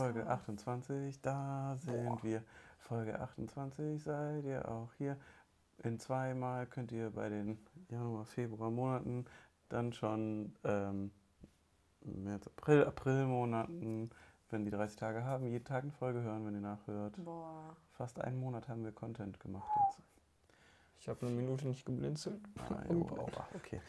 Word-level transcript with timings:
Folge 0.00 0.22
go. 0.22 0.30
28, 0.30 1.20
da 1.20 1.76
sind 1.76 2.24
wir. 2.24 2.42
Folge 2.78 3.20
28 3.20 4.02
seid 4.02 4.44
ihr 4.44 4.68
auch 4.68 4.92
hier. 4.98 5.16
In 5.82 5.98
zweimal 5.98 6.66
könnt 6.66 6.92
ihr 6.92 7.10
bei 7.10 7.28
den 7.28 7.58
Januar, 7.88 8.24
Februar 8.24 8.70
Monaten 8.70 9.26
dann 9.68 9.92
schon 9.92 10.54
ähm, 10.64 11.10
März, 12.02 12.46
April, 12.48 12.84
April-Monaten, 12.84 14.10
wenn 14.50 14.64
die 14.64 14.70
30 14.70 14.96
Tage 14.96 15.24
haben, 15.24 15.46
jeden 15.46 15.64
Tag 15.64 15.84
eine 15.84 15.92
Folge 15.92 16.22
hören, 16.22 16.44
wenn 16.46 16.54
ihr 16.54 16.60
nachhört. 16.60 17.14
Boah. 17.24 17.76
Fast 17.92 18.20
einen 18.20 18.40
Monat 18.40 18.68
haben 18.68 18.84
wir 18.84 18.92
Content 18.92 19.38
gemacht 19.38 19.70
jetzt. 19.86 20.00
Ich 20.98 21.08
habe 21.08 21.26
eine 21.26 21.34
Minute 21.34 21.66
nicht 21.68 21.86
geblinzelt. 21.86 22.40
Ah, 22.58 22.82
jo, 22.90 23.06
okay. 23.54 23.80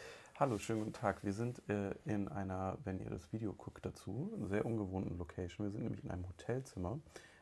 Hallo, 0.41 0.58
schönen 0.58 0.80
guten 0.80 0.94
Tag. 0.94 1.23
Wir 1.23 1.34
sind 1.34 1.62
äh, 1.70 1.91
in 2.04 2.27
einer, 2.27 2.80
wenn 2.84 2.99
ihr 2.99 3.12
das 3.12 3.32
Video 3.32 3.54
guckt 3.54 3.86
dazu, 3.86 4.34
sehr 4.49 4.66
ungewohnten 4.66 5.16
Location. 5.20 5.68
Wir 5.68 5.72
sind 5.72 5.84
nämlich 5.84 6.04
in 6.04 6.09
einem 6.09 6.27
Hotelzimmer. 6.27 6.99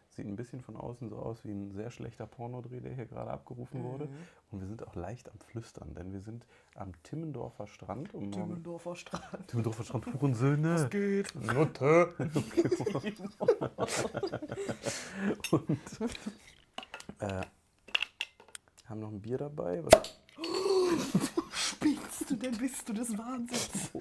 Sieht 0.10 0.26
ein 0.26 0.36
bisschen 0.36 0.60
von 0.60 0.76
außen 0.76 1.08
so 1.08 1.16
aus 1.16 1.46
wie 1.46 1.52
ein 1.52 1.72
sehr 1.72 1.92
schlechter 1.92 2.28
Pornodreh, 2.28 2.82
der 2.82 2.94
hier 2.94 3.06
gerade 3.06 3.32
abgerufen 3.32 3.86
wurde. 3.86 4.08
Mhm. 4.08 4.16
Und 4.52 4.60
wir 4.60 4.68
sind 4.68 4.86
auch 4.86 4.96
leicht 4.96 5.32
am 5.32 5.40
Flüstern, 5.40 5.94
denn 5.94 6.12
wir 6.12 6.20
sind 6.20 6.46
am 6.76 6.92
Timmendorfer 7.04 7.68
Strand. 7.68 8.14
Um 8.14 8.34
Timmendorfer 8.34 8.98
Strand. 8.98 9.48
Timmendorfer 9.48 9.86
Strand, 9.86 10.06
Hurensöhne. 10.08 10.90
geht? 10.90 11.34
Nutte. 11.36 12.14
Und 15.52 15.80
äh, 17.20 17.44
haben 18.88 19.00
noch 19.00 19.12
ein 19.14 19.22
Bier 19.22 19.38
dabei. 19.38 19.86
Was 19.86 20.20
du 22.32 22.36
denn? 22.36 22.58
Bist 22.58 22.88
du 22.88 22.94
des 22.94 23.18
Wahnsinns? 23.18 23.92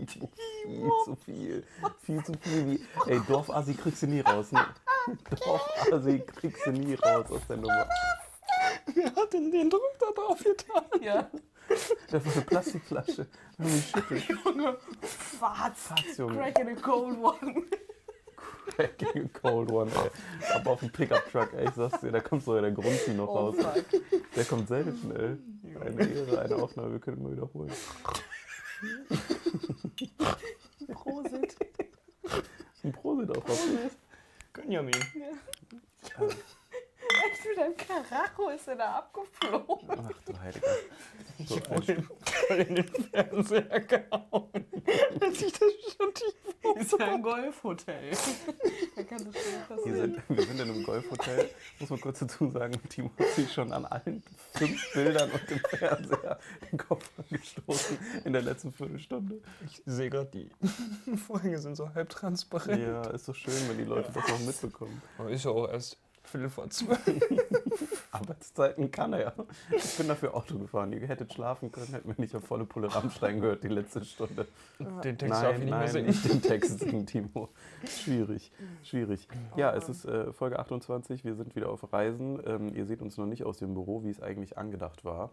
Oh, 0.00 0.04
Timo, 0.06 0.30
viel 0.64 0.90
zu 1.04 1.16
viel. 1.16 1.64
Viel 2.02 2.24
zu 2.24 2.32
viel. 2.40 2.66
Wie, 2.70 3.10
ey, 3.10 3.20
Dorfasi 3.28 3.74
kriegst 3.74 4.02
du 4.02 4.06
nie 4.06 4.20
raus. 4.20 4.50
Ne? 4.52 4.66
Dorfasi 5.30 6.20
kriegst 6.20 6.66
du 6.66 6.72
nie 6.72 6.94
raus 6.94 7.30
aus 7.30 7.46
der 7.48 7.56
Nummer. 7.58 7.86
Wer 8.94 9.14
hat 9.14 9.32
denn 9.32 9.50
den 9.50 9.70
Druck 9.70 9.82
da 9.98 10.06
drauf 10.14 10.42
getan? 10.42 10.84
Ja. 11.00 11.30
Das 12.10 12.24
war 12.24 12.32
eine 12.32 12.42
Plastikflasche. 12.42 13.26
Junge. 14.44 14.78
Fatz. 15.02 15.82
Fatz, 15.82 16.16
Junge. 16.16 16.34
Crack 16.36 16.58
in 16.58 16.68
a 16.68 16.74
cold 16.74 17.18
one. 17.18 17.64
Cracking 18.76 19.24
a 19.34 19.38
cold 19.38 19.70
one, 19.70 19.90
ey. 19.90 20.10
Aber 20.54 20.70
auf 20.72 20.80
dem 20.80 20.90
Pickup-Truck, 20.90 21.52
ey, 21.54 21.64
ich 21.68 21.74
sag's 21.74 22.00
dir, 22.00 22.12
da 22.12 22.20
kommt 22.20 22.44
so 22.44 22.60
der 22.60 22.70
Grundvieh 22.70 23.12
noch 23.14 23.28
Oh 23.28 23.34
raus. 23.50 23.56
fuck. 23.58 23.84
Der 24.36 24.44
kommt 24.44 24.68
selten, 24.68 25.10
ey. 25.16 25.36
Eine 25.80 26.08
Ehre, 26.08 26.40
eine 26.40 26.56
Aufnahme, 26.56 26.92
wir 26.92 26.98
können 27.00 27.18
immer 27.18 27.32
wiederholen. 27.32 27.70
Prosit. 30.92 31.56
Ein 32.84 32.92
Prosit 32.92 33.30
auch 33.36 33.44
auf 33.48 33.64
dich. 33.64 33.92
Gönjamin. 34.52 34.92
Echt 37.30 37.44
mit 37.46 37.56
deinem 37.56 37.76
Karacho 37.76 38.48
ist 38.50 38.68
er 38.68 38.76
da 38.76 38.98
abgeflogen. 38.98 39.88
Ach 39.90 40.12
du 40.26 40.38
Heiliger. 40.40 40.66
So, 41.46 41.56
Ich 41.56 41.70
wurde 41.70 41.92
ihm 41.94 42.08
voll 42.24 42.56
in 42.58 42.74
den 42.76 42.88
Fernseher 42.88 43.80
gehauen. 43.80 44.66
Als 45.20 45.42
ich 45.42 45.52
das 45.52 45.72
schon 45.96 46.14
tief 46.14 46.76
Ist 46.80 46.92
ja 46.98 47.14
ein 47.14 47.22
Golfhotel. 47.22 48.10
Da 48.96 49.02
kann 49.04 49.24
das 49.24 49.34
schon 49.34 49.52
Hier 49.52 49.76
passieren. 49.76 49.96
sind, 49.96 50.22
wir 50.28 50.42
sind 50.46 50.60
in 50.60 50.70
einem 50.70 50.82
Golfhotel. 50.84 51.50
Muss 51.78 51.90
man 51.90 52.00
kurz 52.00 52.18
dazu 52.20 52.50
sagen, 52.50 52.80
Timo 52.88 53.10
hat 53.18 53.28
sich 53.28 53.52
schon 53.52 53.72
an 53.72 53.84
allen 53.86 54.22
fünf 54.54 54.92
Bildern 54.92 55.30
und 55.30 55.50
dem 55.50 55.58
Fernseher 55.60 56.38
den 56.70 56.78
Kopf 56.78 57.08
angestoßen 57.18 57.98
in 58.24 58.32
der 58.32 58.42
letzten 58.42 58.72
Viertelstunde. 58.72 59.40
Ich 59.66 59.82
sehe 59.86 60.10
gerade, 60.10 60.30
die 60.30 60.50
Folgen 61.16 61.58
sind 61.58 61.76
so 61.76 61.94
halb 61.94 62.08
transparent. 62.08 62.82
Ja, 62.82 63.02
ist 63.10 63.26
so 63.26 63.32
schön, 63.34 63.54
wenn 63.68 63.78
die 63.78 63.84
Leute 63.84 64.10
das 64.12 64.24
auch 64.24 64.38
mitbekommen. 64.40 65.00
Aber 65.18 65.30
ist 65.30 65.44
ja 65.44 65.50
auch 65.50 65.68
erst 65.68 65.98
Viertel 66.28 66.50
vor 66.50 66.68
zwölf. 66.70 67.00
Arbeitszeiten 68.12 68.90
kann 68.90 69.12
er 69.12 69.20
ja. 69.20 69.32
Ich 69.70 69.96
bin 69.96 70.08
dafür 70.08 70.34
Auto 70.34 70.58
gefahren. 70.58 70.92
Ihr 70.92 71.06
hättet 71.06 71.32
schlafen 71.32 71.72
können, 71.72 71.88
hätten 71.88 72.08
wir 72.08 72.14
nicht 72.18 72.34
auf 72.34 72.44
volle 72.44 72.64
Pulle 72.64 72.94
Rammstein 72.94 73.40
gehört 73.40 73.62
die 73.64 73.68
letzte 73.68 74.04
Stunde. 74.04 74.46
Den 74.78 75.18
Text 75.18 75.42
darf 75.42 75.58
ich 75.58 75.64
nein, 75.64 75.64
nicht 75.64 75.70
mehr 75.70 75.78
nein, 75.78 75.88
singen. 75.88 76.06
nicht 76.06 76.24
den 76.24 76.42
Text 76.42 76.78
singen, 76.78 77.06
Timo. 77.06 77.48
Schwierig, 77.86 78.52
schwierig. 78.82 79.28
Ja, 79.56 79.74
es 79.74 79.88
ist 79.88 80.04
äh, 80.04 80.32
Folge 80.32 80.58
28. 80.58 81.24
Wir 81.24 81.34
sind 81.34 81.56
wieder 81.56 81.70
auf 81.70 81.92
Reisen. 81.92 82.40
Ähm, 82.46 82.74
ihr 82.74 82.86
seht 82.86 83.02
uns 83.02 83.16
noch 83.16 83.26
nicht 83.26 83.44
aus 83.44 83.58
dem 83.58 83.74
Büro, 83.74 84.04
wie 84.04 84.10
es 84.10 84.22
eigentlich 84.22 84.58
angedacht 84.58 85.04
war. 85.04 85.30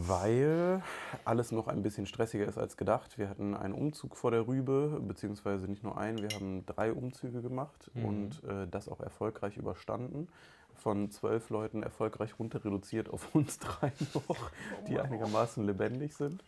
Weil 0.00 0.80
alles 1.24 1.50
noch 1.50 1.66
ein 1.66 1.82
bisschen 1.82 2.06
stressiger 2.06 2.46
ist 2.46 2.56
als 2.56 2.76
gedacht. 2.76 3.18
Wir 3.18 3.28
hatten 3.28 3.54
einen 3.56 3.74
Umzug 3.74 4.16
vor 4.16 4.30
der 4.30 4.46
Rübe, 4.46 5.00
beziehungsweise 5.02 5.66
nicht 5.66 5.82
nur 5.82 5.98
einen, 5.98 6.18
wir 6.22 6.28
haben 6.36 6.64
drei 6.66 6.92
Umzüge 6.92 7.42
gemacht 7.42 7.90
Mhm. 7.94 8.04
und 8.04 8.44
äh, 8.44 8.68
das 8.70 8.88
auch 8.88 9.00
erfolgreich 9.00 9.56
überstanden. 9.56 10.28
Von 10.76 11.10
zwölf 11.10 11.50
Leuten 11.50 11.82
erfolgreich 11.82 12.38
runter 12.38 12.64
reduziert 12.64 13.10
auf 13.10 13.34
uns 13.34 13.58
drei 13.58 13.92
noch, 14.14 14.50
die 14.86 15.00
einigermaßen 15.00 15.64
lebendig 15.66 16.14
sind. 16.14 16.44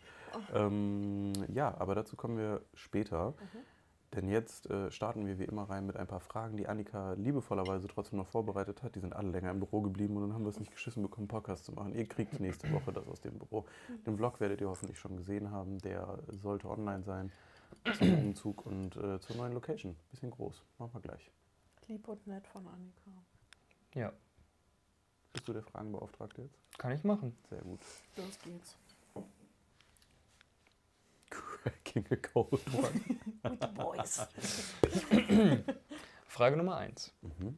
Ähm, 0.53 1.33
ja, 1.53 1.75
aber 1.77 1.93
dazu 1.95 2.15
kommen 2.15 2.37
wir 2.37 2.61
später. 2.73 3.33
Denn 4.13 4.27
jetzt 4.27 4.69
äh, 4.69 4.91
starten 4.91 5.25
wir 5.25 5.39
wie 5.39 5.45
immer 5.45 5.69
rein 5.69 5.85
mit 5.85 5.95
ein 5.95 6.05
paar 6.07 6.19
Fragen, 6.19 6.57
die 6.57 6.67
Annika 6.67 7.13
liebevollerweise 7.13 7.87
trotzdem 7.87 8.17
noch 8.19 8.27
vorbereitet 8.27 8.83
hat. 8.83 8.95
Die 8.95 8.99
sind 8.99 9.13
alle 9.15 9.29
länger 9.29 9.51
im 9.51 9.59
Büro 9.59 9.79
geblieben 9.81 10.17
und 10.17 10.23
dann 10.23 10.33
haben 10.33 10.43
wir 10.43 10.49
es 10.49 10.59
nicht 10.59 10.71
geschissen 10.71 11.01
bekommen, 11.01 11.29
Podcast 11.29 11.63
zu 11.65 11.71
machen. 11.71 11.93
Ihr 11.95 12.05
kriegt 12.05 12.39
nächste 12.41 12.69
Woche 12.73 12.91
das 12.91 13.07
aus 13.07 13.21
dem 13.21 13.39
Büro. 13.39 13.65
Den 14.05 14.17
Vlog 14.17 14.39
werdet 14.41 14.59
ihr 14.59 14.67
hoffentlich 14.67 14.99
schon 14.99 15.15
gesehen 15.15 15.51
haben. 15.51 15.79
Der 15.79 16.19
sollte 16.27 16.69
online 16.69 17.03
sein 17.03 17.31
zum 17.97 18.13
Umzug 18.27 18.65
und 18.65 18.97
äh, 18.97 19.19
zur 19.21 19.37
neuen 19.37 19.53
Location. 19.53 19.95
Bisschen 20.11 20.31
groß. 20.31 20.61
Machen 20.77 20.93
wir 20.93 21.01
gleich. 21.01 21.31
Lieb 21.87 22.05
und 22.09 22.27
nett 22.27 22.45
von 22.47 22.67
Annika. 22.67 23.11
Ja, 23.95 24.11
Bist 25.33 25.47
du 25.47 25.53
der 25.53 25.63
Fragenbeauftragte 25.63 26.41
jetzt? 26.41 26.57
kann 26.77 26.91
ich 26.91 27.03
machen. 27.05 27.35
Sehr 27.49 27.61
gut. 27.61 27.79
Los 28.17 28.39
geht's. 28.43 28.75
Cracking 31.91 32.05
a 32.11 32.15
cold 32.17 32.59
one. 32.73 33.19
With 33.43 33.59
the 33.59 33.67
boys. 33.67 34.27
Frage 36.27 36.55
Nummer 36.57 36.77
1. 36.77 37.13
Mhm. 37.21 37.57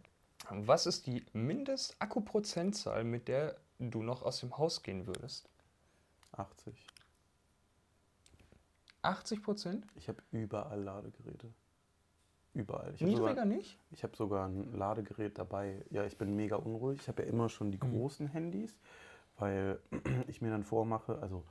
Was 0.50 0.86
ist 0.88 1.06
die 1.08 1.24
Mindestakkuprozentzahl, 1.34 3.04
mit 3.04 3.28
der 3.28 3.56
du 3.80 4.02
noch 4.04 4.24
aus 4.24 4.40
dem 4.40 4.58
Haus 4.58 4.82
gehen 4.84 5.08
würdest? 5.08 5.50
80. 6.34 6.86
80 9.04 9.44
Prozent? 9.44 9.86
Ich 9.96 10.08
habe 10.10 10.22
überall 10.32 10.82
Ladegeräte. 10.82 11.54
Überall. 12.54 12.94
Ich 12.96 13.02
hab 13.02 13.10
sogar- 13.10 13.30
Niedriger 13.30 13.46
nicht? 13.46 13.78
Ich 13.92 14.04
habe 14.04 14.16
sogar 14.16 14.48
ein 14.48 14.74
Ladegerät 14.74 15.38
dabei. 15.38 15.84
Ja, 15.90 16.06
ich 16.06 16.18
bin 16.18 16.36
mega 16.36 16.56
unruhig. 16.56 17.00
Ich 17.02 17.08
habe 17.08 17.24
ja 17.24 17.30
immer 17.30 17.50
schon 17.50 17.72
die 17.72 17.78
Mhm. 17.78 17.92
großen 17.92 18.28
Handys, 18.28 18.76
weil 19.38 19.80
ich 20.28 20.42
mir 20.42 20.50
dann 20.52 20.64
vormache, 20.64 21.20
also 21.22 21.44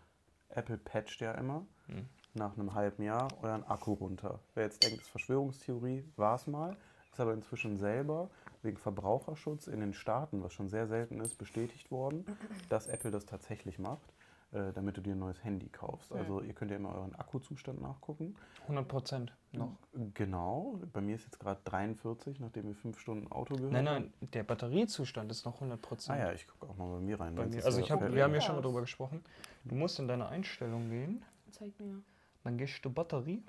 Apple 0.48 0.78
patcht 0.78 1.20
ja 1.20 1.32
immer 1.32 1.66
Mhm. 1.88 2.08
Nach 2.34 2.56
einem 2.56 2.74
halben 2.74 3.02
Jahr 3.02 3.28
euren 3.42 3.64
Akku 3.64 3.92
runter. 3.94 4.40
Wer 4.54 4.64
jetzt 4.64 4.82
denkt, 4.82 4.98
das 4.98 5.04
ist 5.04 5.10
Verschwörungstheorie, 5.10 6.04
war 6.16 6.36
es 6.36 6.46
mal. 6.46 6.76
Ist 7.10 7.20
aber 7.20 7.34
inzwischen 7.34 7.76
selber 7.76 8.30
wegen 8.62 8.78
Verbraucherschutz 8.78 9.66
in 9.66 9.80
den 9.80 9.92
Staaten, 9.92 10.42
was 10.42 10.52
schon 10.54 10.68
sehr 10.70 10.86
selten 10.86 11.20
ist, 11.20 11.36
bestätigt 11.36 11.90
worden, 11.90 12.24
dass 12.70 12.86
Apple 12.86 13.10
das 13.10 13.26
tatsächlich 13.26 13.78
macht, 13.78 14.14
äh, 14.52 14.72
damit 14.72 14.96
du 14.96 15.02
dir 15.02 15.12
ein 15.14 15.18
neues 15.18 15.44
Handy 15.44 15.68
kaufst. 15.68 16.10
Also 16.12 16.40
ihr 16.40 16.54
könnt 16.54 16.70
ja 16.70 16.78
immer 16.78 16.94
euren 16.94 17.14
Akkuzustand 17.14 17.82
nachgucken. 17.82 18.34
100 18.62 18.88
Prozent 18.88 19.36
noch. 19.50 19.76
Genau, 20.14 20.80
bei 20.92 21.02
mir 21.02 21.16
ist 21.16 21.24
jetzt 21.24 21.38
gerade 21.38 21.60
43, 21.64 22.40
nachdem 22.40 22.68
wir 22.68 22.74
fünf 22.74 22.98
Stunden 22.98 23.30
Auto 23.30 23.56
gehört 23.56 23.72
Nein, 23.72 23.88
haben. 23.88 24.12
nein, 24.20 24.30
der 24.32 24.44
Batteriezustand 24.44 25.30
ist 25.30 25.44
noch 25.44 25.56
100 25.56 25.78
Ah 25.78 25.86
Prozent. 25.86 26.18
ja, 26.18 26.32
ich 26.32 26.46
gucke 26.46 26.72
auch 26.72 26.76
mal 26.78 26.94
bei 26.94 27.00
mir 27.00 27.20
rein. 27.20 27.34
Bei 27.34 27.46
mir, 27.46 27.62
also 27.62 27.78
ich 27.78 27.90
hab, 27.90 28.00
wir 28.00 28.24
haben 28.24 28.32
ja 28.34 28.40
schon 28.40 28.54
mal 28.54 28.62
drüber 28.62 28.80
gesprochen. 28.80 29.22
Du 29.64 29.74
musst 29.74 29.98
in 29.98 30.08
deine 30.08 30.28
Einstellung 30.28 30.88
gehen, 30.88 31.22
Zeig 31.52 31.78
mir. 31.78 32.00
Dann 32.44 32.58
gehst 32.58 32.84
du 32.84 32.90
Batterie, 32.90 33.42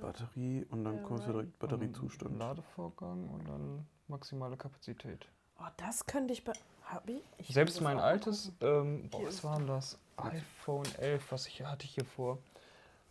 Batterie 0.00 0.64
und 0.70 0.84
dann 0.84 0.96
Ja, 0.96 1.02
kommst 1.02 1.26
du 1.26 1.32
direkt 1.32 1.58
Batteriezustand. 1.58 2.38
Ladevorgang 2.38 3.28
und 3.28 3.48
dann 3.48 3.86
maximale 4.08 4.56
Kapazität. 4.56 5.26
Oh, 5.58 5.64
das 5.76 6.06
könnte 6.06 6.32
ich 6.32 6.44
bei. 6.44 6.52
Hab 6.84 7.08
ich? 7.08 7.22
ich 7.38 7.54
Selbst 7.54 7.80
mein 7.80 7.98
altes, 7.98 8.52
ähm, 8.60 9.08
boah, 9.10 9.24
was 9.24 9.44
war 9.44 9.56
denn 9.58 9.66
das? 9.68 9.98
iPhone 10.16 10.84
11, 10.98 11.30
was 11.32 11.46
ich 11.46 11.62
hatte 11.64 11.84
ich 11.84 11.94
hier 11.94 12.04
vor. 12.04 12.38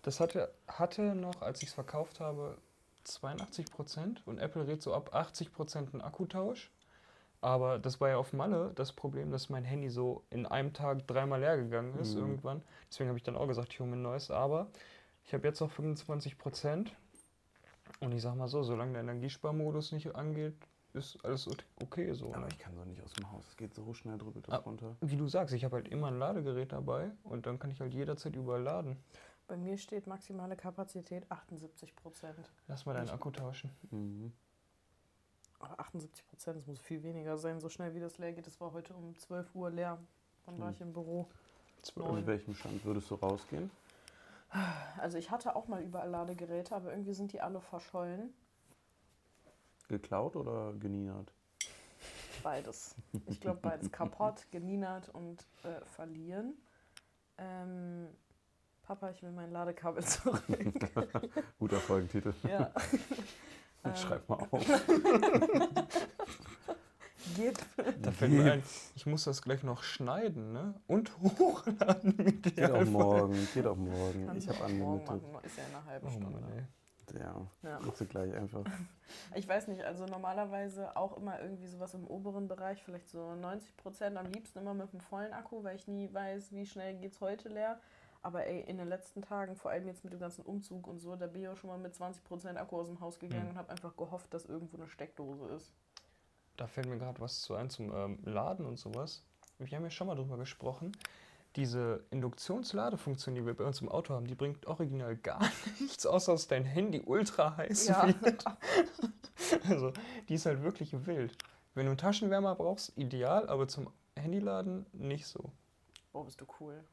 Das 0.04 0.20
hatte, 0.20 0.52
hatte 0.68 1.16
noch, 1.16 1.42
als 1.42 1.62
ich 1.62 1.70
es 1.70 1.74
verkauft 1.74 2.20
habe, 2.20 2.58
82% 3.06 4.22
und 4.26 4.40
Apple 4.40 4.68
rät 4.68 4.82
so 4.82 4.94
ab 4.94 5.14
80% 5.16 5.94
einen 5.94 6.02
Akkutausch. 6.02 6.72
Aber 7.42 7.80
das 7.80 8.00
war 8.00 8.10
ja 8.10 8.18
auf 8.18 8.34
Malle 8.34 8.72
das 8.76 8.92
Problem, 8.94 9.32
dass 9.32 9.50
mein 9.50 9.64
Handy 9.64 9.90
so 9.90 10.24
in 10.30 10.46
einem 10.46 10.74
Tag 10.74 11.08
dreimal 11.08 11.40
leer 11.40 11.58
gegangen 11.58 11.98
ist 12.00 12.14
Mhm. 12.14 12.22
irgendwann. 12.22 12.62
Deswegen 12.90 13.10
habe 13.10 13.18
ich 13.18 13.24
dann 13.24 13.36
auch 13.36 13.48
gesagt, 13.48 13.74
ich 13.74 13.80
hole 13.80 13.90
mir 13.90 13.96
ein 13.96 14.02
neues. 14.04 14.30
Aber 14.30 14.68
ich 15.26 15.34
habe 15.34 15.48
jetzt 15.48 15.60
noch 15.60 15.72
25%. 15.72 16.88
Und 18.00 18.12
ich 18.14 18.22
sag 18.22 18.36
mal 18.36 18.48
so, 18.48 18.64
solange 18.64 18.94
der 18.94 19.02
Energiesparmodus 19.02 19.92
nicht 19.92 20.16
angeht, 20.16 20.56
ist 20.94 21.24
alles 21.24 21.48
okay 21.82 22.14
so. 22.14 22.34
Aber 22.34 22.48
ich 22.48 22.58
kann 22.58 22.74
so 22.76 22.84
nicht 22.84 23.02
aus 23.04 23.14
dem 23.14 23.32
Haus. 23.32 23.46
Es 23.50 23.58
geht 23.58 23.74
so 23.74 23.94
schnell 23.94 24.18
drüber 24.18 24.42
das 24.42 24.54
Ah. 24.54 24.58
runter. 24.58 24.96
Wie 25.02 25.16
du 25.18 25.28
sagst, 25.28 25.54
ich 25.54 25.64
habe 25.64 25.78
halt 25.78 25.88
immer 25.88 26.08
ein 26.08 26.18
Ladegerät 26.18 26.72
dabei 26.72 27.12
und 27.24 27.46
dann 27.46 27.60
kann 27.60 27.70
ich 27.72 27.80
halt 27.80 27.94
jederzeit 27.94 28.36
überall 28.36 28.62
laden. 28.64 28.98
Bei 29.48 29.58
mir 29.58 29.78
steht 29.78 30.08
maximale 30.08 30.56
Kapazität 30.56 31.30
78 31.30 31.96
Prozent. 31.96 32.50
Lass 32.68 32.86
mal 32.86 32.94
deinen 32.94 33.10
Akku 33.10 33.32
tauschen. 33.32 33.70
Mhm. 33.92 34.32
Aber 35.60 35.80
78 35.80 36.26
Prozent, 36.26 36.58
das 36.58 36.66
muss 36.68 36.80
viel 36.80 37.04
weniger 37.04 37.38
sein, 37.38 37.60
so 37.60 37.70
schnell 37.70 37.94
wie 37.94 38.00
das 38.00 38.18
leer 38.18 38.34
geht. 38.34 38.48
Das 38.48 38.60
war 38.60 38.72
heute 38.74 38.94
um 38.96 39.16
12 39.18 39.54
Uhr 39.54 39.70
leer. 39.70 39.98
Wann 40.46 40.58
war 40.60 40.68
Hm. 40.70 40.74
ich 40.74 40.82
im 40.82 40.94
Büro? 40.94 41.28
Zwölf. 41.84 42.12
Mit 42.14 42.26
welchem 42.28 42.56
Stand 42.56 42.84
würdest 42.84 43.10
du 43.12 43.16
rausgehen? 43.16 43.70
Also 44.98 45.18
ich 45.18 45.32
hatte 45.32 45.56
auch 45.56 45.68
mal 45.68 45.82
überall 45.82 46.10
Ladegeräte, 46.10 46.76
aber 46.76 46.92
irgendwie 46.92 47.14
sind 47.14 47.32
die 47.32 47.42
alle 47.42 47.62
verschollen. 47.62 48.34
Geklaut 49.88 50.36
oder 50.36 50.74
geniert? 50.74 51.34
Beides. 52.44 52.96
Ich 53.28 53.40
glaube 53.40 53.60
beides. 53.62 53.92
Kaputt, 53.92 54.46
genienert 54.52 55.10
und 55.10 55.46
äh, 55.64 55.86
verlieren. 55.86 56.54
Ähm, 57.38 58.08
Papa, 58.84 59.10
ich 59.12 59.22
will 59.22 59.32
mein 59.32 59.52
Ladekabel 59.52 60.04
zurück. 60.04 60.44
Guter 61.60 61.80
Folgentitel. 61.80 62.34
ja. 62.44 62.72
Ähm, 63.84 63.96
Schreib 63.96 64.30
mal 64.30 64.36
auf. 64.52 64.64
Geht. 67.36 67.66
Da 68.00 68.12
fällt 68.12 68.32
mir 68.32 68.54
ein, 68.54 68.64
ich 69.02 69.08
muss 69.08 69.24
das 69.24 69.42
gleich 69.42 69.64
noch 69.64 69.82
schneiden, 69.82 70.52
ne? 70.54 70.76
Und 70.86 71.12
hochladen 71.40 72.14
mit 72.18 72.44
Geht 72.44 72.70
auch 72.70 72.86
morgen, 72.86 73.48
geht 73.52 73.66
auch 73.66 73.76
morgen. 73.76 74.28
Kannst 74.28 74.48
Ich 74.48 74.50
habe 74.62 74.72
machen, 74.72 75.42
Ist 75.42 75.58
ja 75.58 75.64
in 75.64 75.76
einer 75.76 75.86
halben 75.86 76.08
Oh 76.08 76.12
Stunde. 76.12 76.40
Mann. 76.40 76.68
Ja, 77.16 77.48
Ja. 77.64 77.80
du 77.80 78.06
gleich 78.06 78.32
einfach. 78.36 78.64
Ich 79.36 79.46
weiß 79.46 79.68
nicht, 79.68 79.84
also 79.84 80.06
normalerweise 80.06 80.96
auch 80.96 81.18
immer 81.18 81.42
irgendwie 81.42 81.66
sowas 81.68 81.94
im 81.96 82.06
oberen 82.08 82.48
Bereich, 82.48 82.82
vielleicht 82.84 83.10
so 83.10 83.34
90 83.36 83.76
Prozent, 83.76 84.18
am 84.18 84.28
liebsten 84.28 84.60
immer 84.60 84.74
mit 84.76 84.92
einem 84.92 85.02
vollen 85.02 85.34
Akku, 85.34 85.64
weil 85.64 85.76
ich 85.76 85.88
nie 85.88 86.14
weiß, 86.14 86.52
wie 86.54 86.66
schnell 86.66 86.94
geht 86.96 87.12
es 87.14 87.20
heute 87.22 87.50
leer. 87.50 87.80
Aber 88.22 88.46
ey, 88.46 88.62
in 88.62 88.78
den 88.78 88.88
letzten 88.88 89.22
Tagen, 89.24 89.56
vor 89.56 89.72
allem 89.72 89.88
jetzt 89.88 90.04
mit 90.06 90.14
dem 90.14 90.20
ganzen 90.20 90.46
Umzug 90.46 90.88
und 90.88 91.00
so, 91.00 91.16
da 91.18 91.26
bin 91.28 91.42
ich 91.42 91.48
auch 91.50 91.58
schon 91.58 91.72
mal 91.72 91.80
mit 91.80 91.94
20 91.96 92.24
Prozent 92.24 92.58
Akku 92.60 92.80
aus 92.80 92.88
dem 92.88 93.00
Haus 93.02 93.20
gegangen 93.20 93.42
Hm. 93.46 93.50
und 93.50 93.58
habe 93.58 93.72
einfach 93.72 93.98
gehofft, 93.98 94.32
dass 94.34 94.46
irgendwo 94.46 94.78
eine 94.78 94.88
Steckdose 94.88 95.48
ist. 95.48 95.74
Da 96.62 96.68
fällt 96.68 96.88
mir 96.88 97.00
gerade 97.00 97.20
was 97.20 97.42
zu 97.42 97.56
ein 97.56 97.72
zum 97.72 97.92
ähm, 97.92 98.20
Laden 98.24 98.68
und 98.68 98.78
sowas. 98.78 99.24
Wir 99.58 99.76
haben 99.76 99.84
ja 99.84 99.90
schon 99.90 100.06
mal 100.06 100.14
drüber 100.14 100.38
gesprochen. 100.38 100.92
Diese 101.56 102.04
Induktionsladefunktion, 102.12 103.34
die 103.34 103.44
wir 103.44 103.56
bei 103.56 103.64
uns 103.64 103.82
im 103.82 103.90
Auto 103.90 104.14
haben, 104.14 104.28
die 104.28 104.36
bringt 104.36 104.68
original 104.68 105.16
gar 105.18 105.40
nichts, 105.80 106.06
außer 106.06 106.34
dass 106.34 106.48
dein 106.48 106.64
Handy 106.64 107.02
ultra 107.04 107.58
heiß 107.58 107.88
Ja. 107.88 108.08
wird. 108.22 108.46
Also, 109.68 109.92
die 110.30 110.36
ist 110.36 110.46
halt 110.46 110.62
wirklich 110.62 111.08
wild. 111.08 111.36
Wenn 111.74 111.88
du 111.88 111.92
einen 111.92 111.98
Taschenwärmer 111.98 112.54
brauchst, 112.54 112.96
ideal, 112.96 113.50
aber 113.50 113.68
zum 113.68 113.90
Handyladen 114.16 114.86
nicht 114.94 115.26
so. 115.26 115.52
Oh, 116.14 116.24
bist 116.24 116.40
du 116.40 116.46
cool. 116.60 116.84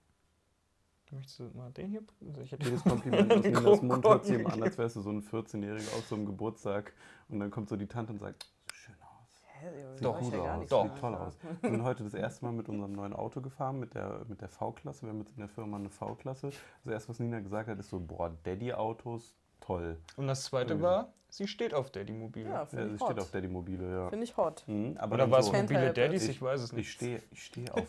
Möchtest 1.10 1.40
du 1.40 1.50
mal 1.54 1.70
den 1.72 1.90
hier? 1.90 2.02
Also 2.26 2.40
ich 2.40 2.52
hätte 2.52 2.64
Jedes 2.64 2.82
Kompliment 2.84 3.30
aus 3.34 3.44
Ninas 3.44 3.82
Mund 3.82 4.04
hört 4.06 4.24
sich 4.24 4.34
eben 4.34 4.46
an, 4.46 4.62
als 4.62 4.78
wärst 4.78 4.96
du 4.96 5.02
so 5.02 5.10
ein 5.10 5.22
14-Jähriger 5.22 5.94
auf 5.98 6.06
so 6.06 6.14
einem 6.14 6.24
Geburtstag. 6.24 6.94
Und 7.28 7.40
dann 7.40 7.50
kommt 7.50 7.68
so 7.68 7.76
die 7.76 7.86
Tante 7.86 8.12
und 8.14 8.18
sagt. 8.18 8.46
Hä, 9.60 9.66
Doch, 10.00 10.18
gut 10.20 10.32
ja 10.34 10.54
aus, 10.56 10.68
doch. 10.68 10.82
sieht 10.84 10.98
toll 11.00 11.14
aus. 11.14 11.36
Wir 11.62 11.70
sind 11.70 11.82
heute 11.82 12.04
das 12.04 12.14
erste 12.14 12.44
Mal 12.44 12.52
mit 12.52 12.68
unserem 12.68 12.92
neuen 12.92 13.12
Auto 13.12 13.40
gefahren, 13.40 13.78
mit 13.80 13.94
der, 13.94 14.24
mit 14.28 14.40
der 14.40 14.48
V-Klasse. 14.48 15.02
Wir 15.02 15.10
haben 15.10 15.18
jetzt 15.20 15.32
in 15.32 15.38
der 15.38 15.48
Firma 15.48 15.76
eine 15.76 15.90
V-Klasse. 15.90 16.50
Das 16.84 16.92
erste, 16.92 17.08
was 17.10 17.18
Nina 17.20 17.40
gesagt 17.40 17.68
hat, 17.68 17.78
ist 17.78 17.88
so, 17.90 17.98
boah, 18.00 18.30
Daddy-Autos, 18.44 19.34
toll. 19.60 19.98
Und 20.16 20.26
das 20.28 20.44
zweite 20.44 20.76
Mhm. 20.76 20.82
war, 20.82 21.12
sie 21.28 21.48
steht 21.48 21.74
auf 21.74 21.90
Daddy 21.90 22.12
Mobile. 22.12 22.48
Ja, 22.48 22.54
Ja, 22.60 22.66
finde 22.66 22.88
sie 22.88 22.94
ich 22.94 23.00
steht 23.00 23.10
hot. 23.10 23.20
auf 23.20 23.30
Daddy-Mobile, 23.30 23.90
ja. 23.90 24.08
Finde 24.10 24.24
ich 24.24 24.36
hot. 24.36 24.64
Mhm, 24.66 24.96
aber 24.98 25.14
Oder 25.14 25.30
war 25.30 25.40
es 25.40 25.46
so, 25.46 25.52
mobile 25.52 25.92
Daddies? 25.92 26.24
Ich- 26.24 26.30
Ich 26.30 26.42
weiß 26.42 26.60
es 26.60 26.70
ich 26.70 26.76
nicht. 26.76 26.90
stehe 26.92 27.20
ich 27.32 27.42
steh 27.44 27.70
auf, 27.70 27.82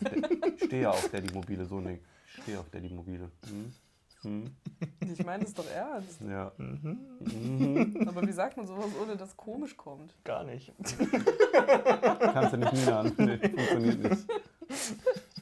ich 0.56 0.64
stehe 0.64 0.90
auf 0.90 1.08
Daddy-Mobile, 1.10 1.64
so 1.66 1.80
nicht. 1.80 2.02
Ich 2.26 2.42
stehe 2.42 2.58
auf 2.60 2.68
Daddy-Mobile. 2.70 3.30
Mhm. 3.50 3.72
Mhm. 4.22 4.54
Ich 5.12 5.24
meine 5.24 5.44
es 5.44 5.54
doch 5.54 5.68
ernst. 5.68 6.20
Ja. 6.20 6.52
Mhm. 6.56 6.98
Mhm. 7.20 8.08
Aber 8.08 8.26
wie 8.26 8.32
sagt 8.32 8.56
man 8.56 8.66
sowas, 8.66 8.90
ohne 9.02 9.16
dass 9.16 9.36
komisch 9.36 9.76
kommt? 9.76 10.14
Gar 10.24 10.44
nicht. 10.44 10.72
Kannst 12.20 12.52
du 12.52 12.56
nicht 12.58 12.88
an. 12.88 13.12
Nee, 13.18 13.38
funktioniert 13.38 13.98
nicht. 13.98 14.26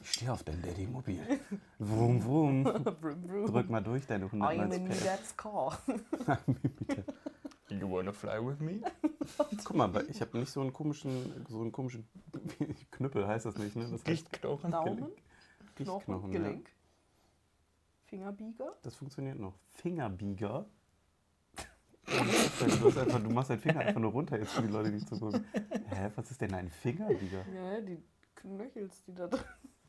Ich 0.01 0.13
stehe 0.13 0.31
auf 0.33 0.43
dein 0.43 0.59
Daddy-Mobil. 0.63 1.21
Wum, 1.77 2.25
wum. 2.25 2.63
Brum. 2.63 3.45
Drück 3.45 3.69
mal 3.69 3.81
durch 3.81 4.07
deine 4.07 4.25
I 4.25 4.29
am 4.31 4.41
190 4.41 4.81
in 4.81 4.89
PS. 4.89 5.03
Dad's 5.03 5.37
car. 5.37 5.79
You 7.69 7.87
wanna 7.91 8.11
fly 8.11 8.39
with 8.43 8.59
me? 8.59 8.81
Guck 9.63 9.75
mal, 9.75 10.05
ich 10.09 10.19
habe 10.21 10.39
nicht 10.39 10.51
so 10.51 10.61
einen 10.61 10.73
komischen, 10.73 11.45
so 11.47 11.61
einen 11.61 11.71
komischen 11.71 12.07
Knüppel, 12.89 13.27
heißt 13.27 13.45
das 13.45 13.57
nicht, 13.57 13.75
ne? 13.75 13.83
Das 13.83 13.91
heißt 13.91 14.05
Gichtknochen. 14.05 14.71
Daumen, 14.71 15.11
Gichtknochen. 15.75 16.31
Gelenk, 16.31 16.69
Fingerbieger. 18.09 18.75
Das 18.81 18.95
funktioniert 18.95 19.39
noch. 19.39 19.53
Fingerbieger. 19.75 20.65
Du, 22.09 22.87
einfach, 22.99 23.21
du 23.21 23.29
machst 23.29 23.51
deinen 23.51 23.59
Finger 23.59 23.81
einfach 23.81 24.01
nur 24.01 24.11
runter 24.11 24.39
jetzt 24.39 24.51
für 24.53 24.63
die 24.63 24.67
Leute, 24.67 24.91
die 24.91 25.05
zugucken. 25.05 25.45
Hä, 25.89 26.09
was 26.15 26.31
ist 26.31 26.41
denn 26.41 26.53
ein 26.55 26.67
Fingerbieger? 26.69 27.45
Ja, 27.53 27.79
die 27.81 28.03
Knöchels, 28.35 29.03
die 29.05 29.13
da 29.13 29.27
drin. 29.27 29.43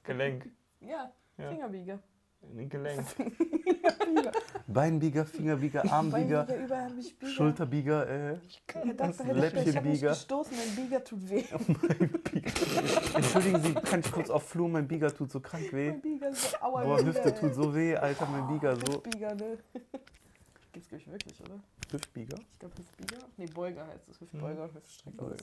Gelenk. 0.05 0.49
Ja, 0.81 1.11
Ja. 1.39 1.49
Fingerbieger. 1.51 1.99
Ein 2.43 2.69
Gelenk. 2.69 3.07
Beinbieger, 4.67 5.25
Fingerbieger, 5.25 5.91
Armbieger, 5.91 6.45
Beinbieger. 6.45 7.27
Schulterbieger, 7.29 8.09
äh, 8.09 8.39
Herr 8.73 8.95
Doktor, 8.95 9.25
Doktor, 9.27 9.67
ich 9.67 9.83
mich 9.83 10.01
gestoßen, 10.01 10.57
mein 10.57 10.77
Bieger 10.77 11.05
tut 11.05 11.29
weh. 11.29 11.45
Entschuldigen 13.15 13.63
Sie, 13.63 13.75
kann 13.75 14.01
ich 14.01 14.11
kurz 14.11 14.31
auf 14.31 14.49
Flur, 14.49 14.69
mein 14.69 14.87
Bieger 14.89 15.15
tut 15.15 15.31
so 15.31 15.41
krank 15.41 15.73
weh. 15.73 15.91
Mein 15.91 16.01
Bieger 16.01 16.33
so, 16.33 16.57
aua, 16.61 16.85
Boah, 16.85 17.05
Hüfte 17.05 17.35
ey. 17.35 17.41
tut 17.41 17.55
so 17.55 17.75
weh, 17.75 17.97
Alter, 17.97 18.27
mein 18.27 18.47
Bieger 18.49 18.77
so. 18.77 18.95
Hüftbieger, 18.95 19.35
ne? 19.35 19.59
Gibt's, 20.73 20.89
glaube 20.89 21.03
ich, 21.03 21.11
wirklich, 21.11 21.41
oder? 21.41 21.61
Hüftbieger? 21.91 22.37
Ich 22.53 22.59
glaube, 22.59 22.75
Hüftbieger. 22.79 23.19
Nee, 23.37 23.47
Beuger 23.47 23.87
heißt 23.87 24.09
es. 24.09 24.21
Hüftbeuger 24.21 24.65
und 24.65 24.75
Hüftstrecker. 24.75 25.35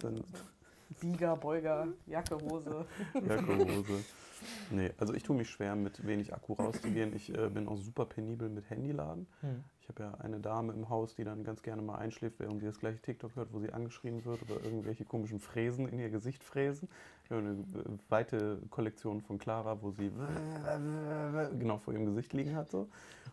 Bieger, 0.99 1.35
Beuger, 1.35 1.87
Jacke, 2.05 2.35
Hose. 2.35 2.85
Jacke, 3.13 4.03
Nee, 4.69 4.91
also 4.97 5.13
ich 5.13 5.23
tue 5.23 5.35
mich 5.35 5.49
schwer, 5.49 5.75
mit 5.75 6.05
wenig 6.05 6.33
Akku 6.33 6.53
rauszugehen. 6.53 7.15
Ich 7.15 7.35
äh, 7.35 7.49
bin 7.49 7.67
auch 7.67 7.77
super 7.77 8.05
penibel 8.05 8.49
mit 8.49 8.69
Handyladen. 8.69 9.27
Hm. 9.41 9.63
Ich 9.81 9.89
habe 9.89 10.03
ja 10.03 10.13
eine 10.19 10.39
Dame 10.39 10.73
im 10.73 10.89
Haus, 10.89 11.15
die 11.15 11.23
dann 11.23 11.43
ganz 11.43 11.63
gerne 11.63 11.81
mal 11.81 11.95
einschläft, 11.95 12.39
während 12.39 12.59
sie 12.59 12.65
das 12.65 12.79
gleiche 12.79 13.01
TikTok 13.01 13.35
hört, 13.35 13.53
wo 13.53 13.59
sie 13.59 13.71
angeschrien 13.71 14.25
wird 14.25 14.41
oder 14.43 14.63
irgendwelche 14.63 15.05
komischen 15.05 15.39
Fräsen 15.39 15.87
in 15.87 15.99
ihr 15.99 16.09
Gesicht 16.09 16.43
fräsen. 16.43 16.89
Ich 17.27 17.31
habe 17.31 17.41
eine 17.41 17.57
weite 18.07 18.57
Kollektion 18.69 19.19
von 19.21 19.37
Clara, 19.37 19.81
wo 19.81 19.91
sie 19.91 20.09
genau 21.59 21.77
vor 21.77 21.93
ihrem 21.93 22.05
Gesicht 22.05 22.31
liegen 22.31 22.55
hat. 22.55 22.71
So. 22.71 22.87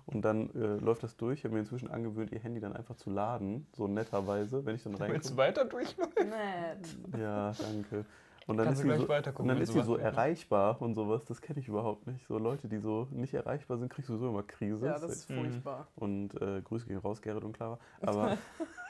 Und 0.07 0.23
dann 0.25 0.51
äh, 0.57 0.79
läuft 0.85 1.05
das 1.05 1.17
durch. 1.17 1.39
Ich 1.39 1.45
habe 1.45 1.55
mir 1.55 1.61
inzwischen 1.61 1.89
angewöhnt, 1.89 2.33
ihr 2.33 2.41
Handy 2.41 2.59
dann 2.59 2.75
einfach 2.75 2.97
zu 2.97 3.09
laden, 3.11 3.69
so 3.73 3.87
netterweise, 3.87 4.67
wenn 4.67 4.75
ich 4.75 4.83
dann 4.83 4.99
Willst 4.99 5.31
du 5.31 5.35
reinkomme. 5.35 5.37
weiter 5.37 5.65
durchlaufen? 5.65 6.29
Nett. 6.29 7.21
Ja, 7.21 7.53
danke. 7.53 8.05
Und 8.49 8.57
dann 8.57 8.67
Kannst 8.67 8.81
ist 8.81 8.85
du 8.85 8.89
sie 8.91 8.95
gleich 8.95 9.01
so, 9.01 9.09
weiter 9.09 9.31
gucken, 9.31 9.43
und 9.45 9.55
dann 9.55 9.63
ist 9.63 9.73
sie 9.73 9.83
so 9.85 9.97
ne? 9.97 10.03
erreichbar 10.03 10.83
und 10.83 10.95
sowas, 10.95 11.25
das 11.25 11.41
kenne 11.41 11.61
ich 11.61 11.69
überhaupt 11.69 12.07
nicht. 12.09 12.27
So 12.27 12.37
Leute, 12.37 12.69
die 12.69 12.79
so 12.79 13.07
nicht 13.13 13.33
erreichbar 13.33 13.79
sind, 13.79 13.91
kriegst 13.91 14.11
du 14.11 14.19
so 14.19 14.29
immer 14.29 14.43
Krise. 14.43 14.85
Ja, 14.87 14.99
das 14.99 15.05
ist 15.05 15.31
Mhm. 15.31 15.37
furchtbar. 15.37 15.87
Und 15.95 16.35
äh, 16.43 16.61
Grüße 16.63 16.87
gehen 16.87 16.99
raus, 16.99 17.23
Gerrit 17.23 17.45
und 17.45 17.53
Clara. 17.53 17.79
Aber, 18.03 18.37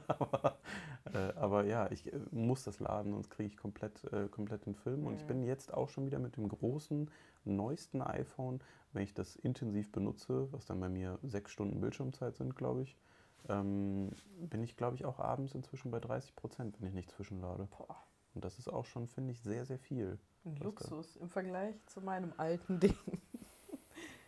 aber, 0.08 0.58
äh, 1.12 1.32
aber 1.34 1.64
ja, 1.64 1.90
ich 1.90 2.12
äh, 2.12 2.18
muss 2.30 2.64
das 2.64 2.80
laden, 2.80 3.12
sonst 3.12 3.30
kriege 3.30 3.48
ich 3.48 3.56
komplett, 3.56 4.04
äh, 4.12 4.28
komplett 4.28 4.66
den 4.66 4.74
Film. 4.74 5.06
Und 5.06 5.14
ich 5.14 5.22
Mhm. 5.22 5.26
bin 5.26 5.42
jetzt 5.42 5.72
auch 5.72 5.88
schon 5.88 6.06
wieder 6.06 6.18
mit 6.18 6.36
dem 6.36 6.48
großen, 6.48 7.10
neuesten 7.44 8.02
iPhone, 8.02 8.60
wenn 8.92 9.02
ich 9.02 9.14
das 9.14 9.36
intensiv 9.36 9.92
benutze, 9.92 10.48
was 10.52 10.66
dann 10.66 10.80
bei 10.80 10.88
mir 10.88 11.18
sechs 11.22 11.52
Stunden 11.52 11.80
Bildschirmzeit 11.80 12.36
sind, 12.36 12.56
glaube 12.56 12.82
ich, 12.82 12.96
ähm, 13.48 14.10
bin 14.38 14.62
ich, 14.62 14.76
glaube 14.76 14.96
ich, 14.96 15.04
auch 15.04 15.18
abends 15.20 15.54
inzwischen 15.54 15.90
bei 15.90 16.00
30 16.00 16.34
Prozent, 16.34 16.80
wenn 16.80 16.88
ich 16.88 16.94
nicht 16.94 17.10
zwischenlade. 17.10 17.68
Boah, 17.76 17.96
Und 18.34 18.44
das 18.44 18.58
ist 18.58 18.68
auch 18.68 18.84
schon, 18.86 19.06
finde 19.06 19.32
ich, 19.32 19.40
sehr, 19.42 19.64
sehr 19.64 19.78
viel. 19.78 20.18
ein 20.44 20.56
Luxus 20.56 21.16
im 21.16 21.28
Vergleich 21.28 21.74
zu 21.86 22.00
meinem 22.00 22.32
alten 22.36 22.80
Ding. 22.80 22.96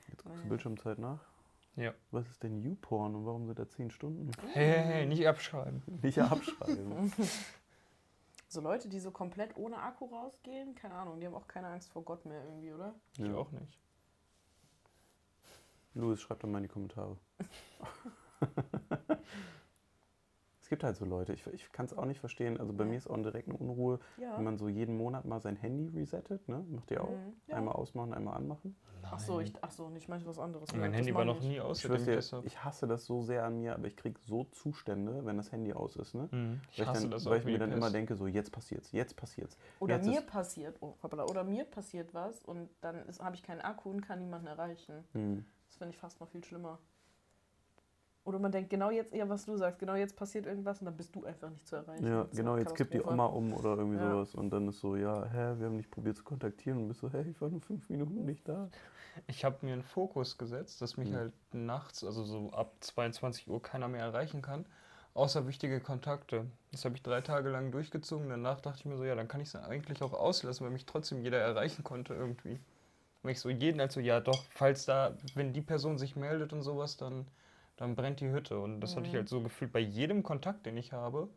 Jetzt 0.09 0.19
guckst 0.19 0.45
du 0.45 0.49
Bildschirmzeit 0.49 0.99
nach. 0.99 1.21
Ja. 1.79 1.95
Was 2.11 2.29
ist 2.29 2.43
denn 2.43 2.59
YouPorn 2.59 3.15
und 3.15 3.25
warum 3.25 3.47
sind 3.47 3.59
da 3.59 3.69
10 3.69 3.91
Stunden? 3.91 4.33
Hey, 4.53 4.67
hey, 4.67 4.83
hey, 4.85 5.07
nicht 5.07 5.27
abschreiben. 5.27 5.83
Nicht 6.03 6.19
abschreiben. 6.19 7.13
So 8.51 8.63
Leute, 8.63 8.89
die 8.89 8.99
so 8.99 9.11
komplett 9.11 9.59
ohne 9.59 9.77
Akku 9.77 10.07
rausgehen, 10.07 10.75
keine 10.75 10.95
Ahnung, 10.95 11.21
die 11.21 11.27
haben 11.27 11.35
auch 11.35 11.47
keine 11.47 11.67
Angst 11.67 11.91
vor 11.93 12.03
Gott 12.03 12.25
mehr 12.25 12.43
irgendwie, 12.45 12.73
oder? 12.73 12.95
Ich 13.13 13.27
Ja. 13.27 13.35
auch 13.35 13.53
nicht. 13.53 13.79
Louis, 15.93 16.19
schreibt 16.19 16.43
doch 16.43 16.49
mal 16.49 16.57
in 16.57 16.63
die 16.63 16.69
Kommentare. 16.71 17.19
es 20.69 20.71
gibt 20.71 20.85
halt 20.85 20.97
so 20.97 21.07
Leute, 21.07 21.33
ich, 21.33 21.47
ich 21.47 21.73
kann 21.73 21.87
es 21.87 21.97
auch 21.97 22.05
nicht 22.05 22.21
verstehen. 22.21 22.61
Also 22.61 22.75
bei 22.75 22.85
Ja. 22.85 22.91
mir 22.91 22.99
ist 22.99 23.09
auch 23.09 23.17
direkt 23.17 23.49
eine 23.49 23.57
Unruhe, 23.57 24.01
Ja. 24.19 24.37
wenn 24.37 24.45
man 24.45 24.59
so 24.59 24.69
jeden 24.69 24.99
Monat 24.99 25.25
mal 25.25 25.41
sein 25.41 25.57
Handy 25.57 25.89
resettet. 25.89 26.47
Ne? 26.47 26.63
Macht 26.69 26.91
ihr 26.91 27.03
auch? 27.03 27.09
Mhm. 27.09 27.33
ja. 27.47 27.57
Einmal 27.57 27.75
ausmachen, 27.75 28.13
einmal 28.13 28.37
anmachen. 28.37 28.77
Ach 29.11 29.19
so, 29.19 29.41
ich, 29.41 29.55
ach 29.63 29.71
so, 29.71 29.91
ich 29.97 30.09
meinte 30.09 30.27
was 30.27 30.39
anderes. 30.39 30.71
mein 30.77 30.93
Handy 30.93 31.15
war 31.15 31.25
noch 31.25 31.41
nie 31.41 31.59
aus, 31.59 31.83
Ich, 31.83 31.91
dir, 32.05 32.19
ich 32.45 32.63
hasse 32.65 32.87
das 32.87 33.07
so 33.07 33.23
sehr 33.23 33.45
an 33.47 33.61
mir, 33.61 33.77
aber 33.77 33.87
ich 33.87 33.97
kriege 33.97 34.21
so 34.25 34.45
Zustände, 34.45 35.25
wenn 35.25 35.39
das 35.39 35.53
Handy 35.53 35.73
aus 35.73 35.97
ist. 35.97 36.15
Ne? 36.15 36.29
Mhm. 36.31 36.61
Ich 36.71 36.79
Weil 36.81 36.83
ich, 36.85 36.91
hasse 36.91 37.01
dann, 37.05 37.11
das 37.13 37.25
weil 37.25 37.39
ich 37.39 37.47
mir 37.47 37.59
dann 37.59 37.73
immer 37.73 37.91
denke, 37.91 38.15
so 38.15 38.27
jetzt 38.27 38.53
passiert's, 38.53 38.93
jetzt 38.93 39.17
passiert's. 39.17 39.57
Oder 39.81 39.97
Jetzt 39.97 40.07
mir 40.07 40.21
passiert, 40.21 40.77
oh, 40.81 40.97
hoppala, 41.03 41.25
oder 41.25 41.45
mir 41.45 41.65
passiert 41.65 42.13
was 42.13 42.43
und 42.45 42.69
dann 42.83 43.05
habe 43.21 43.37
ich 43.37 43.43
keinen 43.43 43.63
Akku 43.63 43.89
und 43.89 44.03
kann 44.03 44.19
niemanden 44.19 44.49
erreichen. 44.49 45.03
Hm. 45.13 45.47
Das 45.67 45.77
finde 45.79 45.95
ich 45.95 45.99
fast 45.99 46.21
noch 46.21 46.29
viel 46.29 46.45
schlimmer. 46.45 46.79
Oder 48.29 48.39
man 48.39 48.53
denkt, 48.53 48.69
genau 48.69 48.91
jetzt, 48.91 49.15
ja, 49.15 49.27
was 49.27 49.47
du 49.47 49.57
sagst, 49.57 49.79
genau 49.79 49.95
jetzt 49.95 50.15
passiert 50.15 50.45
irgendwas 50.45 50.81
und 50.81 50.85
dann 50.85 50.97
bist 50.99 51.15
du 51.15 51.25
einfach 51.25 51.49
nicht 51.49 51.67
zu 51.67 51.77
erreichen. 51.77 52.05
Ja, 52.05 52.27
genau, 52.31 52.59
jetzt 52.59 52.75
kippt 52.75 52.93
die. 52.93 53.01
Oma 53.01 53.25
um 53.25 53.55
oder 53.55 53.79
irgendwie 53.79 53.97
Ja. 53.97 54.11
sowas. 54.11 54.35
Und 54.35 54.51
dann 54.51 54.69
ist 54.69 54.81
so, 54.81 54.97
ja, 54.97 55.25
hä, 55.25 55.55
wir 55.59 55.67
haben 55.67 55.77
nicht 55.77 55.91
probiert 55.91 56.19
zu 56.19 56.25
kontaktieren. 56.25 56.79
Und 56.83 56.89
bist 56.89 57.01
so, 57.01 57.11
hä, 57.11 57.25
ich 57.27 57.41
war 57.41 57.49
nur 57.49 57.63
fünf 57.63 57.89
Minuten 57.89 58.27
nicht 58.27 58.47
da. 58.47 58.69
Ich 59.29 59.47
habe 59.47 59.65
mir 59.65 59.73
einen 59.73 59.83
Fokus 59.83 60.37
gesetzt, 60.37 60.83
dass 60.83 60.99
mich 60.99 61.11
Mhm. 61.11 61.17
halt 61.17 61.33
nachts, 61.55 62.05
also 62.05 62.23
so 62.23 62.51
ab 62.53 62.75
22 62.81 63.49
Uhr, 63.49 63.63
keiner 63.63 63.89
mehr 63.89 64.03
erreichen 64.03 64.43
kann, 64.43 64.67
außer 65.15 65.47
wichtige 65.47 65.81
Kontakte. 65.81 66.45
Das 66.71 66.85
habe 66.85 66.97
ich 66.97 67.03
drei 67.03 67.23
Tage 67.23 67.49
lang 67.49 67.73
durchgezogen. 67.73 68.29
Danach 68.29 68.61
dachte 68.61 68.81
ich 68.81 68.85
mir 68.85 68.99
so, 68.99 69.05
ja, 69.05 69.15
dann 69.15 69.27
kann 69.27 69.41
ich 69.41 69.49
es 69.49 69.57
eigentlich 69.57 70.03
auch 70.03 70.13
auslassen, 70.13 70.67
weil 70.67 70.73
mich 70.73 70.85
trotzdem 70.85 71.23
jeder 71.23 71.39
erreichen 71.39 71.83
konnte 71.83 72.13
irgendwie. 72.13 72.61
Wenn 73.23 73.33
ich 73.33 73.41
so 73.41 73.49
jeden 73.49 73.81
also, 73.81 74.01
ja 74.01 74.21
doch, 74.21 74.45
falls 74.51 74.85
da, 74.85 75.15
wenn 75.35 75.55
die 75.55 75.63
Person 75.63 75.97
sich 75.99 76.15
meldet 76.15 76.53
und 76.53 76.63
sowas, 76.63 76.97
dann, 76.99 77.27
dann 77.79 77.95
brennt 77.97 78.21
die 78.21 78.31
Hütte. 78.31 78.59
Und 78.61 78.81
das 78.81 78.95
hatte 78.97 79.07
ich 79.07 79.13
Mhm. 79.15 79.19
halt 79.19 79.29
so 79.29 79.41
gefühlt 79.41 79.73
bei 79.73 79.81
jedem 79.81 80.23
Kontakt, 80.23 80.67
den 80.67 80.77
ich 80.77 80.93
habe. 80.93 81.29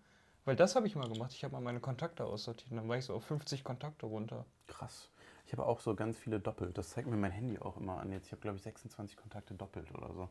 Weil 0.43 0.55
das 0.55 0.75
habe 0.75 0.87
ich 0.87 0.95
mal 0.95 1.07
gemacht. 1.07 1.31
Ich 1.33 1.43
habe 1.43 1.53
mal 1.53 1.61
meine 1.61 1.79
Kontakte 1.79 2.25
aussortiert. 2.25 2.71
Und 2.71 2.77
dann 2.77 2.89
war 2.89 2.97
ich 2.97 3.05
so 3.05 3.13
auf 3.13 3.23
50 3.23 3.63
Kontakte 3.63 4.07
runter. 4.07 4.45
Krass. 4.67 5.09
Ich 5.45 5.53
habe 5.53 5.65
auch 5.65 5.79
so 5.79 5.95
ganz 5.95 6.17
viele 6.17 6.39
doppelt. 6.39 6.77
Das 6.77 6.89
zeigt 6.89 7.07
mir 7.07 7.15
mein 7.17 7.31
Handy 7.31 7.59
auch 7.59 7.77
immer 7.77 7.99
an. 7.99 8.11
Jetzt, 8.11 8.25
ich 8.27 8.31
habe, 8.31 8.41
glaube 8.41 8.57
ich, 8.57 8.63
26 8.63 9.17
Kontakte 9.17 9.53
doppelt 9.53 9.93
oder 9.93 10.11
so. 10.13 10.29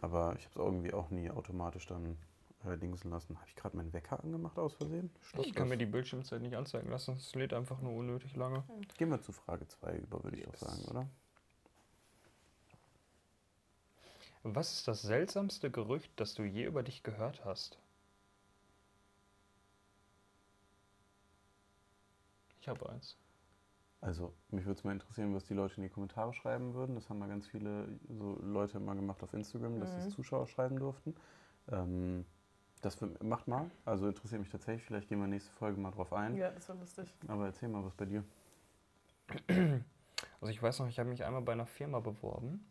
Aber 0.00 0.34
ich 0.36 0.44
habe 0.46 0.50
es 0.50 0.56
irgendwie 0.56 0.92
auch 0.92 1.10
nie 1.10 1.30
automatisch 1.30 1.86
dann 1.86 2.16
äh, 2.66 2.76
dingsen 2.76 3.10
lassen. 3.10 3.36
Habe 3.36 3.46
ich 3.48 3.54
gerade 3.54 3.76
meinen 3.76 3.92
Wecker 3.92 4.22
angemacht 4.22 4.58
aus 4.58 4.74
Versehen? 4.74 5.10
Stoppt 5.20 5.46
Ich 5.46 5.54
kann 5.54 5.64
das? 5.64 5.70
mir 5.70 5.78
die 5.78 5.86
Bildschirmzeit 5.86 6.40
nicht 6.42 6.56
anzeigen 6.56 6.90
lassen. 6.90 7.14
Es 7.16 7.34
lädt 7.34 7.52
einfach 7.52 7.80
nur 7.80 7.92
unnötig 7.92 8.34
lange. 8.34 8.64
Gehen 8.98 9.10
wir 9.10 9.20
zu 9.20 9.32
Frage 9.32 9.66
2 9.68 9.96
über, 9.96 10.24
würde 10.24 10.38
ich 10.38 10.44
doch 10.44 10.52
Yes. 10.54 10.60
sagen, 10.60 10.84
oder? 10.90 11.06
Was 14.42 14.72
ist 14.74 14.86
das 14.86 15.00
seltsamste 15.00 15.70
Gerücht, 15.70 16.12
das 16.16 16.34
du 16.34 16.42
je 16.44 16.64
über 16.64 16.82
dich 16.82 17.02
gehört 17.02 17.42
hast? 17.46 17.78
Ich 22.60 22.68
habe 22.68 22.88
eins. 22.90 23.16
Also, 24.02 24.32
mich 24.50 24.64
würde 24.64 24.78
es 24.78 24.84
mal 24.84 24.92
interessieren, 24.92 25.34
was 25.34 25.44
die 25.44 25.54
Leute 25.54 25.76
in 25.76 25.82
die 25.82 25.88
Kommentare 25.90 26.32
schreiben 26.32 26.74
würden. 26.74 26.94
Das 26.94 27.08
haben 27.10 27.18
mal 27.18 27.28
ganz 27.28 27.46
viele 27.48 27.88
so 28.08 28.38
Leute 28.42 28.78
immer 28.78 28.94
gemacht 28.94 29.22
auf 29.22 29.34
Instagram, 29.34 29.78
dass 29.80 29.94
das 29.94 30.06
Mhm. 30.06 30.10
Zuschauer 30.10 30.46
schreiben 30.46 30.78
durften. 30.78 31.14
Ähm, 31.70 32.24
das 32.80 32.98
macht 33.22 33.46
mal. 33.46 33.70
Also 33.84 34.08
interessiert 34.08 34.40
mich 34.40 34.50
tatsächlich. 34.50 34.84
Vielleicht 34.84 35.08
gehen 35.08 35.20
wir 35.20 35.26
nächste 35.26 35.52
Folge 35.52 35.78
mal 35.78 35.90
drauf 35.90 36.12
ein. 36.14 36.36
Ja, 36.36 36.50
das 36.50 36.68
war 36.68 36.76
lustig. 36.76 37.12
Aber 37.28 37.46
erzähl 37.46 37.68
mal, 37.68 37.84
was 37.84 37.94
bei 37.94 38.06
dir. 38.06 38.24
Also 40.40 40.50
ich 40.50 40.62
weiß 40.62 40.78
noch, 40.78 40.88
ich 40.88 40.98
habe 40.98 41.08
mich 41.10 41.24
einmal 41.24 41.42
bei 41.42 41.52
einer 41.52 41.66
Firma 41.66 42.00
beworben. 42.00 42.69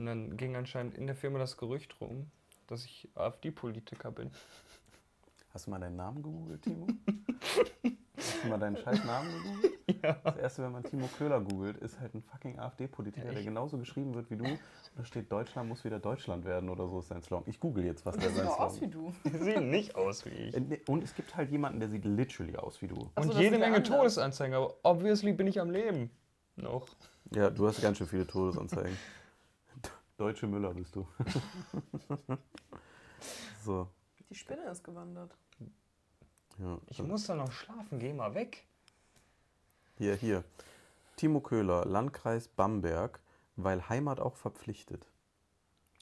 Und 0.00 0.06
dann 0.06 0.38
ging 0.38 0.56
anscheinend 0.56 0.96
in 0.96 1.06
der 1.06 1.14
Firma 1.14 1.38
das 1.38 1.58
Gerücht 1.58 2.00
rum, 2.00 2.30
dass 2.68 2.86
ich 2.86 3.06
AfD-Politiker 3.16 4.10
bin. 4.10 4.30
Hast 5.52 5.66
du 5.66 5.70
mal 5.72 5.78
deinen 5.78 5.96
Namen 5.96 6.22
gegoogelt, 6.22 6.62
Timo? 6.62 6.86
Hast 8.16 8.42
du 8.44 8.48
mal 8.48 8.56
deinen 8.58 8.78
scheiß 8.78 9.04
Namen 9.04 9.30
gegoogelt? 9.30 9.72
Ja. 10.02 10.14
Das 10.24 10.36
erste, 10.36 10.62
wenn 10.62 10.72
man 10.72 10.84
Timo 10.84 11.06
Köhler 11.18 11.40
googelt, 11.42 11.76
ist 11.78 12.00
halt 12.00 12.14
ein 12.14 12.22
fucking 12.22 12.58
AfD-Politiker, 12.58 13.26
der 13.26 13.36
Echt? 13.36 13.44
genauso 13.44 13.76
geschrieben 13.76 14.14
wird 14.14 14.30
wie 14.30 14.36
du. 14.36 14.44
Da 14.96 15.04
steht, 15.04 15.30
Deutschland 15.30 15.68
muss 15.68 15.84
wieder 15.84 15.98
Deutschland 15.98 16.46
werden 16.46 16.70
oder 16.70 16.88
so 16.88 17.00
ist 17.00 17.08
sein 17.08 17.20
Slogan. 17.20 17.44
Ich 17.46 17.60
google 17.60 17.84
jetzt, 17.84 18.06
was 18.06 18.14
Und 18.14 18.22
der 18.22 18.30
der 18.30 18.36
sieht 18.36 18.46
sein 18.46 18.54
auch 18.54 18.60
aus 18.60 18.80
wie 18.80 18.88
Slogan 18.88 19.14
du. 19.22 19.44
Sehen 19.44 19.68
nicht 19.68 19.96
aus 19.96 20.24
wie 20.24 20.30
ich. 20.30 20.54
Äh, 20.56 20.80
Und 20.86 21.04
es 21.04 21.14
gibt 21.14 21.36
halt 21.36 21.50
jemanden, 21.50 21.80
der 21.80 21.90
sieht 21.90 22.06
literally 22.06 22.56
aus 22.56 22.80
wie 22.80 22.86
du. 22.86 22.94
So, 22.94 23.10
Und 23.16 23.34
jede 23.34 23.44
ist 23.44 23.50
der 23.50 23.58
Menge 23.58 23.76
andere. 23.76 23.82
Todesanzeigen, 23.98 24.54
aber 24.54 24.74
obviously 24.84 25.34
bin 25.34 25.46
ich 25.48 25.60
am 25.60 25.68
Leben. 25.70 26.10
Noch. 26.56 26.86
Ja, 27.34 27.50
du 27.50 27.66
hast 27.66 27.82
ganz 27.82 27.98
schön 27.98 28.06
viele 28.06 28.26
Todesanzeigen. 28.26 28.96
Deutsche 30.20 30.46
Müller 30.46 30.74
bist 30.74 30.94
du. 30.94 31.08
so, 33.64 33.88
Die 34.28 34.34
Spinne 34.34 34.64
ist 34.64 34.84
gewandert. 34.84 35.34
ja. 36.58 36.78
Ich 36.88 37.02
muss 37.02 37.24
da 37.26 37.34
noch 37.34 37.50
schlafen, 37.50 37.98
geh 37.98 38.12
mal 38.12 38.34
weg. 38.34 38.66
Hier, 39.96 40.14
hier. 40.14 40.44
Timo 41.16 41.40
Köhler, 41.40 41.86
Landkreis 41.86 42.48
Bamberg, 42.48 43.20
weil 43.56 43.88
Heimat 43.88 44.20
auch 44.20 44.36
verpflichtet. 44.36 45.06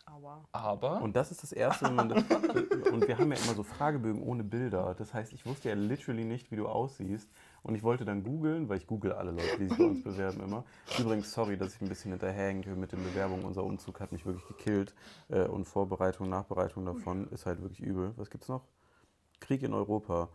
Aua. 0.06 0.44
Aber 0.50 1.00
Und 1.00 1.14
das 1.14 1.30
ist 1.30 1.44
das 1.44 1.52
Erste, 1.52 1.84
wenn 1.84 1.94
man 1.94 2.08
das, 2.08 2.24
Und 2.92 3.06
wir 3.06 3.18
haben 3.18 3.30
ja 3.30 3.38
immer 3.38 3.54
so 3.54 3.62
Fragebögen 3.62 4.20
ohne 4.24 4.42
Bilder. 4.42 4.96
Das 4.98 5.14
heißt, 5.14 5.32
ich 5.32 5.46
wusste 5.46 5.68
ja 5.68 5.76
literally 5.76 6.24
nicht, 6.24 6.50
wie 6.50 6.56
du 6.56 6.66
aussiehst. 6.66 7.28
Und 7.62 7.74
ich 7.74 7.82
wollte 7.82 8.04
dann 8.04 8.22
googeln, 8.22 8.68
weil 8.68 8.78
ich 8.78 8.86
google 8.86 9.12
alle 9.12 9.30
Leute, 9.32 9.58
die 9.58 9.68
sich 9.68 9.76
bei 9.78 9.84
uns 9.84 10.02
bewerben 10.02 10.40
immer. 10.40 10.64
Übrigens, 10.98 11.32
sorry, 11.32 11.56
dass 11.56 11.74
ich 11.74 11.82
ein 11.82 11.88
bisschen 11.88 12.12
hinterherhänge 12.12 12.74
mit 12.76 12.92
den 12.92 13.02
Bewerbungen. 13.02 13.44
Unser 13.44 13.64
Umzug 13.64 14.00
hat 14.00 14.12
mich 14.12 14.24
wirklich 14.24 14.46
gekillt. 14.46 14.94
Äh, 15.28 15.46
Und 15.46 15.64
Vorbereitung, 15.64 16.28
Nachbereitung 16.28 16.86
davon 16.86 17.28
ist 17.28 17.46
halt 17.46 17.60
wirklich 17.60 17.80
übel. 17.80 18.12
Was 18.16 18.30
gibt's 18.30 18.48
noch? 18.48 18.64
Krieg 19.40 19.62
in 19.62 19.74
Europa. 19.74 20.28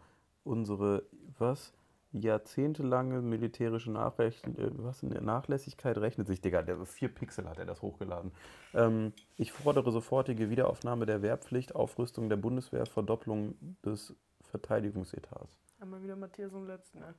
Unsere, 0.43 1.03
was? 1.37 1.73
Jahrzehntelange 2.13 3.21
militärische 3.21 3.91
Nachrech 3.91 4.41
äh, 4.45 4.69
was 4.77 5.01
in 5.01 5.09
der 5.09 5.21
Nachlässigkeit 5.21 5.97
rechnet 5.97 6.27
sich, 6.27 6.41
Digga, 6.41 6.61
der 6.61 6.85
vier 6.85 7.09
Pixel 7.09 7.49
hat 7.49 7.57
er 7.57 7.65
das 7.65 7.81
hochgeladen. 7.81 8.31
Ähm, 8.73 9.13
ich 9.35 9.51
fordere 9.51 9.91
sofortige 9.91 10.49
Wiederaufnahme 10.49 11.05
der 11.07 11.21
Wehrpflicht, 11.23 11.75
Aufrüstung 11.75 12.29
der 12.29 12.37
Bundeswehr, 12.37 12.85
Verdopplung 12.85 13.55
des 13.83 14.15
Verteidigungsetats. 14.41 15.57
Einmal 15.83 16.01
wieder 16.01 16.15
Matthias 16.15 16.53
am 16.53 16.65
letzten, 16.65 17.03
ey. 17.03 17.13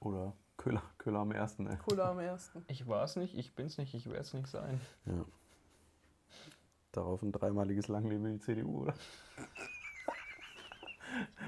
Oder 0.00 0.32
Köhler, 0.56 0.82
Köhler 0.96 1.18
am 1.18 1.32
ersten, 1.32 1.66
ey. 1.66 1.76
Cola 1.76 2.12
am 2.12 2.18
ersten. 2.18 2.64
ich 2.68 2.88
war 2.88 3.04
es 3.04 3.16
nicht, 3.16 3.36
ich 3.36 3.54
bin's 3.54 3.76
nicht, 3.76 3.92
ich 3.92 4.06
werde 4.06 4.20
es 4.20 4.32
nicht 4.32 4.48
sein. 4.48 4.80
Ja. 5.04 5.26
Darauf 6.92 7.20
ein 7.20 7.30
dreimaliges 7.30 7.88
Langleben 7.88 8.24
in 8.24 8.32
die 8.38 8.40
CDU, 8.40 8.84
oder? 8.84 8.94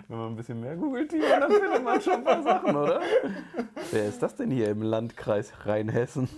Wenn 0.08 0.18
man 0.18 0.28
ein 0.32 0.36
bisschen 0.36 0.60
mehr 0.60 0.76
googelt, 0.76 1.10
Timo, 1.10 1.24
dann 1.28 1.50
findet 1.50 1.84
man 1.84 2.00
schon 2.00 2.14
ein 2.14 2.24
paar 2.24 2.42
Sachen, 2.42 2.76
oder? 2.76 3.00
Wer 3.90 4.08
ist 4.08 4.22
das 4.22 4.34
denn 4.36 4.50
hier 4.50 4.70
im 4.70 4.82
Landkreis 4.82 5.52
Rheinhessen? 5.64 6.28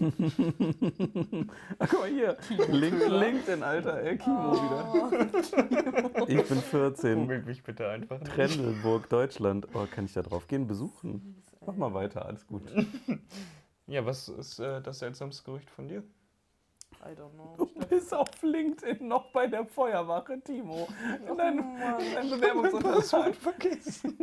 Ach, 1.78 1.88
guck 1.90 2.00
mal 2.00 2.08
hier. 2.08 2.36
Link, 2.68 3.08
LinkedIn, 3.08 3.62
Alter. 3.62 4.02
Ey, 4.02 4.18
Kimo 4.18 4.52
wieder. 4.52 6.28
Ich 6.28 6.48
bin 6.48 6.58
14. 6.58 7.20
Googelt 7.20 7.46
mich 7.46 7.62
bitte 7.62 7.88
einfach. 7.88 8.20
nicht. 8.20 8.32
Trendelburg, 8.32 9.08
Deutschland. 9.08 9.66
Oh, 9.74 9.86
kann 9.90 10.04
ich 10.04 10.12
da 10.12 10.22
drauf 10.22 10.46
gehen? 10.46 10.66
Besuchen? 10.66 11.42
Mach 11.66 11.76
mal 11.76 11.94
weiter, 11.94 12.26
alles 12.26 12.46
gut. 12.46 12.62
Ja, 13.86 14.06
was 14.06 14.30
ist 14.30 14.60
äh, 14.60 14.80
das 14.80 15.00
seltsamste 15.00 15.44
Gerücht 15.44 15.68
von 15.68 15.88
dir? 15.88 16.02
I 17.02 17.14
don't 17.14 17.32
know. 17.34 17.54
Du 17.56 17.86
bist 17.86 18.12
auf 18.14 18.28
LinkedIn 18.42 19.06
noch 19.06 19.30
bei 19.32 19.46
der 19.46 19.66
Feuerwache, 19.66 20.40
Timo. 20.40 20.88
In 21.28 21.36
deinem, 21.36 21.76
in 21.76 22.14
deinem 22.14 22.30
Bewerbungsunterlagen. 22.30 23.34
vergessen. 23.34 24.16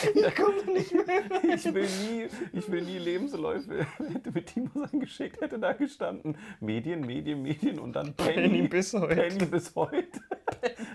Da 0.22 0.30
kommt 0.30 0.66
nicht 0.72 0.92
mehr. 0.92 1.22
Ich 1.54 1.64
will 1.74 1.88
nie, 2.04 2.28
ich 2.52 2.70
will 2.70 2.82
nie 2.82 2.98
Lebensläufe. 2.98 3.86
Hätte 3.98 4.30
mit 4.30 4.46
Timo 4.46 4.70
sein 4.74 5.00
geschickt, 5.00 5.40
hätte 5.40 5.58
da 5.58 5.72
gestanden. 5.72 6.36
Medien, 6.60 7.00
Medien, 7.00 7.42
Medien 7.42 7.78
und 7.78 7.94
dann 7.94 8.14
Penny 8.14 8.48
Penny, 8.48 8.68
bis 8.68 8.92
heute. 8.94 9.16
Penny 9.16 9.46
bis 9.46 9.74
heute. 9.74 10.20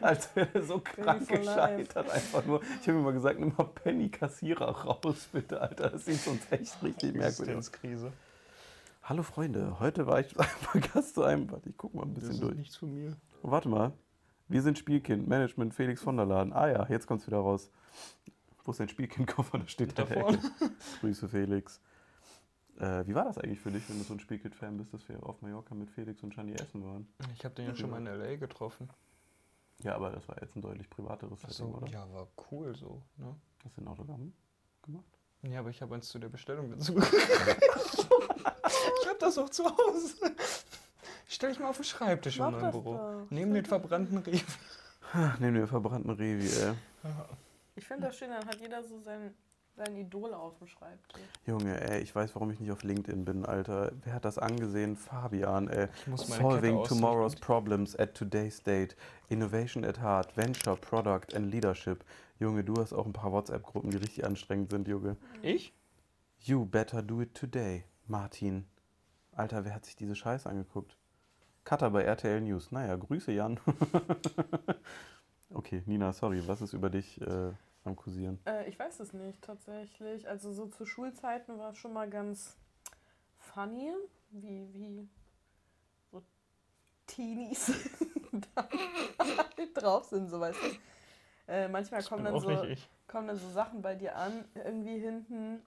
Als 0.01 0.33
wäre 0.35 0.49
er 0.53 0.63
so 0.63 0.79
krank 0.79 1.27
gescheitert. 1.27 2.09
Einfach 2.09 2.45
nur. 2.45 2.61
Ich 2.81 2.87
habe 2.87 2.97
ihm 2.99 3.03
mal 3.03 3.13
gesagt, 3.13 3.39
nimm 3.39 3.53
mal 3.57 3.65
Penny 3.65 4.09
Kassierer 4.09 4.69
raus, 4.69 5.27
bitte, 5.31 5.59
Alter. 5.59 5.89
Das 5.89 6.05
sieht 6.05 6.19
sonst 6.19 6.51
echt 6.51 6.81
richtig 6.83 7.13
merkwürdig 7.13 7.55
aus. 7.55 7.67
Existenzkrise. 7.67 8.11
Hallo 9.03 9.23
Freunde, 9.23 9.79
heute 9.79 10.07
war 10.07 10.19
ich 10.19 10.27
einfach 10.39 10.79
Gast 10.93 11.15
zu 11.15 11.23
einem. 11.23 11.51
Warte, 11.51 11.69
ich 11.69 11.77
guck 11.77 11.93
mal 11.93 12.03
ein 12.03 12.13
Das 12.13 12.23
bisschen 12.23 12.35
ist 12.35 12.43
durch. 12.43 12.55
nichts 12.55 12.75
von 12.77 12.93
mir. 12.93 13.17
Oh, 13.41 13.51
warte 13.51 13.67
mal. 13.69 13.91
Wir 14.47 14.61
sind 14.61 14.77
Spielkind, 14.77 15.27
Management 15.27 15.73
Felix 15.73 16.01
von 16.01 16.15
der 16.17 16.25
Laden. 16.25 16.53
Ah 16.53 16.67
ja, 16.69 16.85
jetzt 16.89 17.07
kommt's 17.07 17.27
wieder 17.27 17.37
raus. 17.39 17.69
Wo 18.63 18.71
ist 18.71 18.79
dein 18.79 18.89
Spielkindkoffer? 18.89 19.57
Da 19.59 19.67
steht 19.67 19.97
Da 19.97 20.05
vorne. 20.05 20.39
Grüße 21.01 21.27
Felix. 21.27 21.81
Äh, 22.79 23.05
wie 23.05 23.13
war 23.13 23.25
das 23.25 23.37
eigentlich 23.37 23.59
für 23.59 23.71
dich, 23.71 23.87
wenn 23.89 23.97
du 23.99 24.03
so 24.03 24.13
ein 24.13 24.19
Spielkind-Fan 24.19 24.77
bist, 24.77 24.93
dass 24.93 25.07
wir 25.07 25.21
auf 25.23 25.41
Mallorca 25.41 25.75
mit 25.75 25.91
Felix 25.91 26.23
und 26.23 26.33
Shani 26.33 26.53
essen 26.53 26.83
waren? 26.83 27.07
Ich 27.35 27.45
habe 27.45 27.53
den 27.55 27.67
ja 27.67 27.75
schon 27.75 27.89
mal 27.89 27.97
in 27.99 28.07
L.A. 28.07 28.35
getroffen. 28.37 28.89
Ja, 29.79 29.95
aber 29.95 30.11
das 30.11 30.27
war 30.27 30.41
jetzt 30.41 30.55
ein 30.55 30.61
deutlich 30.61 30.89
privateres 30.89 31.39
Ach 31.43 31.49
Setting, 31.49 31.71
so, 31.71 31.77
oder? 31.77 31.87
ja, 31.87 32.11
war 32.13 32.27
cool 32.51 32.75
so. 32.75 33.03
Ne? 33.17 33.35
Hast 33.63 33.77
du 33.77 33.81
ein 33.81 33.87
Autogramm 33.87 34.33
gemacht? 34.81 35.05
Ja, 35.43 35.59
aber 35.59 35.69
ich 35.69 35.81
habe 35.81 35.93
eins 35.93 36.07
zu 36.07 36.19
der 36.19 36.29
Bestellung 36.29 36.71
dazu. 36.71 36.95
ich 39.01 39.07
habe 39.09 39.19
das 39.19 39.37
auch 39.37 39.49
zu 39.49 39.65
Hause. 39.65 40.35
Stell 41.27 41.51
ich 41.51 41.59
mal 41.59 41.69
auf 41.69 41.77
den 41.77 41.85
Schreibtisch 41.85 42.39
Mach 42.39 42.49
in 42.49 42.61
meinem 42.61 42.71
Büro. 42.71 42.93
doch. 42.93 43.27
Neben 43.29 43.53
den 43.53 43.65
verbrannten 43.65 44.17
Rewe. 44.19 44.41
Neben 45.39 45.55
dem 45.55 45.67
verbrannten 45.67 46.11
Revi, 46.11 46.47
ey. 46.47 46.73
Ich 47.75 47.85
finde 47.85 48.07
das 48.07 48.17
schön, 48.17 48.29
dann 48.29 48.45
hat 48.45 48.59
jeder 48.59 48.83
so 48.83 48.99
sein, 48.99 49.33
sein 49.75 49.95
Idol 49.95 50.33
auf 50.33 50.57
dem 50.57 50.67
Schreibtisch. 50.67 51.21
Junge, 51.45 51.79
ey, 51.81 52.01
ich 52.01 52.15
weiß, 52.15 52.33
warum 52.35 52.51
ich 52.51 52.59
nicht 52.59 52.71
auf 52.71 52.83
LinkedIn 52.83 53.25
bin, 53.25 53.45
Alter. 53.45 53.91
Wer 54.03 54.13
hat 54.13 54.25
das 54.25 54.37
angesehen? 54.37 54.95
Fabian, 54.95 55.67
ey. 55.67 55.87
Ich 56.01 56.07
muss 56.07 56.29
meine 56.29 56.41
Solving 56.41 56.77
Kette 56.77 56.89
tomorrow's 56.89 57.35
problems 57.35 57.95
at 57.97 58.15
today's 58.15 58.61
date. 58.61 58.95
Innovation 59.29 59.83
at 59.85 59.99
heart. 59.99 60.35
Venture, 60.35 60.75
Product 60.75 61.35
and 61.35 61.51
Leadership. 61.51 62.03
Junge, 62.39 62.63
du 62.63 62.75
hast 62.77 62.93
auch 62.93 63.05
ein 63.05 63.13
paar 63.13 63.31
WhatsApp-Gruppen, 63.31 63.91
die 63.91 63.97
richtig 63.97 64.25
anstrengend 64.25 64.71
sind, 64.71 64.87
Junge. 64.87 65.17
Ich? 65.41 65.73
You 66.39 66.65
better 66.65 67.01
do 67.01 67.21
it 67.21 67.33
today, 67.35 67.85
Martin. 68.07 68.65
Alter, 69.31 69.65
wer 69.65 69.73
hat 69.73 69.85
sich 69.85 69.95
diese 69.95 70.15
Scheiße 70.15 70.49
angeguckt? 70.49 70.97
Cutter 71.63 71.89
bei 71.89 72.03
RTL 72.03 72.41
News. 72.41 72.71
Naja, 72.71 72.95
Grüße, 72.95 73.31
Jan. 73.31 73.59
okay, 75.53 75.81
Nina, 75.85 76.11
sorry, 76.13 76.45
was 76.47 76.61
ist 76.61 76.73
über 76.73 76.89
dich 76.89 77.21
äh, 77.21 77.51
am 77.83 77.95
Kursieren? 77.95 78.39
Äh, 78.45 78.67
ich 78.69 78.77
weiß 78.77 78.99
es 78.99 79.13
nicht 79.13 79.41
tatsächlich. 79.41 80.27
Also 80.27 80.51
so 80.51 80.67
zu 80.67 80.85
Schulzeiten 80.85 81.57
war 81.57 81.71
es 81.71 81.77
schon 81.77 81.93
mal 81.93 82.09
ganz 82.09 82.57
funny, 83.37 83.91
wie, 84.31 84.67
wie 84.73 85.07
so 86.11 86.21
Teenies 87.07 87.71
da 88.55 88.67
drauf 89.73 90.05
sind, 90.05 90.29
so 90.29 90.39
weißt 90.39 90.59
du. 90.61 91.51
Äh, 91.51 91.67
manchmal 91.67 92.03
kommen 92.03 92.23
dann, 92.23 92.39
so, 92.39 92.65
kommen 93.07 93.27
dann 93.27 93.37
so 93.37 93.49
Sachen 93.49 93.81
bei 93.81 93.95
dir 93.95 94.15
an, 94.15 94.45
irgendwie 94.55 94.99
hinten, 94.99 95.61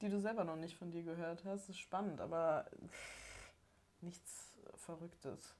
die 0.00 0.08
du 0.08 0.20
selber 0.20 0.44
noch 0.44 0.56
nicht 0.56 0.76
von 0.76 0.90
dir 0.90 1.02
gehört 1.02 1.44
hast. 1.44 1.62
Das 1.62 1.68
ist 1.70 1.78
spannend, 1.78 2.20
aber 2.20 2.66
nichts 4.00 4.56
Verrücktes, 4.76 5.54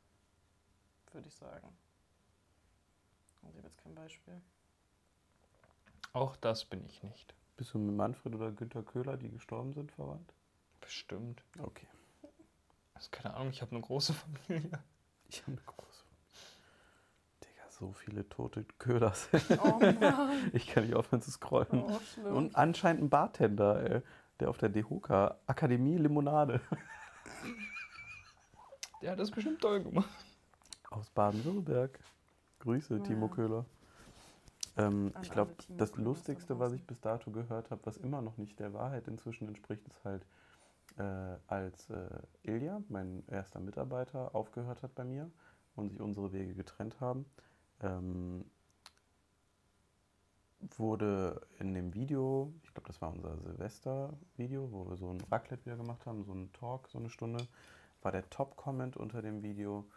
würde 1.12 1.28
ich 1.28 1.34
sagen. 1.34 1.76
Also 3.42 3.50
ich 3.50 3.56
habe 3.58 3.68
jetzt 3.68 3.78
kein 3.78 3.94
Beispiel. 3.94 4.40
Auch 6.12 6.36
das 6.36 6.64
bin 6.64 6.84
ich 6.86 7.02
nicht. 7.02 7.34
Bist 7.56 7.74
du 7.74 7.78
mit 7.78 7.96
Manfred 7.96 8.34
oder 8.34 8.52
Günter 8.52 8.82
Köhler, 8.82 9.16
die 9.16 9.30
gestorben 9.30 9.72
sind, 9.72 9.90
verwandt? 9.92 10.32
Bestimmt. 10.80 11.42
Okay. 11.58 11.86
Also 12.94 13.10
keine 13.10 13.34
Ahnung, 13.34 13.50
ich 13.50 13.62
habe 13.62 13.72
eine 13.72 13.80
große 13.80 14.14
Familie. 14.14 14.70
Ich 15.28 15.42
habe 15.42 15.52
eine 15.52 15.60
große. 15.66 16.04
Digga, 17.44 17.70
so 17.70 17.92
viele 17.92 18.28
tote 18.28 18.64
Köhlers. 18.78 19.28
Oh 19.62 19.78
Mann, 19.78 20.50
ich 20.52 20.66
kann 20.68 20.84
nicht 20.84 20.94
aufhören 20.94 21.20
zu 21.20 21.30
scrollen. 21.30 21.82
oh, 21.82 22.00
schlimm. 22.14 22.34
Und 22.34 22.56
anscheinend 22.56 23.02
ein 23.02 23.10
Bartender, 23.10 23.90
ey, 23.90 24.02
der 24.40 24.50
auf 24.50 24.58
der 24.58 24.68
DEHOKA 24.68 25.36
Akademie 25.46 25.96
Limonade 25.98 26.60
Der 29.02 29.12
hat 29.12 29.18
das 29.20 29.30
bestimmt 29.30 29.60
toll 29.60 29.82
gemacht. 29.82 30.08
aus 30.90 31.08
Baden-Württemberg. 31.10 31.98
Grüße, 32.60 32.96
Ja. 32.96 33.02
Timo 33.02 33.28
Köhler. 33.28 33.64
Ähm, 34.76 35.12
ich 35.22 35.30
glaube, 35.30 35.54
das 35.76 35.94
Lustigste, 35.96 36.58
was 36.58 36.72
ich 36.72 36.84
bis 36.84 37.00
dato 37.00 37.30
gehört 37.30 37.70
habe, 37.70 37.80
was 37.84 37.96
immer 37.96 38.22
noch 38.22 38.36
nicht 38.38 38.58
der 38.58 38.72
Wahrheit 38.74 39.06
inzwischen 39.06 39.46
entspricht, 39.46 39.86
ist 39.86 40.02
halt, 40.04 40.26
äh, 40.96 41.36
als 41.46 41.88
äh, 41.90 42.08
Ilja, 42.42 42.82
mein 42.88 43.22
erster 43.28 43.60
Mitarbeiter, 43.60 44.34
aufgehört 44.34 44.82
hat 44.82 44.94
bei 44.96 45.04
mir 45.04 45.30
und 45.76 45.90
sich 45.90 46.00
unsere 46.00 46.32
Wege 46.32 46.54
getrennt 46.54 47.00
haben, 47.00 47.24
ähm, 47.80 48.44
wurde 50.76 51.40
in 51.58 51.74
dem 51.74 51.94
Video, 51.94 52.52
ich 52.62 52.72
glaube, 52.74 52.88
das 52.88 53.00
war 53.00 53.10
unser 53.10 53.36
Silvester-Video, 53.38 54.70
wo 54.72 54.88
wir 54.88 54.96
so 54.96 55.08
ein 55.10 55.20
Raclette 55.30 55.64
wieder 55.66 55.76
gemacht 55.76 56.04
haben, 56.06 56.24
so 56.24 56.32
ein 56.32 56.52
Talk, 56.52 56.88
so 56.88 56.98
eine 56.98 57.10
Stunde, 57.10 57.46
war 58.02 58.12
der 58.12 58.28
Top-Comment 58.28 58.96
unter 58.96 59.22
dem 59.22 59.42
Video, 59.42 59.88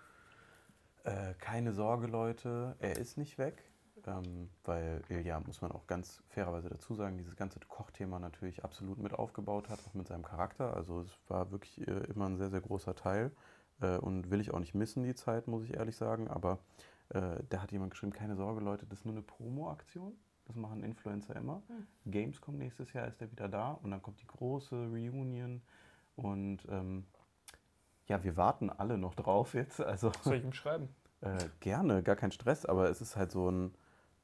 äh, 1.03 1.34
keine 1.36 1.74
Sorge, 1.74 2.08
Leute, 2.08 2.75
er 2.80 2.98
ist 2.98 3.18
nicht 3.18 3.38
weg. 3.38 3.63
Ähm, 4.08 4.50
weil 4.63 5.03
Ilja, 5.10 5.39
muss 5.41 5.62
man 5.62 5.72
auch 5.72 5.86
ganz 5.86 6.24
fairerweise 6.30 6.70
dazu 6.70 6.96
sagen, 6.96 7.18
dieses 7.18 7.36
ganze 7.36 7.60
Kochthema 7.60 8.20
natürlich 8.20 8.63
absolut 8.63 8.98
mit 8.98 9.13
aufgebaut 9.13 9.70
hat, 9.70 9.80
auch 9.88 9.94
mit 9.94 10.08
seinem 10.08 10.24
Charakter. 10.24 10.75
Also 10.75 11.01
es 11.01 11.12
war 11.27 11.51
wirklich 11.51 11.88
äh, 11.88 12.06
immer 12.06 12.27
ein 12.27 12.38
sehr, 12.38 12.50
sehr 12.50 12.62
großer 12.62 12.96
Teil 12.96 13.32
äh, 13.80 13.98
und 13.98 14.32
will 14.32 14.41
ich 14.41 14.53
auch 14.53 14.60
nicht 14.60 14.74
missen, 14.74 15.03
die 15.03 15.13
Zeit, 15.13 15.48
muss 15.48 15.63
ich 15.63 15.75
ehrlich 15.75 15.96
sagen. 15.96 16.30
Aber 16.30 16.60
äh, 17.10 17.44
da 17.50 17.62
hat 17.62 17.72
jemand 17.72 17.91
geschrieben, 17.91 18.13
keine 18.13 18.36
Sorge, 18.36 18.62
Leute, 18.62 18.88
das 18.88 19.00
ist 19.00 19.06
nur 19.06 19.13
eine 19.13 19.24
Promo-Aktion. 19.24 20.18
Das 20.51 20.58
machen 20.58 20.84
Influencer 20.84 21.37
immer. 21.37 21.61
Hm. 21.68 22.11
Gamescom 22.11 22.57
nächstes 22.57 22.92
Jahr 22.92 23.07
ist 23.07 23.22
er 23.22 23.31
wieder 23.31 23.48
da 23.48 23.72
und 23.72 23.92
dann 23.92 24.01
kommt 24.01 24.22
die 24.22 24.27
große 24.27 24.75
Reunion 24.75 25.61
und 26.18 26.59
ähm, 26.70 27.05
ja, 28.07 28.22
wir 28.22 28.35
warten 28.35 28.70
alle 28.70 28.98
noch 28.98 29.16
drauf 29.16 29.53
jetzt. 29.53 29.79
Also 29.79 30.11
Soll 30.22 30.35
ich 30.35 30.44
ihm 30.44 30.51
schreiben? 30.51 30.90
äh, 31.22 31.37
gerne, 31.61 32.03
gar 32.03 32.18
kein 32.18 32.33
Stress, 32.33 32.66
aber 32.66 32.90
es 32.90 33.00
ist 33.00 33.16
halt 33.16 33.31
so 33.31 33.50
ein, 33.50 33.74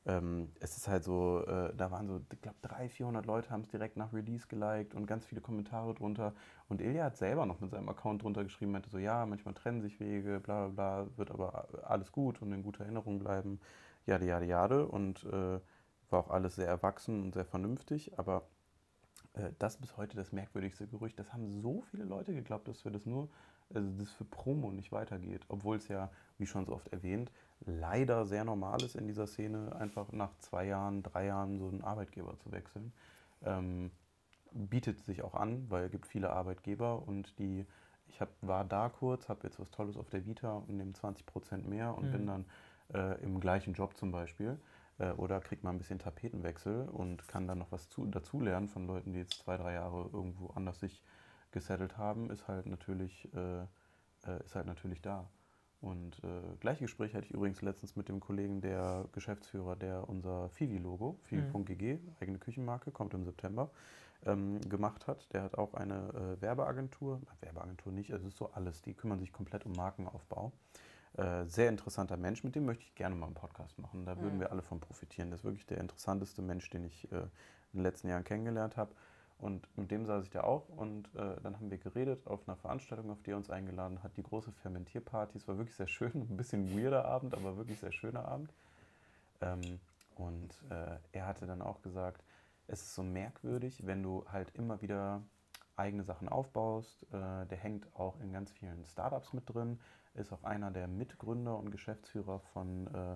ähm, 0.05 0.51
es 0.59 0.75
ist 0.75 0.89
halt 0.89 1.05
so, 1.05 1.45
äh, 1.47 1.73
da 1.77 1.91
waren 1.91 2.09
so, 2.09 2.19
ich 2.33 2.41
glaube, 2.41 2.57
300, 2.61 2.91
400 2.91 3.25
Leute 3.25 3.49
haben 3.49 3.61
es 3.61 3.69
direkt 3.69 3.95
nach 3.95 4.11
Release 4.11 4.47
geliked 4.47 4.93
und 4.93 5.05
ganz 5.07 5.25
viele 5.25 5.39
Kommentare 5.39 5.93
drunter. 5.93 6.33
Und 6.67 6.81
Ilja 6.81 7.05
hat 7.05 7.15
selber 7.15 7.45
noch 7.45 7.61
mit 7.61 7.71
seinem 7.71 7.87
Account 7.87 8.23
drunter 8.23 8.43
geschrieben, 8.43 8.73
meinte 8.73 8.89
so, 8.89 8.97
ja, 8.97 9.25
manchmal 9.25 9.53
trennen 9.53 9.81
sich 9.81 10.01
Wege, 10.01 10.41
bla 10.41 10.67
bla 10.67 11.03
bla, 11.03 11.17
wird 11.17 11.31
aber 11.31 11.69
alles 11.83 12.11
gut 12.11 12.41
und 12.41 12.51
in 12.51 12.63
guter 12.63 12.83
Erinnerung 12.83 13.17
bleiben, 13.17 13.61
jade, 14.05 14.25
jade, 14.25 14.45
jade. 14.45 14.85
Und 14.85 15.23
äh, 15.23 15.61
war 16.09 16.19
auch 16.19 16.29
alles 16.29 16.55
sehr 16.55 16.67
erwachsen 16.67 17.21
und 17.23 17.33
sehr 17.33 17.45
vernünftig, 17.45 18.17
aber 18.17 18.47
äh, 19.33 19.51
das 19.59 19.75
ist 19.75 19.81
bis 19.81 19.97
heute 19.97 20.15
das 20.17 20.31
merkwürdigste 20.31 20.87
Gerücht. 20.87 21.19
Das 21.19 21.33
haben 21.33 21.51
so 21.61 21.81
viele 21.91 22.03
Leute 22.05 22.33
geglaubt, 22.33 22.67
dass 22.67 22.83
wir 22.85 22.91
das 22.91 23.05
nur, 23.05 23.29
also 23.73 23.89
das 23.97 24.11
für 24.11 24.25
Promo 24.25 24.71
nicht 24.71 24.91
weitergeht, 24.91 25.45
obwohl 25.49 25.77
es 25.77 25.87
ja, 25.87 26.09
wie 26.37 26.47
schon 26.47 26.65
so 26.65 26.73
oft 26.73 26.87
erwähnt, 26.89 27.31
leider 27.65 28.25
sehr 28.25 28.43
normal 28.43 28.83
ist 28.83 28.95
in 28.95 29.07
dieser 29.07 29.27
Szene, 29.27 29.75
einfach 29.75 30.11
nach 30.11 30.35
zwei 30.39 30.65
Jahren, 30.65 31.03
drei 31.03 31.25
Jahren 31.25 31.59
so 31.59 31.67
einen 31.67 31.81
Arbeitgeber 31.81 32.37
zu 32.39 32.51
wechseln. 32.51 32.93
Ähm, 33.43 33.91
bietet 34.51 34.99
sich 35.03 35.21
auch 35.23 35.35
an, 35.35 35.69
weil 35.69 35.85
es 35.85 35.91
gibt 35.91 36.07
viele 36.07 36.31
Arbeitgeber 36.31 37.07
und 37.07 37.37
die, 37.37 37.65
ich 38.07 38.21
hab, 38.21 38.29
war 38.41 38.63
da 38.63 38.89
kurz, 38.89 39.29
habe 39.29 39.41
jetzt 39.43 39.59
was 39.59 39.69
Tolles 39.71 39.97
auf 39.97 40.09
der 40.09 40.25
Vita 40.25 40.53
und 40.57 40.77
nehme 40.77 40.93
20% 40.93 41.67
mehr 41.67 41.95
und 41.95 42.05
Mhm. 42.05 42.11
bin 42.11 42.27
dann 42.27 42.45
äh, 42.93 43.21
im 43.23 43.39
gleichen 43.39 43.73
Job 43.73 43.97
zum 43.97 44.11
Beispiel. 44.11 44.57
Äh, 44.99 45.11
oder 45.11 45.39
kriegt 45.39 45.63
mal 45.63 45.71
ein 45.71 45.77
bisschen 45.77 45.99
Tapetenwechsel 45.99 46.87
und 46.89 47.27
kann 47.27 47.47
dann 47.47 47.59
noch 47.59 47.71
was 47.71 47.89
zu, 47.89 48.05
dazulernen 48.05 48.67
von 48.67 48.87
Leuten, 48.87 49.13
die 49.13 49.19
jetzt 49.19 49.39
zwei, 49.39 49.57
drei 49.57 49.73
Jahre 49.73 50.09
irgendwo 50.11 50.47
anders 50.49 50.79
sich 50.79 51.03
gesettelt 51.51 51.97
haben, 51.97 52.29
ist 52.29 52.47
halt 52.47 52.65
natürlich, 52.65 53.29
äh, 53.33 53.61
äh, 53.61 54.43
ist 54.43 54.55
halt 54.55 54.65
natürlich 54.65 55.01
da. 55.01 55.29
Und 55.79 56.23
äh, 56.23 56.55
gleiche 56.59 56.85
Gespräch 56.85 57.13
hatte 57.13 57.25
ich 57.25 57.31
übrigens 57.31 57.61
letztens 57.61 57.95
mit 57.95 58.09
dem 58.09 58.19
Kollegen, 58.19 58.61
der 58.61 59.05
Geschäftsführer, 59.11 59.75
der 59.75 60.09
unser 60.09 60.49
Fivi-Logo, 60.49 61.19
Fivi.gg, 61.23 61.99
eigene 62.19 62.39
Küchenmarke, 62.39 62.91
kommt 62.91 63.13
im 63.13 63.23
September, 63.23 63.69
ähm, 64.25 64.59
gemacht 64.61 65.05
hat. 65.05 65.31
Der 65.33 65.43
hat 65.43 65.55
auch 65.55 65.75
eine 65.75 66.37
äh, 66.39 66.41
Werbeagentur, 66.41 67.21
Werbeagentur 67.41 67.91
nicht, 67.91 68.09
es 68.09 68.23
ist 68.23 68.37
so 68.37 68.51
alles, 68.53 68.81
die 68.81 68.95
kümmern 68.95 69.19
sich 69.19 69.31
komplett 69.31 69.67
um 69.67 69.73
Markenaufbau. 69.73 70.51
Äh, 71.17 71.45
sehr 71.45 71.69
interessanter 71.69 72.15
Mensch, 72.15 72.43
mit 72.43 72.55
dem 72.55 72.65
möchte 72.65 72.83
ich 72.83 72.93
gerne 72.95 73.15
mal 73.15 73.25
einen 73.25 73.35
Podcast 73.35 73.77
machen. 73.79 74.05
Da 74.05 74.19
würden 74.19 74.35
Mhm. 74.35 74.39
wir 74.41 74.51
alle 74.51 74.61
von 74.61 74.79
profitieren. 74.79 75.31
Das 75.31 75.39
ist 75.39 75.43
wirklich 75.45 75.65
der 75.65 75.79
interessanteste 75.79 76.41
Mensch, 76.43 76.69
den 76.69 76.85
ich 76.85 77.11
äh, 77.11 77.15
in 77.17 77.29
den 77.73 77.83
letzten 77.83 78.07
Jahren 78.07 78.23
kennengelernt 78.23 78.77
habe. 78.77 78.93
Und 79.39 79.67
mit 79.77 79.91
dem 79.91 80.05
saß 80.05 80.23
ich 80.23 80.29
da 80.31 80.43
auch 80.43 80.67
und 80.69 81.13
äh, 81.15 81.39
dann 81.41 81.55
haben 81.55 81.69
wir 81.69 81.77
geredet 81.77 82.25
auf 82.27 82.47
einer 82.47 82.55
Veranstaltung, 82.57 83.11
auf 83.11 83.21
die 83.21 83.31
er 83.31 83.37
uns 83.37 83.49
eingeladen 83.51 84.01
hat, 84.01 84.17
die 84.17 84.23
große 84.23 84.51
Fermentierparty. 84.51 85.37
Es 85.37 85.47
war 85.47 85.57
wirklich 85.57 85.75
sehr 85.75 85.87
schön, 85.87 86.11
ein 86.29 86.37
bisschen 86.37 86.75
weirder 86.77 87.05
Abend, 87.05 87.35
aber 87.35 87.57
wirklich 87.57 87.79
sehr 87.79 87.91
schöner 87.91 88.27
Abend. 88.27 88.51
Ähm, 89.41 89.79
und 90.15 90.49
äh, 90.71 90.97
er 91.11 91.27
hatte 91.27 91.45
dann 91.45 91.61
auch 91.61 91.81
gesagt, 91.81 92.23
es 92.67 92.81
ist 92.81 92.95
so 92.95 93.03
merkwürdig, 93.03 93.85
wenn 93.85 94.01
du 94.03 94.25
halt 94.27 94.51
immer 94.55 94.81
wieder 94.81 95.21
eigene 95.75 96.03
Sachen 96.03 96.27
aufbaust. 96.29 97.03
Äh, 97.13 97.45
der 97.45 97.57
hängt 97.57 97.87
auch 97.95 98.19
in 98.19 98.33
ganz 98.33 98.51
vielen 98.51 98.83
Startups 98.85 99.33
mit 99.33 99.47
drin, 99.53 99.79
ist 100.17 100.31
auch 100.33 100.43
einer 100.43 100.71
der 100.71 100.87
Mitgründer 100.87 101.57
und 101.57 101.71
Geschäftsführer 101.71 102.39
von 102.53 102.87
äh, 102.87 103.15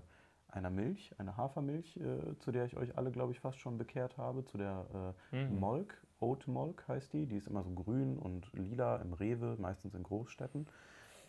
einer 0.50 0.70
Milch, 0.70 1.14
einer 1.18 1.38
Hafermilch, 1.38 1.98
äh, 1.98 2.38
zu 2.40 2.52
der 2.52 2.66
ich 2.66 2.78
euch 2.78 2.98
alle, 2.98 3.12
glaube 3.12 3.32
ich, 3.32 3.40
fast 3.40 3.60
schon 3.60 3.78
bekehrt 3.78 4.18
habe, 4.18 4.46
zu 4.46 4.58
der 4.58 4.86
äh, 5.32 5.36
Mhm. 5.36 5.60
Molk, 5.60 6.02
Oat 6.20 6.48
Molk 6.48 6.88
heißt 6.88 7.14
die. 7.14 7.26
Die 7.26 7.38
ist 7.38 7.48
immer 7.48 7.64
so 7.64 7.72
grün 7.72 8.18
und 8.18 8.52
lila 8.54 8.98
im 8.98 9.14
Rewe, 9.14 9.56
meistens 9.60 9.94
in 9.94 10.04
Großstädten. 10.04 10.68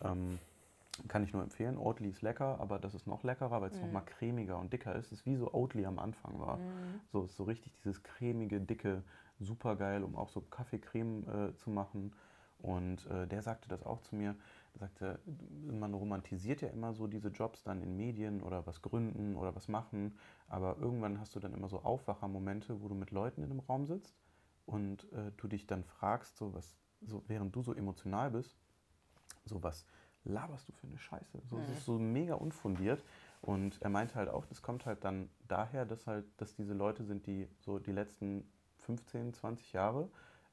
Ähm, 0.03 0.39
kann 1.07 1.23
ich 1.23 1.33
nur 1.33 1.41
empfehlen. 1.41 1.77
Oatly 1.77 2.09
ist 2.09 2.21
lecker, 2.21 2.59
aber 2.59 2.77
das 2.77 2.93
ist 2.93 3.07
noch 3.07 3.23
leckerer, 3.23 3.61
weil 3.61 3.69
es 3.69 3.75
Mhm. 3.77 3.81
noch 3.81 3.91
mal 3.93 4.01
cremiger 4.01 4.59
und 4.59 4.71
dicker 4.71 4.95
ist. 4.95 5.07
Es 5.07 5.19
ist 5.19 5.25
wie 5.25 5.35
so 5.35 5.51
Oatly 5.53 5.85
am 5.85 5.97
Anfang 5.97 6.39
war. 6.39 6.57
Mhm. 6.57 7.01
So 7.11 7.23
ist 7.23 7.35
so 7.35 7.43
richtig 7.45 7.73
dieses 7.77 8.03
cremige, 8.03 8.59
dicke, 8.61 9.03
super 9.39 9.75
geil, 9.75 10.03
um 10.03 10.15
auch 10.15 10.29
so 10.29 10.41
Kaffeecreme 10.41 11.49
äh, 11.49 11.55
zu 11.55 11.71
machen. 11.71 12.13
Und 12.59 13.05
äh, 13.07 13.27
der 13.27 13.41
sagte 13.41 13.67
das 13.67 13.83
auch 13.83 14.01
zu 14.01 14.15
mir. 14.15 14.35
Er 14.73 14.79
sagte, 14.79 15.19
man 15.67 15.93
romantisiert 15.93 16.61
ja 16.61 16.69
immer 16.69 16.93
so 16.93 17.07
diese 17.07 17.29
Jobs 17.29 17.63
dann 17.63 17.81
in 17.81 17.95
Medien 17.95 18.41
oder 18.41 18.65
was 18.65 18.81
gründen 18.81 19.35
oder 19.35 19.55
was 19.55 19.67
machen. 19.67 20.17
Aber 20.47 20.77
irgendwann 20.77 21.19
hast 21.19 21.35
du 21.35 21.39
dann 21.39 21.53
immer 21.53 21.69
so 21.69 21.83
Aufwachermomente, 21.83 22.81
wo 22.81 22.87
du 22.87 22.95
mit 22.95 23.11
Leuten 23.11 23.43
in 23.43 23.51
einem 23.51 23.59
Raum 23.59 23.85
sitzt 23.85 24.15
und 24.65 25.11
äh, 25.13 25.31
du 25.37 25.47
dich 25.47 25.67
dann 25.67 25.83
fragst, 25.83 26.37
so 26.37 26.53
was, 26.53 26.75
so 27.01 27.23
während 27.27 27.55
du 27.55 27.61
so 27.61 27.73
emotional 27.73 28.31
bist, 28.31 28.57
so 29.45 29.61
was 29.61 29.85
laberst 30.23 30.69
du 30.69 30.71
für 30.73 30.87
eine 30.87 30.97
Scheiße? 30.97 31.41
So, 31.45 31.57
Es 31.59 31.67
Mhm. 31.67 31.73
ist 31.73 31.85
so 31.85 31.99
mega 31.99 32.35
unfundiert. 32.35 33.03
Und 33.41 33.81
er 33.81 33.89
meinte 33.89 34.15
halt 34.15 34.29
auch, 34.29 34.45
das 34.45 34.61
kommt 34.61 34.85
halt 34.85 35.03
dann 35.03 35.29
daher, 35.47 35.85
dass 35.85 36.07
halt, 36.07 36.25
dass 36.37 36.55
diese 36.55 36.73
Leute 36.73 37.03
sind, 37.03 37.27
die 37.27 37.47
so 37.59 37.77
die 37.77 37.91
letzten 37.91 38.49
15, 38.79 39.33
20 39.33 39.73
Jahre 39.73 40.09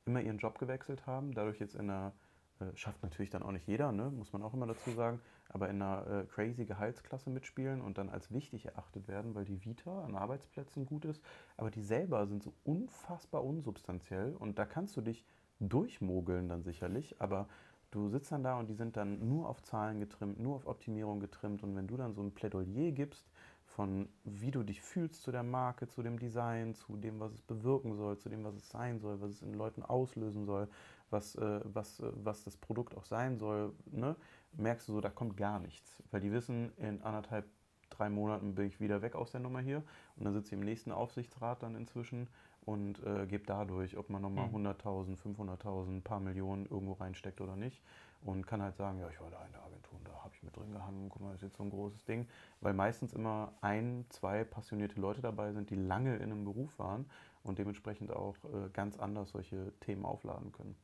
immer 0.06 0.20
ihren 0.20 0.38
Job 0.38 0.58
gewechselt 0.58 1.06
haben, 1.06 1.32
dadurch 1.32 1.60
jetzt 1.60 1.74
in 1.74 1.88
einer, 1.88 2.12
äh, 2.60 2.76
schafft 2.76 3.02
natürlich 3.02 3.30
dann 3.30 3.42
auch 3.42 3.52
nicht 3.52 3.66
jeder, 3.66 3.92
ne? 3.92 4.10
muss 4.10 4.32
man 4.32 4.42
auch 4.42 4.54
immer 4.54 4.66
dazu 4.66 4.90
sagen, 4.90 5.20
aber 5.48 5.68
in 5.68 5.82
einer 5.82 6.06
äh, 6.06 6.24
crazy 6.26 6.64
Gehaltsklasse 6.64 7.30
mitspielen 7.30 7.80
und 7.80 7.98
dann 7.98 8.08
als 8.08 8.30
wichtig 8.30 8.66
erachtet 8.66 9.08
werden, 9.08 9.34
weil 9.34 9.44
die 9.44 9.64
Vita 9.64 10.04
an 10.04 10.14
Arbeitsplätzen 10.14 10.86
gut 10.86 11.04
ist, 11.04 11.22
aber 11.56 11.70
die 11.70 11.82
selber 11.82 12.26
sind 12.26 12.42
so 12.42 12.52
unfassbar 12.64 13.44
unsubstanziell 13.44 14.34
und 14.36 14.58
da 14.58 14.64
kannst 14.64 14.96
du 14.96 15.00
dich 15.00 15.24
durchmogeln 15.60 16.48
dann 16.48 16.62
sicherlich, 16.62 17.20
aber 17.20 17.48
du 17.90 18.08
sitzt 18.08 18.32
dann 18.32 18.42
da 18.42 18.58
und 18.58 18.68
die 18.68 18.74
sind 18.74 18.96
dann 18.96 19.28
nur 19.28 19.48
auf 19.48 19.62
Zahlen 19.62 20.00
getrimmt, 20.00 20.40
nur 20.40 20.56
auf 20.56 20.66
Optimierung 20.66 21.20
getrimmt. 21.20 21.62
Und 21.62 21.76
wenn 21.76 21.86
du 21.86 21.96
dann 21.96 22.14
so 22.14 22.22
ein 22.22 22.32
Plädoyer 22.32 22.92
gibst, 22.92 23.30
von 23.64 24.08
wie 24.24 24.50
du 24.50 24.62
dich 24.62 24.80
fühlst 24.80 25.22
zu 25.22 25.30
der 25.30 25.42
Marke, 25.42 25.86
zu 25.86 26.02
dem 26.02 26.18
Design, 26.18 26.74
zu 26.74 26.96
dem, 26.96 27.20
was 27.20 27.32
es 27.32 27.40
bewirken 27.40 27.94
soll, 27.96 28.18
zu 28.18 28.28
dem, 28.28 28.44
was 28.44 28.54
es 28.54 28.68
sein 28.68 28.98
soll, 28.98 29.20
was 29.20 29.30
es 29.30 29.42
in 29.42 29.54
Leuten 29.54 29.82
auslösen 29.82 30.44
soll, 30.44 30.68
was, 31.10 31.34
äh, 31.36 31.60
was, 31.64 32.00
äh, 32.00 32.10
was 32.14 32.44
das 32.44 32.56
Produkt 32.56 32.96
auch 32.96 33.04
sein 33.04 33.38
soll, 33.38 33.72
ne? 33.90 34.16
merkst 34.52 34.88
du 34.88 34.92
so, 34.94 35.00
da 35.00 35.10
kommt 35.10 35.36
gar 35.36 35.58
nichts. 35.60 36.02
Weil 36.10 36.20
die 36.20 36.32
wissen, 36.32 36.72
in 36.76 37.02
anderthalb, 37.02 37.46
drei 37.90 38.08
Monaten 38.08 38.54
bin 38.54 38.66
ich 38.66 38.80
wieder 38.80 39.02
weg 39.02 39.14
aus 39.16 39.32
der 39.32 39.40
Nummer 39.40 39.60
hier 39.60 39.82
und 40.16 40.24
dann 40.24 40.32
sitze 40.32 40.48
ich 40.48 40.52
im 40.54 40.60
nächsten 40.60 40.92
Aufsichtsrat 40.92 41.62
dann 41.62 41.74
inzwischen 41.74 42.28
und 42.64 43.02
äh, 43.04 43.26
gebe 43.26 43.44
dadurch, 43.46 43.96
ob 43.96 44.10
man 44.10 44.22
nochmal 44.22 44.48
Mhm. 44.48 44.66
100.000, 44.66 45.16
500.000, 45.16 45.96
ein 45.96 46.02
paar 46.02 46.20
Millionen 46.20 46.66
irgendwo 46.66 46.92
reinsteckt 46.92 47.40
oder 47.40 47.56
nicht 47.56 47.82
und 48.22 48.46
kann 48.46 48.62
halt 48.62 48.76
sagen, 48.76 48.98
ja, 49.00 49.08
ich 49.08 49.20
war 49.20 49.30
da 49.30 49.44
in 49.44 49.52
der 49.52 49.62
Agentur 49.64 49.98
und 49.98 50.06
da 50.06 50.12
habe 50.22 50.34
ich 50.34 50.42
mit 50.42 50.54
drin 50.56 50.70
gehangen, 50.72 51.08
guck 51.08 51.22
mal, 51.22 51.28
das 51.32 51.36
ist 51.42 51.48
jetzt 51.48 51.56
so 51.56 51.62
ein 51.64 51.70
großes 51.70 52.04
Ding, 52.04 52.28
weil 52.60 52.74
meistens 52.74 53.12
immer 53.12 53.52
ein, 53.60 54.04
zwei 54.10 54.44
passionierte 54.44 55.00
Leute 55.00 55.20
dabei 55.20 55.52
sind, 55.52 55.70
die 55.70 55.74
lange 55.76 56.16
in 56.16 56.24
einem 56.30 56.44
Beruf 56.44 56.78
waren 56.78 57.06
und 57.42 57.58
dementsprechend 57.58 58.12
auch 58.12 58.36
äh, 58.44 58.68
ganz 58.72 58.98
anders 58.98 59.30
solche 59.30 59.72
Themen 59.80 60.04
aufladen 60.04 60.52
können. 60.52 60.76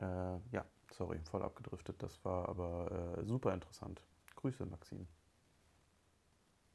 Äh, 0.00 0.38
ja, 0.50 0.64
sorry, 0.92 1.20
voll 1.30 1.42
abgedriftet, 1.42 2.02
das 2.02 2.24
war 2.24 2.48
aber 2.48 3.16
äh, 3.18 3.24
super 3.24 3.52
interessant. 3.52 4.02
Grüße, 4.36 4.66
Maxine. 4.66 5.06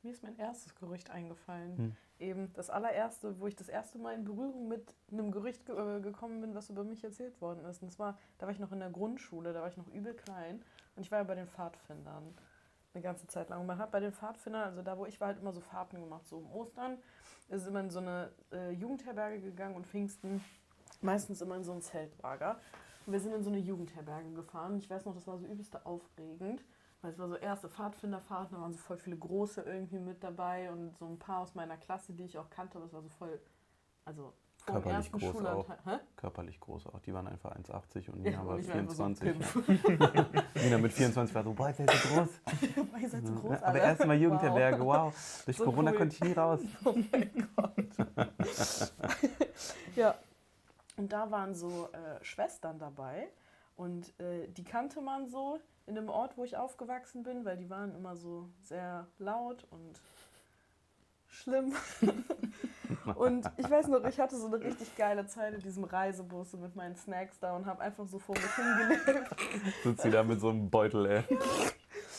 Mir 0.02 0.12
ist 0.14 0.24
mein 0.24 0.38
erstes 0.38 0.76
Gerücht 0.76 1.10
eingefallen. 1.10 1.78
Hm. 1.78 1.96
Eben 2.20 2.54
das 2.54 2.70
allererste, 2.70 3.40
wo 3.40 3.48
ich 3.48 3.56
das 3.56 3.68
erste 3.68 3.98
Mal 3.98 4.16
in 4.16 4.24
Berührung 4.24 4.68
mit 4.68 4.94
einem 5.12 5.32
Gerücht 5.32 5.66
ge 5.66 5.76
äh, 5.76 6.00
gekommen 6.00 6.40
bin, 6.42 6.56
was 6.56 6.70
über 6.70 6.84
mich 6.84 7.04
erzählt 7.04 7.40
worden 7.42 7.66
ist. 7.66 7.82
Und 7.82 7.90
das 7.90 8.00
war, 8.00 8.18
da 8.38 8.46
war 8.46 8.54
ich 8.54 8.60
noch 8.60 8.72
in 8.72 8.80
der 8.80 8.90
Grundschule, 8.90 9.52
da 9.52 9.62
war 9.62 9.68
ich 9.68 9.78
noch 9.78 9.88
übel 9.90 10.14
klein. 10.14 10.64
Und 10.96 11.04
ich 11.04 11.12
war 11.12 11.20
ja 11.20 11.24
bei 11.26 11.36
den 11.36 11.48
Pfadfindern 11.48 12.34
eine 12.94 13.04
ganze 13.04 13.28
Zeit 13.28 13.50
lang. 13.50 13.62
Und 13.62 13.68
man 13.68 13.78
hat 13.78 13.92
bei 13.92 14.00
den 14.00 14.14
Pfadfindern, 14.14 14.64
also 14.64 14.82
da 14.82 14.98
wo 14.98 15.06
ich 15.06 15.20
war, 15.20 15.28
halt 15.28 15.40
immer 15.40 15.52
so 15.52 15.60
Fahrten 15.60 16.00
gemacht. 16.00 16.28
So 16.28 16.38
um 16.38 16.52
Ostern 16.52 16.98
ist 17.50 17.68
immer 17.68 17.82
in 17.82 17.90
so 17.90 18.00
eine 18.00 18.32
äh, 18.52 18.72
Jugendherberge 18.72 19.42
gegangen 19.42 19.76
und 19.76 19.86
Pfingsten 19.86 20.44
meistens 21.02 21.42
immer 21.42 21.56
in 21.56 21.64
so 21.64 21.74
ein 21.74 21.82
Zeltlager. 21.82 22.60
Wir 23.12 23.20
sind 23.20 23.34
in 23.34 23.44
so 23.44 23.50
eine 23.50 23.60
Jugendherberge 23.60 24.32
gefahren. 24.32 24.78
Ich 24.78 24.90
weiß 24.90 25.06
noch, 25.06 25.14
das 25.14 25.28
war 25.28 25.38
so 25.38 25.46
übelste 25.46 25.86
aufregend. 25.86 26.64
Weil 27.02 27.12
es 27.12 27.18
war 27.20 27.30
so 27.30 27.36
erste 27.36 27.70
Pfadfinderfahrt, 27.70 28.52
da 28.52 28.60
waren 28.60 28.74
so 28.74 28.80
voll 28.80 28.98
viele 28.98 29.16
große 29.16 29.62
irgendwie 29.62 30.00
mit 30.00 30.22
dabei 30.22 30.70
und 30.70 30.98
so 30.98 31.06
ein 31.06 31.18
paar 31.18 31.40
aus 31.40 31.56
meiner 31.56 31.78
Klasse, 31.78 32.12
die 32.12 32.26
ich 32.26 32.38
auch 32.38 32.50
kannte, 32.50 32.78
aber 32.78 32.88
es 32.88 32.94
war 32.94 33.02
so 33.02 33.08
voll, 33.08 33.40
also 34.04 34.34
Körperlich 34.66 35.12
groß 35.12 35.22
Schulanteil. 35.24 35.78
Hä? 35.86 36.00
Körperlich 36.16 36.60
groß 36.60 36.88
auch. 36.88 37.00
Die 37.00 37.14
waren 37.14 37.28
einfach 37.28 37.56
1,80 37.56 38.12
und 38.12 38.22
Nina 38.22 38.46
war 38.46 38.56
und 38.56 38.60
ich 38.60 38.68
war 38.68 38.76
einfach 38.76 38.94
so 38.94 39.04
ein 39.04 39.16
24. 39.16 39.80
Pimp. 39.86 40.46
Nina 40.56 40.78
mit 40.78 40.92
24 40.92 41.34
war 41.34 41.44
so, 41.44 41.54
boah, 41.54 41.70
ist 41.70 41.80
ja 41.80 41.86
so 41.88 42.16
groß. 42.16 42.30
Ihr 43.02 43.10
seid 43.10 43.26
so 43.26 43.34
groß, 43.34 43.64
Aber 43.64 43.80
erstmal 43.80 44.18
Jugendherberge, 44.18 44.86
wow. 44.86 45.44
Durch 45.46 45.58
So 45.58 45.64
Corona 45.64 45.92
cool. 45.92 45.98
konnte 45.98 46.16
ich 46.16 46.22
nie 46.22 46.34
raus. 46.34 46.60
Oh 46.86 46.96
mein 47.12 47.48
Gott. 47.56 47.76
ja. 49.96 50.16
Und 51.00 51.14
da 51.14 51.32
waren 51.32 51.56
so 51.56 51.88
äh, 51.94 52.22
Schwestern 52.26 52.78
dabei 52.78 53.30
und 53.78 54.10
äh, 54.20 54.50
die 54.50 54.66
kannte 54.66 55.00
man 55.00 55.30
so 55.30 55.58
in 55.86 55.96
dem 55.96 56.10
Ort, 56.10 56.38
wo 56.38 56.44
ich 56.44 56.58
aufgewachsen 56.58 57.24
bin, 57.24 57.46
weil 57.46 57.56
die 57.56 57.70
waren 57.70 57.96
immer 57.96 58.18
so 58.18 58.50
sehr 58.62 59.08
laut 59.18 59.66
und 59.72 59.98
schlimm. 61.30 61.74
und 63.16 63.50
ich 63.56 63.70
weiß 63.70 63.88
noch, 63.88 64.04
ich 64.04 64.20
hatte 64.20 64.36
so 64.36 64.48
eine 64.48 64.60
richtig 64.60 64.94
geile 64.98 65.26
Zeit 65.26 65.54
in 65.54 65.62
diesem 65.62 65.86
Reisebus 65.86 66.52
mit 66.56 66.76
meinen 66.76 66.98
Snacks 66.98 67.40
da 67.40 67.56
und 67.56 67.66
habe 67.66 67.82
einfach 67.82 68.06
so 68.06 68.20
vor 68.20 68.36
mich 68.36 68.54
hingelebt. 68.54 69.30
Sitzt 69.84 70.02
sie 70.02 70.12
da 70.12 70.22
mit 70.22 70.42
so 70.42 70.50
einem 70.50 70.70
Beutel, 70.70 71.06
ey. 71.06 71.24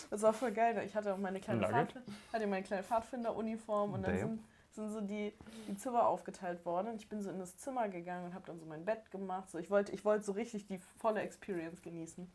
Das 0.08 0.22
war 0.22 0.32
voll 0.32 0.52
geil. 0.52 0.82
Ich 0.86 0.96
hatte 0.96 1.12
auch 1.12 1.18
meine 1.18 1.38
kleine? 1.38 1.60
Pfadfinder, 1.60 2.12
hatte 2.32 2.46
meine 2.46 2.62
kleine 2.62 2.82
Pfadfinderuniform 2.82 3.92
und 3.92 4.02
dann 4.04 4.16
Damn. 4.16 4.28
sind, 4.28 4.42
sind 4.74 4.90
so 4.90 5.00
die, 5.00 5.34
die 5.68 5.76
Zimmer 5.76 6.06
aufgeteilt 6.06 6.64
worden. 6.64 6.88
Und 6.88 6.96
ich 6.96 7.08
bin 7.08 7.22
so 7.22 7.30
in 7.30 7.38
das 7.38 7.56
Zimmer 7.56 7.88
gegangen 7.88 8.26
und 8.26 8.34
habe 8.34 8.46
dann 8.46 8.58
so 8.58 8.66
mein 8.66 8.84
Bett 8.84 9.10
gemacht. 9.10 9.50
So, 9.50 9.58
ich 9.58 9.70
wollte 9.70 9.92
ich 9.92 10.04
wollte 10.04 10.24
so 10.24 10.32
richtig 10.32 10.66
die 10.66 10.78
volle 10.78 11.20
Experience 11.20 11.82
genießen. 11.82 12.30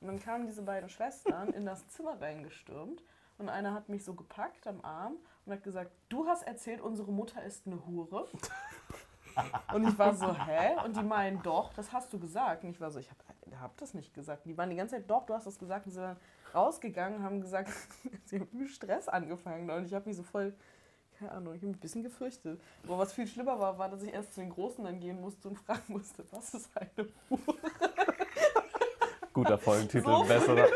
Und 0.00 0.06
dann 0.06 0.20
kamen 0.20 0.46
diese 0.46 0.62
beiden 0.62 0.88
Schwestern 0.88 1.50
in 1.52 1.64
das 1.64 1.88
Zimmer 1.88 2.20
reingestürmt 2.20 3.02
und 3.38 3.48
einer 3.48 3.74
hat 3.74 3.88
mich 3.88 4.04
so 4.04 4.14
gepackt 4.14 4.66
am 4.66 4.84
Arm 4.84 5.16
und 5.44 5.52
hat 5.52 5.62
gesagt, 5.62 5.90
du 6.08 6.26
hast 6.26 6.42
erzählt, 6.42 6.80
unsere 6.80 7.10
Mutter 7.10 7.42
ist 7.42 7.66
eine 7.66 7.84
Hure. 7.86 8.28
Und 9.72 9.88
ich 9.88 9.98
war 9.98 10.14
so, 10.14 10.32
hä? 10.32 10.76
Und 10.84 10.96
die 10.96 11.02
meinen, 11.02 11.42
doch, 11.42 11.72
das 11.74 11.92
hast 11.92 12.12
du 12.12 12.20
gesagt. 12.20 12.62
Und 12.62 12.70
ich 12.70 12.80
war 12.80 12.90
so, 12.92 13.00
ich 13.00 13.10
habe 13.10 13.20
hab 13.60 13.76
das 13.78 13.94
nicht 13.94 14.14
gesagt. 14.14 14.44
Und 14.44 14.50
die 14.50 14.56
waren 14.56 14.70
die 14.70 14.76
ganze 14.76 14.94
Zeit, 14.94 15.10
doch, 15.10 15.26
du 15.26 15.34
hast 15.34 15.46
das 15.46 15.58
gesagt. 15.58 15.86
Und 15.86 15.92
sie 15.92 15.96
sind 15.96 16.04
dann 16.04 16.16
rausgegangen, 16.54 17.22
haben 17.22 17.40
gesagt, 17.40 17.70
sie 18.24 18.40
haben 18.40 18.68
Stress 18.68 19.08
angefangen. 19.08 19.68
Und 19.68 19.86
ich 19.86 19.94
habe 19.94 20.08
mich 20.08 20.16
so 20.16 20.22
voll, 20.22 20.54
keine 21.24 21.36
Ahnung, 21.36 21.54
ich 21.54 21.60
habe 21.60 21.68
mich 21.68 21.76
ein 21.76 21.80
bisschen 21.80 22.02
gefürchtet. 22.02 22.60
Aber 22.84 22.98
was 22.98 23.12
viel 23.12 23.26
schlimmer 23.26 23.58
war, 23.58 23.78
war, 23.78 23.88
dass 23.88 24.02
ich 24.02 24.12
erst 24.12 24.34
zu 24.34 24.40
den 24.40 24.50
Großen 24.50 24.84
dann 24.84 25.00
gehen 25.00 25.20
musste 25.20 25.48
und 25.48 25.58
fragen 25.58 25.80
musste, 25.88 26.22
was 26.30 26.52
ist 26.54 26.68
eine 26.74 27.08
Hure? 27.30 27.40
Guter 29.32 29.58
Folgentitel, 29.58 30.04
So. 30.06 30.22
besserer, 30.24 30.68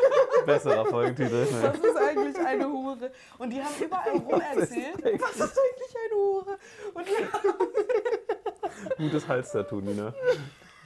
besserer 0.47 0.87
Folgentitel. 0.87 1.47
Was 1.63 1.79
ist 1.79 1.97
eigentlich 1.97 2.39
eine 2.45 2.69
Hure? 2.69 3.13
Und 3.39 3.51
die 3.51 3.63
haben 3.63 3.73
überall 3.81 4.11
rum 4.17 4.41
erzählt, 4.41 4.97
was 5.21 5.37
ist 5.37 5.59
eigentlich 5.59 5.95
eine 6.05 6.15
Hure? 6.17 6.59
Und 6.95 7.07
die 8.99 9.03
Gutes 9.05 9.29
Halstattoo, 9.29 9.81
Nina. 9.81 10.13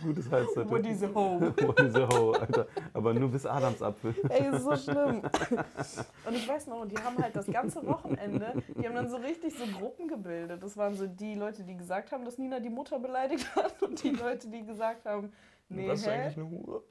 Gutes 0.02 0.30
Halstattoo. 0.30 0.70
wo 0.70 0.78
diese 0.78 1.06
Ho. 1.14 1.40
Wo 1.40 1.72
diese 1.72 2.08
Ho, 2.08 2.32
Alter. 2.32 2.66
Aber 2.92 3.14
nur 3.14 3.30
bis 3.30 3.46
Adamsapfel. 3.46 4.14
Ey, 4.28 4.54
ist 4.54 4.62
so 4.64 4.76
schlimm. 4.76 5.22
Und 6.26 6.34
ich 6.34 6.48
weiß 6.48 6.66
noch, 6.66 6.86
die 6.86 6.98
haben 6.98 7.16
halt 7.18 7.34
das 7.36 7.46
ganze 7.46 7.86
Wochenende, 7.86 8.62
die 8.76 8.86
haben 8.86 8.94
dann 8.94 9.08
so 9.08 9.16
richtig 9.16 9.54
so 9.56 9.64
Gruppen 9.78 10.08
gebildet. 10.08 10.62
Das 10.62 10.76
waren 10.76 10.94
so 10.94 11.06
die 11.06 11.34
Leute, 11.34 11.62
die 11.64 11.76
gesagt 11.76 12.12
haben, 12.12 12.24
dass 12.24 12.38
Nina 12.38 12.60
die 12.60 12.70
Mutter 12.70 12.98
beleidigt 12.98 13.54
hat 13.56 13.82
und 13.82 14.02
die 14.02 14.10
Leute, 14.10 14.48
die 14.48 14.64
gesagt 14.64 15.04
haben, 15.06 15.32
nee, 15.68 15.88
Was 15.88 16.00
ist 16.00 16.08
eigentlich 16.08 16.36
eine 16.36 16.50
Hure? 16.50 16.82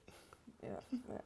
Ja, 0.62 0.70
ja. 0.70 1.20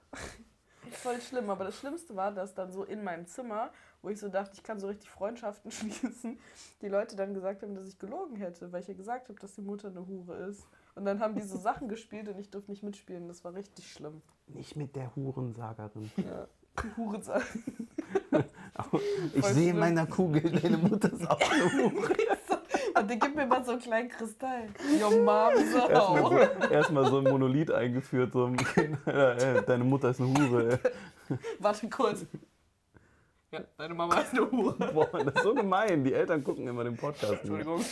Voll 0.91 1.19
schlimm, 1.19 1.49
aber 1.49 1.65
das 1.65 1.79
Schlimmste 1.79 2.15
war, 2.15 2.31
dass 2.31 2.53
dann 2.53 2.71
so 2.71 2.83
in 2.83 3.03
meinem 3.03 3.25
Zimmer, 3.25 3.71
wo 4.01 4.09
ich 4.09 4.19
so 4.19 4.29
dachte, 4.29 4.51
ich 4.53 4.63
kann 4.63 4.79
so 4.79 4.87
richtig 4.87 5.09
Freundschaften 5.09 5.71
schließen, 5.71 6.39
die 6.81 6.87
Leute 6.87 7.15
dann 7.15 7.33
gesagt 7.33 7.63
haben, 7.63 7.75
dass 7.75 7.87
ich 7.87 7.97
gelogen 7.99 8.35
hätte, 8.35 8.71
weil 8.71 8.81
ich 8.81 8.87
ja 8.87 8.93
gesagt 8.93 9.29
habe, 9.29 9.39
dass 9.39 9.55
die 9.55 9.61
Mutter 9.61 9.87
eine 9.89 10.05
Hure 10.05 10.35
ist. 10.47 10.67
Und 10.95 11.05
dann 11.05 11.19
haben 11.19 11.35
die 11.35 11.41
so 11.41 11.57
Sachen 11.57 11.89
gespielt 11.89 12.29
und 12.29 12.39
ich 12.39 12.49
durfte 12.49 12.71
nicht 12.71 12.83
mitspielen. 12.83 13.27
Das 13.27 13.43
war 13.43 13.53
richtig 13.53 13.91
schlimm. 13.91 14.21
Nicht 14.47 14.75
mit 14.75 14.95
der 14.95 15.13
Hurensagerin. 15.15 16.11
Ja. 16.17 16.47
Die 16.83 16.97
Hure 16.97 17.21
sagen. 17.21 17.43
Ich 19.33 19.41
Voll 19.41 19.53
sehe 19.53 19.69
in 19.69 19.79
meiner 19.79 20.05
Kugel, 20.05 20.41
deine 20.41 20.77
Mutter 20.77 21.11
ist 21.11 21.25
auch 21.29 21.39
eine 21.49 21.71
Hure. 21.71 22.13
Und 22.99 23.09
die 23.09 23.17
gibt 23.17 23.33
mir 23.33 23.45
mal 23.45 23.63
so 23.63 23.71
einen 23.71 23.79
kleinen 23.79 24.09
Kristall. 24.09 24.67
Yo, 24.99 25.09
Mom, 25.23 25.53
so. 25.71 25.87
Erstmal 25.87 26.23
so, 26.23 26.73
erstmal 26.73 27.05
so 27.09 27.17
ein 27.19 27.23
Monolith 27.23 27.71
eingeführt, 27.71 28.33
so 28.33 28.45
ein 28.45 28.57
Kind, 28.57 29.07
äh, 29.07 29.63
deine 29.63 29.85
Mutter 29.85 30.09
ist 30.09 30.19
eine 30.19 30.27
Hure. 30.27 30.79
Warte 31.59 31.89
kurz. 31.89 32.25
Ja, 33.51 33.61
deine 33.77 33.93
Mama 33.93 34.19
ist 34.19 34.33
eine 34.33 34.51
Hure. 34.51 34.73
Boah, 34.93 35.23
das 35.23 35.35
ist 35.35 35.43
so 35.43 35.53
gemein. 35.53 36.03
Die 36.03 36.13
Eltern 36.13 36.43
gucken 36.43 36.67
immer 36.67 36.83
den 36.83 36.97
Podcast. 36.97 37.31
nicht. 37.31 37.43
Entschuldigung. 37.43 37.85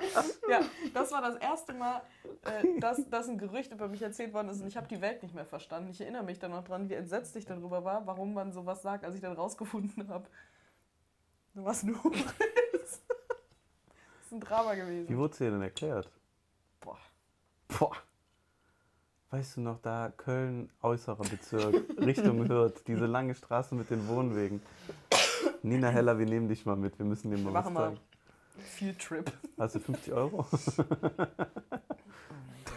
ja, 0.48 0.60
das 0.94 1.12
war 1.12 1.22
das 1.22 1.36
erste 1.36 1.74
Mal, 1.74 2.02
äh, 2.44 2.80
dass, 2.80 3.08
dass 3.08 3.28
ein 3.28 3.38
Gerücht 3.38 3.72
über 3.72 3.88
mich 3.88 4.02
erzählt 4.02 4.32
worden 4.32 4.48
ist 4.48 4.60
und 4.60 4.68
ich 4.68 4.76
habe 4.76 4.88
die 4.88 5.00
Welt 5.00 5.22
nicht 5.22 5.34
mehr 5.34 5.46
verstanden. 5.46 5.90
Ich 5.90 6.00
erinnere 6.00 6.22
mich 6.22 6.38
dann 6.38 6.50
noch 6.50 6.64
dran, 6.64 6.88
wie 6.88 6.94
entsetzt 6.94 7.36
ich 7.36 7.44
darüber 7.44 7.84
war, 7.84 8.06
warum 8.06 8.34
man 8.34 8.52
sowas 8.52 8.82
sagt, 8.82 9.04
als 9.04 9.14
ich 9.14 9.20
dann 9.20 9.32
rausgefunden 9.32 10.08
habe, 10.08 10.26
was 11.54 11.82
eine 11.82 12.02
Hure 12.02 12.14
ist. 12.72 13.02
Das 13.08 14.26
ist 14.26 14.32
ein 14.32 14.40
Drama 14.40 14.72
Wie 14.72 14.76
gewesen. 14.76 15.16
wurde 15.16 15.32
es 15.32 15.38
dir 15.38 15.50
denn 15.50 15.62
erklärt? 15.62 16.10
Boah. 16.80 16.98
Boah. 17.68 17.96
Weißt 19.30 19.56
du 19.56 19.60
noch, 19.60 19.80
da 19.80 20.12
Köln, 20.16 20.70
äußerer 20.82 21.24
Bezirk, 21.24 21.74
Richtung 21.98 22.48
Hürth, 22.48 22.84
diese 22.86 23.06
lange 23.06 23.34
Straße 23.34 23.74
mit 23.74 23.90
den 23.90 24.06
Wohnwegen. 24.08 24.62
Nina 25.62 25.88
Heller, 25.88 26.18
wir 26.18 26.26
nehmen 26.26 26.48
dich 26.48 26.64
mal 26.64 26.76
mit, 26.76 26.98
wir 26.98 27.06
müssen 27.06 27.30
dir 27.30 27.38
mal 27.38 27.52
was 27.52 27.72
zeigen. 27.72 28.00
Field 28.58 28.98
Trip. 29.00 29.32
Hast 29.58 29.74
du 29.74 29.80
50 29.80 30.12
Euro? 30.12 30.46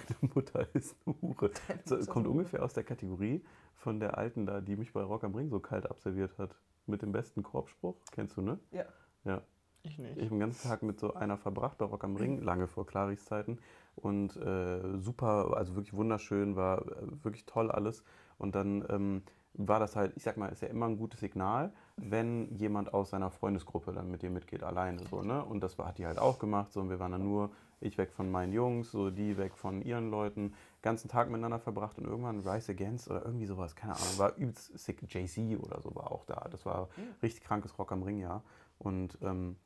Deine 0.09 0.33
Mutter 0.33 0.67
ist 0.73 0.95
eine 1.05 1.15
Hure. 1.21 1.51
So, 1.85 1.95
Mutter 1.95 2.11
kommt 2.11 2.27
ungefähr 2.27 2.63
aus 2.63 2.73
der 2.73 2.83
Kategorie 2.83 3.43
von 3.75 3.99
der 3.99 4.17
Alten 4.17 4.45
da, 4.45 4.61
die 4.61 4.75
mich 4.75 4.93
bei 4.93 5.01
Rock 5.01 5.23
am 5.23 5.35
Ring 5.35 5.49
so 5.49 5.59
kalt 5.59 5.89
absolviert 5.89 6.37
hat. 6.37 6.55
Mit 6.85 7.01
dem 7.01 7.11
besten 7.11 7.43
Korbspruch. 7.43 7.95
Kennst 8.11 8.37
du, 8.37 8.41
ne? 8.41 8.59
Ja. 8.71 8.85
Ja. 9.23 9.41
Ich 9.83 9.97
nicht. 9.97 10.17
Ich 10.17 10.23
habe 10.23 10.35
den 10.35 10.39
ganzen 10.39 10.67
Tag 10.67 10.83
mit 10.83 10.99
so 10.99 11.13
einer 11.13 11.37
verbracht 11.37 11.77
bei 11.77 11.85
Rock 11.85 12.03
am 12.03 12.15
Ring, 12.15 12.41
lange 12.41 12.67
vor 12.67 12.85
Claris 12.85 13.23
Zeiten. 13.25 13.59
Und 13.95 14.35
äh, 14.37 14.97
super, 14.97 15.55
also 15.55 15.75
wirklich 15.75 15.93
wunderschön, 15.93 16.55
war 16.55 16.81
äh, 16.81 17.23
wirklich 17.23 17.45
toll 17.45 17.71
alles. 17.71 18.03
Und 18.37 18.55
dann 18.55 18.85
ähm, 18.89 19.23
war 19.67 19.79
das 19.79 19.95
halt, 19.95 20.13
ich 20.15 20.23
sag 20.23 20.37
mal, 20.37 20.47
ist 20.47 20.61
ja 20.61 20.69
immer 20.69 20.87
ein 20.87 20.97
gutes 20.97 21.19
Signal, 21.19 21.73
wenn 21.97 22.55
jemand 22.55 22.93
aus 22.93 23.09
seiner 23.09 23.29
Freundesgruppe 23.29 23.91
dann 23.91 24.09
mit 24.09 24.21
dir 24.21 24.29
mitgeht, 24.29 24.63
alleine 24.63 25.05
so, 25.05 25.21
ne? 25.21 25.43
Und 25.43 25.61
das 25.61 25.77
hat 25.77 25.97
die 25.97 26.05
halt 26.05 26.17
auch 26.17 26.39
gemacht, 26.39 26.71
so, 26.71 26.79
und 26.79 26.89
wir 26.89 26.99
waren 26.99 27.11
dann 27.11 27.23
nur, 27.23 27.51
ich 27.81 27.97
weg 27.97 28.11
von 28.11 28.31
meinen 28.31 28.53
Jungs, 28.53 28.91
so 28.91 29.09
die 29.09 29.37
weg 29.37 29.57
von 29.57 29.81
ihren 29.81 30.09
Leuten, 30.09 30.53
ganzen 30.81 31.09
Tag 31.09 31.29
miteinander 31.29 31.59
verbracht 31.59 31.97
und 31.97 32.05
irgendwann 32.05 32.39
Rise 32.39 32.71
Against 32.71 33.09
oder 33.09 33.25
irgendwie 33.25 33.45
sowas, 33.45 33.75
keine 33.75 33.95
Ahnung, 33.95 34.17
war 34.17 34.35
übelst 34.37 34.79
sick, 34.79 35.03
Jay-Z 35.07 35.59
oder 35.59 35.81
so 35.81 35.93
war 35.93 36.11
auch 36.11 36.25
da. 36.25 36.47
Das 36.49 36.65
war 36.65 36.87
richtig 37.21 37.43
krankes 37.43 37.77
Rock 37.77 37.91
am 37.91 38.03
Ring, 38.03 38.19
ja. 38.19 38.41
Und 38.77 39.17
ähm, 39.21 39.57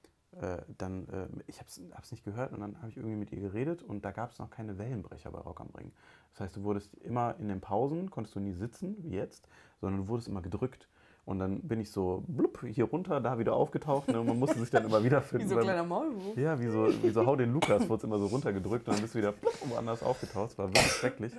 äh, 0.42 0.62
dann, 0.80 1.08
äh, 1.10 1.28
ich 1.46 1.60
habe 1.60 1.70
es 2.02 2.12
nicht 2.12 2.24
gehört 2.24 2.54
und 2.54 2.62
dann 2.62 2.78
habe 2.78 2.90
ich 2.90 2.98
irgendwie 2.98 3.16
mit 3.16 3.32
ihr 3.32 3.40
geredet 3.40 3.84
und 3.84 4.04
da 4.04 4.12
gab 4.12 4.32
es 4.32 4.40
noch 4.40 4.50
keine 4.50 4.80
Wellenbrecher 4.80 5.30
bei 5.30 5.40
Rock 5.40 5.62
am 5.62 5.70
Ring. 5.78 5.92
Das 6.32 6.42
heißt, 6.42 6.56
du 6.56 6.64
wurdest 6.64 6.96
immer 6.96 7.36
in 7.38 7.48
den 7.48 7.62
Pausen, 7.62 8.10
konntest 8.10 8.36
du 8.36 8.40
nie 8.40 8.54
sitzen, 8.54 8.96
wie 9.04 9.12
jetzt, 9.12 9.48
sondern 9.84 10.02
du 10.02 10.08
wurdest 10.08 10.30
immer 10.30 10.42
gedrückt. 10.42 10.88
Und 11.26 11.40
dann 11.40 11.62
bin 11.62 11.80
ich 11.80 11.92
so 11.92 12.24
blub, 12.28 12.66
hier 12.66 12.86
runter, 12.86 13.20
da 13.20 13.38
wieder 13.38 13.54
aufgetaucht. 13.54 14.08
Ne? 14.08 14.20
Und 14.20 14.28
man 14.28 14.40
musste 14.40 14.60
sich 14.60 14.70
dann 14.70 14.86
immer 14.86 15.04
wiederfinden. 15.04 15.46
Wie 15.50 15.50
so 15.50 15.58
ein 15.58 15.64
kleiner 15.64 15.84
Maulwurf. 15.84 16.38
Ja, 16.38 16.60
wie 16.60 16.68
so, 16.68 16.88
wie 17.02 17.10
so 17.10 17.26
Hau 17.26 17.36
den 17.36 17.54
Lukas, 17.54 17.88
wurde 17.88 18.00
es 18.00 18.04
immer 18.04 18.18
so 18.18 18.28
runtergedrückt 18.28 18.88
und 18.88 18.96
dann 18.96 19.02
bist 19.02 19.14
du 19.14 19.20
wieder 19.20 19.32
blub, 19.32 19.54
woanders 19.66 20.04
aufgetaucht. 20.04 20.58
War 20.58 20.68
wirklich 20.68 20.92
schrecklich. 20.92 21.34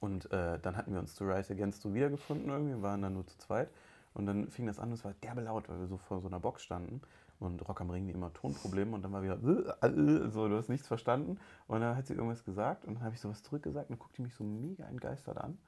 Und 0.00 0.30
äh, 0.32 0.58
dann 0.60 0.76
hatten 0.76 0.92
wir 0.92 1.00
uns 1.00 1.14
zu 1.14 1.24
Rise 1.24 1.52
Against 1.52 1.82
so 1.82 1.92
wiedergefunden 1.92 2.48
irgendwie, 2.48 2.74
wir 2.74 2.82
waren 2.82 3.02
dann 3.02 3.14
nur 3.14 3.26
zu 3.26 3.36
zweit. 3.38 3.68
Und 4.14 4.26
dann 4.26 4.48
fing 4.48 4.66
das 4.66 4.78
an, 4.78 4.92
es 4.92 5.04
war 5.04 5.12
derbe 5.22 5.42
laut, 5.42 5.68
weil 5.68 5.78
wir 5.80 5.86
so 5.86 5.96
vor 5.96 6.20
so 6.20 6.28
einer 6.28 6.40
Box 6.40 6.62
standen. 6.62 7.00
Und 7.40 7.68
Rock 7.68 7.80
am 7.80 7.90
Ring 7.90 8.06
wie 8.08 8.12
immer 8.12 8.32
Tonprobleme 8.32 8.92
und 8.94 9.02
dann 9.02 9.12
war 9.12 9.22
wieder 9.22 9.38
äh, 9.82 9.86
äh, 9.86 10.28
so, 10.28 10.48
du 10.48 10.56
hast 10.56 10.68
nichts 10.68 10.88
verstanden. 10.88 11.38
Und 11.68 11.80
dann 11.80 11.96
hat 11.96 12.06
sie 12.06 12.14
irgendwas 12.14 12.44
gesagt 12.44 12.84
und 12.84 12.94
dann 12.94 13.04
habe 13.04 13.14
ich 13.14 13.20
sowas 13.20 13.42
zurückgesagt 13.44 13.90
und 13.90 13.96
dann 13.96 13.98
guckt 14.00 14.16
die 14.18 14.22
mich 14.22 14.34
so 14.34 14.44
mega 14.44 14.84
entgeistert 14.84 15.38
an. 15.38 15.58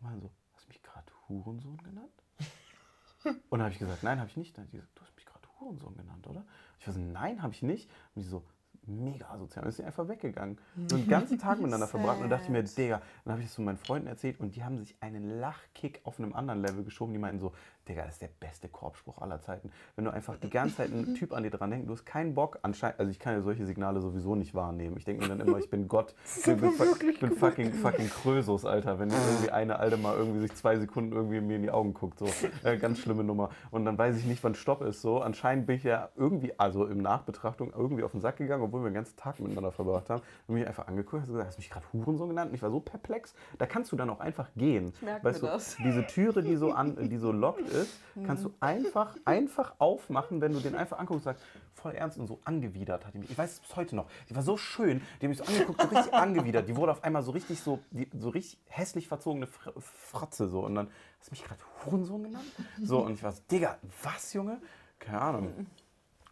Und 0.00 0.06
war 0.06 0.20
so, 0.20 0.30
hast 0.30 0.45
du 0.66 0.68
mich 0.68 0.82
gerade 0.82 1.12
Hurensohn 1.28 1.78
genannt? 1.78 2.22
Und 3.24 3.58
dann 3.58 3.62
habe 3.62 3.72
ich 3.72 3.78
gesagt, 3.78 4.02
nein, 4.02 4.18
habe 4.18 4.28
ich 4.28 4.36
nicht. 4.36 4.56
Dann 4.56 4.64
hat 4.64 4.70
sie 4.70 4.76
gesagt, 4.76 4.96
du 4.98 5.02
hast 5.02 5.14
mich 5.16 5.26
gerade 5.26 5.48
Hurensohn 5.60 5.96
genannt, 5.96 6.26
oder? 6.26 6.44
Ich 6.78 6.86
war 6.86 6.94
so, 6.94 7.00
nein, 7.00 7.42
habe 7.42 7.52
ich 7.52 7.62
nicht. 7.62 7.90
Und 8.14 8.22
die 8.22 8.28
so, 8.28 8.44
mega 8.86 9.28
asozial. 9.30 9.64
Und 9.64 9.68
ist 9.70 9.76
sie 9.76 9.84
einfach 9.84 10.08
weggegangen. 10.08 10.58
So 10.86 10.96
einen 10.96 11.08
ganzen 11.08 11.38
Tag 11.38 11.58
miteinander 11.58 11.88
verbracht. 11.88 12.16
Und 12.16 12.22
dann 12.22 12.30
dachte 12.30 12.44
ich 12.44 12.50
mir, 12.50 12.62
Digga, 12.62 13.02
dann 13.24 13.32
habe 13.32 13.42
ich 13.42 13.48
das 13.48 13.54
zu 13.54 13.62
meinen 13.62 13.78
Freunden 13.78 14.06
erzählt 14.06 14.40
und 14.40 14.54
die 14.54 14.64
haben 14.64 14.78
sich 14.78 14.96
einen 15.00 15.40
Lachkick 15.40 16.00
auf 16.04 16.18
einem 16.18 16.34
anderen 16.34 16.62
Level 16.62 16.84
geschoben. 16.84 17.12
Die 17.12 17.18
meinten 17.18 17.40
so, 17.40 17.52
Digga, 17.88 18.02
das 18.04 18.14
ist 18.14 18.22
der 18.22 18.30
beste 18.40 18.68
Korbspruch 18.68 19.18
aller 19.18 19.40
Zeiten. 19.40 19.70
Wenn 19.94 20.04
du 20.04 20.12
einfach 20.12 20.36
die 20.36 20.50
ganze 20.50 20.76
Zeit 20.76 20.92
einen 20.92 21.14
Typ 21.16 21.32
an 21.32 21.42
dir 21.42 21.50
dran 21.50 21.70
denkst, 21.70 21.86
du 21.86 21.92
hast 21.92 22.04
keinen 22.04 22.34
Bock, 22.34 22.58
anscheinend, 22.62 22.98
also 22.98 23.10
ich 23.10 23.18
kann 23.18 23.34
ja 23.34 23.42
solche 23.42 23.64
Signale 23.64 24.00
sowieso 24.00 24.34
nicht 24.34 24.54
wahrnehmen. 24.54 24.96
Ich 24.96 25.04
denke 25.04 25.22
mir 25.22 25.28
dann 25.28 25.46
immer, 25.46 25.58
ich 25.58 25.70
bin 25.70 25.86
Gott, 25.88 26.14
ich 26.36 26.44
bin, 26.44 26.60
bin, 26.60 27.18
bin 27.20 27.30
fucking, 27.32 27.72
fucking 27.72 28.10
Krösus, 28.10 28.64
Alter. 28.64 28.98
Wenn 28.98 29.10
irgendwie 29.10 29.50
eine 29.50 29.78
Alte 29.78 29.96
mal 29.96 30.16
irgendwie 30.16 30.40
sich 30.40 30.54
zwei 30.54 30.76
Sekunden 30.78 31.12
irgendwie 31.12 31.40
mir 31.40 31.56
in 31.56 31.62
die 31.62 31.70
Augen 31.70 31.94
guckt, 31.94 32.18
so, 32.18 32.28
äh, 32.64 32.76
ganz 32.76 32.98
schlimme 32.98 33.22
Nummer. 33.22 33.50
Und 33.70 33.84
dann 33.84 33.96
weiß 33.96 34.16
ich 34.16 34.24
nicht, 34.24 34.42
wann 34.42 34.54
Stopp 34.54 34.82
ist, 34.82 35.00
so. 35.00 35.20
Anscheinend 35.20 35.66
bin 35.66 35.76
ich 35.76 35.84
ja 35.84 36.08
irgendwie, 36.16 36.58
also 36.58 36.86
im 36.86 36.98
Nachbetrachtung, 36.98 37.72
irgendwie 37.76 38.02
auf 38.02 38.12
den 38.12 38.20
Sack 38.20 38.38
gegangen, 38.38 38.62
obwohl 38.62 38.82
wir 38.82 38.90
den 38.90 38.94
ganzen 38.94 39.16
Tag 39.16 39.38
miteinander 39.38 39.70
verbracht 39.70 40.10
haben. 40.10 40.22
Und 40.46 40.56
mich 40.56 40.66
einfach 40.66 40.88
angeguckt, 40.88 41.22
hast 41.22 41.28
gesagt, 41.28 41.46
hast 41.46 41.56
du 41.56 41.60
mich 41.60 41.70
gerade 41.70 41.86
Hurensohn 41.92 42.28
genannt? 42.28 42.50
Und 42.50 42.56
ich 42.56 42.62
war 42.62 42.70
so 42.70 42.80
perplex. 42.80 43.34
Da 43.58 43.66
kannst 43.66 43.92
du 43.92 43.96
dann 43.96 44.10
auch 44.10 44.20
einfach 44.20 44.48
gehen. 44.56 44.92
Ich 44.94 45.02
merke 45.02 45.24
weißt 45.24 45.42
du, 45.42 45.46
das. 45.46 45.76
diese 45.84 46.06
Türe, 46.06 46.42
die 46.42 46.56
so, 46.56 46.72
an, 46.72 47.08
die 47.08 47.18
so 47.18 47.32
lockt 47.32 47.68
ist, 47.76 47.98
kannst 48.26 48.44
du 48.44 48.52
einfach, 48.60 49.16
einfach 49.24 49.74
aufmachen, 49.78 50.40
wenn 50.40 50.52
du 50.52 50.60
den 50.60 50.74
einfach 50.74 50.98
anguckst 50.98 51.26
und 51.26 51.34
sagst, 51.34 51.44
voll 51.74 51.92
ernst 51.92 52.18
und 52.18 52.26
so 52.26 52.40
angewidert 52.44 53.04
hat 53.06 53.14
die 53.14 53.18
mich. 53.18 53.30
Ich 53.30 53.38
weiß 53.38 53.52
es 53.52 53.60
bis 53.60 53.76
heute 53.76 53.94
noch. 53.94 54.06
Die 54.28 54.34
war 54.34 54.42
so 54.42 54.56
schön, 54.56 55.00
die 55.20 55.26
hat 55.26 55.28
mich 55.28 55.38
so 55.38 55.44
angeguckt, 55.44 55.80
so 55.80 55.88
richtig 55.88 56.14
angewidert. 56.14 56.68
Die 56.68 56.74
wurde 56.76 56.92
auf 56.92 57.04
einmal 57.04 57.22
so 57.22 57.30
richtig 57.32 57.60
so, 57.60 57.80
die, 57.90 58.08
so 58.18 58.30
richtig 58.30 58.58
hässlich 58.66 59.06
verzogene 59.08 59.46
Fr- 59.46 59.78
Fratze 59.80 60.48
so. 60.48 60.60
Und 60.60 60.74
dann 60.74 60.88
hast 61.20 61.28
du 61.28 61.32
mich 61.32 61.44
gerade 61.44 61.60
Hurensohn 61.84 62.22
genannt? 62.24 62.46
So, 62.82 63.00
und 63.00 63.12
ich 63.14 63.22
war 63.22 63.32
so, 63.32 63.42
Digga, 63.50 63.78
was, 64.02 64.32
Junge? 64.32 64.60
Keine 64.98 65.20
Ahnung. 65.20 65.66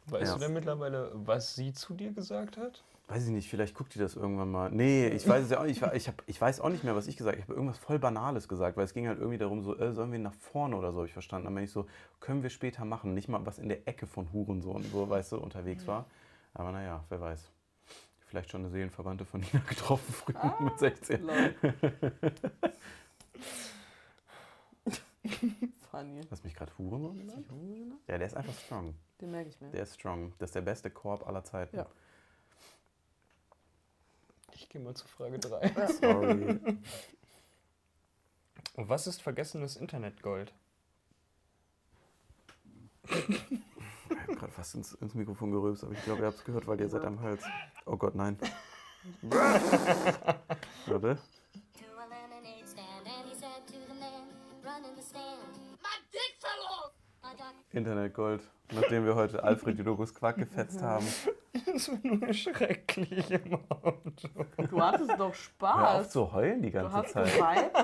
Weißt 0.07 0.25
Ja. 0.27 0.35
du 0.35 0.41
denn 0.41 0.53
mittlerweile, 0.55 1.11
was 1.15 1.55
sie 1.55 1.73
zu 1.73 1.95
dir 1.95 2.13
gesagt 2.13 2.57
hat? 2.57 2.83
Weiß 3.15 3.27
ich 3.27 3.31
nicht, 3.31 3.49
vielleicht 3.49 3.77
guckt 3.77 3.95
die 3.95 4.01
das 4.01 4.17
irgendwann 4.17 4.51
mal. 4.51 4.73
Nee, 4.73 5.07
ich 5.07 5.29
weiß 5.29 5.45
es 5.45 5.51
ja 5.53 5.61
auch 5.61 5.67
nicht. 5.67 5.81
Ich, 5.93 6.09
hab, 6.09 6.25
ich 6.27 6.41
weiß 6.41 6.59
auch 6.59 6.69
nicht 6.69 6.83
mehr, 6.83 6.97
was 6.97 7.07
ich 7.07 7.17
gesagt 7.17 7.37
habe. 7.37 7.43
Ich 7.43 7.45
habe 7.45 7.55
irgendwas 7.55 7.79
voll 7.79 8.01
Banales 8.01 8.49
gesagt, 8.49 8.77
weil 8.77 8.87
es 8.87 8.93
ging 8.93 9.07
halt 9.07 9.21
irgendwie 9.21 9.39
darum, 9.39 9.63
so, 9.63 9.79
äh, 9.79 9.93
sollen 9.93 10.11
wir 10.11 10.19
nach 10.19 10.35
vorne 10.35 10.75
oder 10.75 10.91
so, 10.91 10.99
habe 10.99 11.07
ich 11.07 11.13
verstanden. 11.13 11.45
Dann 11.45 11.55
bin 11.55 11.63
ich 11.63 11.71
so, 11.71 11.87
können 12.19 12.43
wir 12.43 12.51
später 12.51 12.85
machen. 12.85 13.15
Nicht 13.15 13.29
mal 13.29 13.47
was 13.47 13.61
in 13.61 13.69
der 13.69 13.87
Ecke 13.87 14.09
von 14.09 14.33
Hurensohn, 14.33 14.83
so, 14.91 15.09
weißt 15.09 15.31
du, 15.31 15.37
unterwegs 15.37 15.87
war. 15.87 16.07
Aber 16.55 16.73
naja, 16.73 17.05
wer 17.09 17.21
weiß. 17.21 17.53
Vielleicht 18.27 18.51
schon 18.51 18.63
eine 18.63 18.71
Seelenverwandte 18.71 19.25
von 19.25 19.43
Nina 19.43 19.63
getroffen, 19.69 20.13
früher 20.13 20.57
mit 20.59 20.77
16. 20.77 21.23
Lol. 21.23 21.55
Funny. 25.89 26.21
Hast 26.33 26.43
mich 26.43 26.57
gerade 26.57 26.77
Hurensohn 26.77 27.17
genannt? 27.17 27.47
Ja, 28.09 28.19
der 28.19 28.27
ist 28.27 28.37
einfach 28.37 28.59
strong. 28.59 28.97
Den 29.21 29.31
merke 29.31 29.51
ich 29.51 29.61
mir. 29.61 29.71
Der 29.71 29.85
ist 29.85 29.95
strong. 29.95 30.33
Das 30.41 30.49
ist 30.49 30.57
der 30.57 30.63
beste 30.63 30.91
Korb 30.91 31.29
aller 31.29 31.45
Zeiten. 31.45 31.77
Ja. 31.77 31.87
Ich 34.55 34.69
gehe 34.69 34.81
mal 34.81 34.95
zu 34.95 35.07
Frage 35.09 35.39
3. 35.39 35.87
Sorry. 36.01 36.61
Was 38.77 39.07
ist 39.07 39.23
vergessenes 39.23 39.77
Internetgold? 39.77 40.53
Ich 43.09 43.41
habe 44.11 44.35
gerade 44.35 44.53
fast 44.53 44.75
ins, 44.75 44.93
ins 44.95 45.15
Mikrofon 45.15 45.53
gerülpst, 45.53 45.85
aber 45.85 45.93
ich 45.93 46.03
glaube, 46.05 46.23
ihr 46.23 46.27
habt 46.27 46.39
es 46.39 46.45
gehört, 46.45 46.67
weil 46.67 46.81
ihr 46.81 46.89
seid 46.89 47.05
am 47.05 47.21
Hals. 47.21 47.45
Oh 47.87 47.97
Gott, 47.97 48.15
nein. 48.15 48.39
Warte. 50.87 51.19
Internetgold. 57.73 58.43
Nachdem 58.73 59.05
wir 59.05 59.15
heute 59.15 59.43
Alfred 59.43 59.77
Jodorus 59.79 60.15
Quack 60.15 60.37
gefetzt 60.37 60.81
haben. 60.81 61.07
Das 61.73 61.89
war 61.91 61.99
nur 62.03 62.33
schrecklich 62.33 63.31
im 63.31 63.55
Auto. 63.69 63.95
Du 64.71 64.81
hattest 64.83 65.11
doch 65.13 65.19
Hör 65.19 65.25
auf 65.29 65.37
Spaß. 65.37 66.11
zu 66.11 66.33
heulen 66.33 66.63
die 66.63 66.71
Du 66.71 66.79
ganze 66.79 66.97
hast 66.97 67.13
Zeit. 67.13 67.27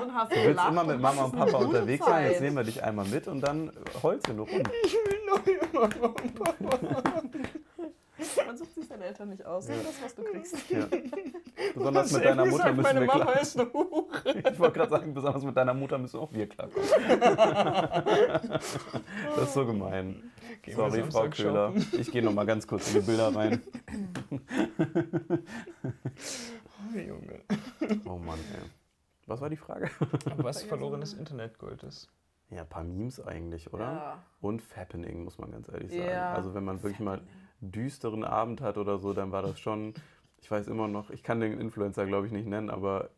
und 0.02 0.14
hast 0.14 0.32
Du 0.32 0.36
willst 0.36 0.48
gelacht 0.48 0.72
immer 0.72 0.84
mit 0.84 1.00
Mama 1.00 1.24
und 1.24 1.32
Papa 1.36 1.56
eine 1.58 1.66
unterwegs 1.66 2.04
sein, 2.04 2.30
jetzt 2.30 2.40
nehmen 2.40 2.56
wir 2.56 2.64
dich 2.64 2.82
einmal 2.82 3.06
mit 3.06 3.28
und 3.28 3.40
dann 3.40 3.70
heulst 4.02 4.28
du 4.28 4.32
nur 4.32 4.48
rum. 4.48 4.62
Ich 4.84 4.92
will 4.94 5.20
nur 5.26 5.88
Mama 5.88 6.06
und 6.06 6.34
Papa. 6.34 7.12
Man 8.46 8.56
sucht 8.56 8.74
sich 8.74 8.86
seine 8.86 9.04
Eltern 9.04 9.30
nicht 9.30 9.44
aus. 9.46 9.66
Nur 9.68 9.78
das, 9.78 10.02
was 10.02 10.14
du 10.14 10.22
kriegst. 10.24 10.70
Ja. 10.70 10.86
Besonders 11.74 12.12
mit 12.12 12.20
du 12.22 12.28
deiner 12.28 12.44
Mutter 12.46 12.72
müssen 12.72 12.82
meine 12.82 13.00
wir 13.00 13.06
Mama 13.06 13.24
klar. 13.24 13.40
ist 13.40 13.58
eine 13.58 13.72
Hure. 13.72 14.08
Ich 14.52 14.58
wollte 14.58 14.72
gerade 14.78 14.90
sagen, 14.90 15.14
besonders 15.14 15.42
mit 15.42 15.56
deiner 15.56 15.74
Mutter 15.74 15.96
müssen 15.98 16.18
auch 16.20 16.32
wir 16.32 16.48
klarkommen. 16.48 16.86
Das 19.36 19.42
ist 19.48 19.54
so 19.54 19.64
gemein. 19.64 20.30
Gehen 20.62 20.76
wir 20.76 20.90
Sorry, 20.90 21.04
Frau 21.10 21.28
Köhler. 21.30 21.74
Ich 21.92 22.10
gehe 22.10 22.22
noch 22.22 22.34
mal 22.34 22.46
ganz 22.46 22.66
kurz 22.66 22.92
in 22.92 23.00
die 23.00 23.06
Bilder 23.06 23.34
rein. 23.34 23.62
Oh, 26.92 26.98
Junge. 26.98 27.40
Oh 28.04 28.18
Mann, 28.18 28.38
ey. 28.52 28.68
Was 29.26 29.40
war 29.40 29.48
die 29.48 29.56
Frage? 29.56 29.90
Was 30.36 30.62
verlorenes 30.62 31.14
Internetgold 31.14 31.82
ist. 31.84 32.08
Ja, 32.50 32.62
ein 32.62 32.68
paar 32.68 32.82
Memes 32.82 33.20
eigentlich, 33.24 33.72
oder? 33.72 33.84
Ja. 33.84 34.24
Und 34.40 34.60
Fappening, 34.60 35.22
muss 35.24 35.38
man 35.38 35.52
ganz 35.52 35.68
ehrlich 35.68 35.92
sagen. 35.92 36.04
Ja. 36.04 36.32
Also 36.34 36.52
wenn 36.52 36.64
man 36.64 36.82
wirklich 36.82 37.00
mal 37.00 37.22
düsteren 37.60 38.24
Abend 38.24 38.60
hat 38.60 38.76
oder 38.76 38.98
so, 38.98 39.12
dann 39.12 39.30
war 39.30 39.42
das 39.42 39.60
schon, 39.60 39.94
ich 40.38 40.50
weiß 40.50 40.66
immer 40.66 40.88
noch, 40.88 41.10
ich 41.10 41.22
kann 41.22 41.40
den 41.40 41.60
Influencer 41.60 42.06
glaube 42.06 42.26
ich 42.26 42.32
nicht 42.32 42.48
nennen, 42.48 42.70
aber 42.70 43.10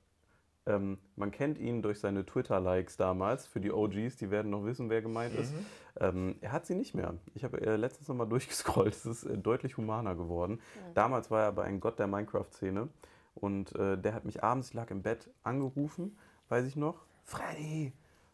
ähm, 0.66 0.98
man 1.16 1.30
kennt 1.30 1.58
ihn 1.58 1.82
durch 1.82 2.00
seine 2.00 2.24
Twitter-Likes 2.24 2.96
damals, 2.96 3.46
für 3.46 3.60
die 3.60 3.72
OGs, 3.72 4.16
die 4.16 4.30
werden 4.30 4.50
noch 4.50 4.64
wissen, 4.64 4.90
wer 4.90 5.02
gemeint 5.02 5.34
ist. 5.34 5.52
Ähm, 6.00 6.36
er 6.40 6.52
hat 6.52 6.66
sie 6.66 6.74
nicht 6.74 6.94
mehr. 6.94 7.14
Ich 7.34 7.44
habe 7.44 7.60
äh, 7.60 7.76
letztens 7.76 8.08
noch 8.08 8.14
mal 8.14 8.26
durchgescrollt, 8.28 8.94
es 8.94 9.06
ist 9.06 9.24
äh, 9.24 9.36
deutlich 9.36 9.76
humaner 9.76 10.14
geworden. 10.14 10.60
Damals 10.94 11.30
war 11.30 11.42
er 11.42 11.48
aber 11.48 11.64
ein 11.64 11.80
Gott 11.80 11.98
der 11.98 12.06
Minecraft-Szene 12.06 12.88
und 13.34 13.74
äh, 13.76 13.98
der 13.98 14.14
hat 14.14 14.24
mich 14.24 14.42
abends, 14.42 14.68
ich 14.68 14.74
lag 14.74 14.90
im 14.90 15.02
Bett, 15.02 15.30
angerufen, 15.42 16.16
weiß 16.48 16.66
ich 16.66 16.76
noch, 16.76 17.06
Freddy, 17.24 17.92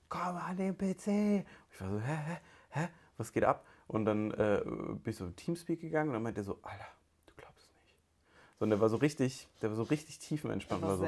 komm 0.09 0.37
an 0.37 0.57
den 0.57 0.77
PC. 0.77 1.45
Ich 1.73 1.81
war 1.81 1.91
so, 1.91 2.01
hä, 2.01 2.17
hä, 2.27 2.39
hä, 2.71 2.89
was 3.17 3.33
geht 3.33 3.45
ab? 3.45 3.65
Und 3.87 4.05
dann 4.05 4.31
äh, 4.33 4.61
bin 4.65 5.01
ich 5.07 5.17
so 5.17 5.25
im 5.25 5.35
Teamspeak 5.35 5.81
gegangen 5.81 6.11
und 6.11 6.15
dann 6.15 6.23
meinte 6.23 6.43
er 6.43 6.45
so, 6.45 6.59
Alter, 6.63 6.87
du 7.27 7.33
glaubst 7.37 7.67
es 7.67 7.75
nicht. 7.83 7.97
So, 7.97 8.35
und 8.61 8.71
der 8.71 8.81
war 8.81 8.89
so 8.89 8.97
richtig, 8.97 9.49
der 9.63 9.71
war 9.71 9.77
so 9.77 9.85
richtig 9.85 10.19
tiefenentspannt. 10.19 10.83
War 10.83 10.97
so, 10.97 11.07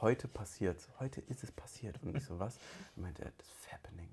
heute 0.00 0.28
passiert's, 0.28 0.88
heute 1.00 1.20
ist 1.22 1.42
es 1.42 1.50
passiert. 1.50 1.98
Und 2.02 2.16
ich 2.16 2.24
so, 2.24 2.38
was? 2.38 2.58
Und 2.96 3.02
meinte 3.02 3.22
er, 3.22 3.32
das 3.36 3.48
Fappening. 3.48 4.08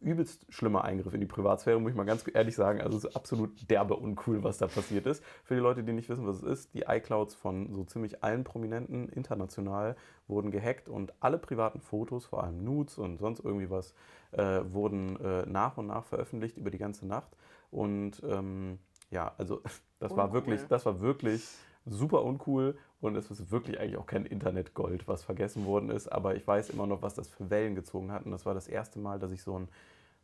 Übelst 0.00 0.46
schlimmer 0.48 0.82
Eingriff 0.82 1.14
in 1.14 1.20
die 1.20 1.26
Privatsphäre, 1.26 1.80
muss 1.80 1.90
ich 1.90 1.96
mal 1.96 2.02
ganz 2.02 2.24
ehrlich 2.34 2.56
sagen. 2.56 2.80
Also 2.80 2.98
es 2.98 3.04
ist 3.04 3.14
absolut 3.14 3.70
derbe 3.70 3.94
uncool, 3.94 4.42
was 4.42 4.58
da 4.58 4.66
passiert 4.66 5.06
ist. 5.06 5.22
Für 5.44 5.54
die 5.54 5.60
Leute, 5.60 5.84
die 5.84 5.92
nicht 5.92 6.08
wissen, 6.08 6.26
was 6.26 6.38
es 6.38 6.42
ist, 6.42 6.74
die 6.74 6.82
iClouds 6.88 7.36
von 7.36 7.72
so 7.72 7.84
ziemlich 7.84 8.24
allen 8.24 8.42
Prominenten 8.42 9.08
international 9.08 9.94
wurden 10.26 10.50
gehackt 10.50 10.88
und 10.88 11.12
alle 11.20 11.38
privaten 11.38 11.80
Fotos, 11.80 12.26
vor 12.26 12.42
allem 12.42 12.64
Nudes 12.64 12.98
und 12.98 13.18
sonst 13.18 13.44
irgendwie 13.44 13.70
was, 13.70 13.94
äh, 14.32 14.62
wurden 14.64 15.20
äh, 15.20 15.46
nach 15.46 15.76
und 15.76 15.86
nach 15.86 16.04
veröffentlicht 16.04 16.56
über 16.56 16.72
die 16.72 16.78
ganze 16.78 17.06
Nacht. 17.06 17.36
Und 17.70 18.20
ähm, 18.24 18.80
ja, 19.12 19.32
also 19.38 19.62
das 20.00 20.16
war 20.16 20.24
Uncool. 20.24 20.32
wirklich, 20.32 20.66
das 20.66 20.84
war 20.84 21.00
wirklich 21.00 21.48
super 21.86 22.24
uncool 22.24 22.76
und 23.00 23.16
es 23.16 23.30
ist 23.30 23.50
wirklich 23.50 23.80
eigentlich 23.80 23.96
auch 23.96 24.06
kein 24.06 24.24
Internetgold, 24.26 25.08
was 25.08 25.24
vergessen 25.24 25.64
worden 25.66 25.90
ist. 25.90 26.08
Aber 26.08 26.36
ich 26.36 26.46
weiß 26.46 26.70
immer 26.70 26.86
noch, 26.86 27.02
was 27.02 27.14
das 27.14 27.28
für 27.28 27.50
Wellen 27.50 27.74
gezogen 27.74 28.12
hat. 28.12 28.24
Und 28.24 28.30
das 28.32 28.46
war 28.46 28.54
das 28.54 28.68
erste 28.68 28.98
Mal, 28.98 29.18
dass 29.18 29.32
ich 29.32 29.42
so 29.42 29.56
einen 29.56 29.68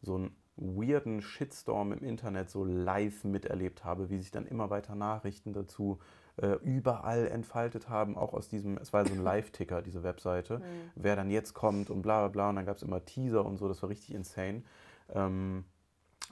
so 0.00 0.14
einen 0.14 0.30
weirden 0.56 1.22
Shitstorm 1.22 1.92
im 1.92 2.04
Internet 2.04 2.50
so 2.50 2.64
live 2.64 3.24
miterlebt 3.24 3.84
habe, 3.84 4.10
wie 4.10 4.18
sich 4.18 4.30
dann 4.30 4.46
immer 4.46 4.70
weiter 4.70 4.94
Nachrichten 4.94 5.52
dazu 5.52 5.98
äh, 6.36 6.52
überall 6.62 7.26
entfaltet 7.26 7.88
haben, 7.88 8.16
auch 8.16 8.32
aus 8.32 8.48
diesem, 8.48 8.76
es 8.78 8.92
war 8.92 9.04
so 9.04 9.12
ein 9.12 9.22
Live-Ticker, 9.24 9.82
diese 9.82 10.04
Webseite, 10.04 10.58
Mhm. 10.58 10.62
wer 10.94 11.16
dann 11.16 11.30
jetzt 11.30 11.52
kommt 11.54 11.90
und 11.90 12.02
bla 12.02 12.20
bla 12.20 12.28
bla. 12.28 12.50
Und 12.50 12.56
dann 12.56 12.66
gab 12.66 12.76
es 12.76 12.82
immer 12.82 13.04
Teaser 13.04 13.44
und 13.44 13.56
so, 13.56 13.66
das 13.66 13.82
war 13.82 13.88
richtig 13.88 14.14
insane. 14.14 14.62
Ähm, 15.12 15.64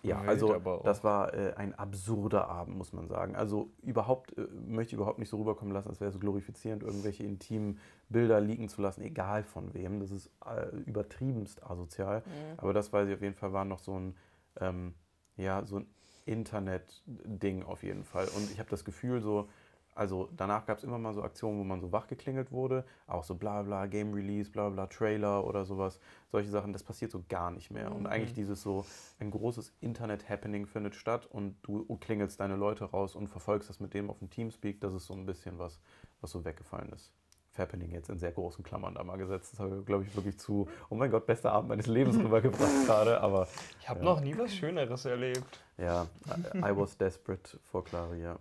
ja, 0.02 0.20
Wild 0.20 0.28
also 0.28 0.80
das 0.84 1.04
war 1.04 1.34
äh, 1.34 1.54
ein 1.56 1.74
absurder 1.74 2.48
Abend, 2.48 2.76
muss 2.76 2.92
man 2.92 3.08
sagen. 3.08 3.34
Also 3.34 3.70
überhaupt, 3.82 4.36
äh, 4.36 4.46
möchte 4.66 4.90
ich 4.90 4.94
überhaupt 4.94 5.18
nicht 5.18 5.28
so 5.28 5.38
rüberkommen 5.38 5.72
lassen, 5.72 5.88
als 5.88 6.00
wäre 6.00 6.08
es 6.08 6.14
so 6.14 6.20
glorifizierend, 6.20 6.82
irgendwelche 6.82 7.24
intimen 7.24 7.78
Bilder 8.08 8.40
liegen 8.40 8.68
zu 8.68 8.82
lassen, 8.82 9.02
egal 9.02 9.42
von 9.42 9.74
wem. 9.74 10.00
Das 10.00 10.10
ist 10.10 10.30
äh, 10.44 10.68
übertriebenst 10.86 11.64
asozial. 11.64 12.20
Mhm. 12.20 12.58
Aber 12.58 12.72
das 12.72 12.92
weiß 12.92 13.08
ich 13.08 13.14
auf 13.14 13.22
jeden 13.22 13.34
Fall, 13.34 13.52
war 13.52 13.64
noch 13.64 13.80
so 13.80 13.98
ein, 13.98 14.16
ähm, 14.60 14.94
ja, 15.36 15.64
so 15.64 15.80
ein 15.80 15.86
Internet-Ding 16.26 17.62
auf 17.62 17.82
jeden 17.82 18.04
Fall. 18.04 18.28
Und 18.36 18.50
ich 18.50 18.58
habe 18.58 18.70
das 18.70 18.84
Gefühl 18.84 19.20
so, 19.20 19.48
also 19.96 20.28
danach 20.36 20.66
gab 20.66 20.78
es 20.78 20.84
immer 20.84 20.98
mal 20.98 21.12
so 21.14 21.22
Aktionen, 21.22 21.58
wo 21.58 21.64
man 21.64 21.80
so 21.80 21.90
wachgeklingelt 21.90 22.52
wurde, 22.52 22.84
auch 23.06 23.24
so 23.24 23.34
bla 23.34 23.62
bla, 23.62 23.86
Game 23.86 24.12
Release, 24.14 24.50
bla 24.50 24.68
bla, 24.68 24.86
Trailer 24.86 25.44
oder 25.44 25.64
sowas, 25.64 25.98
solche 26.30 26.50
Sachen, 26.50 26.72
das 26.72 26.84
passiert 26.84 27.10
so 27.10 27.24
gar 27.28 27.50
nicht 27.50 27.70
mehr. 27.70 27.92
Und 27.94 28.06
eigentlich 28.06 28.34
dieses 28.34 28.62
so, 28.62 28.84
ein 29.18 29.30
großes 29.30 29.72
Internet-Happening 29.80 30.66
findet 30.66 30.94
statt 30.94 31.26
und 31.26 31.56
du 31.62 31.84
klingelst 31.98 32.38
deine 32.38 32.56
Leute 32.56 32.84
raus 32.84 33.16
und 33.16 33.28
verfolgst 33.28 33.68
das 33.70 33.80
mit 33.80 33.94
dem 33.94 34.10
auf 34.10 34.18
dem 34.18 34.30
Teamspeak, 34.30 34.80
das 34.80 34.92
ist 34.94 35.06
so 35.06 35.14
ein 35.14 35.26
bisschen 35.26 35.58
was, 35.58 35.80
was 36.20 36.30
so 36.30 36.44
weggefallen 36.44 36.92
ist. 36.92 37.12
Happening 37.58 37.90
jetzt 37.90 38.10
in 38.10 38.18
sehr 38.18 38.32
großen 38.32 38.62
Klammern 38.62 38.94
da 38.94 39.02
mal 39.02 39.16
gesetzt. 39.16 39.54
Das 39.54 39.60
habe 39.60 39.78
ich, 39.78 39.86
glaube 39.86 40.04
ich, 40.04 40.14
wirklich 40.14 40.38
zu, 40.38 40.68
oh 40.90 40.94
mein 40.94 41.10
Gott, 41.10 41.24
bester 41.24 41.52
Abend 41.52 41.70
meines 41.70 41.86
Lebens 41.86 42.18
rübergebracht 42.22 42.84
gerade. 42.84 43.18
Aber 43.22 43.48
Ich 43.80 43.88
habe 43.88 44.00
Ja. 44.00 44.04
noch 44.04 44.20
nie 44.20 44.36
was 44.36 44.54
Schöneres 44.54 45.06
erlebt. 45.06 45.62
ja, 45.78 46.06
I, 46.52 46.58
I 46.58 46.76
was 46.76 46.98
desperate 46.98 47.58
for 47.62 47.82
Claria. 47.82 48.38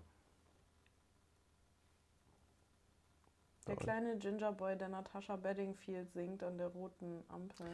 Der 3.68 3.76
kleine 3.76 4.18
Gingerboy, 4.18 4.78
der 4.78 4.90
Natasha 4.90 5.36
Bedingfield 5.36 6.12
singt 6.14 6.44
an 6.44 6.58
der 6.58 6.68
roten 6.68 7.24
Ampel. 7.30 7.66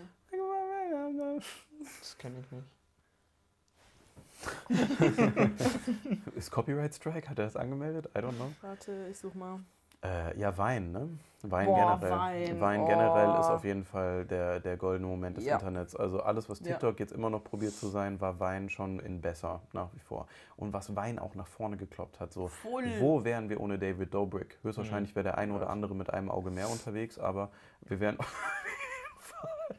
Das 1.99 2.17
kenne 2.17 2.39
ich 2.39 2.51
nicht. 2.51 2.67
Ist 6.35 6.49
Copyright 6.51 6.95
Strike? 6.95 7.29
Hat 7.29 7.37
er 7.37 7.45
das 7.45 7.55
angemeldet? 7.55 8.07
I 8.15 8.19
don't 8.19 8.35
know. 8.35 8.51
Warte, 8.61 9.07
ich 9.11 9.19
such 9.19 9.33
mal. 9.35 9.59
Äh, 10.03 10.37
ja, 10.39 10.57
Wein, 10.57 10.91
ne? 10.91 11.09
Wein 11.43 11.65
Boah, 11.67 11.99
generell. 11.99 12.59
Wein, 12.61 12.85
generell 12.85 13.39
ist 13.39 13.49
oh. 13.49 13.53
auf 13.53 13.63
jeden 13.63 13.83
Fall 13.83 14.25
der, 14.25 14.59
der 14.59 14.77
goldene 14.77 15.07
Moment 15.07 15.37
des 15.37 15.45
Ja. 15.45 15.55
Internets. 15.55 15.95
Also 15.95 16.21
alles, 16.21 16.49
was 16.49 16.59
Ja. 16.59 16.67
TikTok 16.67 16.99
jetzt 16.99 17.11
immer 17.13 17.29
noch 17.31 17.43
probiert 17.43 17.73
zu 17.73 17.87
sein, 17.87 18.19
war 18.21 18.39
Wein 18.39 18.69
schon 18.69 18.99
in 18.99 19.21
besser, 19.21 19.61
nach 19.73 19.89
wie 19.93 19.99
vor. 19.99 20.27
Und 20.55 20.73
was 20.73 20.95
Wein 20.95 21.17
auch 21.19 21.33
nach 21.35 21.47
vorne 21.47 21.77
gekloppt 21.77 22.19
hat, 22.19 22.31
so, 22.31 22.47
Voll. 22.47 22.85
wo 22.99 23.23
wären 23.23 23.49
wir 23.49 23.59
ohne 23.59 23.79
David 23.79 24.13
Dobrik? 24.13 24.57
Höchstwahrscheinlich 24.63 25.15
wäre 25.15 25.23
der 25.23 25.37
eine 25.37 25.53
oder 25.53 25.65
Ja. 25.65 25.71
andere 25.71 25.95
mit 25.95 26.11
einem 26.11 26.29
Auge 26.29 26.51
mehr 26.51 26.69
unterwegs, 26.69 27.17
aber 27.17 27.49
wir 27.81 27.99
wären 27.99 28.19
auf 28.19 28.27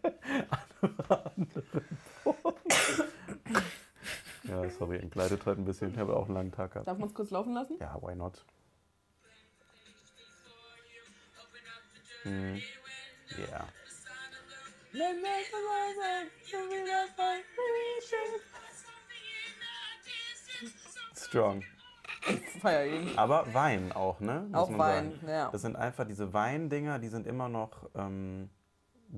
jeden 0.02 0.96
Fall 1.04 1.32
Ja, 4.44 4.68
sorry, 4.70 4.98
entgleitet 4.98 5.46
heute 5.46 5.60
ein 5.60 5.64
bisschen. 5.64 5.90
Ich 5.90 5.98
habe 5.98 6.16
auch 6.16 6.26
einen 6.26 6.34
langen 6.34 6.52
Tag 6.52 6.72
gehabt. 6.72 6.88
Darf 6.88 6.98
man 6.98 7.08
es 7.08 7.14
kurz 7.14 7.30
laufen 7.30 7.54
lassen? 7.54 7.76
Ja, 7.80 7.96
why 8.02 8.14
not? 8.16 8.44
Hm. 12.24 12.60
Ja. 13.50 13.68
Strong. 21.16 21.62
Feier 22.60 22.86
ihn. 22.86 23.18
Aber 23.18 23.52
Wein 23.52 23.90
auch, 23.92 24.20
ne? 24.20 24.46
Muss 24.50 24.54
Auch 24.54 24.78
Wein, 24.78 25.12
sagen. 25.12 25.28
ja. 25.28 25.48
Das 25.50 25.62
sind 25.62 25.76
einfach 25.76 26.06
diese 26.06 26.32
Weindinger, 26.32 26.98
die 26.98 27.08
sind 27.08 27.26
immer 27.26 27.48
noch 27.48 27.88
ähm, 27.96 28.50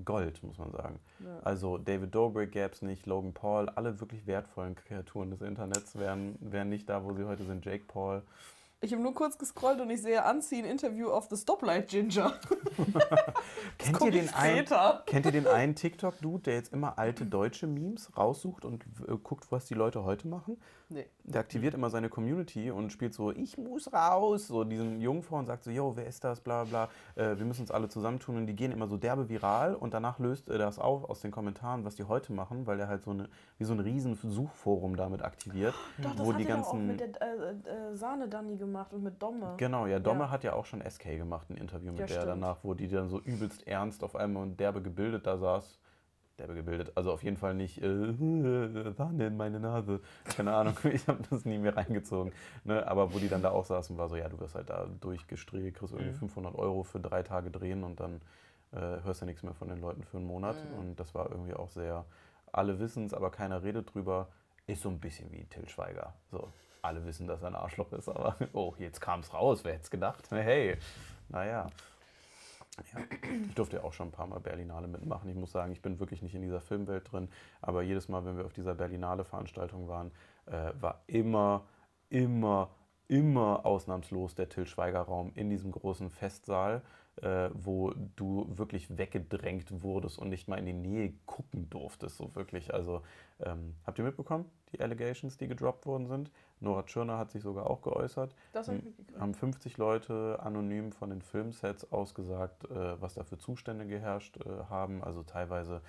Gold, 0.05 0.43
muss 0.43 0.59
man 0.59 0.73
sagen. 0.73 1.01
Ja. 1.21 1.39
Also 1.45 1.77
David 1.79 2.15
Dobrik 2.15 2.53
gäbe 2.53 2.73
es 2.73 2.83
nicht, 2.83 3.07
Logan 3.07 3.35
Paul, 3.35 3.69
alle 3.69 4.01
wirklich 4.01 4.27
wertvollen 4.27 4.75
Kreaturen 4.75 5.31
des 5.31 5.41
Internets 5.43 5.97
wären, 5.99 6.37
wären 6.41 6.69
nicht 6.69 6.89
da, 6.89 7.05
wo 7.05 7.13
sie 7.13 7.25
heute 7.25 7.45
sind. 7.45 7.65
Jake 7.65 7.85
Paul. 7.87 8.23
Ich 8.81 8.93
habe 8.93 9.03
nur 9.03 9.15
kurz 9.15 9.39
gescrollt 9.39 9.81
und 9.81 9.89
ich 9.89 10.03
sehe 10.03 10.25
Anziehen 10.25 10.67
Interview 10.67 11.09
of 11.09 11.27
the 11.31 11.37
Stoplight 11.37 11.89
Ginger. 11.89 12.39
Kennt 13.79 14.01
ihr, 14.03 14.11
den 14.11 14.29
einen, 14.35 14.67
kennt 15.07 15.27
ihr 15.27 15.33
den 15.33 15.47
einen 15.47 15.75
TikTok-Dude, 15.75 16.43
der 16.45 16.55
jetzt 16.55 16.73
immer 16.73 16.99
alte 16.99 17.25
deutsche 17.25 17.67
Memes 17.67 18.17
raussucht 18.17 18.65
und 18.65 18.85
äh, 19.09 19.17
guckt, 19.23 19.51
was 19.51 19.67
die 19.67 19.75
Leute 19.75 20.05
heute 20.05 20.29
machen? 20.29 20.59
Nee. 20.89 21.07
Der 21.25 21.41
aktiviert 21.41 21.75
immer 21.75 21.91
seine 21.91 22.09
Community 22.09 22.71
und 22.71 22.93
spielt 22.93 23.15
so, 23.15 23.33
ich 23.33 23.59
muss 23.59 23.93
raus, 23.93 24.47
so 24.47 24.65
diesen 24.65 25.01
Jungen 25.01 25.23
vor 25.23 25.39
und 25.39 25.47
sagt 25.47 25.65
so, 25.65 25.71
yo, 25.71 25.97
wer 25.97 26.07
ist 26.07 26.23
das, 26.23 26.41
bla 26.41 26.65
bla, 26.65 26.89
äh, 27.17 27.37
wir 27.37 27.45
müssen 27.45 27.63
uns 27.63 27.71
alle 27.71 27.89
zusammentun 27.89 28.37
und 28.37 28.47
die 28.47 28.55
gehen 28.55 28.71
immer 28.71 28.87
so 28.87 28.97
derbe 28.97 29.29
viral 29.29 29.75
und 29.75 29.95
danach 29.95 30.19
löst 30.19 30.49
er 30.49 30.59
das 30.59 30.79
auf 30.79 31.09
aus 31.09 31.21
den 31.21 31.31
Kommentaren, 31.31 31.85
was 31.85 31.97
die 31.97 32.05
heute 32.05 32.33
machen, 32.33 32.67
weil 32.67 32.79
er 32.79 32.89
halt 32.89 33.03
so 33.03 33.11
eine, 33.11 33.29
wie 33.59 33.65
so 33.65 33.73
ein 33.73 33.81
riesen 33.81 34.15
Suchforum 34.15 34.97
damit 34.97 35.23
aktiviert, 35.23 35.75
Doch, 35.99 36.15
das 36.15 36.25
wo 36.25 36.33
hat 36.33 36.41
die 36.41 36.45
doch 36.45 36.51
auch 36.51 36.73
ganzen... 36.73 36.87
mit 36.87 37.01
der 37.01 37.23
äh, 37.23 37.51
äh, 37.51 37.97
Sahne-Danny 37.97 38.57
gemacht 38.65 38.93
und 38.93 39.03
mit 39.03 39.21
Domme. 39.23 39.55
Genau, 39.59 39.87
ja, 39.87 39.99
Domme 39.99 40.25
Ja. 40.25 40.31
hat 40.31 40.45
ja 40.45 40.53
auch 40.55 40.65
schon 40.67 40.81
SK 40.83 41.17
gemacht, 41.17 41.49
ein 41.51 41.57
Interview 41.57 41.91
mit 41.93 42.01
Ja, 42.01 42.07
der 42.07 42.17
stimmt. 42.23 42.29
danach, 42.43 42.59
wo 42.63 42.75
die 42.75 42.89
dann 42.89 43.09
so 43.09 43.21
übelst 43.21 43.67
ernst 43.67 44.03
auf 44.05 44.17
einmal 44.17 44.43
und 44.43 44.59
derbe 44.61 44.83
gebildet 44.83 45.27
da 45.27 45.37
saß. 45.39 45.79
Derbe 46.39 46.55
gebildet, 46.57 46.91
also 46.97 47.13
auf 47.13 47.23
jeden 47.23 47.37
Fall 47.37 47.55
nicht, 47.55 47.81
äh, 47.81 48.13
Sahne 48.93 49.27
in 49.29 49.37
meine 49.37 49.61
Nase. 49.61 50.01
Keine 50.25 50.53
Ahnung, 50.53 50.75
ich 50.93 51.07
habe 51.07 51.23
das 51.31 51.45
nie 51.45 51.59
mehr 51.59 51.77
reingezogen. 51.77 52.33
Ne? 52.65 52.85
Aber 52.89 53.15
wo 53.15 53.19
die 53.21 53.29
dann 53.29 53.41
da 53.43 53.51
auch 53.51 53.65
saßen, 53.65 53.97
war 53.99 54.09
so, 54.09 54.17
ja, 54.17 54.29
du 54.29 54.41
wirst 54.41 54.57
halt 54.57 54.69
da 54.69 54.87
durchgestrickt, 55.01 55.79
kriegst 55.79 55.93
irgendwie 55.95 56.11
Mhm. 56.13 56.19
500 56.19 56.55
Euro 56.57 56.83
für 56.83 56.99
drei 56.99 57.23
Tage 57.23 57.51
drehen 57.53 57.85
und 57.85 58.01
dann 58.01 58.21
äh, 58.73 58.81
hörst 59.05 59.23
du 59.23 59.27
nichts 59.27 59.45
mehr 59.45 59.55
von 59.55 59.69
den 59.69 59.81
Leuten 59.81 60.03
für 60.03 60.17
einen 60.17 60.27
Monat. 60.27 60.57
Mhm. 60.65 60.79
Und 60.79 60.97
das 60.99 61.15
war 61.15 61.31
irgendwie 61.31 61.55
auch 61.55 61.69
sehr, 61.71 62.05
alle 62.51 62.81
wissen 62.81 63.07
es, 63.07 63.15
aber 63.15 63.31
keiner 63.31 63.63
redet 63.63 63.95
drüber. 63.95 64.27
Ist 64.67 64.83
so 64.83 64.89
ein 64.89 64.99
bisschen 64.99 65.31
wie 65.31 65.45
Till 65.45 65.69
Schweiger. 65.69 66.15
So, 66.33 66.49
alle 66.85 67.05
wissen, 67.05 67.27
dass 67.27 67.43
er 67.43 67.49
ein 67.49 67.55
Arschloch 67.55 67.93
ist, 67.93 68.09
aber 68.09 68.37
oh, 68.53 68.75
jetzt 68.79 69.01
kam 69.01 69.21
es 69.21 69.33
raus, 69.33 69.65
wer 69.65 69.73
hätte 69.73 69.85
es 69.85 69.91
gedacht? 69.91 70.31
Hey, 70.31 70.77
naja. 71.29 71.67
Ja, 72.93 73.01
ich 73.47 73.55
durfte 73.55 73.77
ja 73.77 73.85
auch 73.85 73.93
schon 73.93 74.09
ein 74.09 74.13
paar 74.13 74.27
Mal 74.27 74.41
Berlinale 74.41 74.89
mitmachen. 74.89 75.31
Ich 75.31 75.37
muss 75.37 75.53
sagen, 75.53 75.71
ich 75.71 75.81
bin 75.81 76.01
wirklich 76.01 76.23
nicht 76.23 76.35
in 76.35 76.43
dieser 76.43 76.61
Filmwelt 76.61 77.11
drin, 77.13 77.29
aber 77.61 77.83
jedes 77.83 78.09
Mal, 78.09 78.25
wenn 78.25 78.37
wir 78.37 78.45
auf 78.45 78.53
dieser 78.53 78.75
Berlinale-Veranstaltung 78.75 79.87
waren, 79.87 80.11
äh, 80.47 80.73
war 80.81 81.03
immer, 81.07 81.65
immer, 82.11 82.71
immer 83.07 83.65
ausnahmslos 83.65 84.35
der 84.35 84.49
Till 84.49 84.67
Schweiger-Raum 84.67 85.33
in 85.37 85.51
diesem 85.51 85.71
großen 85.71 86.11
Festsaal, 86.11 86.83
äh, 87.23 87.51
wo 87.55 87.93
du 88.17 88.47
wirklich 88.49 88.99
weggedrängt 88.99 89.83
wurdest 89.83 90.19
und 90.19 90.31
nicht 90.31 90.49
mal 90.49 90.59
in 90.59 90.67
die 90.67 90.73
Nähe 90.73 91.13
gucken 91.27 91.71
durftest, 91.71 92.17
so 92.17 92.35
wirklich. 92.35 92.75
Also, 92.75 93.03
ähm, 93.39 93.77
habt 93.87 93.99
ihr 93.99 94.05
mitbekommen, 94.05 94.51
die 94.73 94.81
Allegations, 94.81 95.37
die 95.37 95.47
gedroppt 95.47 95.87
worden 95.87 96.09
sind? 96.09 96.31
Nora 96.65 96.83
Tschirner 96.83 97.19
hat 97.19 97.31
sich 97.31 97.43
sogar 97.43 97.71
auch 97.71 97.83
geäußert 97.83 98.35
Das 98.53 98.71
haben 99.19 99.35
50 99.35 99.77
Leute 99.77 100.39
anonym 100.43 100.93
von 100.93 101.11
den 101.11 101.23
Filmsets 101.23 101.93
ausgesagt, 101.93 102.65
äh, 102.71 103.01
was 103.01 103.15
da 103.15 103.25
für 103.25 103.39
Zustände 103.39 103.87
geherrscht 103.87 104.39
äh, 104.39 104.65
haben. 104.69 105.05
Also 105.05 105.23
teilweise 105.23 105.81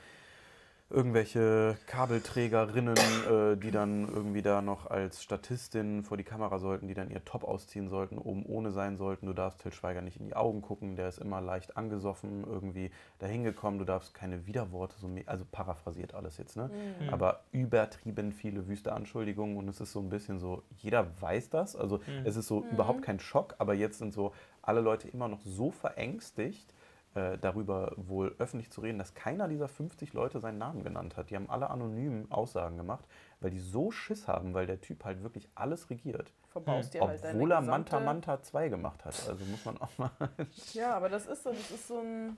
irgendwelche 0.89 1.78
Kabelträgerinnen, 1.88 2.95
äh, 2.95 3.58
die 3.58 3.71
dann 3.71 4.08
irgendwie 4.08 4.43
da 4.43 4.62
noch 4.62 4.86
als 4.86 5.24
Statistinnen 5.24 6.04
vor 6.04 6.15
die 6.15 6.24
Kamera 6.24 6.60
sollten, 6.60 6.88
die 6.88 6.93
dann 6.93 7.10
ihr 7.10 7.26
Top 7.26 7.43
ausziehen 7.43 7.89
sollten, 7.89 8.17
oben 8.19 8.45
ohne 8.45 8.71
sein 8.71 8.95
sollten. 8.95 9.26
Du 9.26 9.34
darfst 9.34 9.62
Till 9.62 9.74
Schweiger 9.74 10.01
nicht 10.01 10.20
in 10.20 10.26
die 10.28 10.36
Augen 10.36 10.62
gucken, 10.62 10.95
der 10.95 11.10
ist 11.10 11.18
immer 11.18 11.41
leicht 11.41 11.76
angesoffen, 11.76 12.43
irgendwie 12.45 12.91
dahin 13.18 13.43
gekommen. 13.43 13.80
Du 13.80 13.86
darfst 13.86 14.14
keine 14.14 14.45
Widerworte, 14.45 14.95
so, 14.99 15.10
also 15.26 15.43
paraphrasiert 15.51 16.14
alles 16.14 16.38
jetzt, 16.38 16.55
ne? 16.55 16.70
Mhm. 16.99 17.10
aber 17.10 17.41
übertrieben 17.51 18.32
viele 18.32 18.68
wüste 18.68 18.93
Anschuldigungen 18.93 19.57
und 19.57 19.68
es 19.68 19.82
ist 19.82 19.91
so 19.91 19.99
ein 19.99 20.10
bisschen 20.10 20.39
so, 20.39 20.64
jeder 20.78 21.20
weiß 21.20 21.49
das, 21.49 21.76
also 21.76 21.97
Mhm. 21.97 22.26
es 22.26 22.36
ist 22.36 22.47
so 22.47 22.62
Mhm. 22.62 22.70
überhaupt 22.72 23.01
kein 23.01 23.20
Schock, 23.20 23.55
aber 23.57 23.74
jetzt 23.74 23.97
sind 23.97 24.14
so 24.14 24.34
alle 24.62 24.82
Leute 24.82 25.07
immer 25.07 25.28
noch 25.28 25.41
so 25.41 25.72
verängstigt, 25.72 26.74
äh, 27.16 27.38
darüber 27.38 27.93
wohl 27.95 28.36
öffentlich 28.39 28.72
zu 28.72 28.82
reden, 28.82 28.99
dass 28.99 29.13
keiner 29.13 29.47
dieser 29.47 29.68
50 29.68 30.13
Leute 30.13 30.39
seinen 30.39 30.57
Namen 30.57 30.84
genannt 30.84 31.18
hat. 31.18 31.30
Die 31.30 31.36
haben 31.36 31.49
alle 31.49 31.70
anonym 31.70 32.32
Aussagen 32.32 32.78
gemacht, 32.78 33.05
weil 33.39 33.51
die 33.51 33.59
so 33.59 33.89
Schiss 33.89 34.28
haben, 34.28 34.53
weil 34.53 34.68
der 34.68 34.82
Typ 34.82 35.03
halt 35.05 35.24
wirklich 35.24 35.49
alles 35.55 35.89
regiert. 35.89 36.34
Verbaust 36.49 36.93
dir 36.93 37.01
halt 37.01 37.24
deine 37.24 37.36
Obwohl 37.38 37.51
er. 37.51 37.61
Manta 37.61 37.99
Manta 37.99 38.41
2 38.41 38.70
gemacht 38.70 39.03
hat. 39.05 39.16
Also 39.28 39.43
muss 39.45 39.66
man 39.66 39.78
auch 39.80 39.97
mal. 39.97 40.11
Ja, 40.74 40.95
aber 40.95 41.09
das 41.09 41.26
ist 41.26 41.43
so, 41.43 41.49
das 41.51 41.72
ist 41.72 41.88
so 41.88 41.99
ein... 41.99 42.38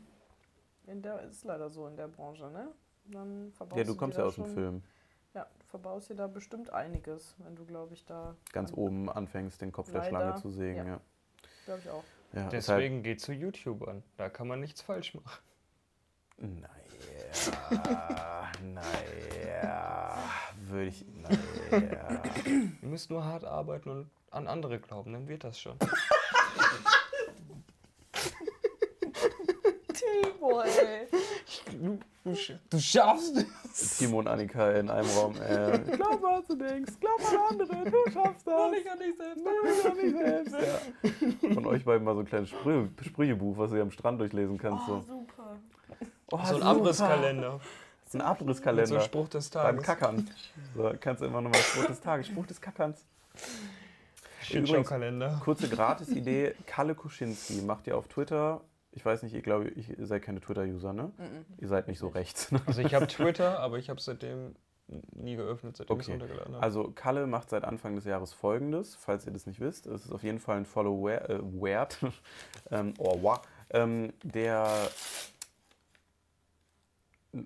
In 0.86 1.02
der, 1.02 1.22
ist 1.24 1.44
leider 1.44 1.70
so 1.70 1.86
in 1.88 1.98
der 1.98 2.08
Branche, 2.08 2.50
ne? 2.50 2.70
Dann 3.06 3.52
verbaust 3.52 3.78
ja, 3.78 3.84
du 3.84 3.96
kommst 3.98 4.18
ja 4.18 4.24
aus 4.26 4.36
dem 4.36 4.46
Film. 4.46 4.84
Ja, 5.34 5.46
du 5.60 5.66
verbaust 5.66 6.10
dir 6.10 6.16
da 6.16 6.28
bestimmt 6.28 6.72
einiges, 6.72 7.36
wenn 7.40 7.56
du, 7.56 7.66
glaube 7.66 7.94
ich, 7.94 8.06
da... 8.06 8.36
Ganz 8.54 8.72
an- 8.72 8.78
oben 8.78 9.10
anfängst, 9.10 9.62
den 9.62 9.72
Kopf 9.72 9.92
der 9.92 10.02
Leider, 10.02 10.10
Schlange 10.10 10.36
zu 10.36 10.50
sägen. 10.50 10.78
ja. 10.78 10.94
Ja. 10.94 11.02
Glaube 11.66 11.82
ich 11.84 11.90
auch. 11.90 12.04
Ja, 12.38 12.44
halt, 12.44 12.54
Deswegen 12.54 13.04
geht 13.04 13.20
zu 13.20 13.34
YouTubern. 13.34 14.04
Da 14.16 14.30
kann 14.30 14.48
man 14.48 14.60
nichts 14.60 14.82
falsch 14.82 15.16
machen. 15.16 15.42
naja, 16.38 18.52
naja, 18.64 20.18
würde 20.62 20.90
ich, 20.90 21.04
naja. 21.08 22.22
Ihr 22.46 22.88
müsst 22.88 23.10
nur 23.10 23.26
hart 23.26 23.44
arbeiten 23.44 23.90
und 23.90 24.12
an 24.30 24.48
andere 24.48 24.80
glauben, 24.80 25.14
dann 25.14 25.28
wird 25.28 25.44
das 25.44 25.60
schon. 25.60 25.78
Ey. 30.42 31.08
Du, 31.82 32.00
du, 32.24 32.32
sch- 32.32 32.58
du 32.70 32.80
schaffst 32.80 33.38
es! 33.74 33.98
Timo 33.98 34.20
und 34.20 34.28
Annika 34.28 34.72
in 34.72 34.90
einem 34.90 35.10
Raum. 35.10 35.36
Äh, 35.42 35.80
glaub 35.96 36.22
mal 36.22 36.44
zu 36.44 36.56
nichts, 36.56 37.00
glaub 37.00 37.20
an 37.20 37.38
andere, 37.60 37.84
du 37.90 38.12
schaffst 38.12 38.46
das. 38.48 38.74
Ich 38.78 38.86
kann 38.86 38.98
nicht 39.00 39.18
selbst. 39.18 39.46
Du 39.46 39.64
bist 39.64 39.86
doch 39.86 39.96
nicht 39.96 40.18
selbst. 40.18 40.56
Ja. 41.44 41.54
Von 41.54 41.66
euch 41.68 41.84
beiden 41.86 42.04
mal 42.04 42.14
so 42.14 42.22
ein 42.22 42.26
kleines 42.26 42.50
Sprüche, 42.50 42.90
Sprüchebuch, 43.04 43.58
was 43.58 43.70
du 43.70 43.76
hier 43.76 43.84
am 43.84 43.92
Strand 43.92 44.20
durchlesen 44.20 44.58
kannst. 44.58 44.84
Oh, 44.88 45.02
So, 45.02 45.02
super. 45.02 45.58
oh, 46.32 46.38
So 46.38 46.38
ein 46.38 46.48
super. 46.56 46.66
Abrisskalender. 46.66 47.54
Ein 47.54 47.60
So 48.10 48.18
ein 48.18 48.22
Abrisskalender. 48.22 49.02
Spruch 49.02 49.28
des 49.30 49.50
Beim 49.50 49.64
Tages. 49.64 49.84
Kackern. 49.86 50.30
So, 50.76 50.94
kannst 51.00 51.22
du 51.22 51.26
immer 51.26 51.42
nochmal 51.42 51.62
Spruch 51.62 51.86
des 51.86 52.00
Tages, 52.02 52.28
Spruch 52.28 52.46
des 52.48 52.60
Kackerns. 52.62 53.06
Shitshow-Kalender. 54.42 55.42
Kurze 55.44 55.68
Gratis-Idee: 55.68 56.56
Kalle 56.66 56.96
Kuschinski 56.96 57.62
macht 57.64 57.88
ihr 57.88 57.98
auf 57.98 58.08
Twitter. 58.08 58.62
Ich 58.92 59.06
weiß 59.06 59.22
nicht, 59.24 59.34
ihr 59.34 59.42
glaube, 59.42 59.70
ich, 59.70 59.90
ihr 59.98 60.08
seid 60.08 60.24
keine 60.24 60.40
Twitter-User, 60.40 60.92
ne? 60.94 61.12
Ihr 61.60 61.68
seid 61.68 61.88
nicht 61.88 62.00
so 62.00 62.08
rechts. 62.08 62.52
Ne? 62.52 62.60
Also 62.66 62.82
ich 62.82 62.94
habe 62.96 63.06
Twitter, 63.08 63.60
aber 63.60 63.78
ich 63.78 63.90
habe 63.90 64.02
seitdem 64.02 64.56
nie 65.14 65.36
geöffnet, 65.36 65.76
seitdem 65.78 65.98
ich 66.00 66.04
es 66.04 66.08
Okay. 66.08 66.14
runtergeladen 66.20 66.54
habe. 66.56 66.64
Also 66.64 66.92
Kalle 66.92 67.28
macht 67.28 67.50
seit 67.50 67.64
Anfang 67.66 67.96
des 67.96 68.06
Jahres 68.06 68.34
folgendes, 68.34 68.96
falls 68.96 69.26
ihr 69.26 69.34
das 69.34 69.46
nicht 69.46 69.60
wisst. 69.60 69.86
Es 69.86 70.06
ist 70.06 70.12
auf 70.12 70.24
jeden 70.24 70.40
Fall 70.40 70.58
ein 70.58 70.66
Follow 70.66 71.06
wer- 71.06 71.30
äh, 71.30 71.40
wert, 71.44 72.00
ähm, 72.72 72.94
oh, 72.98 73.20
wow, 73.22 73.42
ähm, 73.72 74.14
der 74.24 74.66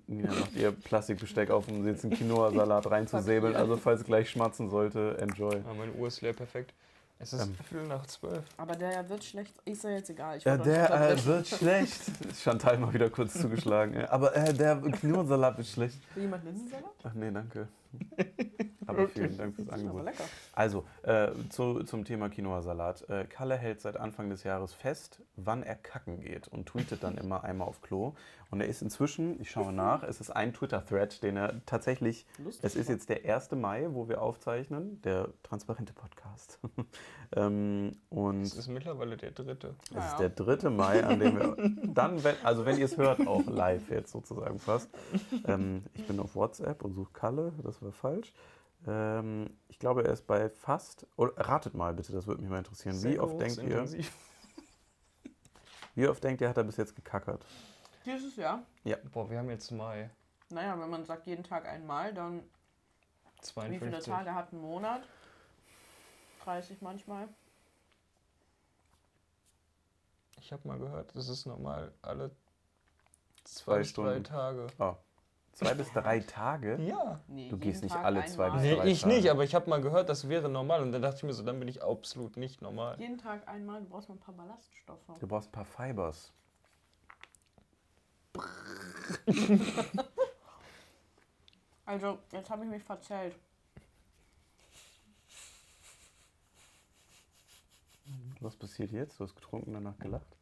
Nina 0.08 0.34
macht 0.34 0.56
ihr 0.56 0.72
Plastikbesteck 0.72 1.50
auf, 1.50 1.68
um 1.68 1.86
jetzt 1.86 2.06
einen 2.06 2.14
Quinoa-Salat 2.14 2.86
reinzusäbeln. 2.92 3.56
Also 3.56 3.76
falls 3.76 4.02
es 4.02 4.06
gleich 4.06 4.30
schmatzen 4.30 4.70
sollte, 4.70 5.18
enjoy. 5.20 5.56
Ja, 5.58 5.74
meine 5.74 5.92
Uhr 5.94 6.08
ist 6.08 6.22
leer, 6.22 6.34
perfekt. 6.34 6.74
Es 7.22 7.34
ist 7.34 7.42
Ähm. 7.42 7.56
Viertel 7.70 7.88
nach 7.88 8.06
zwölf. 8.08 8.44
Aber 8.58 8.76
der 8.76 9.08
wird 9.08 9.24
schlecht. 9.24 9.54
Ist 9.66 9.84
ja 9.84 9.92
jetzt 9.92 10.10
egal. 10.10 10.38
Ich 10.38 10.44
Ja, 10.44 10.58
der 10.58 11.12
äh, 11.12 11.26
wird 11.26 11.48
schlecht. 11.60 12.02
Chantal 12.42 12.78
mal 12.80 12.92
wieder 12.94 13.10
kurz 13.10 13.34
zugeschlagen. 13.40 13.94
ja. 13.94 14.10
Aber 14.10 14.36
äh, 14.36 14.54
der 14.54 14.78
Quinoa-Salat 14.78 15.58
wird 15.58 15.68
schlecht. 15.68 16.00
Will 16.16 16.24
jemand 16.24 16.44
Linsensalat? 16.44 16.92
Ach 17.04 17.14
nee, 17.14 17.32
danke. 17.32 17.68
Aber 18.88 19.08
vielen 19.08 19.38
Dank 19.38 19.56
fürs 19.56 19.68
Das 19.68 19.78
ist 19.78 19.88
aber 19.88 20.00
Angebot. 20.00 20.06
lecker. 20.06 20.24
Also, 20.54 20.86
äh, 21.04 21.30
zu, 21.50 21.84
zum 21.84 22.04
Thema 22.04 22.30
Quinoa-Salat. 22.30 23.08
Äh, 23.10 23.26
Kalle 23.26 23.56
hält 23.56 23.80
seit 23.80 23.96
Anfang 23.96 24.30
des 24.30 24.44
Jahres 24.44 24.74
fest, 24.74 25.22
wann 25.36 25.64
er 25.64 25.76
kacken 25.76 26.20
geht 26.20 26.48
und 26.50 26.66
tweetet 26.68 27.04
dann 27.04 27.18
immer 27.18 27.44
einmal 27.44 27.68
auf 27.68 27.82
Klo. 27.82 28.16
Und 28.50 28.60
er 28.60 28.68
ist 28.68 28.82
inzwischen, 28.82 29.40
ich 29.40 29.50
schaue 29.50 29.72
nach, 29.72 30.04
es 30.04 30.20
ist 30.20 30.30
ein 30.30 30.54
Twitter-Thread, 30.54 31.24
den 31.24 31.38
er 31.38 31.66
tatsächlich, 31.66 32.26
Lustig. 32.44 32.66
es 32.66 32.76
ist 32.76 32.90
jetzt 32.90 33.08
der 33.08 33.24
1. 33.24 33.52
Mai, 33.52 33.88
wo 33.92 34.10
wir 34.10 34.22
aufzeichnen, 34.22 35.02
der 35.04 35.30
transparente 35.42 35.94
Podcast. 35.94 36.60
ähm, 37.36 37.94
und 38.10 38.42
Es 38.42 38.58
ist 38.58 38.68
mittlerweile 38.68 39.16
der 39.16 39.32
dritte. 39.32 39.76
es 39.92 39.96
Ja, 39.96 40.06
ist 40.08 40.18
der 40.20 40.30
3. 40.32 40.70
Mai, 40.70 41.02
an 41.02 41.20
dem 41.22 41.40
wir 41.40 41.56
dann, 41.94 42.22
wenn, 42.26 42.36
also 42.44 42.66
wenn 42.66 42.78
ihr 42.78 42.86
es 42.86 42.98
hört, 42.98 43.26
auch 43.26 43.46
live 43.46 43.90
jetzt 43.90 44.12
sozusagen 44.12 44.60
fast. 44.60 44.90
Ähm, 45.48 45.84
ich 45.94 46.06
bin 46.06 46.20
auf 46.20 46.36
WhatsApp 46.36 46.84
und 46.84 46.94
suche 46.94 47.14
Kalle, 47.14 47.54
das 47.64 47.81
war 47.82 47.92
falsch. 47.92 48.34
Ähm, 48.88 49.58
ich 49.68 49.80
glaube, 49.80 50.04
er 50.04 50.14
ist 50.14 50.26
bei 50.28 50.50
fast. 50.50 51.06
Oder, 51.16 51.34
ratet 51.38 51.74
mal 51.74 51.94
bitte, 51.94 52.12
das 52.12 52.28
würde 52.28 52.42
mich 52.42 52.50
mal 52.50 52.60
interessieren. 52.60 52.96
Wie 52.96 53.14
Sehr 53.14 53.24
oft, 53.24 53.40
denkt 53.40 53.58
ihr, 53.58 53.70
berufsintensiv. 53.70 54.14
wie 55.96 56.08
oft 56.08 56.24
denkt 56.24 56.42
ihr, 56.42 56.50
hat 56.50 56.58
er 56.58 56.64
bis 56.64 56.78
jetzt 56.78 56.96
gekackert? 56.96 57.46
Dieses 58.06 58.36
Jahr. 58.36 58.64
Boah, 59.12 59.30
wir 59.30 59.38
haben 59.38 59.50
jetzt 59.50 59.72
Mai. 59.72 60.10
Naja, 60.50 60.80
wenn 60.80 60.90
man 60.90 61.06
sagt 61.06 61.28
jeden 61.28 61.44
Tag 61.44 61.68
einmal, 61.68 62.14
dann 62.14 62.42
wie 62.42 63.42
52. 63.42 63.80
viele 63.80 64.02
Tage 64.02 64.36
hat 64.36 64.52
ein 64.52 64.60
Monat? 64.60 65.08
30 66.44 66.82
manchmal. 66.82 67.28
Ich 70.40 70.52
habe 70.52 70.68
mal 70.68 70.80
gehört, 70.80 71.16
das 71.16 71.30
ist 71.30 71.46
normal 71.46 71.94
alle 72.02 72.32
zwei, 73.44 73.74
Zwei 73.74 73.78
bis 73.80 73.94
drei 73.94 74.04
Stunden. 74.04 74.24
Tage. 74.24 74.68
Oh, 74.80 74.96
zwei 75.54 75.74
bis 75.74 75.92
drei 75.92 76.20
Tage? 76.22 76.78
Ja. 76.82 77.20
Nee, 77.28 77.50
Du 77.50 77.56
jeden 77.56 77.60
gehst 77.60 77.84
nicht 77.84 77.94
Tag 77.94 78.06
alle 78.06 78.26
zwei 78.26 78.46
einmal. 78.46 78.60
bis 78.62 78.70
Nee, 78.70 78.76
drei 78.76 78.88
ich 78.88 79.02
Tage. 79.02 79.14
nicht, 79.16 79.30
aber 79.30 79.44
ich 79.44 79.54
habe 79.56 79.70
mal 79.70 79.82
gehört, 79.82 80.10
das 80.10 80.28
wäre 80.30 80.50
normal. 80.50 80.82
Und 80.82 80.92
dann 80.92 81.02
dachte 81.02 81.18
ich 81.18 81.24
mir 81.24 81.34
so, 81.34 81.44
dann 81.44 81.60
bin 81.60 81.68
ich 81.68 81.84
absolut 81.84 82.38
nicht 82.38 82.62
normal. 82.62 83.00
Jeden 83.00 83.18
Tag 83.18 83.48
einmal, 83.48 83.82
du 83.82 83.90
brauchst 83.90 84.10
mal 84.10 84.16
ein 84.16 84.20
paar 84.20 84.34
Ballaststoffe. 84.36 85.20
Du 85.20 85.28
brauchst 85.28 85.50
ein 85.50 85.52
paar 85.52 85.66
Fibers. 85.66 86.34
Also, 91.86 92.20
jetzt 92.32 92.50
habe 92.50 92.64
ich 92.64 92.70
mich 92.70 92.84
verzählt. 92.84 93.36
Was 98.40 98.56
passiert 98.56 98.92
jetzt? 98.92 99.20
Du 99.20 99.24
hast 99.26 99.36
getrunken, 99.36 99.74
danach 99.74 99.98
gelacht? 100.00 100.38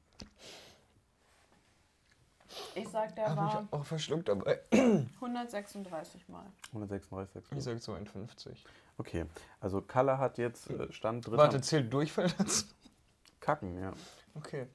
Ich 2.76 2.88
sag, 2.90 3.16
der 3.16 3.36
war 3.36 3.68
ich 3.68 3.74
auch 3.74 3.86
verschluckt 3.86 4.30
dabei. 4.30 4.60
136 4.72 6.28
Mal. 6.30 6.46
136. 6.74 7.44
Ich 7.58 7.64
sag 7.64 7.82
52. 7.82 8.66
Okay, 8.98 9.26
also 9.60 9.82
Kalle 9.82 10.18
hat 10.18 10.38
jetzt 10.38 10.70
äh, 10.70 10.92
Stand 10.92 11.26
dritter 11.26 11.38
Warte, 11.38 11.62
zählt 11.62 11.92
Durchfall 11.92 12.30
dazu? 12.38 12.66
Kacken, 13.40 13.80
ja. 13.80 13.94
Okay. 14.36 14.68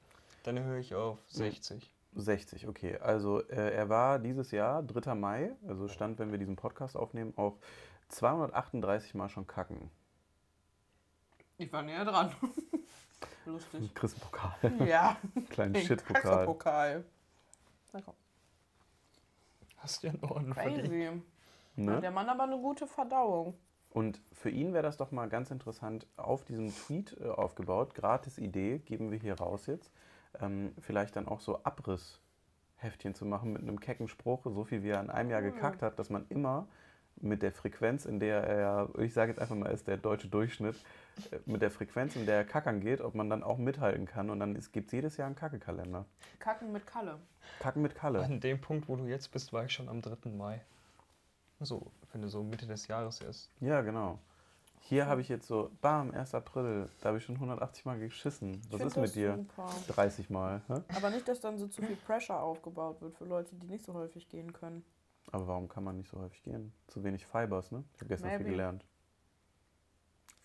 Dann 0.42 0.59
höre 0.59 0.78
ich 0.78 0.95
auf 0.95 1.18
60. 1.28 1.95
60, 2.14 2.68
okay. 2.68 2.99
Also 2.99 3.40
äh, 3.49 3.74
er 3.74 3.88
war 3.88 4.18
dieses 4.18 4.51
Jahr, 4.51 4.82
3. 4.82 5.14
Mai, 5.14 5.53
also 5.66 5.88
stand, 5.88 6.18
wenn 6.18 6.30
wir 6.30 6.38
diesen 6.38 6.57
Podcast 6.57 6.97
aufnehmen, 6.97 7.32
auch 7.36 7.59
238 8.09 9.14
Mal 9.14 9.28
schon 9.28 9.47
kacken. 9.47 9.90
Ich 11.57 11.72
war 11.72 11.82
näher 11.82 12.05
dran. 12.05 12.32
Lustig. 13.47 13.95
Chris 13.95 14.14
Pokal, 14.14 14.55
Ja, 14.86 15.16
kleinen 15.51 15.76
Shit-Pokal. 15.76 17.05
Komm. 18.03 18.14
Hast 19.76 20.03
du 20.03 20.07
ja 20.09 20.12
einen 20.14 20.24
Orden 20.24 20.55
verdient. 20.55 20.88
Crazy. 20.88 21.07
Hat 21.07 21.22
Ne? 21.76 22.01
der 22.01 22.11
Mann 22.11 22.28
aber 22.28 22.45
eine 22.45 22.59
gute 22.59 22.86
Verdauung. 22.86 23.55
Und 23.90 24.20
für 24.32 24.51
ihn 24.51 24.72
wäre 24.72 24.82
das 24.82 24.97
doch 24.97 25.11
mal 25.12 25.28
ganz 25.28 25.51
interessant, 25.51 26.07
auf 26.16 26.45
diesem 26.45 26.74
Tweet 26.74 27.16
äh, 27.20 27.28
aufgebaut, 27.28 27.95
gratis 27.95 28.38
Idee, 28.38 28.78
geben 28.78 29.11
wir 29.11 29.18
hier 29.18 29.34
raus 29.34 29.66
jetzt, 29.66 29.92
ähm, 30.40 30.72
vielleicht 30.80 31.16
dann 31.16 31.28
auch 31.28 31.40
so 31.40 31.62
Abrissheftchen 31.62 33.14
zu 33.14 33.24
machen 33.24 33.53
mit 33.53 33.62
einem 33.62 33.78
kecken 33.78 34.09
Spruch, 34.09 34.45
so 34.45 34.64
viel 34.64 34.82
wie 34.82 34.90
er 34.90 35.01
in 35.01 35.11
einem 35.11 35.30
Jahr 35.30 35.42
gekackt 35.42 35.82
hat, 35.82 35.99
dass 35.99 36.11
man 36.11 36.26
immer 36.28 36.66
mit 37.20 37.42
der 37.42 37.52
Frequenz, 37.52 38.04
in 38.04 38.18
der 38.20 38.44
er, 38.44 38.88
ich 38.98 39.14
sage 39.14 39.30
jetzt 39.32 39.40
einfach 39.40 39.54
mal, 39.54 39.70
ist 39.70 39.86
der 39.86 39.96
deutsche 39.96 40.28
Durchschnitt, 40.28 40.76
äh, 41.30 41.38
mit 41.46 41.62
der 41.62 41.70
Frequenz, 41.70 42.16
in 42.16 42.26
der 42.26 42.36
er 42.36 42.44
kackern 42.44 42.80
geht, 42.80 43.00
ob 43.00 43.14
man 43.14 43.30
dann 43.30 43.42
auch 43.42 43.58
mithalten 43.58 44.06
kann. 44.06 44.30
Und 44.30 44.40
dann 44.40 44.54
gibt 44.54 44.86
es 44.86 44.92
jedes 44.92 45.16
Jahr 45.16 45.26
einen 45.26 45.36
Kackekalender. 45.36 46.04
Kacken 46.38 46.72
mit 46.72 46.86
Kalle. 46.86 47.18
Kacken 47.60 47.82
mit 47.82 47.94
Kalle. 47.94 48.22
An 48.22 48.40
dem 48.40 48.60
Punkt, 48.60 48.88
wo 48.88 48.96
du 48.96 49.06
jetzt 49.06 49.30
bist, 49.32 49.52
war 49.52 49.64
ich 49.64 49.72
schon 49.72 49.88
am 49.88 50.02
3. 50.02 50.30
Mai. 50.30 50.60
So, 51.60 51.90
wenn 52.12 52.22
du 52.22 52.28
so 52.28 52.42
Mitte 52.42 52.66
des 52.66 52.86
Jahres 52.88 53.20
erst. 53.20 53.50
Ja, 53.60 53.80
genau. 53.80 54.18
Hier 54.86 55.06
habe 55.06 55.22
ich 55.22 55.30
jetzt 55.30 55.46
so, 55.46 55.70
bam, 55.80 56.10
1. 56.10 56.34
April, 56.34 56.90
da 57.00 57.08
habe 57.08 57.18
ich 57.18 57.24
schon 57.24 57.36
180 57.36 57.86
Mal 57.86 57.98
geschissen. 57.98 58.60
Was 58.70 58.82
ist 58.82 58.96
mit 58.98 59.14
dir? 59.14 59.34
Super. 59.34 59.70
30 59.88 60.28
Mal. 60.28 60.60
Hä? 60.68 60.74
Aber 60.94 61.08
nicht, 61.08 61.26
dass 61.26 61.40
dann 61.40 61.56
so 61.56 61.68
zu 61.68 61.80
viel 61.80 61.96
Pressure 61.96 62.38
aufgebaut 62.38 63.00
wird 63.00 63.14
für 63.16 63.24
Leute, 63.24 63.54
die 63.56 63.66
nicht 63.66 63.82
so 63.82 63.94
häufig 63.94 64.28
gehen 64.28 64.52
können. 64.52 64.84
Aber 65.35 65.49
warum 65.49 65.68
kann 65.68 65.82
man 65.82 65.97
nicht 65.97 66.09
so 66.09 66.20
häufig 66.20 66.45
gehen? 66.45 66.72
Zu 66.87 67.03
wenig 67.03 67.26
Fibers, 67.26 67.72
ne? 67.72 67.82
Ich 67.95 68.01
habe 68.01 68.09
gestern 68.09 68.28
viel 68.30 68.39
Maybe. 68.39 68.51
gelernt. 68.51 68.85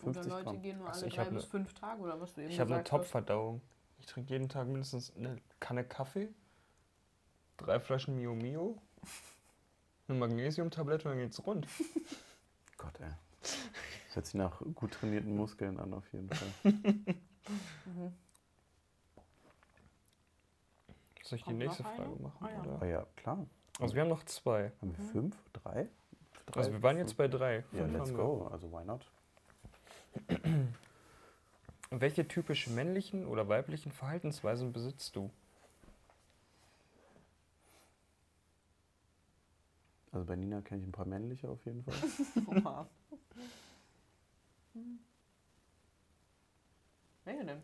Oder 0.02 0.14
50 0.14 0.32
Leute 0.32 0.44
Gramm. 0.44 0.62
gehen 0.62 0.78
nur 0.78 0.88
Also 0.88 1.00
alle 1.02 1.06
ich 1.08 1.14
drei 1.14 1.24
hab 1.26 1.30
bis 1.32 1.44
ne- 1.44 1.48
fünf 1.50 1.74
Tage 1.74 2.02
oder 2.02 2.20
was 2.20 2.34
du 2.34 2.40
eben 2.40 2.50
Ich 2.50 2.58
habe 2.58 2.74
eine. 2.74 2.82
Top-Verdauung. 2.82 3.60
Ich 4.00 4.06
trinke 4.06 4.32
jeden 4.32 4.48
Tag 4.48 4.66
mindestens 4.66 5.14
eine 5.14 5.36
Kanne 5.60 5.84
Kaffee, 5.84 6.28
drei 7.56 7.78
Flaschen 7.78 8.16
Mio 8.16 8.34
Mio, 8.34 8.82
eine 10.08 10.18
Magnesiumtablette 10.18 11.08
und 11.08 11.14
dann 11.14 11.22
geht's 11.24 11.46
rund. 11.46 11.68
Gott, 12.76 12.98
ey. 12.98 13.12
Hört 14.14 14.26
sich 14.26 14.34
nach 14.34 14.60
gut 14.74 14.90
trainierten 14.94 15.36
Muskeln 15.36 15.78
an, 15.78 15.94
auf 15.94 16.12
jeden 16.12 16.30
Fall. 16.30 16.48
Mhm. 16.64 18.14
Soll 21.22 21.36
ich 21.36 21.44
die 21.44 21.50
Kommt 21.50 21.58
nächste 21.58 21.84
noch 21.84 21.90
eine? 21.90 21.96
Frage 22.06 22.22
machen? 22.22 22.38
Ah 22.44 22.50
ja. 22.50 22.60
Oder? 22.62 22.82
Ah 22.82 22.86
ja, 22.86 23.06
klar. 23.14 23.46
Also 23.80 23.94
wir 23.94 24.02
haben 24.02 24.08
noch 24.08 24.24
zwei. 24.24 24.72
Haben 24.80 24.96
wir 24.96 25.04
Mhm. 25.04 25.08
fünf? 25.10 25.36
Drei? 25.52 25.88
Drei? 26.46 26.60
Also 26.60 26.72
wir 26.72 26.82
waren 26.82 26.98
jetzt 26.98 27.16
bei 27.16 27.28
drei. 27.28 27.64
Ja, 27.72 27.82
Fünf 27.82 27.92
let's 27.92 28.08
haben 28.10 28.16
wir. 28.18 28.24
go. 28.24 28.46
Also 28.48 28.70
why 28.72 28.84
not? 28.84 29.06
Welche 31.90 32.26
typisch 32.28 32.66
männlichen 32.68 33.26
oder 33.26 33.48
weiblichen 33.48 33.90
Verhaltensweisen 33.92 34.72
besitzt 34.72 35.16
du? 35.16 35.30
Also 40.12 40.26
bei 40.26 40.34
Nina 40.36 40.60
kenne 40.60 40.82
ich 40.82 40.88
ein 40.88 40.92
paar 40.92 41.06
männliche 41.06 41.48
auf 41.48 41.64
jeden 41.64 41.82
Fall. 41.84 41.94
Oha. 42.64 42.86
Welche 47.24 47.44
denn? 47.44 47.62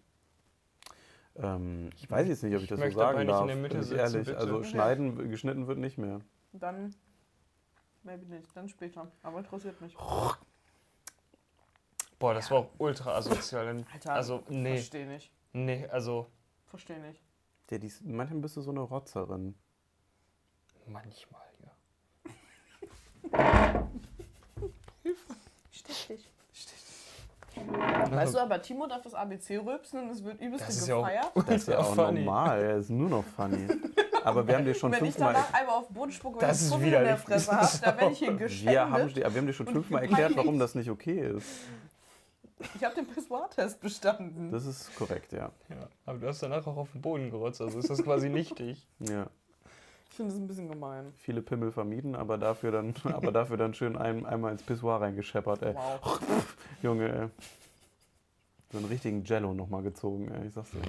Ähm, 1.38 1.90
ich 1.96 2.10
weiß 2.10 2.26
jetzt 2.28 2.42
nicht, 2.42 2.54
ob 2.56 2.62
ich 2.62 2.68
das 2.68 2.80
so 2.80 2.90
sagen 2.90 3.18
nicht 3.18 3.22
in 3.22 3.28
darf. 3.28 3.46
der 3.46 3.56
Mitte 3.56 3.78
ich 3.78 3.84
sitzen, 3.84 3.98
ehrlich. 3.98 4.26
bitte. 4.26 4.38
Also 4.38 4.62
schneiden, 4.64 5.30
geschnitten 5.30 5.66
wird 5.66 5.78
nicht 5.78 5.98
mehr. 5.98 6.20
Dann, 6.52 6.94
maybe 8.02 8.24
nicht, 8.26 8.54
dann 8.56 8.68
später. 8.68 9.10
Aber 9.22 9.38
interessiert 9.38 9.80
mich. 9.80 9.94
Boah, 12.18 12.32
das 12.34 12.50
war 12.50 12.58
auch 12.58 12.70
ultra 12.78 13.14
asozial. 13.16 13.84
Alter, 13.92 14.12
Also, 14.12 14.42
nee, 14.48 14.76
Versteh 14.76 15.04
nicht. 15.04 15.30
nee, 15.52 15.86
also 15.88 16.26
Versteh 16.66 16.98
nicht. 16.98 17.22
Ja, 17.70 17.78
die, 17.78 17.92
manchmal 18.04 18.40
bist 18.40 18.56
du 18.56 18.60
so 18.62 18.70
eine 18.70 18.80
Rotzerin. 18.80 19.54
manchmal, 20.86 21.42
ja. 21.64 21.72
Stich 25.70 26.06
dich. 26.06 26.32
Weißt 28.10 28.34
du, 28.34 28.38
aber 28.38 28.60
Timo 28.62 28.86
darf 28.86 29.02
das 29.02 29.14
ABC 29.14 29.58
rülpsen 29.58 30.02
und 30.02 30.10
es 30.10 30.22
wird 30.24 30.40
übelst 30.40 30.66
Das 30.68 30.76
ist 30.76 30.88
ja 30.88 30.96
auch 30.96 31.04
gefeiert. 31.04 31.30
Das 31.34 31.48
ist 31.56 31.68
ja 31.68 31.78
auch 31.78 31.94
funny. 31.94 32.20
normal, 32.20 32.62
er 32.62 32.76
ist 32.78 32.90
nur 32.90 33.08
noch 33.08 33.24
funny. 33.24 33.66
Aber 34.24 34.46
wir 34.46 34.56
haben 34.56 34.64
dir 34.64 34.74
schon 34.74 34.92
Wenn 34.92 35.04
ich 35.04 35.12
fünfmal. 35.14 35.34
danach 35.34 35.54
einmal 35.54 35.76
auf 35.76 35.86
den 35.86 35.94
Boden 35.94 36.12
spucke, 36.12 36.40
wenn 36.40 36.48
Das 36.48 36.66
ich 36.68 36.72
in 36.74 36.90
der. 36.90 37.16
Fresse 37.16 37.52
habe, 37.52 37.68
dann 37.82 37.96
werde 37.98 38.12
ich 38.12 38.18
hier 38.18 38.28
Wir 38.28 38.80
haben, 38.80 38.92
geschändet. 38.92 39.16
dir- 39.16 39.24
aber 39.26 39.34
wir 39.34 39.40
haben 39.40 39.46
dir 39.46 39.52
schon 39.52 39.66
fünfmal 39.66 40.02
erklärt, 40.02 40.36
warum 40.36 40.58
das 40.58 40.74
nicht 40.74 40.90
okay 40.90 41.20
ist. 41.36 41.46
Ich 42.74 42.82
habe 42.84 42.94
den 42.94 43.06
Pissoir-Test 43.06 43.80
bestanden. 43.80 44.50
Das 44.50 44.64
ist 44.66 44.94
korrekt, 44.96 45.32
ja. 45.32 45.50
ja. 45.68 45.76
Aber 46.06 46.18
du 46.18 46.26
hast 46.26 46.42
danach 46.42 46.66
auch 46.66 46.76
auf 46.76 46.90
den 46.92 47.02
Boden 47.02 47.30
gerotzt, 47.30 47.60
also 47.60 47.78
ist 47.78 47.90
das 47.90 48.02
quasi 48.02 48.28
nichtig. 48.30 48.86
ja. 49.00 49.26
Ich 50.16 50.18
finde 50.18 50.32
das 50.32 50.40
ein 50.40 50.46
bisschen 50.46 50.70
gemein. 50.70 51.12
Viele 51.18 51.42
Pimmel 51.42 51.70
vermieden, 51.70 52.16
aber 52.16 52.38
dafür 52.38 52.70
dann, 52.70 52.94
aber 53.04 53.32
dafür 53.32 53.58
dann 53.58 53.74
schön 53.74 53.98
ein, 53.98 54.24
einmal 54.24 54.52
ins 54.52 54.62
Pissoir 54.62 55.02
reingescheppert, 55.02 55.60
ey. 55.60 55.74
Wow. 55.74 56.18
Junge, 56.82 57.12
ey. 57.12 57.28
So 58.72 58.78
einen 58.78 58.86
richtigen 58.86 59.24
Jello 59.24 59.52
nochmal 59.52 59.82
gezogen, 59.82 60.30
ey. 60.30 60.46
Ich 60.46 60.54
sag's 60.54 60.70
dir. 60.70 60.80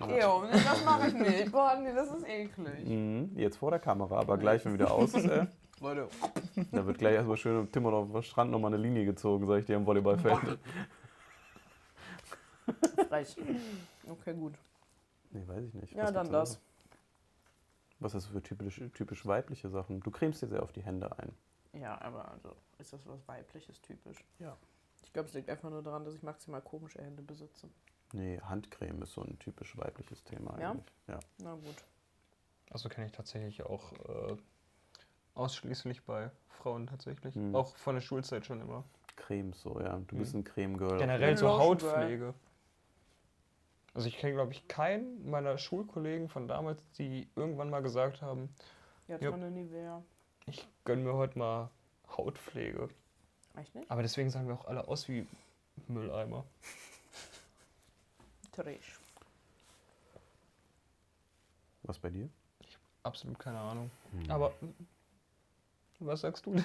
Ew, 0.00 0.42
das 0.50 0.84
mache 0.84 1.06
ich 1.06 1.14
nicht. 1.14 1.52
Boah, 1.52 1.78
nee, 1.80 1.94
das 1.94 2.08
ist 2.08 2.26
eklig. 2.26 2.88
Mhm, 2.88 3.30
jetzt 3.36 3.56
vor 3.56 3.70
der 3.70 3.78
Kamera, 3.78 4.18
aber 4.18 4.36
gleich, 4.36 4.64
wenn 4.64 4.74
wieder 4.74 4.90
aus 4.90 5.14
ist, 5.14 5.28
ey. 5.28 5.46
Leute, 5.80 6.08
Da 6.72 6.84
wird 6.84 6.98
gleich 6.98 7.14
erstmal 7.14 7.36
schön 7.36 7.56
im 7.56 7.70
Timon 7.70 7.94
auf 7.94 8.10
dem 8.10 8.22
Strand 8.22 8.50
nochmal 8.50 8.74
eine 8.74 8.82
Linie 8.82 9.04
gezogen, 9.04 9.46
sag 9.46 9.60
ich 9.60 9.66
dir, 9.66 9.76
am 9.76 9.86
Volleyballfeld. 9.86 10.58
frech. 13.08 13.36
Okay, 14.08 14.34
gut. 14.34 14.54
Nee, 15.30 15.46
weiß 15.46 15.64
ich 15.66 15.74
nicht. 15.74 15.94
Ja, 15.94 16.02
Was 16.02 16.12
dann 16.14 16.32
das. 16.32 16.60
Was 18.00 18.14
ist 18.14 18.24
das 18.26 18.32
für 18.32 18.42
typisch, 18.42 18.80
typisch 18.94 19.26
weibliche 19.26 19.68
Sachen? 19.68 20.00
Du 20.00 20.10
cremst 20.10 20.42
dir 20.42 20.48
sehr 20.48 20.62
auf 20.62 20.72
die 20.72 20.82
Hände 20.82 21.16
ein. 21.18 21.32
Ja, 21.72 22.00
aber 22.00 22.30
also, 22.32 22.56
ist 22.78 22.92
das 22.92 23.06
was 23.06 23.26
Weibliches 23.28 23.80
typisch? 23.82 24.24
Ja. 24.38 24.56
Ich 25.02 25.12
glaube, 25.12 25.28
es 25.28 25.34
liegt 25.34 25.48
einfach 25.50 25.70
nur 25.70 25.82
daran, 25.82 26.04
dass 26.04 26.14
ich 26.14 26.22
maximal 26.22 26.62
komische 26.62 27.00
Hände 27.02 27.22
besitze. 27.22 27.68
Nee, 28.12 28.40
Handcreme 28.40 29.02
ist 29.02 29.12
so 29.12 29.22
ein 29.22 29.38
typisch 29.38 29.76
weibliches 29.76 30.24
Thema 30.24 30.58
Ja? 30.58 30.70
eigentlich. 30.72 30.94
Ja. 31.06 31.20
Na 31.38 31.54
gut. 31.54 31.84
Also 32.70 32.88
kenne 32.88 33.06
ich 33.06 33.12
tatsächlich 33.12 33.62
auch 33.64 33.92
äh, 33.92 34.36
ausschließlich 35.34 36.02
bei 36.04 36.30
Frauen 36.48 36.86
tatsächlich. 36.86 37.36
Mhm. 37.36 37.54
Auch 37.54 37.76
von 37.76 37.94
der 37.96 38.02
Schulzeit 38.02 38.46
schon 38.46 38.60
immer. 38.60 38.84
Cremes 39.16 39.60
so, 39.60 39.78
ja. 39.80 39.98
Du 40.08 40.14
Mhm. 40.14 40.18
bist 40.18 40.34
ein 40.34 40.44
Creme-Girl. 40.44 40.98
Generell 40.98 41.36
so. 41.36 41.48
Hautpflege. 41.58 42.34
Also 43.94 44.06
ich 44.08 44.16
kenne, 44.18 44.34
glaube 44.34 44.52
ich, 44.52 44.68
keinen 44.68 45.28
meiner 45.28 45.58
Schulkollegen 45.58 46.28
von 46.28 46.46
damals, 46.46 46.82
die 46.98 47.28
irgendwann 47.36 47.70
mal 47.70 47.82
gesagt 47.82 48.22
haben, 48.22 48.48
Jetzt 49.08 49.22
Ja. 49.22 49.30
mal 49.30 49.36
eine 49.36 49.50
Nivea. 49.50 50.02
ich 50.46 50.66
gönne 50.84 51.02
mir 51.02 51.14
heute 51.14 51.36
mal 51.38 51.70
Hautpflege. 52.16 52.88
Echt 53.56 53.74
nicht? 53.74 53.90
Aber 53.90 54.02
deswegen 54.02 54.30
sahen 54.30 54.46
wir 54.46 54.54
auch 54.54 54.66
alle 54.66 54.86
aus 54.86 55.08
wie 55.08 55.26
Mülleimer. 55.88 56.44
Trish. 58.52 59.00
Was 61.82 61.98
bei 61.98 62.10
dir? 62.10 62.28
Absolut 63.02 63.38
keine 63.38 63.58
Ahnung. 63.58 63.90
Hm. 64.12 64.30
Aber 64.30 64.52
was 65.98 66.20
sagst 66.20 66.46
du 66.46 66.52
denn? 66.52 66.64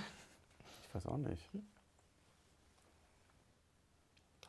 Ich 0.87 0.93
weiß 0.93 1.07
auch 1.07 1.17
nicht. 1.17 1.49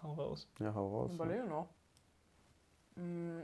Hau 0.02 0.12
raus. 0.14 0.46
Ja, 0.58 0.74
hau 0.74 0.88
raus. 1.00 1.08
Ich 1.10 1.14
überlege 1.14 1.44
noch. 1.44 1.68
Mm. 2.96 3.42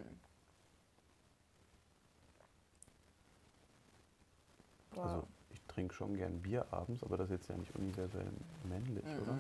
Boah. 4.90 5.04
Also, 5.04 5.28
ich 5.50 5.60
trinke 5.62 5.94
schon 5.94 6.16
gern 6.16 6.40
Bier 6.42 6.66
abends, 6.72 7.02
aber 7.02 7.16
das 7.16 7.26
ist 7.30 7.32
jetzt 7.32 7.48
ja 7.48 7.56
nicht 7.56 7.74
universell 7.76 8.30
männlich, 8.64 9.04
Mhm. 9.04 9.22
oder? 9.22 9.38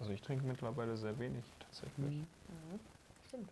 Also 0.00 0.12
ich 0.12 0.20
trinke 0.22 0.46
mittlerweile 0.46 0.96
sehr 0.96 1.18
wenig 1.18 1.44
tatsächlich. 1.58 2.14
Mhm. 2.18 2.26
Stimmt. 3.26 3.50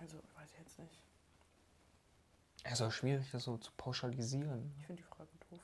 Also, 0.00 0.16
weiß 0.36 0.50
ich 0.52 0.58
jetzt 0.58 0.78
nicht. 0.78 0.98
Es 2.64 2.72
ist 2.74 2.82
auch 2.82 2.92
schwierig, 2.92 3.28
das 3.32 3.44
so 3.44 3.56
zu 3.58 3.72
pauschalisieren. 3.76 4.72
Ich 4.78 4.86
finde 4.86 5.02
die 5.02 5.08
Frage 5.08 5.28
doof. 5.50 5.60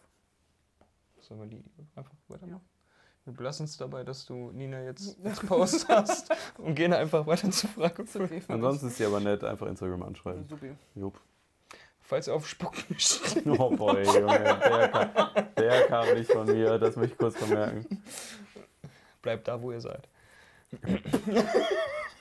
Sollen 1.21 1.41
wir 1.41 1.47
die 1.47 1.65
einfach 1.95 2.15
weitermachen? 2.29 2.61
Ja. 2.65 2.78
Wir 3.29 3.35
belassen 3.35 3.65
es 3.67 3.77
dabei, 3.77 4.05
dass 4.05 4.25
du 4.25 4.53
Nina 4.53 4.83
jetzt 4.85 5.19
Post 5.47 5.87
hast 5.89 6.35
und 6.57 6.75
gehen 6.75 6.95
einfach 6.95 7.27
weiter 7.27 7.51
zur 7.51 7.69
Frage. 7.69 8.03
Okay 8.03 8.41
Ansonsten 8.49 8.87
ist 8.87 8.97
sie 8.97 9.05
aber 9.05 9.21
nett, 9.21 9.45
einfach 9.45 9.67
Instagram 9.67 10.03
anschreiben. 10.03 10.49
Supi. 10.49 10.73
Jupp. 10.95 11.21
Falls 12.01 12.27
ihr 12.27 12.35
auf 12.35 12.49
Spucken 12.49 12.99
steht. 12.99 13.45
Oh 13.47 13.69
boy, 13.69 14.03
Junge, 14.03 14.39
der 14.39 14.89
kam, 14.89 15.47
der 15.59 15.87
kam 15.89 16.15
nicht 16.15 16.33
von 16.33 16.47
mir, 16.47 16.79
das 16.79 16.97
möchte 16.97 17.13
ich 17.13 17.19
kurz 17.19 17.37
vermerken. 17.37 18.03
Bleibt 19.21 19.47
da, 19.47 19.61
wo 19.61 19.73
ihr 19.73 19.81
seid. 19.83 20.09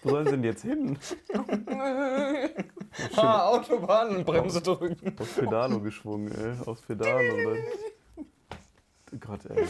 Wo 0.03 0.09
sollen 0.09 0.25
sie 0.25 0.31
denn 0.31 0.43
jetzt 0.43 0.61
hin? 0.61 0.97
Ah, 3.15 3.47
Autobahnbremse 3.47 4.61
drücken. 4.61 5.15
Aufs 5.17 5.33
Pedalo 5.33 5.79
geschwungen, 5.79 6.31
ey. 6.33 6.65
Aufs 6.65 6.81
Pedal 6.81 7.29
und 7.29 7.43
dann. 7.45 9.19
Gott, 9.19 9.45
ey. 9.45 9.65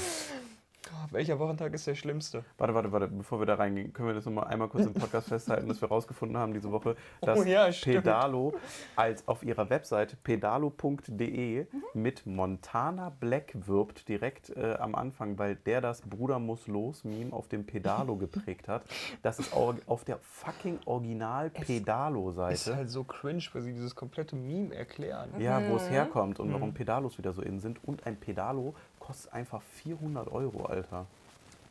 Welcher 1.12 1.40
Wochentag 1.40 1.74
ist 1.74 1.88
der 1.88 1.96
schlimmste? 1.96 2.44
Warte, 2.58 2.74
warte, 2.74 2.92
warte, 2.92 3.08
bevor 3.08 3.40
wir 3.40 3.46
da 3.46 3.56
reingehen, 3.56 3.94
können 3.94 4.10
wir 4.10 4.16
das 4.16 4.26
nochmal 4.26 4.48
einmal 4.48 4.68
kurz 4.68 4.86
im 4.86 4.94
Podcast 4.94 5.30
festhalten, 5.30 5.68
dass 5.68 5.82
wir 5.82 5.88
rausgefunden 5.88 6.38
haben 6.38 6.54
diese 6.54 6.72
Woche, 6.72 6.96
dass 7.22 7.40
Oh 7.40 7.44
ja. 7.44 7.70
Pedalo 7.70 8.54
als 8.96 9.28
auf 9.28 9.44
ihrer 9.44 9.70
Webseite 9.70 10.16
pedalo.de 10.18 11.66
mit 11.94 12.26
Montana 12.26 13.10
Black 13.20 13.54
wirbt, 13.68 14.08
direkt 14.08 14.50
äh, 14.56 14.76
am 14.80 14.96
Anfang, 14.96 15.38
weil 15.38 15.56
der 15.56 15.82
das 15.82 16.02
Bruder 16.02 16.40
muss 16.40 16.68
los 16.68 17.04
Meme 17.04 17.34
auf 17.34 17.48
dem 17.48 17.66
Pedalo 17.66 18.16
geprägt 18.18 18.68
hat. 18.68 18.84
Das 19.24 19.40
ist 19.40 19.54
au- 19.56 19.76
auf 19.88 20.04
der 20.04 20.20
fucking 20.22 20.80
Original 20.86 21.48
Ist 21.54 21.66
Pedalo-Seite. 21.66 22.76
halt 22.76 22.90
so 22.90 23.04
cringe, 23.04 23.44
weil 23.54 23.62
sie 23.62 23.74
dieses 23.74 23.96
komplette 23.96 24.36
Meme 24.36 24.74
erklären. 24.76 25.30
Ja, 25.40 25.62
wo 25.70 25.76
es 25.76 25.88
Mhm. 25.88 25.94
herkommt 25.94 26.40
und 26.40 26.52
warum 26.54 26.74
Pedalos 26.74 27.18
wieder 27.18 27.34
so 27.34 27.42
innen 27.42 27.60
sind. 27.60 27.84
Und 27.84 28.06
ein 28.06 28.18
Pedalo 28.20 28.76
kostet 29.08 29.32
einfach 29.32 29.62
400 29.62 30.28
Euro, 30.28 30.66
Alter. 30.66 31.08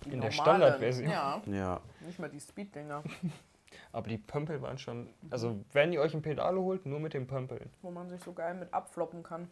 Die 0.05 0.11
In 0.13 0.21
der 0.23 0.31
normalen, 0.31 0.33
Standardversion. 0.33 1.11
Ja, 1.11 1.43
Ja, 1.45 1.81
nicht 2.01 2.19
mal 2.19 2.31
die 2.31 2.41
Speed-Dinger, 2.41 3.03
Aber 3.93 4.09
die 4.09 4.17
Pömpel 4.17 4.63
waren 4.63 4.79
schon. 4.79 5.09
Also, 5.31 5.63
wenn 5.73 5.93
ihr 5.93 6.01
euch 6.01 6.15
ein 6.15 6.23
Pedalo 6.23 6.63
holt, 6.63 6.87
nur 6.87 6.99
mit 6.99 7.13
den 7.13 7.27
Pömpeln. 7.27 7.69
wo 7.83 7.91
man 7.91 8.09
sich 8.09 8.23
so 8.23 8.33
geil 8.33 8.55
mit 8.55 8.73
abfloppen 8.73 9.23
kann. 9.23 9.51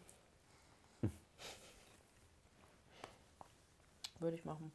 Würde 4.18 4.36
ich 4.36 4.44
machen. 4.46 4.72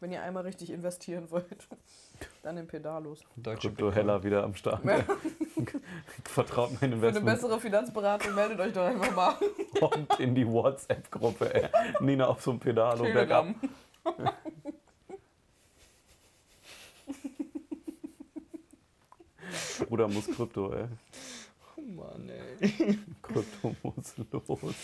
Wenn 0.00 0.12
ihr 0.12 0.22
einmal 0.22 0.44
richtig 0.44 0.70
investieren 0.70 1.30
wollt, 1.30 1.68
dann 2.42 2.56
in 2.56 2.66
Pedalos. 2.66 3.22
Krypto. 3.42 3.92
Heller 3.92 4.24
wieder 4.24 4.44
am 4.44 4.54
Start. 4.54 4.82
Ja. 4.82 5.04
Vertraut 6.24 6.70
mein 6.70 6.78
Für 6.78 6.84
eine 6.86 6.94
Investment 6.94 7.26
bessere 7.26 7.60
Finanzberatung 7.60 8.34
meldet 8.34 8.60
euch 8.60 8.72
doch 8.72 8.86
einfach 8.86 9.14
mal. 9.14 9.34
kommt 9.78 10.18
in 10.18 10.34
die 10.34 10.46
WhatsApp-Gruppe. 10.46 11.54
ey. 11.54 11.68
Nina 12.00 12.28
auf 12.28 12.40
so 12.40 12.50
einem 12.50 12.60
Pedalo 12.60 13.04
bergab. 13.04 13.48
Bruder 19.86 20.08
muss 20.08 20.26
Krypto, 20.28 20.72
ey. 20.72 20.86
Oh 21.90 22.00
Mann, 22.02 22.28
ey. 22.28 22.98
Krypto 23.22 23.74
muss 23.82 24.16
los. 24.32 24.74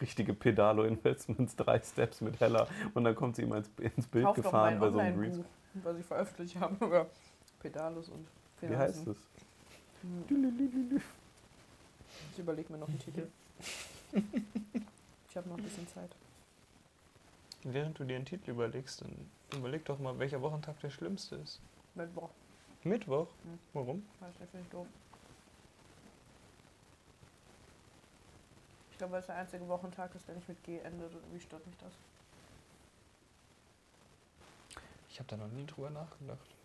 Richtige 0.00 0.34
Pedalo-Investments, 0.34 1.56
drei 1.56 1.80
Steps 1.80 2.20
mit 2.20 2.40
Heller. 2.40 2.68
Und 2.94 3.04
dann 3.04 3.14
kommt 3.14 3.36
sie 3.36 3.42
immer 3.42 3.56
ins, 3.56 4.06
Bild 4.08 4.24
doch 4.24 4.34
gefahren 4.34 4.78
mein 4.78 4.80
bei 4.80 4.90
so 4.90 4.98
einem. 4.98 5.18
Online-Buch, 5.18 5.44
was 5.74 5.98
ich 5.98 6.04
veröffentlicht 6.06 6.56
habe 6.56 6.84
über 6.84 7.06
Pedalos 7.60 8.08
und 8.08 8.26
Wie 8.60 8.66
Finanzen. 8.66 8.78
heißt 8.80 9.06
es? 9.08 9.16
Hm, 10.02 11.00
Ich 12.32 12.38
überlege 12.38 12.72
mir 12.72 12.78
noch 12.78 12.88
einen 12.88 12.98
Titel. 12.98 13.26
Ich 15.30 15.36
habe 15.36 15.50
noch 15.50 15.58
ein 15.58 15.62
bisschen 15.62 15.86
Zeit. 15.88 16.10
Während 17.62 17.98
du 17.98 18.04
dir 18.04 18.16
einen 18.16 18.24
Titel 18.24 18.50
überlegst, 18.50 19.02
dann 19.02 19.14
überleg 19.56 19.84
doch 19.84 19.98
mal, 19.98 20.18
welcher 20.18 20.40
Wochentag 20.40 20.80
der 20.80 20.88
schlimmste 20.90 21.36
ist. 21.36 21.60
Mittwoch. 21.94 22.30
Mittwoch? 22.82 23.28
Hm. 23.44 23.58
Warum? 23.74 24.02
Weiß 24.20 24.40
nicht, 24.40 24.50
finde 24.50 24.64
ich 24.66 24.72
doof. 24.72 24.86
Ich 28.98 29.00
glaube, 29.00 29.12
weil 29.12 29.20
es 29.20 29.26
der 29.26 29.36
einzige 29.36 29.68
Wochentag 29.68 30.12
ist, 30.16 30.26
der 30.26 30.34
nicht 30.34 30.48
mit 30.48 30.60
G 30.64 30.80
endet. 30.80 31.14
Oder 31.14 31.24
wie 31.32 31.38
stört 31.38 31.64
mich 31.64 31.76
das? 31.76 31.92
Ich 35.08 35.20
habe 35.20 35.28
da 35.28 35.36
noch 35.36 35.46
nie 35.46 35.64
drüber 35.66 35.88
nachgedacht. 35.88 36.56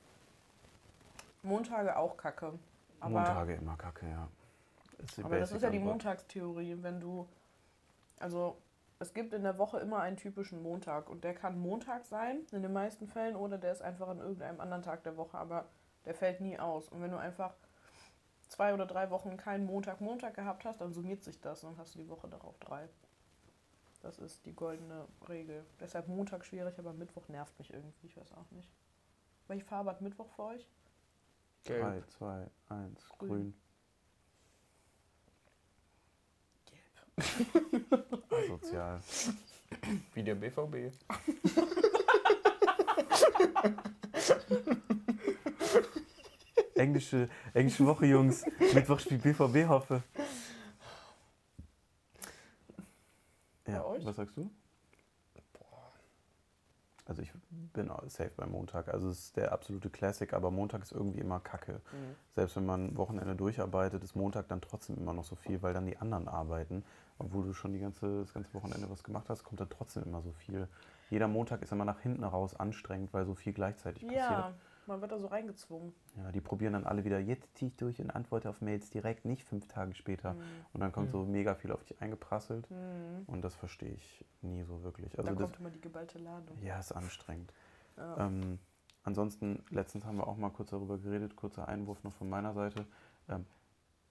Montage 1.44 1.96
auch 1.96 2.18
kacke. 2.18 2.58
Aber, 3.00 3.20
Montage 3.20 3.54
immer 3.54 3.78
kacke, 3.78 4.10
ja. 4.10 4.28
Ist 4.98 5.20
aber 5.20 5.38
das 5.38 5.52
ist 5.52 5.62
ja 5.62 5.70
die. 5.70 5.78
Montagstheorie. 5.78 6.76
Wenn 6.82 7.00
du. 7.00 7.30
Also, 8.18 8.58
es 8.98 9.14
gibt 9.14 9.32
in 9.36 9.44
der 9.44 9.60
Woche 9.60 9.78
immer 9.78 10.00
einen 10.00 10.18
typischen 10.18 10.64
Montag. 10.64 11.12
Und 11.12 11.24
der 11.24 11.36
kann 11.36 11.60
Montag 11.60 12.04
sein, 12.04 12.48
in 12.52 12.64
den 12.64 12.74
meisten 12.74 13.08
Fällen, 13.08 13.36
oder 13.36 13.60
der 13.60 13.74
ist 13.74 13.84
einfach 13.84 14.08
an 14.08 14.18
irgendeinem 14.18 14.60
anderen 14.60 14.82
Tag 14.82 15.04
der 15.04 15.18
Woche. 15.18 15.38
Aber 15.38 15.66
der 16.06 16.16
fällt 16.16 16.42
nie 16.42 16.58
aus. 16.58 16.90
Und 16.90 17.04
wenn 17.04 17.12
du 17.12 17.18
einfach 17.18 17.54
zwei 18.54 18.74
oder 18.74 18.86
drei 18.86 19.10
Wochen 19.10 19.36
keinen 19.36 19.66
Montag, 19.66 19.99
Montag 19.99 20.36
gehabt 20.36 20.64
hast, 20.64 20.80
dann 20.80 20.93
summiert 20.93 21.24
sich 21.24 21.41
das 21.41 21.64
und 21.64 21.72
dann 21.72 21.80
hast 21.80 21.95
du 21.95 21.99
die 21.99 22.08
Woche 22.08 22.28
darauf 22.28 22.58
drei. 22.60 22.88
Das 24.01 24.20
ist 24.20 24.45
die 24.45 24.54
goldene 24.54 25.08
Regel. 25.28 25.66
Deshalb 25.80 26.08
Montag 26.08 26.45
schwierig, 26.45 26.78
aber 26.78 26.93
Mittwoch 26.93 27.28
nervt 27.30 27.58
mich 27.58 27.74
irgendwie. 27.74 28.08
Ich 28.08 28.16
weiß 28.16 28.34
auch 28.34 28.51
nicht. 28.51 28.70
Welche 29.47 29.66
Farbe 29.66 29.89
hat 29.89 30.01
Mittwoch 30.01 30.30
für 30.30 30.43
euch? 30.43 30.70
3, 31.66 32.04
2, 32.20 32.47
1, 32.70 33.10
Grün. 33.18 33.30
grün. 33.30 33.54
Asozial. 38.30 38.99
Wie 40.14 40.24
der 40.24 40.36
BVB. 40.36 40.93
Englische, 46.76 47.30
englische 47.54 47.86
Woche, 47.86 48.06
Jungs. 48.06 48.46
Mittwoch 48.74 49.00
spielt 49.00 49.24
BVB, 49.24 49.68
hoffe. 49.68 50.04
Ja, 53.68 53.82
Bei 53.82 54.06
was 54.06 54.16
sagst 54.16 54.38
du? 54.38 54.50
Also 57.06 57.22
ich 57.22 57.32
bin 57.74 57.92
safe 58.08 58.32
beim 58.38 58.52
Montag. 58.52 58.88
Also 58.88 59.10
es 59.10 59.26
ist 59.26 59.38
der 59.38 59.52
absolute 59.52 59.90
Classic, 59.90 60.32
aber 60.34 60.52
Montag 60.52 60.84
ist 60.84 60.94
irgendwie 60.94 61.20
immer 61.20 61.40
Kacke. 61.40 61.74
Mhm. 61.74 62.16
Selbst 62.36 62.56
wenn 62.56 62.66
man 62.66 62.98
Wochenende 62.98 63.36
durcharbeitet, 63.36 64.04
ist 64.04 64.16
Montag 64.16 64.48
dann 64.48 64.62
trotzdem 64.62 64.98
immer 64.98 65.14
noch 65.14 65.26
so 65.26 65.36
viel, 65.36 65.62
weil 65.62 65.74
dann 65.74 65.86
die 65.86 65.98
anderen 65.98 66.28
arbeiten. 66.28 66.84
Obwohl 67.20 67.46
du 67.46 67.54
schon 67.54 67.74
die 67.74 67.80
ganze, 67.80 68.22
das 68.22 68.34
ganze 68.34 68.54
Wochenende 68.54 68.90
was 68.90 69.04
gemacht 69.04 69.26
hast, 69.30 69.44
kommt 69.44 69.60
dann 69.60 69.70
trotzdem 69.70 70.04
immer 70.04 70.22
so 70.22 70.32
viel. 70.32 70.68
Jeder 71.10 71.28
Montag 71.28 71.62
ist 71.62 71.72
immer 71.72 71.86
nach 71.86 72.00
hinten 72.00 72.24
raus 72.24 72.56
anstrengend, 72.56 73.14
weil 73.14 73.26
so 73.26 73.36
viel 73.36 73.54
gleichzeitig 73.54 74.04
passiert. 74.04 74.54
Man 74.88 75.02
wird 75.02 75.12
da 75.12 75.18
so 75.18 75.28
reingezwungen. 75.28 75.94
Ja, 76.18 76.32
die 76.32 76.42
probieren 76.42 76.74
dann 76.74 76.86
alle 76.86 77.06
wieder, 77.06 77.20
jetzt 77.20 77.56
ziehe 77.58 77.70
ich 77.70 77.78
durch 77.78 78.00
und 78.02 78.12
antworte 78.12 78.50
auf 78.50 78.62
Mails 78.62 78.90
direkt, 78.90 79.26
nicht 79.26 79.44
fünf 79.44 79.68
Tage 79.68 79.94
später. 79.94 80.34
Mhm. 80.34 80.42
Und 80.74 80.82
dann 80.82 80.92
kommt 80.92 81.12
so 81.12 81.24
mega 81.24 81.56
viel 81.56 81.72
auf 81.72 81.84
dich 81.84 82.02
eingeprasselt. 82.02 82.70
Mhm. 82.70 83.24
Und 83.28 83.42
das 83.44 83.56
verstehe 83.56 83.94
ich 83.94 84.26
nie 84.42 84.64
so 84.64 84.84
wirklich. 84.84 85.14
da 85.14 85.24
Also 85.24 85.34
das, 85.34 85.42
kommt 85.42 85.60
immer 85.60 85.70
die 85.70 85.82
geballte 85.82 86.20
Ladung. 86.20 86.58
ja, 86.62 86.80
ist 86.80 86.92
anstrengend. 86.92 87.54
Ja. 87.98 88.28
Ähm, 88.28 88.60
ansonsten, 89.04 89.64
letztens 89.70 90.06
haben 90.06 90.18
wir 90.18 90.28
auch 90.28 90.38
mal 90.38 90.50
kurz 90.50 90.72
darüber 90.72 90.98
geredet, 90.98 91.36
kurzer 91.36 91.68
Einwurf 91.68 92.04
noch 92.04 92.14
von 92.14 92.30
meiner 92.30 92.54
Seite. 92.54 92.86
Ähm, 93.30 93.46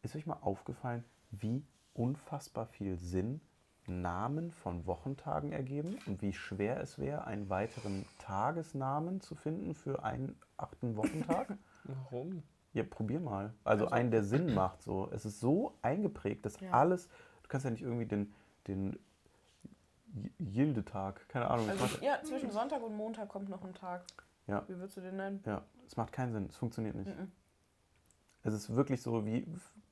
ist 0.02 0.16
euch 0.16 0.26
mal 0.26 0.38
aufgefallen, 0.40 1.04
wie 1.30 1.64
unfassbar 1.94 2.66
viel 2.66 2.98
Sinn 2.98 3.40
Namen 3.86 4.52
von 4.52 4.86
Wochentagen 4.86 5.52
ergeben 5.52 5.98
und 6.06 6.22
wie 6.22 6.32
schwer 6.32 6.80
es 6.80 6.98
wäre, 6.98 7.24
einen 7.26 7.48
weiteren 7.48 8.04
Tagesnamen 8.18 9.20
zu 9.20 9.34
finden 9.34 9.74
für 9.74 10.04
einen 10.04 10.36
achten 10.56 10.96
Wochentag? 10.96 11.56
Warum? 11.84 12.42
Ja, 12.74 12.84
probier 12.84 13.20
mal. 13.20 13.52
Also, 13.64 13.84
Also- 13.86 13.94
einen, 13.94 14.10
der 14.10 14.22
Sinn 14.24 14.54
macht. 14.54 14.82
So. 14.82 15.10
Es 15.12 15.24
ist 15.24 15.40
so 15.40 15.74
eingeprägt, 15.82 16.46
dass 16.46 16.58
Ja. 16.60 16.70
alles. 16.70 17.08
Du 17.42 17.48
kannst 17.48 17.64
ja 17.64 17.70
nicht 17.70 17.82
irgendwie 17.82 18.06
den, 18.06 18.32
den 18.68 18.98
Yilde-Tag, 20.38 21.28
keine 21.28 21.50
Ahnung. 21.50 21.68
Also, 21.68 21.84
macht, 21.84 22.02
ja, 22.02 22.22
zwischen 22.22 22.50
Sonntag 22.50 22.82
und 22.82 22.94
Montag 22.96 23.28
kommt 23.28 23.48
noch 23.48 23.64
ein 23.64 23.74
Tag. 23.74 24.04
Ja. 24.46 24.62
Wie 24.68 24.76
würdest 24.76 24.96
du 24.96 25.00
den 25.00 25.16
nennen? 25.16 25.42
ja, 25.46 25.62
es 25.86 25.96
macht 25.96 26.12
keinen 26.12 26.32
Sinn. 26.32 26.46
Es 26.46 26.56
funktioniert 26.56 26.94
nicht. 26.94 27.16
Mhm. 27.18 27.30
Es 28.42 28.54
ist 28.54 28.74
wirklich 28.74 29.00
so 29.02 29.24
wie 29.24 29.46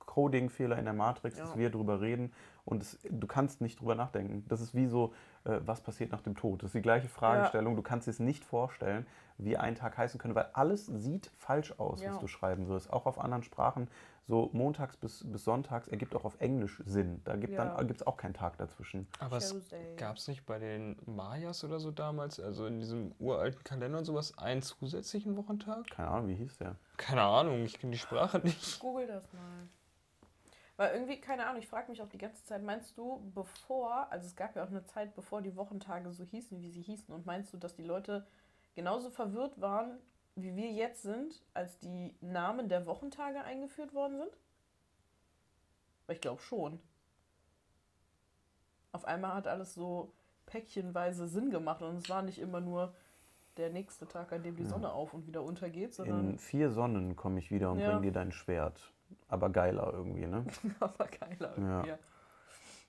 Coding-Fehler 0.07 0.77
in 0.79 0.85
der 0.85 0.95
Matrix, 0.95 1.37
dass 1.39 1.51
Ja. 1.51 1.59
wir 1.59 1.71
drüber 1.71 2.01
reden 2.01 2.33
und 2.65 2.83
es, 2.83 2.99
du 3.09 3.27
kannst 3.27 3.61
nicht 3.61 3.81
drüber 3.81 3.95
nachdenken. 3.95 4.45
Das 4.49 4.61
ist 4.61 4.75
wie 4.75 4.87
so, 4.87 5.13
äh, 5.45 5.61
was 5.65 5.81
passiert 5.81 6.13
nach 6.13 6.21
dem 6.23 6.37
Tod? 6.37 6.63
Das 6.63 6.69
ist 6.69 6.75
die 6.75 6.83
gleiche 6.83 7.09
Fragestellung. 7.09 7.77
Du 7.77 7.83
kannst 7.83 8.07
dir 8.07 8.11
es 8.11 8.19
nicht 8.19 8.45
vorstellen, 8.45 9.07
wie 9.39 9.57
ein 9.57 9.75
Tag 9.75 9.97
heißen 9.97 10.19
könnte, 10.21 10.35
weil 10.35 10.49
alles 10.53 10.87
sieht 10.87 11.31
falsch 11.37 11.73
aus, 11.79 12.03
Ja. 12.03 12.11
was 12.11 12.19
du 12.19 12.27
schreiben 12.27 12.69
wirst. 12.69 12.93
Auch 12.93 13.07
auf 13.07 13.19
anderen 13.19 13.43
Sprachen. 13.43 13.89
So 14.27 14.49
montags 14.53 14.97
bis, 14.97 15.25
bis 15.27 15.43
sonntags 15.43 15.89
ergibt 15.89 16.15
auch 16.15 16.25
auf 16.25 16.41
Englisch 16.41 16.81
Sinn. 16.87 17.21
Da 17.25 17.35
gibt 17.35 17.53
Ja. 17.55 17.77
es 17.81 18.07
auch 18.07 18.17
keinen 18.17 18.35
Tag 18.35 18.59
dazwischen. 18.59 19.09
Aber 19.19 19.39
es 19.39 19.55
gab 19.97 20.17
es 20.19 20.29
nicht 20.29 20.47
bei 20.47 20.59
den 20.61 20.97
Mayas 21.07 21.65
oder 21.65 21.81
so 21.81 21.91
damals, 21.91 22.39
also 22.39 22.67
in 22.67 22.79
diesem 22.79 23.13
uralten 23.19 23.65
Kalender 23.65 23.99
und 23.99 24.05
sowas, 24.05 24.37
einen 24.39 24.63
zusätzlichen 24.63 25.37
Wochentag? 25.37 25.87
Keine 25.91 26.09
Ahnung, 26.11 26.29
wie 26.29 26.35
hieß 26.35 26.59
der? 26.59 26.77
Keine 26.97 27.23
Ahnung, 27.23 27.65
ich 27.65 27.81
kenne 27.81 27.93
die 27.93 27.99
Sprache 27.99 28.39
nicht. 28.39 28.79
Google 28.79 29.07
das 29.09 29.25
mal. 29.33 29.69
Weil 30.81 30.95
irgendwie, 30.95 31.21
keine 31.21 31.45
Ahnung, 31.45 31.61
ich 31.61 31.69
frage 31.69 31.91
mich 31.91 32.01
auch 32.01 32.09
die 32.09 32.17
ganze 32.17 32.43
Zeit, 32.43 32.63
meinst 32.63 32.97
du, 32.97 33.31
bevor, 33.35 34.11
also 34.11 34.27
es 34.27 34.35
gab 34.35 34.57
ja 34.57 34.65
auch 34.65 34.71
eine 34.71 34.83
Zeit, 34.87 35.15
bevor 35.15 35.43
die 35.43 35.55
Wochentage 35.55 36.11
so 36.11 36.25
hießen, 36.25 36.63
wie 36.63 36.71
sie 36.71 36.81
hießen, 36.81 37.13
und 37.15 37.27
meinst 37.27 37.53
du, 37.53 37.59
dass 37.59 37.75
die 37.75 37.83
Leute 37.83 38.27
genauso 38.75 39.11
verwirrt 39.11 39.61
waren, 39.61 39.99
wie 40.37 40.57
wir 40.57 40.71
jetzt 40.71 41.03
sind, 41.03 41.45
als 41.53 41.79
die 41.81 42.17
Namen 42.23 42.71
der 42.71 42.87
Wochentage 42.87 43.45
eingeführt 43.45 43.93
worden 43.93 44.17
sind? 44.17 44.39
Weil 46.07 46.15
ich 46.15 46.23
glaube 46.23 46.41
schon. 46.41 46.81
Auf 48.93 49.05
einmal 49.05 49.35
hat 49.35 49.49
alles 49.49 49.75
so 49.75 50.15
päckchenweise 50.47 51.29
Sinn 51.29 51.51
gemacht 51.51 51.83
und 51.83 51.97
es 51.97 52.09
war 52.09 52.23
nicht 52.23 52.39
immer 52.39 52.63
nur 52.63 52.95
der 53.59 53.69
nächste 53.69 54.09
Tag, 54.09 54.33
an 54.33 54.43
dem 54.43 54.57
die 54.57 54.63
Ja. 54.63 54.71
Sonne 54.71 54.95
auf 54.95 55.13
und 55.13 55.27
wieder 55.27 55.43
untergeht, 55.43 55.93
sondern 55.93 56.31
In 56.31 56.39
vier 56.39 56.71
Sonnen 56.71 57.17
komme 57.17 57.39
ich 57.39 57.51
wieder 57.51 57.71
und 57.71 57.81
Ja. 57.81 57.91
bring 57.91 58.01
dir 58.01 58.13
dein 58.13 58.33
Schwert. 58.33 58.95
Aber 59.29 59.51
geiler 59.51 59.93
irgendwie, 59.93 60.27
ne? 60.27 60.45
aber 60.81 61.07
geiler 61.07 61.53
irgendwie. 61.57 61.89
Ja. 61.91 61.99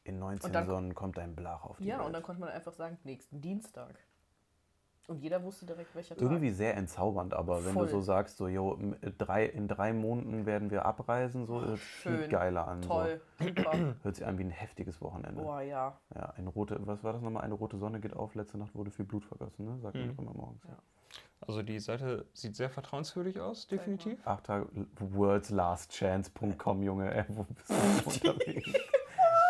In 0.04 0.18
19 0.20 0.48
Und 0.48 0.54
dann- 0.54 0.66
Sonnen 0.66 0.96
kommt 0.96 1.18
dein 1.18 1.36
Blach 1.36 1.64
auf 1.66 1.78
die 1.78 1.86
Ja, 1.86 1.98
Welt. 1.98 2.08
und 2.08 2.14
dann 2.14 2.24
konnte 2.24 2.42
man 2.42 2.50
einfach 2.50 2.74
sagen, 2.74 2.98
nächsten 3.04 3.40
Dienstag. 3.42 3.94
Und 5.08 5.18
jeder 5.20 5.44
wusste 5.44 5.66
direkt, 5.66 5.94
welcher 5.96 6.16
Tag. 6.16 6.22
Irgendwie 6.22 6.52
sehr 6.52 6.78
entzaubernd, 6.78 7.34
aber 7.34 7.66
wenn 7.66 7.74
Voll. 7.74 7.88
du 7.88 7.92
so 7.92 8.02
sagst, 8.02 8.38
so, 8.38 8.48
jo, 8.48 8.80
drei, 9.18 9.46
in 9.46 9.68
drei 9.68 9.92
Monaten 9.94 10.46
werden 10.46 10.70
wir 10.72 10.86
abreisen, 10.86 11.46
so, 11.48 11.60
hört 11.60 11.80
viel 11.80 12.28
geiler 12.30 12.68
an. 12.68 12.82
Toll, 12.84 13.20
super. 13.40 13.72
So. 13.74 13.94
Hört 14.04 14.16
sich 14.16 14.26
an 14.26 14.38
wie 14.38 14.44
ein 14.44 14.52
heftiges 14.52 15.02
Wochenende. 15.02 15.42
Boah, 15.42 15.62
ja. 15.62 15.98
Ja, 16.16 16.30
eine 16.38 16.50
rote, 16.50 16.80
was 16.88 17.04
war 17.04 17.14
das 17.14 17.22
nochmal? 17.22 17.44
Eine 17.44 17.56
rote 17.56 17.78
Sonne 17.78 18.00
geht 18.00 18.16
auf, 18.16 18.36
letzte 18.36 18.58
Nacht 18.58 18.74
wurde 18.76 18.90
viel 18.92 19.04
Blut 19.06 19.26
vergossen, 19.26 19.66
ne? 19.66 19.80
Sagt 19.82 19.96
man 19.96 20.06
Mhm. 20.08 20.16
doch 20.16 20.24
immer 20.24 20.34
morgens. 20.34 20.64
Ja. 20.64 20.78
Also 21.42 21.64
die 21.64 21.80
Seite 21.80 22.26
sieht 22.34 22.56
sehr 22.56 22.70
vertrauenswürdig 22.70 23.40
aus, 23.40 23.68
definitiv. 23.68 24.20
Acht 24.26 24.46
Tage, 24.46 24.68
worldslastchance.com, 25.00 26.84
Junge, 26.84 27.14
ey, 27.14 27.26
wo 27.30 27.44
bist 27.44 27.70
du 27.70 28.30
unterwegs? 28.30 28.70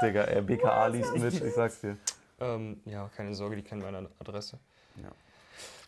Digga, 0.02 0.24
ey, 0.24 0.42
BKA 0.42 0.88
liest 0.88 1.14
mit, 1.18 1.34
ich 1.34 1.54
sag's 1.54 1.82
dir. 1.82 1.98
Ähm, 2.40 2.82
ja, 2.86 3.10
keine 3.16 3.36
Sorge, 3.36 3.56
die 3.56 3.62
kennen 3.62 3.82
meine 3.82 4.10
Adresse. 4.20 4.58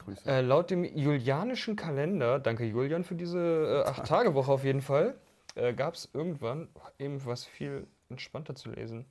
Grüße. 0.04 0.30
Äh, 0.30 0.41
laut 0.41 0.70
dem 0.70 0.84
julianischen 0.84 1.76
Kalender, 1.76 2.39
danke 2.39 2.66
Julian 2.66 3.04
für 3.04 3.16
diese 3.16 3.84
äh, 3.86 3.89
Acht-Tage-Woche 3.89 4.51
auf 4.51 4.64
jeden 4.64 4.82
Fall, 4.82 5.16
äh, 5.56 5.74
gab 5.74 5.93
es 5.95 6.10
irgendwann 6.14 6.68
eben 6.99 7.26
was 7.26 7.45
viel 7.45 7.88
entspannter 8.10 8.56
zu 8.56 8.70
lesen. 8.70 9.06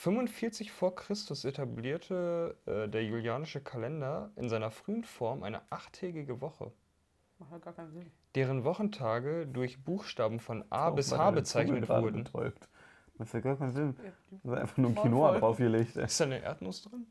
45 0.00 0.72
vor 0.72 0.94
Christus 0.94 1.44
etablierte 1.44 2.56
äh, 2.66 2.86
der 2.88 3.04
julianische 3.04 3.60
Kalender 3.62 4.30
in 4.36 4.48
seiner 4.50 4.70
frühen 4.70 5.04
Form 5.04 5.42
eine 5.42 5.62
achttägige 5.70 6.40
Woche, 6.42 6.70
Macht 7.38 7.52
ja 7.52 7.58
gar 7.58 7.72
keinen 7.72 7.92
Sinn. 7.92 8.10
deren 8.34 8.64
Wochentage 8.64 9.46
durch 9.46 9.82
Buchstaben 9.82 10.38
von 10.38 10.64
A 10.70 10.88
Auch 10.88 10.94
bis 10.96 11.12
H 11.12 11.30
bezeichnet 11.30 11.88
wurden. 11.88 12.24
Betäubt. 12.24 12.68
Das 13.18 13.32
hat 13.32 13.42
gar 13.42 13.56
keinen 13.56 13.72
Sinn. 13.72 13.96
Ja, 14.04 14.12
die- 14.30 14.40
Da 14.44 14.52
ist 14.54 14.60
einfach 14.60 14.76
nur 14.76 14.90
ein 14.90 14.96
Quinoa 14.96 15.38
draufgelegt. 15.38 15.96
ey. 15.96 16.04
Ist 16.04 16.20
da 16.20 16.24
eine 16.24 16.42
Erdnuss 16.42 16.82
drin? 16.82 17.06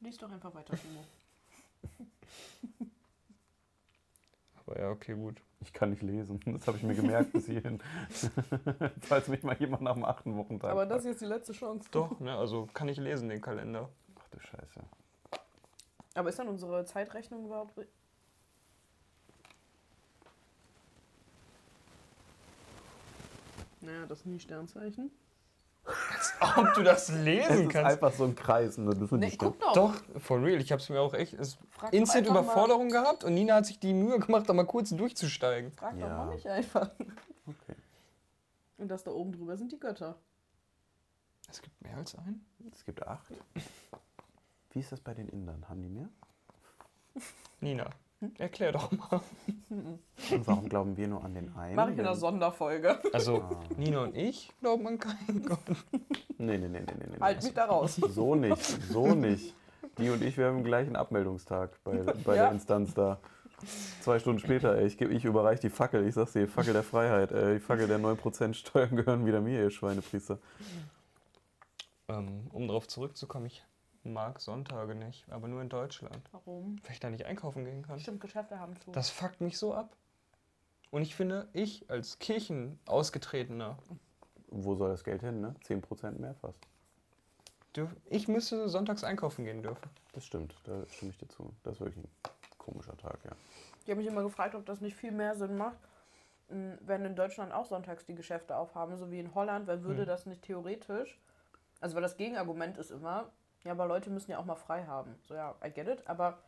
Lies 0.00 0.16
doch 0.16 0.32
einfach 0.32 0.54
weiter, 0.54 0.74
Timo. 0.78 1.04
Aber 4.66 4.78
ja, 4.80 4.88
okay, 4.90 5.14
gut. 5.14 5.42
Ich 5.62 5.72
kann 5.72 5.90
nicht 5.90 6.02
lesen. 6.02 6.40
Das 6.46 6.66
habe 6.66 6.76
ich 6.78 6.82
mir 6.82 6.94
gemerkt 6.94 7.32
bis 7.32 7.46
hierhin. 7.46 7.82
Falls 9.02 9.28
mich 9.28 9.42
mal 9.42 9.56
jemand 9.58 9.82
nach 9.82 9.94
dem 9.94 10.04
achten 10.04 10.36
Wochentag 10.36 10.70
Aber 10.70 10.86
das 10.86 11.04
ist 11.04 11.20
die 11.20 11.26
letzte 11.26 11.52
Chance. 11.52 11.88
Doch, 11.92 12.18
ne, 12.20 12.36
also 12.36 12.66
kann 12.72 12.88
ich 12.88 12.96
lesen, 12.98 13.28
den 13.28 13.40
Kalender. 13.40 13.88
Ach 14.18 14.28
du 14.30 14.40
Scheiße. 14.40 14.80
Aber 16.14 16.28
ist 16.28 16.38
dann 16.38 16.48
unsere 16.48 16.84
Zeitrechnung 16.86 17.44
überhaupt. 17.46 17.76
ri- 17.78 17.86
Naja, 23.80 24.06
das 24.06 24.20
ist 24.20 24.26
nie 24.26 24.38
Sternzeichen. 24.40 25.10
Ob 26.56 26.74
du 26.74 26.82
das 26.82 27.08
Es 27.10 27.14
lesen 27.16 27.62
ist 27.64 27.70
kannst? 27.70 27.90
einfach 27.92 28.12
so 28.12 28.24
ein 28.24 28.34
Kreis. 28.34 28.78
Ne? 28.78 28.94
Das 28.94 29.10
Nee, 29.12 29.36
guck 29.36 29.58
doch. 29.60 29.72
Doch, 29.74 29.94
for 30.20 30.42
real. 30.42 30.60
Ich 30.60 30.72
habe 30.72 30.80
es 30.80 30.88
mir 30.88 31.00
auch 31.00 31.12
echt 31.14 31.34
doch 31.34 31.92
instant 31.92 32.26
Überforderung 32.26 32.88
gehabt 32.88 33.24
und 33.24 33.34
Nina 33.34 33.56
hat 33.56 33.66
sich 33.66 33.78
die 33.78 33.92
Mühe 33.92 34.18
gemacht, 34.18 34.48
da 34.48 34.52
mal 34.52 34.64
kurz 34.66 34.90
durchzusteigen. 34.90 35.70
Mal, 35.70 35.76
frag 35.76 35.92
doch 35.94 36.00
Ja. 36.08 36.16
mal 36.16 36.34
mich 36.34 36.48
einfach. 36.48 36.90
Okay. 37.46 37.76
Und 38.78 38.88
das 38.88 39.04
da 39.04 39.10
oben 39.10 39.32
drüber 39.32 39.56
sind 39.56 39.72
die 39.72 39.78
Götter. 39.78 40.16
Es 41.48 41.60
gibt 41.60 41.80
mehr 41.82 41.96
als 41.96 42.14
einen? 42.14 42.44
Es 42.72 42.84
gibt 42.84 43.06
acht. 43.06 43.26
Wie 44.70 44.78
ist 44.80 44.92
das 44.92 45.00
bei 45.00 45.12
den 45.14 45.28
Indern? 45.28 45.68
Haben 45.68 45.82
die 45.82 45.88
mehr? 45.88 46.08
Nina, 47.60 47.90
erklär 48.38 48.72
doch 48.72 48.90
mal. 48.92 49.20
Und 49.68 50.46
warum 50.46 50.68
glauben 50.68 50.96
wir 50.96 51.08
nur 51.08 51.24
an 51.24 51.34
den 51.34 51.54
einen? 51.56 51.74
Mach 51.76 51.88
ich 51.88 51.94
in 51.94 52.00
einer 52.00 52.14
Sonderfolge. 52.16 52.98
Also, 53.12 53.38
Ah. 53.42 53.60
Nina 53.76 54.02
und 54.02 54.16
ich 54.16 54.50
glauben 54.60 54.86
an 54.86 54.98
keinen 54.98 55.44
Gott. 55.46 55.58
Nee, 56.38 56.58
nee, 56.58 56.58
nee, 56.58 56.68
nee, 56.68 56.80
nee. 56.98 57.06
nee. 57.12 57.20
Halt 57.20 57.42
mich 57.42 57.54
da 57.54 57.64
raus. 57.66 57.96
So 57.96 58.34
nicht, 58.34 58.62
so 58.90 59.14
nicht. 59.14 59.54
Die 59.98 60.10
und 60.10 60.22
ich, 60.22 60.36
wir 60.38 60.46
haben 60.46 60.64
gleich 60.64 60.86
einen 60.86 60.96
Abmeldungstag 60.96 61.82
bei, 61.84 61.96
bei 62.24 62.36
Ja. 62.36 62.44
der 62.44 62.52
Instanz 62.52 62.94
da. 62.94 63.18
Zwei 64.00 64.18
Stunden 64.18 64.38
später, 64.38 64.74
ey, 64.76 64.86
ich, 64.86 64.96
geb- 64.96 65.10
ich 65.10 65.24
überreiche 65.26 65.60
die 65.60 65.68
Fackel. 65.70 66.06
Ich 66.06 66.14
sag's 66.14 66.32
dir, 66.32 66.46
die 66.46 66.50
Fackel 66.50 66.72
der 66.72 66.82
Freiheit. 66.82 67.30
Ey, 67.32 67.54
die 67.54 67.60
Fackel 67.60 67.86
der 67.88 67.98
9% 67.98 68.54
Steuern 68.54 68.96
gehören 68.96 69.26
wieder 69.26 69.40
mir, 69.42 69.60
ihr 69.62 69.70
Schweinepriester. 69.70 70.38
Ähm, 72.08 72.46
um 72.52 72.66
darauf 72.66 72.88
zurückzukommen, 72.88 73.46
ich 73.46 73.62
mag 74.02 74.40
Sonntage 74.40 74.94
nicht, 74.94 75.30
aber 75.30 75.48
nur 75.48 75.60
in 75.62 75.68
Deutschland. 75.68 76.28
Warum? 76.32 76.76
Weil 76.84 76.92
ich 76.92 77.00
da 77.00 77.10
nicht 77.10 77.26
einkaufen 77.26 77.64
gehen 77.64 77.82
kann. 77.82 77.98
Stimmt, 78.00 78.20
Geschäfte 78.20 78.58
haben 78.58 78.78
zu. 78.80 78.90
Das 78.92 79.10
fuckt 79.10 79.40
mich 79.40 79.58
so 79.58 79.74
ab. 79.74 79.94
Und 80.90 81.02
ich 81.02 81.14
finde, 81.14 81.48
ich 81.52 81.88
als 81.90 82.18
Kirchenausgetretener, 82.18 83.78
Wo 84.48 84.74
soll 84.74 84.88
das 84.90 85.04
Geld 85.04 85.20
hin, 85.22 85.40
ne? 85.40 85.54
10% 85.64 86.18
mehr 86.18 86.34
fast. 86.34 86.58
ich 88.06 88.26
müsste 88.26 88.68
sonntags 88.68 89.04
einkaufen 89.04 89.44
gehen 89.44 89.62
dürfen. 89.62 89.88
Das 90.12 90.24
stimmt, 90.24 90.56
da 90.64 90.84
stimme 90.88 91.12
ich 91.12 91.18
dir 91.18 91.28
zu. 91.28 91.52
Das 91.62 91.74
ist 91.74 91.80
wirklich 91.80 92.04
ein 92.04 92.08
komischer 92.58 92.96
Tag, 92.96 93.18
ja. 93.24 93.30
Ich 93.84 93.90
habe 93.90 93.98
mich 94.00 94.08
immer 94.08 94.22
gefragt, 94.22 94.54
ob 94.56 94.66
das 94.66 94.80
nicht 94.80 94.96
viel 94.96 95.12
mehr 95.12 95.36
Sinn 95.36 95.56
macht, 95.56 95.78
mh, 96.48 96.78
wenn 96.80 97.04
in 97.04 97.14
Deutschland 97.14 97.52
auch 97.52 97.66
sonntags 97.66 98.04
die 98.06 98.14
Geschäfte 98.16 98.56
aufhaben, 98.56 98.96
so 98.96 99.10
wie 99.12 99.20
in 99.20 99.34
Holland, 99.36 99.68
weil 99.68 99.84
würde 99.84 100.02
Hm. 100.02 100.08
das 100.08 100.26
nicht 100.26 100.42
theoretisch, 100.42 101.16
also 101.80 101.94
weil 101.94 102.02
das 102.02 102.16
Gegenargument 102.16 102.76
ist 102.78 102.90
immer, 102.90 103.30
ja, 103.64 103.72
aber 103.72 103.86
Leute 103.86 104.10
müssen 104.10 104.30
ja 104.30 104.38
auch 104.38 104.44
mal 104.44 104.56
frei 104.56 104.84
haben. 104.84 105.14
So 105.22 105.34
ja, 105.34 105.54
I 105.64 105.70
get 105.70 105.88
it, 105.88 106.06
aber 106.06 106.38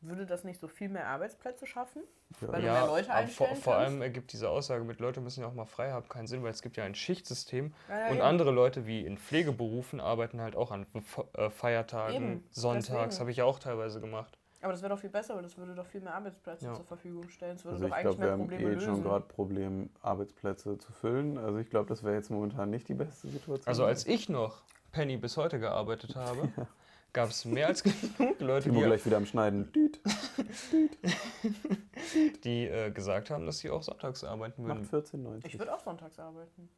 würde 0.00 0.26
das 0.26 0.44
nicht 0.44 0.60
so 0.60 0.68
viel 0.68 0.88
mehr 0.88 1.06
Arbeitsplätze 1.08 1.66
schaffen? 1.66 2.02
Ja, 2.40 2.52
Weil 2.52 2.62
du 2.62 2.68
mehr 2.68 2.86
Leute 2.86 3.06
vor, 3.06 3.14
einstellen 3.16 3.56
vor 3.56 3.74
kannst? 3.74 3.88
allem 3.88 4.02
ergibt 4.02 4.32
diese 4.32 4.50
Aussage 4.50 4.84
mit 4.84 5.00
Leute 5.00 5.20
müssen 5.20 5.40
ja 5.40 5.46
auch 5.46 5.54
mal 5.54 5.64
frei 5.64 5.92
haben 5.92 6.08
keinen 6.08 6.26
Sinn, 6.26 6.42
weil 6.42 6.50
es 6.50 6.62
gibt 6.62 6.76
ja 6.76 6.84
ein 6.84 6.94
Schichtsystem 6.94 7.72
Ja, 7.88 7.98
ja, 8.00 8.06
und 8.08 8.16
eben. 8.16 8.22
andere 8.22 8.50
Leute 8.50 8.86
wie 8.86 9.04
in 9.06 9.16
Pflegeberufen 9.16 10.00
arbeiten 10.00 10.40
halt 10.40 10.56
auch 10.56 10.70
an 10.72 10.86
äh, 11.36 11.48
Feiertagen, 11.50 12.14
Eben, 12.16 12.44
sonntags, 12.50 13.20
habe 13.20 13.30
ich 13.30 13.38
ja 13.38 13.44
auch 13.44 13.58
teilweise 13.58 14.00
gemacht. 14.00 14.38
Aber 14.60 14.72
das 14.72 14.80
wäre 14.80 14.94
doch 14.94 14.98
viel 14.98 15.10
besser, 15.10 15.36
weil 15.36 15.42
das 15.42 15.58
würde 15.58 15.74
doch 15.74 15.86
viel 15.86 16.00
mehr 16.00 16.14
Arbeitsplätze 16.14 16.64
Ja. 16.66 16.74
zur 16.74 16.86
Verfügung 16.86 17.28
stellen. 17.28 17.56
Es 17.56 17.64
würde 17.64 17.74
Also 17.76 17.84
doch 17.86 17.88
ich 17.90 17.94
eigentlich 17.94 18.16
glaube, 18.16 18.18
wir 18.18 18.24
mehr 18.24 18.32
haben 18.32 18.48
Probleme 18.48 18.72
eh 18.74 18.80
schon 18.80 19.02
gerade 19.02 19.24
Problem, 19.26 19.90
Arbeitsplätze 20.00 20.78
zu 20.78 20.92
füllen. 20.92 21.36
Also 21.36 21.58
ich 21.58 21.68
glaube, 21.68 21.86
das 21.88 22.02
wäre 22.02 22.14
jetzt 22.14 22.30
momentan 22.30 22.70
nicht 22.70 22.88
die 22.88 22.94
beste 22.94 23.28
Situation. 23.28 23.68
Also 23.68 23.84
als 23.84 24.06
ich 24.06 24.28
noch 24.30 24.62
Penny 24.94 25.16
bis 25.16 25.36
heute 25.36 25.58
gearbeitet 25.58 26.14
habe, 26.14 26.48
gab 27.12 27.30
es 27.30 27.44
mehr 27.44 27.66
als 27.66 27.82
genug 27.82 28.38
Leute, 28.38 28.68
Timo 28.68 28.78
die, 28.78 28.86
gleich 28.86 29.04
wieder 29.04 29.16
am 29.16 29.26
Schneiden. 29.26 29.72
Düt, 29.74 30.00
die 32.44 32.66
äh, 32.68 32.92
gesagt 32.92 33.28
haben, 33.30 33.44
dass 33.44 33.58
sie 33.58 33.70
auch 33.70 33.82
sonntags 33.82 34.22
arbeiten 34.22 34.62
macht 34.62 34.92
würden. 34.92 35.40
14,90. 35.42 35.46
ich 35.46 35.58
würde 35.58 35.74
auch 35.74 35.80
sonntags 35.80 36.18
arbeiten. 36.20 36.68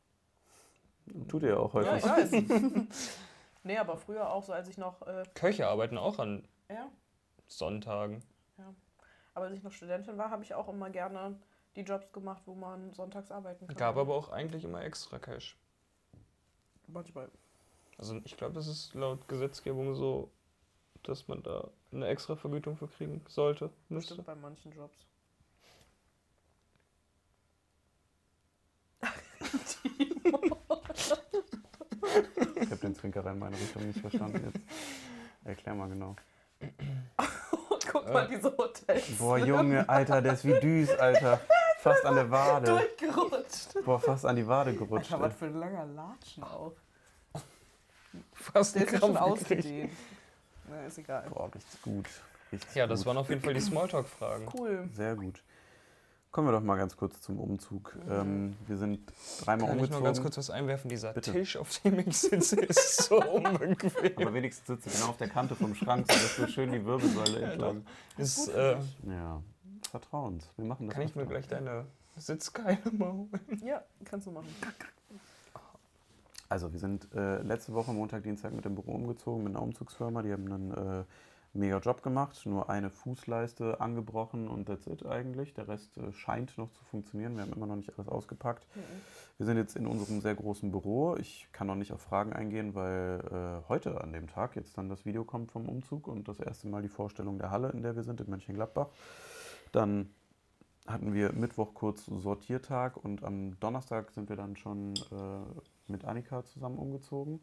Tut 1.28 1.42
ihr 1.42 1.50
ja 1.50 1.56
auch 1.58 1.74
häufig. 1.74 2.04
Ja, 2.04 2.18
ich 2.18 2.32
weiß. 2.32 2.42
nee, 3.64 3.76
aber 3.76 3.98
früher 3.98 4.30
auch 4.30 4.42
so, 4.42 4.54
als 4.54 4.68
ich 4.68 4.78
noch, 4.78 5.06
äh, 5.06 5.24
Köche 5.34 5.68
arbeiten 5.68 5.98
auch 5.98 6.18
an 6.18 6.48
ja, 6.70 6.88
Sonntagen. 7.46 8.22
aber 9.34 9.44
als 9.44 9.54
ich 9.54 9.62
noch 9.62 9.72
Studentin 9.72 10.16
war, 10.16 10.30
habe 10.30 10.42
ich 10.42 10.54
auch 10.54 10.70
immer 10.70 10.88
gerne 10.88 11.38
die 11.76 11.82
Jobs 11.82 12.10
gemacht, 12.12 12.42
wo 12.46 12.54
man 12.54 12.94
sonntags 12.94 13.30
arbeiten 13.30 13.66
kann. 13.66 13.76
Gab 13.76 13.98
aber 13.98 14.14
auch 14.14 14.30
eigentlich 14.30 14.64
immer 14.64 14.82
extra 14.82 15.18
Cash. 15.18 15.58
Manchmal. 16.86 17.30
Also 17.98 18.20
ich 18.24 18.36
glaube, 18.36 18.54
das 18.54 18.66
ist 18.66 18.94
laut 18.94 19.26
Gesetzgebung 19.28 19.94
so, 19.94 20.30
dass 21.02 21.28
man 21.28 21.42
da 21.42 21.70
eine 21.92 22.08
extra 22.08 22.36
Vergütung 22.36 22.76
für 22.76 22.88
kriegen 22.88 23.24
sollte, 23.28 23.70
müsste. 23.88 24.14
Bestimmt 24.16 24.26
bei 24.26 24.34
manchen 24.34 24.72
Jobs. 24.72 24.98
Ich 32.60 32.70
habe 32.70 32.76
den 32.82 32.94
Zwinkerer 32.94 33.32
in 33.32 33.38
meine 33.38 33.56
Richtung 33.56 33.86
nicht 33.86 33.98
verstanden 34.00 34.42
jetzt. 34.52 34.64
Erklär 35.44 35.74
mal 35.74 35.88
genau. 35.88 36.16
Guck 37.90 38.06
Äh. 38.06 38.12
mal, 38.12 38.28
diese 38.28 38.56
Hotels. 38.56 39.18
Boah, 39.18 39.38
Junge, 39.38 39.88
Alter, 39.88 40.20
der 40.22 40.34
ist 40.34 40.44
wie 40.44 40.58
Düs, 40.60 40.90
Alter. 40.90 41.40
Fast 41.78 42.04
an 42.04 42.14
der 42.16 42.30
Wade. 42.30 42.66
Durchgerutscht. 42.72 43.84
Boah, 43.84 44.00
fast 44.00 44.26
an 44.26 44.36
die 44.36 44.46
Wade 44.46 44.74
gerutscht. 44.74 45.12
Alter, 45.12 45.24
was 45.24 45.34
für 45.34 45.46
ein 45.46 45.54
langer 45.54 45.86
Latschen 45.86 46.42
auch. 46.42 46.72
Fast 48.32 48.74
Der 48.74 48.84
ist 48.86 48.92
ja 48.92 48.98
schon 49.00 49.16
ausgedehnt. 49.16 49.92
Na, 50.68 50.84
ist 50.86 50.98
egal. 50.98 51.24
Boah, 51.30 51.50
richtig 51.54 51.82
gut. 51.82 52.06
Richtig 52.52 52.74
Ja, 52.74 52.86
das 52.86 53.00
gut. 53.00 53.06
waren 53.06 53.16
auf 53.18 53.28
jeden 53.28 53.40
Fall 53.42 53.54
die 53.54 53.60
Smalltalk-Fragen. 53.60 54.48
Cool. 54.56 54.88
Sehr 54.92 55.14
gut. 55.16 55.42
Kommen 56.32 56.48
wir 56.48 56.52
doch 56.52 56.60
mal 56.62 56.76
ganz 56.76 56.96
kurz 56.96 57.22
zum 57.22 57.38
Umzug. 57.40 57.96
Ähm, 58.10 58.56
wir 58.66 58.76
sind 58.76 59.10
dreimal 59.40 59.68
Kann 59.68 59.76
ich 59.78 59.82
noch 59.90 59.98
umgezogen. 59.98 60.04
ganz 60.04 60.20
kurz 60.20 60.36
was 60.36 60.50
einwerfen? 60.50 60.90
Dieser 60.90 61.14
Bitte. 61.14 61.32
Tisch, 61.32 61.56
auf 61.56 61.78
dem 61.80 61.98
ich 62.00 62.18
sitze, 62.18 62.60
ist 62.60 63.04
so 63.04 63.22
unbequem. 63.32 64.12
Aber 64.18 64.34
wenigstens 64.34 64.66
sitzt 64.66 64.86
du 64.86 64.90
genau 64.90 65.10
auf 65.10 65.16
der 65.16 65.28
Kante 65.30 65.54
vom 65.54 65.74
Schrank, 65.74 66.04
sodass 66.12 66.36
du 66.36 66.46
schön 66.48 66.72
die 66.72 66.84
Wirbelsäule 66.84 67.40
entlang. 67.40 67.86
Ist, 68.18 68.36
Gut 68.46 68.54
für 68.54 68.78
äh. 69.06 69.10
Ja, 69.14 69.42
Vertrauens. 69.90 70.50
Wir 70.56 70.66
machen 70.66 70.88
das. 70.88 70.94
kann 70.94 71.04
ich 71.06 71.16
mir 71.16 71.24
gleich 71.26 71.48
deine 71.48 71.86
Sitzkeile 72.18 72.78
mal 72.92 73.12
holen? 73.12 73.62
Ja, 73.64 73.82
kannst 74.04 74.26
du 74.26 74.32
machen. 74.32 74.48
Also, 76.48 76.72
wir 76.72 76.78
sind 76.78 77.08
äh, 77.14 77.42
letzte 77.42 77.74
Woche 77.74 77.92
Montag, 77.92 78.22
Dienstag 78.22 78.52
mit 78.52 78.64
dem 78.64 78.74
Büro 78.74 78.92
umgezogen, 78.92 79.44
mit 79.44 79.54
einer 79.54 79.62
Umzugsfirma. 79.62 80.22
Die 80.22 80.32
haben 80.32 80.52
einen 80.52 80.70
äh, 80.72 81.04
mega 81.56 81.78
Job 81.78 82.02
gemacht. 82.02 82.40
Nur 82.44 82.70
eine 82.70 82.90
Fußleiste 82.90 83.80
angebrochen 83.80 84.48
und 84.48 84.66
that's 84.66 84.86
it 84.86 85.04
eigentlich. 85.04 85.54
Der 85.54 85.68
Rest 85.68 85.96
äh, 85.98 86.12
scheint 86.12 86.56
noch 86.58 86.70
zu 86.70 86.84
funktionieren. 86.84 87.34
Wir 87.36 87.42
haben 87.42 87.52
immer 87.52 87.66
noch 87.66 87.76
nicht 87.76 87.96
alles 87.96 88.08
ausgepackt. 88.08 88.66
Wir 89.38 89.46
sind 89.46 89.56
jetzt 89.56 89.76
in 89.76 89.86
unserem 89.86 90.20
sehr 90.20 90.34
großen 90.34 90.70
Büro. 90.70 91.16
Ich 91.16 91.48
kann 91.52 91.66
noch 91.66 91.74
nicht 91.74 91.92
auf 91.92 92.00
Fragen 92.00 92.32
eingehen, 92.32 92.74
weil 92.74 93.20
äh, 93.30 93.68
heute 93.68 94.00
an 94.00 94.12
dem 94.12 94.28
Tag 94.28 94.56
jetzt 94.56 94.78
dann 94.78 94.88
das 94.88 95.04
Video 95.04 95.24
kommt 95.24 95.50
vom 95.50 95.68
Umzug 95.68 96.06
und 96.06 96.28
das 96.28 96.38
erste 96.40 96.68
Mal 96.68 96.82
die 96.82 96.88
Vorstellung 96.88 97.38
der 97.38 97.50
Halle, 97.50 97.70
in 97.70 97.82
der 97.82 97.96
wir 97.96 98.02
sind, 98.02 98.20
in 98.20 98.30
Mönchengladbach. 98.30 98.88
Dann 99.72 100.10
hatten 100.86 101.12
wir 101.14 101.32
Mittwoch 101.32 101.74
kurz 101.74 102.06
Sortiertag 102.06 102.96
und 102.96 103.24
am 103.24 103.58
Donnerstag 103.58 104.12
sind 104.12 104.28
wir 104.28 104.36
dann 104.36 104.56
schon 104.56 104.94
äh, 104.94 105.60
mit 105.88 106.04
Annika 106.04 106.44
zusammen 106.44 106.78
umgezogen. 106.78 107.40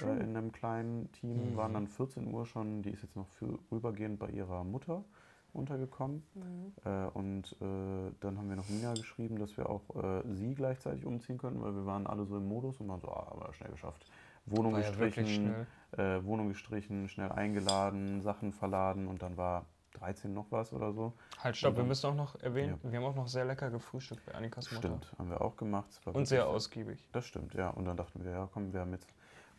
Äh, 0.00 0.20
in 0.22 0.36
einem 0.36 0.52
kleinen 0.52 1.10
Team 1.12 1.52
Mhm. 1.52 1.56
waren 1.56 1.74
dann 1.74 1.86
14 1.88 2.32
Uhr 2.32 2.46
schon, 2.46 2.82
die 2.82 2.90
ist 2.90 3.02
jetzt 3.02 3.16
noch 3.16 3.28
für, 3.28 3.58
rübergehend 3.70 4.18
bei 4.18 4.28
ihrer 4.30 4.64
Mutter 4.64 5.04
untergekommen. 5.52 6.22
Mhm. 6.34 6.72
Äh, 6.84 7.06
und 7.08 7.52
äh, 7.60 8.12
dann 8.20 8.38
haben 8.38 8.48
wir 8.48 8.56
noch 8.56 8.68
Nina 8.68 8.94
geschrieben, 8.94 9.38
dass 9.38 9.56
wir 9.56 9.68
auch 9.68 9.82
äh, 9.96 10.22
sie 10.34 10.54
gleichzeitig 10.54 11.04
umziehen 11.04 11.38
könnten, 11.38 11.62
weil 11.62 11.74
wir 11.74 11.86
waren 11.86 12.06
alle 12.06 12.24
so 12.24 12.36
im 12.36 12.48
Modus 12.48 12.80
und 12.80 12.88
waren 12.88 13.00
so, 13.00 13.08
ah, 13.08 13.28
aber 13.30 13.52
schnell 13.52 13.70
geschafft. 13.70 14.06
Wohnung 14.46 14.72
War 14.72 14.80
ja 14.80 14.88
gestrichen, 14.90 15.26
schnell. 15.26 15.66
äh, 15.92 16.24
Wohnung 16.24 16.48
gestrichen, 16.48 17.08
schnell 17.08 17.30
eingeladen, 17.30 18.22
Sachen 18.22 18.52
verladen 18.52 19.06
und 19.06 19.22
dann 19.22 19.36
war 19.36 19.66
13 19.94 20.32
noch 20.32 20.46
was 20.50 20.72
oder 20.72 20.92
so. 20.92 21.12
Halt, 21.38 21.56
stopp, 21.56 21.76
wir 21.76 21.84
müssen 21.84 22.06
auch 22.06 22.14
noch 22.14 22.40
erwähnen, 22.40 22.78
wir 22.82 22.98
haben 22.98 23.06
auch 23.06 23.14
noch 23.14 23.28
sehr 23.28 23.44
lecker 23.44 23.70
gefrühstückt 23.70 24.24
bei 24.26 24.34
Annikas 24.34 24.70
Mutter. 24.72 24.88
Stimmt, 24.88 25.12
haben 25.18 25.30
wir 25.30 25.40
auch 25.40 25.56
gemacht. 25.56 25.88
Und 26.04 26.26
sehr 26.26 26.48
ausgiebig. 26.48 27.08
Das 27.12 27.26
stimmt, 27.26 27.54
ja. 27.54 27.70
Und 27.70 27.84
dann 27.84 27.96
dachten 27.96 28.24
wir, 28.24 28.32
ja, 28.32 28.48
komm, 28.52 28.72
wir 28.72 28.80
haben 28.80 28.92
jetzt 28.92 29.08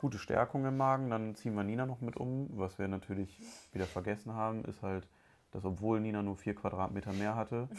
gute 0.03 0.17
Stärkung 0.17 0.65
im 0.65 0.75
Magen, 0.75 1.09
dann 1.09 1.33
ziehen 1.35 1.55
wir 1.55 1.63
Nina 1.63 1.85
noch 1.85 2.01
mit 2.01 2.17
um. 2.17 2.49
Was 2.57 2.77
wir 2.77 2.87
natürlich 2.87 3.39
wieder 3.71 3.85
vergessen 3.85 4.33
haben, 4.33 4.65
ist 4.65 4.83
halt, 4.83 5.07
dass 5.51 5.63
obwohl 5.63 6.01
Nina 6.01 6.21
nur 6.21 6.35
vier 6.35 6.55
Quadratmeter 6.55 7.13
mehr 7.13 7.35
hatte, 7.35 7.69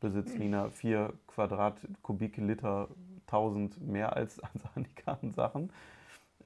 besitzt 0.00 0.38
Nina 0.38 0.70
vier 0.70 1.12
Quadratkubikiliter, 1.28 2.88
1000 3.26 3.80
mehr 3.80 4.16
als, 4.16 4.40
als 4.40 4.62
Annika 4.74 5.18
an 5.22 5.32
Sachen. 5.32 5.72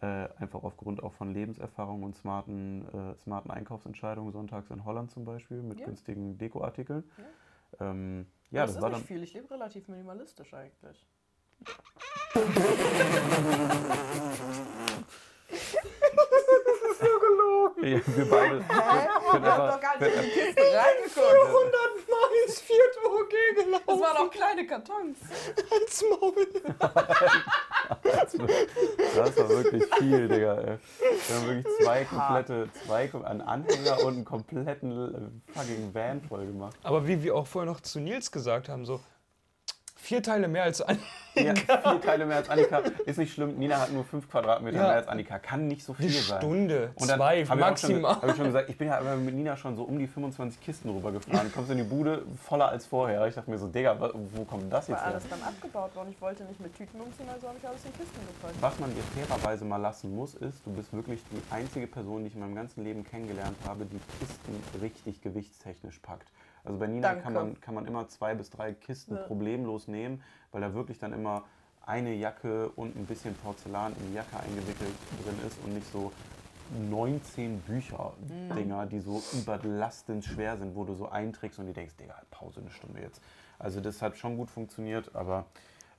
Äh, 0.01 0.29
einfach 0.39 0.63
aufgrund 0.65 1.03
auch 1.03 1.13
von 1.15 1.33
Lebenserfahrung 1.33 2.03
und 2.03 2.15
smarten, 2.17 2.85
äh, 2.93 3.15
smarten 3.23 3.51
Einkaufsentscheidungen, 3.51 4.33
sonntags 4.33 4.71
in 4.71 4.85
Holland 4.85 5.11
zum 5.11 5.25
Beispiel, 5.25 5.63
mit 5.63 5.81
Ja. 5.81 5.87
günstigen 5.87 6.37
Dekoartikeln. 6.37 7.05
Ja. 7.81 7.91
Ähm, 7.91 8.27
ja, 8.51 8.63
das, 8.63 8.71
das, 8.71 8.77
ist 8.77 8.83
war 8.83 8.89
nicht 8.91 9.01
dann. 9.01 9.07
viel. 9.07 9.23
Ich 9.23 9.33
lebe 9.35 9.51
relativ 9.51 9.89
minimalistisch 9.89 10.53
eigentlich. 10.53 11.07
Ja, 17.83 18.01
wir 18.07 18.31
beide. 18.31 18.61
Hä? 18.61 18.65
können 19.31 19.45
Wir 19.45 19.53
haben 19.53 19.69
doch 19.69 19.81
gar 19.81 19.99
nicht 19.99 20.15
in 20.17 20.23
die 20.23 20.31
Kiste 20.31 20.63
reingeguckt. 20.63 21.19
100 21.19 22.09
Mal 22.09 22.29
ins 22.47 22.61
vierte 22.61 22.99
OG 23.05 23.35
gelaufen. 23.57 23.85
Das 23.87 24.01
waren 24.01 24.17
auch 24.17 24.31
kleine 24.31 24.67
Kartons. 24.67 25.19
Als 25.71 26.03
Maul. 26.09 26.35
Das 29.15 29.37
war 29.37 29.49
wirklich 29.49 29.85
viel, 29.99 30.29
Digga. 30.29 30.55
Ey. 30.55 30.79
Wir 31.29 31.37
haben 31.37 31.47
wirklich 31.47 31.75
zwei 31.83 32.05
komplette, 32.05 32.69
zwei, 32.87 33.11
einen 33.25 33.41
Anhänger 33.41 34.05
und 34.05 34.15
einen 34.15 34.25
kompletten 34.25 34.91
äh, 34.93 35.53
fucking 35.53 35.95
Van 35.95 36.21
voll 36.23 36.47
gemacht. 36.47 36.77
Aber 36.83 37.07
wie 37.07 37.23
wir 37.23 37.35
auch 37.35 37.47
vorher 37.47 37.71
noch 37.71 37.81
zu 37.81 38.01
Nils 38.01 38.31
gesagt 38.31 38.69
haben, 38.69 38.85
so 38.85 39.01
vier 40.05 40.23
Teile 40.23 40.49
mehr 40.49 40.65
als 40.65 40.81
Annika. 40.83 41.03
Ja, 41.35 41.53
vier 41.57 42.01
Teile 42.01 42.27
mehr 42.27 42.37
als 42.37 42.49
Annika. 42.49 42.79
Ist 43.07 43.19
nicht 43.19 43.33
schlimm. 43.35 43.59
Nina 43.59 43.81
hat 43.81 43.91
nur 43.91 44.05
fünf 44.05 44.31
Quadratmeter 44.31 44.77
Ja. 44.77 44.83
mehr 44.87 44.97
als 44.97 45.09
Annika. 45.09 45.39
Kann 45.41 45.67
nicht 45.67 45.83
so 45.85 45.93
viel 45.95 46.07
Eine 46.07 46.15
sein. 46.15 46.39
Stunde, 46.41 46.91
Und 46.95 47.11
dann 47.11 47.19
zwei 47.19 47.45
hab 47.45 47.59
maximal. 47.59 48.15
Habe 48.17 48.31
ich 48.31 48.37
schon 48.37 48.47
gesagt, 48.47 48.69
ich 48.71 48.79
bin 48.79 48.87
ja 48.89 49.01
mit 49.17 49.35
Nina 49.35 49.57
schon 49.57 49.75
so 49.75 49.83
um 49.83 49.99
die 49.99 50.07
25 50.07 50.61
Kisten 50.61 50.91
rübergefahren. 50.91 51.51
Kommst 51.53 51.71
in 51.73 51.79
die 51.79 51.83
Bude 51.83 52.23
voller 52.41 52.69
als 52.69 52.87
vorher. 52.87 53.27
Ich 53.27 53.35
dachte 53.35 53.51
mir 53.51 53.59
so, 53.59 53.67
Digga, 53.67 53.99
wo 54.33 54.45
kommt 54.45 54.73
das 54.73 54.89
War 54.89 54.97
jetzt 54.97 55.05
her? 55.05 55.13
alles 55.13 55.29
dann 55.29 55.43
abgebaut 55.43 55.97
worden. 55.97 56.11
Ich 56.13 56.21
wollte 56.21 56.45
nicht 56.45 56.61
mit 56.61 56.77
Tüten 56.77 57.01
umziehen, 57.01 57.27
also 57.33 57.49
habe 57.49 57.57
ich 57.61 57.67
alles 57.67 57.85
in 57.85 57.93
Kisten 57.93 58.21
gepackt. 58.29 58.55
Was 58.61 58.79
man 58.79 58.95
dir 58.95 59.03
fairerweise 59.27 59.65
mal 59.65 59.79
lassen 59.79 60.15
muss, 60.15 60.35
ist, 60.35 60.65
du 60.65 60.71
bist 60.73 60.93
wirklich 60.93 61.21
die 61.33 61.43
einzige 61.53 61.87
Person, 61.89 62.23
die 62.23 62.29
ich 62.29 62.35
in 62.35 62.41
meinem 62.43 62.55
ganzen 62.55 62.85
Leben 62.85 63.03
kennengelernt 63.03 63.57
habe, 63.67 63.87
die 63.87 64.01
Kisten 64.21 64.63
richtig 64.81 65.21
gewichtstechnisch 65.23 65.99
packt. 65.99 66.29
Also 66.65 66.79
bei 66.79 66.87
Nina 66.87 67.15
kann 67.15 67.33
man, 67.35 67.61
kann 67.61 67.75
man 67.75 67.87
immer 67.87 68.09
zwei 68.09 68.35
bis 68.35 68.51
drei 68.51 68.73
Kisten 68.73 69.17
Ja. 69.17 69.23
problemlos 69.23 69.87
nehmen, 69.87 70.23
weil 70.51 70.63
da 70.63 70.73
wirklich 70.75 70.99
dann 70.99 71.13
immer 71.13 71.45
eine 71.87 72.15
Jacke 72.15 72.71
und 72.71 72.97
ein 72.97 73.05
bisschen 73.05 73.35
Porzellan 73.37 73.93
in 74.01 74.09
die 74.09 74.15
Jacke 74.15 74.39
eingewickelt 74.39 74.95
drin 75.23 75.39
ist 75.47 75.59
und 75.65 75.75
nicht 75.75 75.91
so 75.93 76.11
19 76.91 77.61
Bücher-Dinger, 77.61 78.87
die 78.87 79.01
so 79.01 79.23
überlastend 79.35 80.25
schwer 80.25 80.57
sind, 80.57 80.75
wo 80.75 80.85
du 80.85 80.95
so 80.95 81.09
einträgst 81.11 81.59
und 81.59 81.67
die 81.67 81.75
denkst, 81.75 81.97
Digga, 81.97 82.15
Pause 82.31 82.61
eine 82.61 82.71
Stunde 82.71 83.03
jetzt. 83.03 83.21
Also 83.59 83.81
das 83.83 84.01
hat 84.01 84.17
schon 84.17 84.39
gut 84.39 84.51
funktioniert, 84.51 85.15
aber 85.15 85.45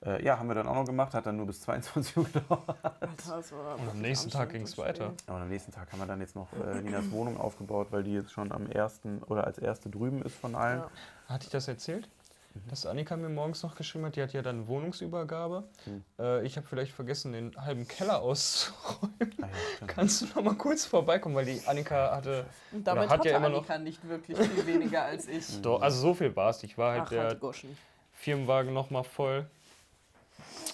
äh, 0.04 0.22
ja, 0.24 0.38
haben 0.38 0.48
wir 0.48 0.54
dann 0.54 0.66
auch 0.68 0.74
noch 0.74 0.84
gemacht, 0.84 1.14
hat 1.14 1.26
dann 1.26 1.36
nur 1.36 1.46
bis 1.46 1.60
22 1.62 2.16
Uhr 2.16 2.24
gedauert. 2.24 2.62
Alter, 2.82 3.36
das 3.36 3.52
war 3.52 3.78
Und 3.78 3.88
am 3.90 4.00
nächsten 4.00 4.30
Tag 4.30 4.50
ging 4.50 4.62
es 4.62 4.74
und 4.78 4.84
weiter. 4.84 5.12
Aber 5.26 5.38
am 5.40 5.48
nächsten 5.48 5.72
Tag 5.72 5.90
haben 5.92 5.98
wir 6.00 6.06
dann 6.06 6.20
jetzt 6.20 6.34
noch 6.36 6.48
äh, 6.52 6.80
Ninas 6.82 7.10
Wohnung 7.10 7.38
aufgebaut, 7.38 7.88
weil 7.90 8.02
die 8.02 8.12
jetzt 8.14 8.32
schon 8.32 8.52
am 8.52 8.66
ersten 8.70 9.22
oder 9.24 9.46
als 9.46 9.58
erste 9.58 9.88
drüben 9.90 10.22
ist 10.22 10.36
von 10.36 10.54
allen. 10.54 10.80
Ja. 10.80 10.90
Hatte 11.28 11.44
ich 11.44 11.50
das 11.50 11.66
erzählt? 11.68 12.08
Mhm. 12.54 12.68
Dass 12.70 12.86
Annika 12.86 13.16
mir 13.16 13.28
morgens 13.28 13.62
noch 13.62 13.74
geschrieben 13.74 14.04
hat, 14.06 14.16
die 14.16 14.22
hat 14.22 14.32
ja 14.32 14.40
dann 14.42 14.66
Wohnungsübergabe. 14.68 15.64
Hm. 15.84 16.04
Äh, 16.18 16.46
ich 16.46 16.56
habe 16.56 16.66
vielleicht 16.66 16.92
vergessen, 16.92 17.32
den 17.32 17.52
halben 17.56 17.86
Keller 17.86 18.22
auszuräumen. 18.22 19.34
Ah, 19.42 19.46
ja. 19.80 19.86
Kannst 19.86 20.22
du 20.22 20.26
noch 20.26 20.42
mal 20.42 20.54
kurz 20.54 20.84
vorbeikommen, 20.86 21.34
weil 21.34 21.44
die 21.44 21.60
Annika 21.66 22.14
hatte. 22.16 22.46
Und 22.72 22.86
damit 22.86 23.10
hat 23.10 23.18
hatte 23.18 23.28
ja 23.30 23.36
immer 23.38 23.48
noch- 23.50 23.58
Annika 23.58 23.78
nicht 23.78 24.08
wirklich 24.08 24.38
viel 24.38 24.66
weniger 24.66 25.02
als 25.04 25.26
ich. 25.28 25.60
Doch, 25.62 25.82
also 25.82 26.00
so 26.00 26.14
viel 26.14 26.34
war 26.34 26.50
es. 26.50 26.62
Ich 26.62 26.78
war 26.78 26.92
halt 26.92 27.02
Ach, 27.04 27.08
der 27.10 27.34
Goschen. 27.34 27.76
Firmenwagen 28.14 28.72
noch 28.72 28.88
mal 28.90 29.02
voll. 29.02 29.46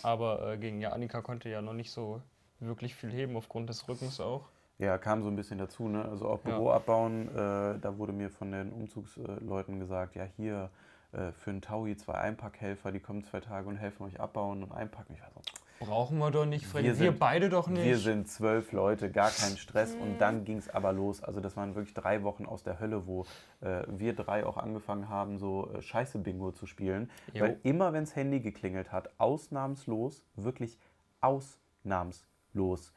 Aber 0.05 0.53
äh, 0.53 0.59
gegen 0.59 0.81
ja, 0.81 0.91
Annika 0.91 1.21
konnte 1.21 1.49
ja 1.49 1.63
noch 1.63 1.75
nicht 1.75 1.91
so 1.91 2.21
wirklich 2.61 2.95
viel 2.95 3.11
heben 3.11 3.37
aufgrund 3.37 3.69
des 3.69 3.89
Rückens 3.89 4.21
auch. 4.21 4.45
Ja, 4.79 4.99
kam 4.99 5.23
so 5.23 5.29
ein 5.29 5.37
bisschen 5.37 5.59
dazu, 5.59 5.89
ne? 5.89 6.05
Also 6.05 6.29
auch 6.29 6.41
Ja. 6.45 6.57
Büro 6.57 6.71
abbauen, 6.71 7.29
äh, 7.29 7.79
da 7.79 7.99
wurde 7.99 8.13
mir 8.13 8.31
von 8.31 8.51
den 8.51 8.73
Umzugsleuten 8.73 9.79
gesagt, 9.79 10.17
ja 10.17 10.25
hier 10.37 10.71
äh, 11.13 11.31
für 11.33 11.51
einen 11.51 11.61
Taui 11.61 11.97
zwei 11.97 12.15
Einpackhelfer, 12.15 12.91
die 12.91 13.01
kommen 13.01 13.23
zwei 13.25 13.41
Tage 13.41 13.69
und 13.69 13.77
helfen 13.77 14.05
euch 14.05 14.19
abbauen 14.19 14.63
und 14.63 14.73
einpacken. 14.73 15.15
Ich 15.15 15.21
war 15.21 15.31
so, 15.35 15.41
Brauchen 15.85 16.19
wir 16.19 16.31
doch 16.31 16.47
nicht, 16.47 16.67
Freddy. 16.67 16.85
Wir 16.89 16.99
Wir, 16.99 17.11
sind- 17.11 17.19
beide 17.19 17.49
doch 17.49 17.69
nicht. 17.69 17.85
Wir 17.85 17.99
sind 17.99 18.29
zwölf 18.29 18.73
Leute, 18.73 19.11
gar 19.11 19.31
kein 19.31 19.57
Stress. 19.57 19.95
Und 20.01 20.19
dann 20.21 20.45
ging 20.45 20.59
es 20.59 20.69
aber 20.69 20.93
los. 20.93 21.23
Also 21.23 21.41
das 21.41 21.57
waren 21.57 21.75
wirklich 21.75 21.95
drei 21.95 22.23
Wochen 22.23 22.47
aus 22.47 22.63
der 22.63 22.79
Hölle, 22.81 23.07
wo 23.07 23.27
äh, 23.61 23.83
wir 23.89 24.15
drei 24.15 24.47
auch 24.47 24.57
angefangen 24.57 25.09
haben, 25.09 25.39
so 25.39 25.71
äh, 25.75 25.83
Scheiße-Bingo 25.83 26.53
zu 26.53 26.67
spielen. 26.67 27.11
Jo. 27.33 27.43
Weil 27.45 27.59
immer, 27.63 27.93
wenn 27.93 28.05
das 28.05 28.15
Handy 28.17 28.41
geklingelt 28.41 28.93
hat, 28.93 29.11
ausnahmslos, 29.19 30.23
wirklich 30.37 30.79
ausnahmslos, 31.21 32.93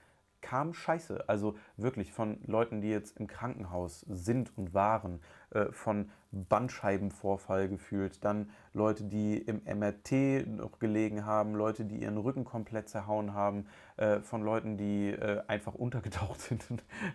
kam 0.45 0.75
Scheiße. 0.75 1.27
Also 1.27 1.55
wirklich 1.75 2.13
von 2.13 2.37
Leuten, 2.45 2.79
die 2.79 2.89
jetzt 2.89 3.17
im 3.17 3.25
Krankenhaus 3.25 4.01
sind 4.01 4.55
und 4.55 4.75
waren, 4.75 5.19
äh, 5.49 5.71
von 5.71 6.11
Bandscheibenvorfall 6.31 7.67
gefühlt, 7.67 8.23
dann 8.23 8.51
Leute, 8.73 9.05
die 9.05 9.37
im 9.37 9.61
MRT 9.65 10.45
noch 10.45 10.77
gelegen 10.77 11.25
haben, 11.25 11.55
Leute, 11.55 11.85
die 11.85 12.01
ihren 12.01 12.17
Rücken 12.17 12.45
komplett 12.45 12.89
zerhauen 12.89 13.33
haben, 13.33 13.65
äh, 13.97 14.19
von 14.19 14.43
Leuten, 14.43 14.77
die 14.77 15.09
äh, 15.09 15.41
einfach 15.47 15.73
untergetaucht 15.73 16.39
sind, 16.41 16.67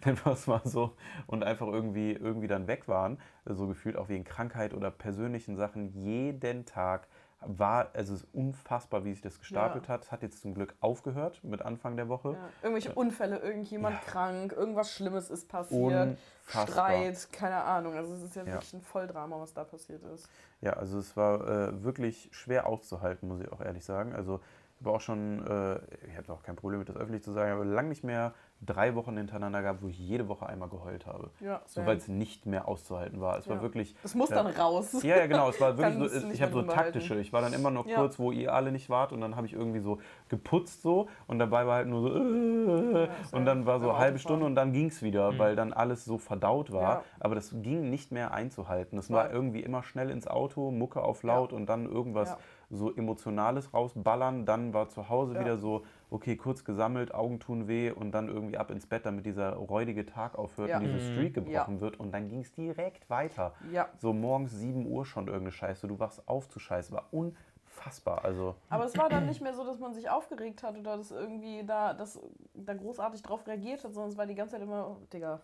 nennen 0.05 0.19
wir 0.25 0.33
es 0.33 0.47
mal 0.49 0.63
so, 0.65 0.97
und 1.29 1.45
einfach 1.45 1.69
irgendwie, 1.69 2.13
irgendwie 2.13 2.49
dann 2.49 2.67
weg 2.67 2.89
waren, 2.89 3.19
so 3.45 3.69
gefühlt 3.69 3.97
auch 3.97 4.09
wegen 4.09 4.25
Krankheit 4.25 4.75
oder 4.75 4.91
persönlichen 4.91 5.57
Sachen, 5.57 5.93
jeden 5.93 6.65
Tag 6.65 7.07
war, 7.43 7.89
also 7.95 8.15
es 8.15 8.23
ist 8.23 8.35
unfassbar, 8.35 9.05
wie 9.05 9.13
sich 9.13 9.23
das 9.23 9.39
gestapelt 9.39 9.87
Ja. 9.87 9.95
hat. 9.95 10.05
Es 10.05 10.13
hat 10.13 10.23
jetzt 10.23 10.43
zum 10.43 10.55
Glück 10.55 10.75
aufgehört 10.81 11.43
mit 11.43 11.63
Anfang 11.63 11.97
der 11.97 12.09
Woche. 12.09 12.33
Ja. 12.33 12.49
Irgendwelche 12.63 12.95
Unfälle, 12.95 13.39
irgendjemand 13.39 13.97
Ja. 13.97 14.11
krank, 14.11 14.53
irgendwas 14.53 14.93
Schlimmes 14.93 15.31
ist 15.31 15.49
passiert, 15.49 16.19
Unfassbar. 16.47 16.67
Streit, 16.91 17.29
keine 17.33 17.63
Ahnung. 17.63 17.95
Also 17.95 18.15
es 18.15 18.23
ist 18.23 18.37
ja, 18.37 18.43
Ja. 18.45 18.53
wirklich 18.53 18.75
ein 18.75 18.83
Volldrama, 18.83 19.41
was 19.41 19.55
da 19.55 19.65
passiert 19.65 20.03
ist. 20.05 20.29
Ja, 20.61 20.75
also 20.75 20.99
es 20.99 21.17
war 21.17 21.49
äh, 21.49 21.83
wirklich 21.83 22.29
schwer 22.33 22.67
auszuhalten, 22.67 23.29
muss 23.29 23.41
ich 23.41 23.51
auch 23.51 23.61
ehrlich 23.63 23.85
sagen. 23.85 24.13
Also 24.15 24.41
ich 24.81 24.87
habe 24.87 24.97
auch 24.97 25.01
schon, 25.01 25.47
äh, 25.47 25.79
ich 26.11 26.17
hatte 26.17 26.33
auch 26.33 26.43
kein 26.43 26.57
Problem 26.57 26.79
mit 26.79 26.89
das 26.89 26.97
öffentlich 26.97 27.23
zu 27.23 27.33
sagen, 27.33 27.53
aber 27.53 27.65
lange 27.67 27.91
nicht 27.91 28.03
mehr 28.03 28.33
drei 28.63 28.95
Wochen 28.95 29.17
hintereinander 29.17 29.63
gehabt, 29.63 29.83
wo 29.83 29.89
ich 29.89 29.99
jede 29.99 30.29
Woche 30.29 30.47
einmal 30.47 30.69
geheult 30.69 31.07
habe. 31.07 31.31
Ja, 31.41 31.63
So, 31.67 31.85
weil 31.87 31.97
es 31.97 32.09
nicht 32.09 32.45
mehr 32.47 32.69
auszuhalten 32.69 33.21
war. 33.21 33.39
Es 33.39 33.49
war 33.49 33.57
Ja. 33.57 33.63
wirklich. 33.63 33.95
das 34.03 34.15
muss 34.15 34.31
äh, 34.31 34.35
dann 34.35 34.47
raus. 34.49 35.03
Ja, 35.03 35.17
ja, 35.17 35.27
genau. 35.27 35.49
Es 35.51 35.61
war 35.61 35.77
wirklich 35.79 36.11
so, 36.11 36.29
ich 36.29 36.43
habe 36.43 36.53
so 36.53 36.63
taktische. 36.63 37.15
Ich 37.17 37.33
war 37.33 37.41
dann 37.43 37.53
immer 37.55 37.71
noch 37.71 37.87
Ja. 37.87 37.97
kurz, 37.97 38.19
wo 38.19 38.33
ihr 38.33 38.53
alle 38.55 38.71
nicht 38.73 38.89
wart 38.91 39.13
und 39.13 39.21
dann 39.23 39.37
habe 39.37 39.47
ich 39.47 39.53
irgendwie 39.55 39.81
so 39.81 39.99
geputzt 40.29 40.83
so 40.83 41.09
und 41.27 41.39
dabei 41.39 41.67
war 41.67 41.77
halt 41.77 41.89
nur 41.89 42.03
so 42.03 42.09
äh, 42.19 43.09
und 43.33 43.45
dann 43.47 43.67
war 43.67 43.81
so 43.81 43.89
Beim 43.89 43.99
halbe. 43.99 44.19
Stunde 44.19 44.45
und 44.47 44.55
dann 44.55 44.73
ging 44.73 44.87
es 44.89 45.03
wieder, 45.03 45.39
weil 45.39 45.57
dann 45.57 45.73
alles 45.73 46.05
so 46.05 46.19
verdaut 46.19 46.73
war. 46.73 46.83
Ja. 46.83 47.03
Aber 47.19 47.35
das 47.35 47.55
ging 47.63 47.89
nicht 47.91 48.13
mehr 48.13 48.33
einzuhalten. 48.33 48.97
Das 48.97 49.11
war 49.11 49.31
irgendwie 49.31 49.61
immer 49.61 49.83
schnell 49.83 50.11
ins 50.11 50.27
Auto, 50.27 50.71
Mucke 50.71 51.03
auf 51.03 51.23
laut 51.23 51.53
und 51.55 51.67
dann 51.67 51.87
irgendwas 51.87 52.31
Ja. 52.31 52.39
So 52.71 52.95
Emotionales 52.95 53.75
rausballern. 53.75 54.47
Dann 54.47 54.73
war 54.73 54.89
zu 54.89 55.09
Hause 55.09 55.35
Ja. 55.35 55.41
wieder 55.41 55.59
so, 55.59 55.85
okay, 56.09 56.37
kurz 56.37 56.65
gesammelt, 56.65 57.13
Augen 57.15 57.41
tun 57.41 57.69
weh 57.69 57.91
und 57.91 58.13
dann 58.13 58.29
irgendwie 58.29 58.57
ab 58.57 58.71
ins 58.71 58.87
Bett, 58.87 59.05
damit 59.07 59.27
dieser 59.27 59.55
räudige 59.55 60.07
Tag 60.07 60.37
aufhört 60.39 60.71
Ja. 60.71 60.77
und 60.79 60.85
diese 60.85 60.97
Mhm. 60.97 61.01
Streak 61.01 61.35
gebrochen 61.35 61.75
Ja. 61.77 61.81
wird 61.81 61.99
und 61.99 62.13
dann 62.13 62.29
ging 62.29 62.41
es 62.41 62.53
direkt 62.53 63.11
weiter. 63.11 63.55
Ja. 63.71 63.89
So 63.99 64.13
morgens 64.13 64.53
7 64.53 64.87
Uhr 64.87 65.05
schon 65.05 65.27
irgendeine 65.27 65.53
Scheiße, 65.53 65.89
du 65.89 65.99
wachst 65.99 66.27
auf 66.29 66.49
zu 66.49 66.59
Scheiße, 66.61 66.93
war 66.93 67.09
unfassbar. 67.11 68.25
Also, 68.25 68.55
Aber 68.69 68.85
es 68.85 68.97
war 68.97 69.09
dann 69.09 69.27
nicht 69.27 69.41
mehr 69.41 69.55
so, 69.55 69.65
dass 69.65 69.79
man 69.79 69.93
sich 69.93 70.09
aufgeregt 70.09 70.63
hat 70.63 70.77
oder 70.79 70.97
dass 70.97 71.11
irgendwie 71.11 71.65
da, 71.67 71.93
dass 71.93 72.21
da 72.55 72.75
großartig 72.75 73.23
drauf 73.23 73.47
reagiert 73.47 73.83
hat, 73.85 73.93
sondern 73.95 74.11
es 74.11 74.17
war 74.17 74.27
die 74.27 74.35
ganze 74.35 74.53
Zeit 74.55 74.63
immer, 74.63 74.89
oh, 74.89 75.07
Digga, 75.13 75.41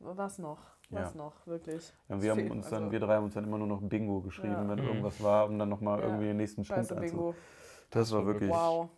was 0.00 0.38
noch? 0.38 0.73
Was 0.90 1.12
Ja. 1.14 1.18
noch? 1.18 1.46
Wirklich. 1.46 1.92
ja, 2.08 2.22
wir 2.22 2.30
haben 2.32 2.50
uns 2.50 2.68
dann, 2.68 2.84
also, 2.84 2.92
wir 2.92 3.00
drei 3.00 3.16
haben 3.16 3.24
uns 3.24 3.34
dann 3.34 3.44
immer 3.44 3.58
nur 3.58 3.66
noch 3.66 3.80
Bingo 3.80 4.20
geschrieben, 4.20 4.52
Ja. 4.52 4.68
wenn 4.68 4.78
Mhm. 4.80 4.86
irgendwas 4.88 5.22
war, 5.22 5.46
um 5.46 5.58
dann 5.58 5.68
nochmal 5.68 6.00
Ja. 6.00 6.06
irgendwie 6.06 6.26
den 6.26 6.36
nächsten 6.36 6.62
Punkt 6.64 6.68
Scheiße 6.88 6.96
einzu. 6.96 7.16
Bingo. 7.16 7.34
Das 7.90 8.12
war 8.12 8.26
wirklich 8.26 8.50
Wow. 8.50 8.88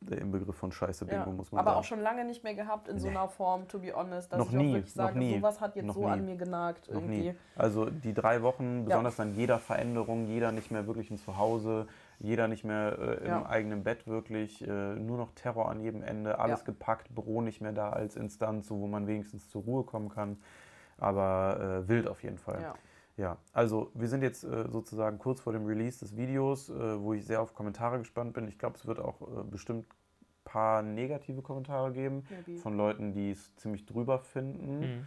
der 0.00 0.18
Inbegriff 0.18 0.56
von 0.56 0.72
Scheiße 0.72 1.04
Bingo, 1.06 1.30
Ja. 1.30 1.32
muss 1.32 1.50
man 1.52 1.60
Aber 1.60 1.70
sagen. 1.70 1.80
auch 1.80 1.84
schon 1.84 2.00
lange 2.00 2.24
nicht 2.24 2.42
mehr 2.44 2.54
gehabt 2.54 2.88
in 2.88 2.98
so 2.98 3.08
einer 3.08 3.28
Form, 3.28 3.66
to 3.68 3.78
be 3.78 3.92
honest, 3.94 4.32
dass 4.32 4.38
Noch 4.38 4.50
ich 4.50 4.52
nie, 4.56 4.70
auch 4.70 4.74
wirklich 4.74 4.92
sage, 4.94 5.18
nie, 5.18 5.36
sowas 5.36 5.60
hat 5.60 5.76
jetzt 5.76 5.86
noch 5.86 5.94
so 5.94 6.00
nie. 6.04 6.06
an 6.10 6.24
mir 6.24 6.36
genagt 6.36 6.88
Noch 6.88 6.94
irgendwie. 7.00 7.20
nie. 7.30 7.34
Also 7.54 7.86
die 7.90 8.12
drei 8.12 8.42
Wochen, 8.42 8.84
besonders 8.84 9.18
an 9.20 9.34
jeder 9.34 9.58
Veränderung, 9.58 10.26
jeder 10.26 10.52
nicht 10.52 10.70
mehr 10.70 10.86
wirklich 10.86 11.10
ein 11.10 11.16
Zuhause, 11.18 11.86
jeder 12.18 12.46
nicht 12.48 12.64
mehr 12.64 12.98
äh, 12.98 13.14
im 13.24 13.26
Ja. 13.26 13.46
eigenen 13.46 13.84
Bett 13.84 14.06
wirklich, 14.06 14.66
äh, 14.66 14.94
nur 14.96 15.16
noch 15.18 15.32
Terror 15.34 15.70
an 15.70 15.80
jedem 15.80 16.02
Ende, 16.02 16.38
alles 16.38 16.60
Ja. 16.60 16.66
gepackt, 16.66 17.14
Büro 17.14 17.40
nicht 17.40 17.60
mehr 17.60 17.72
da 17.72 17.90
als 17.90 18.16
Instanz, 18.16 18.68
so 18.68 18.80
wo 18.80 18.86
man 18.86 19.06
wenigstens 19.06 19.48
zur 19.50 19.62
Ruhe 19.62 19.84
kommen 19.84 20.08
kann. 20.08 20.38
Aber 20.98 21.82
äh, 21.84 21.88
wild 21.88 22.06
auf 22.08 22.22
jeden 22.22 22.38
Fall. 22.38 22.62
Ja. 22.62 22.74
Ja, 23.18 23.38
also 23.54 23.90
wir 23.94 24.08
sind 24.08 24.20
jetzt 24.22 24.44
äh, 24.44 24.68
sozusagen 24.68 25.18
kurz 25.18 25.40
vor 25.40 25.54
dem 25.54 25.64
Release 25.64 26.00
des 26.00 26.16
Videos, 26.18 26.68
äh, 26.68 27.00
wo 27.00 27.14
ich 27.14 27.24
sehr 27.24 27.40
auf 27.40 27.54
Kommentare 27.54 27.98
gespannt 27.98 28.34
bin. 28.34 28.46
Ich 28.46 28.58
glaube, 28.58 28.76
es 28.76 28.84
wird 28.86 28.98
auch 29.00 29.22
äh, 29.22 29.42
bestimmt 29.50 29.86
ein 29.86 29.94
paar 30.44 30.82
negative 30.82 31.40
Kommentare 31.40 31.92
geben 31.92 32.24
Maybe. 32.28 32.58
von 32.60 32.76
Leuten, 32.76 33.14
die 33.14 33.30
es 33.30 33.56
ziemlich 33.56 33.86
drüber 33.86 34.18
finden. 34.18 34.80
Mhm. 34.80 35.06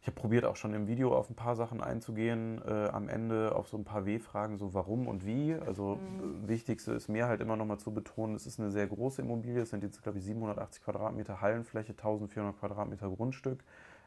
Ich 0.00 0.06
habe 0.06 0.14
probiert 0.14 0.46
auch 0.46 0.56
schon 0.56 0.72
im 0.72 0.86
Video 0.86 1.14
auf 1.14 1.28
ein 1.28 1.34
paar 1.34 1.54
Sachen 1.54 1.82
einzugehen, 1.82 2.62
äh, 2.66 2.88
am 2.88 3.08
Ende 3.10 3.54
auf 3.54 3.68
so 3.68 3.76
ein 3.76 3.84
paar 3.84 4.06
W-Fragen, 4.06 4.56
so 4.56 4.72
warum 4.72 5.06
und 5.06 5.26
wie. 5.26 5.52
Also 5.54 5.96
Mhm. 5.96 6.44
äh, 6.44 6.48
wichtigste 6.48 6.92
ist 6.92 7.08
mir 7.08 7.26
halt 7.26 7.42
immer 7.42 7.56
noch 7.56 7.66
mal 7.66 7.78
zu 7.78 7.92
betonen, 7.92 8.36
es 8.36 8.46
ist 8.46 8.58
eine 8.58 8.70
sehr 8.70 8.86
große 8.86 9.20
Immobilie, 9.20 9.60
es 9.60 9.68
sind 9.70 9.82
jetzt 9.82 10.02
glaube 10.02 10.16
ich 10.16 10.24
780 10.24 10.82
Quadratmeter 10.82 11.42
Hallenfläche, 11.42 11.92
1400 11.92 12.58
Quadratmeter 12.58 13.10
Grundstück, 13.10 13.62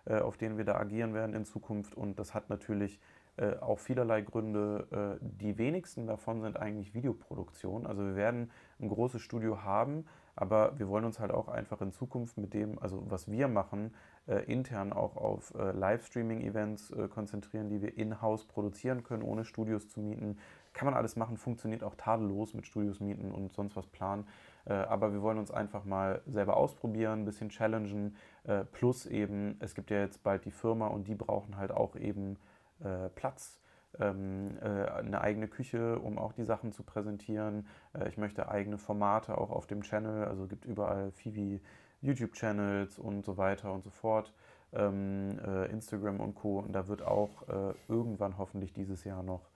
auf 0.06 0.38
denen 0.38 0.58
wir 0.58 0.66
da 0.66 0.76
agieren 0.76 1.14
werden 1.14 1.36
in 1.36 1.46
Zukunft 1.46 1.96
und 1.96 2.18
das 2.18 2.34
hat 2.34 2.50
natürlich 2.50 3.00
äh, 3.38 3.56
auch 3.60 3.80
vielerlei 3.80 4.22
Gründe. 4.22 5.20
Äh, 5.22 5.26
die 5.42 5.58
wenigsten 5.58 6.06
davon 6.06 6.42
sind 6.42 6.58
eigentlich 6.58 6.94
Videoproduktion. 6.94 7.88
Also 7.88 8.06
wir 8.06 8.16
werden 8.16 8.52
ein 8.80 8.90
großes 8.90 9.22
Studio 9.22 9.64
haben, 9.64 10.06
aber 10.36 10.78
wir 10.78 10.90
wollen 10.90 11.06
uns 11.06 11.20
halt 11.20 11.32
auch 11.32 11.48
einfach 11.48 11.82
in 11.82 11.92
Zukunft 11.92 12.38
mit 12.38 12.54
dem, 12.54 12.78
also 12.80 13.04
was 13.10 13.32
wir 13.32 13.48
machen, 13.48 13.94
äh, 14.28 14.44
intern 14.52 14.92
auch 14.92 15.16
auf 15.16 15.54
äh, 15.56 15.72
Livestreaming-Events 15.72 16.92
äh, 16.92 17.08
konzentrieren, 17.08 17.70
die 17.70 17.82
wir 17.82 17.98
in-house 17.98 18.46
produzieren 18.46 19.04
können, 19.04 19.24
ohne 19.24 19.46
Studios 19.46 19.88
zu 19.88 20.02
mieten. 20.02 20.38
Kann 20.74 20.86
man 20.86 20.94
alles 20.94 21.16
machen, 21.16 21.38
funktioniert 21.38 21.84
auch 21.84 21.96
tadellos 21.96 22.54
mit 22.54 22.68
Studios 22.68 23.00
mieten 23.00 23.32
und 23.32 23.54
sonst 23.54 23.76
was 23.76 23.88
planen. 23.88 24.28
Äh, 24.66 24.74
aber 24.74 25.14
wir 25.14 25.22
wollen 25.22 25.38
uns 25.38 25.52
einfach 25.52 25.86
mal 25.86 26.22
selber 26.28 26.58
ausprobieren, 26.58 27.22
ein 27.22 27.26
bisschen 27.26 27.50
challengen. 27.50 28.16
Äh, 28.44 28.64
plus 28.66 29.06
eben, 29.06 29.58
es 29.60 29.76
gibt 29.76 29.90
ja 29.92 30.00
jetzt 30.00 30.24
bald 30.24 30.46
die 30.46 30.52
Firma 30.52 30.88
und 30.88 31.08
die 31.08 31.16
brauchen 31.16 31.58
halt 31.58 31.72
auch 31.72 31.96
eben 31.96 32.38
äh, 32.84 33.10
Platz. 33.10 33.60
ähm, 34.00 34.58
äh, 34.62 34.86
eine 34.90 35.22
eigene 35.22 35.48
Küche, 35.48 36.00
um 36.00 36.18
auch 36.18 36.34
die 36.34 36.46
Sachen 36.46 36.72
zu 36.72 36.84
präsentieren. 36.84 37.68
Ich 38.08 38.18
möchte 38.18 38.50
eigene 38.50 38.78
Formate 38.78 39.38
auch 39.38 39.52
auf 39.52 39.68
dem 39.68 39.82
Channel, 39.82 40.26
also 40.26 40.44
es 40.44 40.50
gibt 40.50 40.66
überall 40.66 41.12
Fivi 41.12 41.62
YouTube-Channels 42.02 43.00
und 43.00 43.26
so 43.26 43.38
weiter 43.38 43.74
und 43.74 43.84
so 43.84 43.90
fort. 43.90 44.34
Ähm, 44.74 45.38
äh, 45.46 45.66
Instagram 45.72 46.22
und 46.22 46.36
Co. 46.36 46.60
Und 46.60 46.72
da 46.74 46.88
wird 46.88 47.02
auch 47.02 47.44
irgendwann 47.90 48.38
hoffentlich 48.38 48.72
dieses 48.74 49.04
Jahr 49.04 49.24
noch 49.24 49.50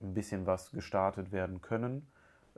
ein 0.00 0.14
bisschen 0.14 0.46
was 0.46 0.72
gestartet 0.72 1.30
werden 1.30 1.60
können, 1.62 2.10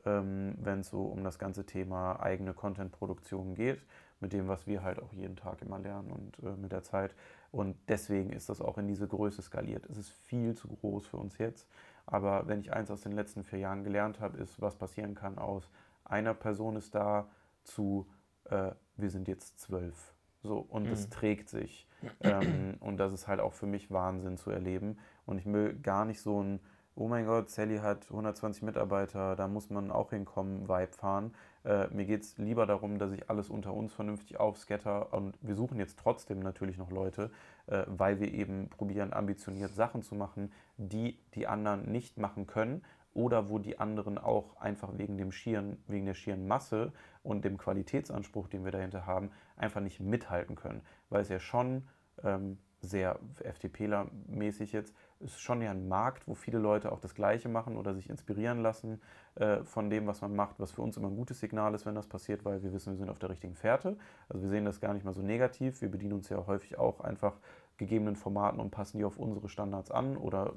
ähm, 0.04 0.54
wenn 0.60 0.80
es 0.80 0.90
so 0.90 1.02
um 1.04 1.24
das 1.24 1.38
ganze 1.38 1.64
Thema 1.66 2.20
eigene 2.20 2.54
Content-Produktion 2.54 3.54
geht, 3.54 3.80
mit 4.20 4.32
dem, 4.32 4.48
was 4.48 4.66
wir 4.66 4.82
halt 4.82 5.02
auch 5.02 5.12
jeden 5.12 5.36
Tag 5.36 5.60
immer 5.62 5.78
lernen 5.78 6.10
und 6.10 6.38
äh, 6.42 6.56
mit 6.56 6.72
der 6.72 6.82
Zeit. 6.82 7.14
Und 7.50 7.76
deswegen 7.88 8.30
ist 8.30 8.48
das 8.48 8.60
auch 8.60 8.78
in 8.78 8.88
diese 8.88 9.06
Größe 9.06 9.42
skaliert. 9.42 9.86
Es 9.86 9.96
ist 9.98 10.10
viel 10.10 10.54
zu 10.54 10.68
groß 10.68 11.06
für 11.06 11.16
uns 11.18 11.38
jetzt. 11.38 11.68
Aber 12.06 12.46
wenn 12.48 12.60
ich 12.60 12.72
eins 12.72 12.90
aus 12.90 13.02
den 13.02 13.12
letzten 13.12 13.44
vier 13.44 13.58
Jahren 13.60 13.84
gelernt 13.84 14.20
habe, 14.20 14.38
ist, 14.38 14.60
was 14.60 14.76
passieren 14.76 15.14
kann 15.14 15.38
aus 15.38 15.70
einer 16.04 16.34
Person 16.34 16.76
ist 16.76 16.94
da 16.94 17.28
zu, 17.64 18.06
äh, 18.44 18.72
wir 18.96 19.10
sind 19.10 19.28
jetzt 19.28 19.60
zwölf. 19.60 20.14
So, 20.42 20.58
und 20.58 20.92
es 20.92 21.06
Mhm. 21.06 21.10
trägt 21.10 21.48
sich. 21.48 21.88
Ähm, 22.20 22.76
und 22.80 22.98
das 22.98 23.12
ist 23.12 23.26
halt 23.28 23.40
auch 23.40 23.54
für 23.54 23.66
mich 23.66 23.90
Wahnsinn 23.90 24.36
zu 24.36 24.50
erleben. 24.50 24.98
Und 25.26 25.38
ich 25.38 25.46
will 25.46 25.74
gar 25.80 26.04
nicht 26.04 26.20
so 26.20 26.42
ein, 26.42 26.60
oh 26.96 27.08
mein 27.08 27.26
Gott, 27.26 27.50
Sally 27.50 27.78
hat 27.78 28.06
120 28.10 28.62
Mitarbeiter, 28.62 29.36
da 29.36 29.48
muss 29.48 29.70
man 29.70 29.90
auch 29.90 30.10
hinkommen, 30.10 30.68
Vibe 30.68 30.92
fahren. 30.92 31.34
Äh, 31.64 31.88
mir 31.88 32.04
geht 32.04 32.22
es 32.22 32.38
lieber 32.38 32.66
darum, 32.66 32.98
dass 32.98 33.12
ich 33.12 33.28
alles 33.28 33.50
unter 33.50 33.74
uns 33.74 33.92
vernünftig 33.92 34.38
aufscatter. 34.38 35.12
Und 35.12 35.36
wir 35.40 35.54
suchen 35.54 35.78
jetzt 35.78 35.98
trotzdem 35.98 36.40
natürlich 36.40 36.78
noch 36.78 36.90
Leute, 36.90 37.30
äh, 37.66 37.84
weil 37.86 38.20
wir 38.20 38.32
eben 38.32 38.68
probieren, 38.68 39.12
ambitioniert 39.12 39.72
Sachen 39.74 40.02
zu 40.02 40.14
machen, 40.14 40.52
die 40.76 41.18
die 41.34 41.46
anderen 41.46 41.90
nicht 41.90 42.18
machen 42.18 42.46
können. 42.46 42.84
Oder 43.12 43.48
wo 43.48 43.60
die 43.60 43.78
anderen 43.78 44.18
auch 44.18 44.56
einfach 44.56 44.98
wegen, 44.98 45.16
dem 45.16 45.30
schieren, 45.30 45.82
wegen 45.86 46.04
der 46.04 46.14
schieren 46.14 46.48
Masse 46.48 46.92
und 47.22 47.44
dem 47.44 47.58
Qualitätsanspruch, 47.58 48.48
den 48.48 48.64
wir 48.64 48.72
dahinter 48.72 49.06
haben, 49.06 49.30
einfach 49.56 49.80
nicht 49.80 50.00
mithalten 50.00 50.56
können. 50.56 50.82
Weil 51.10 51.22
es 51.22 51.28
ja 51.28 51.38
schon 51.38 51.86
ähm, 52.24 52.58
sehr 52.80 53.20
FDPler-mäßig 53.42 54.72
jetzt, 54.72 54.94
ist 55.20 55.40
schon 55.40 55.62
ja 55.62 55.70
ein 55.70 55.88
Markt, 55.88 56.26
wo 56.28 56.34
viele 56.34 56.58
Leute 56.58 56.92
auch 56.92 57.00
das 57.00 57.14
Gleiche 57.14 57.48
machen 57.48 57.76
oder 57.76 57.94
sich 57.94 58.10
inspirieren 58.10 58.60
lassen 58.62 59.00
äh, 59.36 59.62
von 59.64 59.90
dem, 59.90 60.06
was 60.06 60.20
man 60.20 60.34
macht, 60.34 60.58
was 60.58 60.72
für 60.72 60.82
uns 60.82 60.96
immer 60.96 61.08
ein 61.08 61.16
gutes 61.16 61.40
Signal 61.40 61.74
ist, 61.74 61.86
wenn 61.86 61.94
das 61.94 62.06
passiert, 62.06 62.44
weil 62.44 62.62
wir 62.62 62.72
wissen, 62.72 62.92
wir 62.92 62.98
sind 62.98 63.10
auf 63.10 63.18
der 63.18 63.30
richtigen 63.30 63.54
Fährte. 63.54 63.96
Also 64.28 64.42
wir 64.42 64.48
sehen 64.48 64.64
das 64.64 64.80
gar 64.80 64.94
nicht 64.94 65.04
mal 65.04 65.14
so 65.14 65.22
negativ. 65.22 65.80
Wir 65.80 65.90
bedienen 65.90 66.14
uns 66.14 66.28
ja 66.28 66.46
häufig 66.46 66.78
auch 66.78 67.00
einfach 67.00 67.34
gegebenen 67.76 68.16
Formaten 68.16 68.60
und 68.60 68.70
passen 68.70 68.98
die 68.98 69.04
auf 69.04 69.18
unsere 69.18 69.48
Standards 69.48 69.90
an 69.90 70.16
oder 70.16 70.52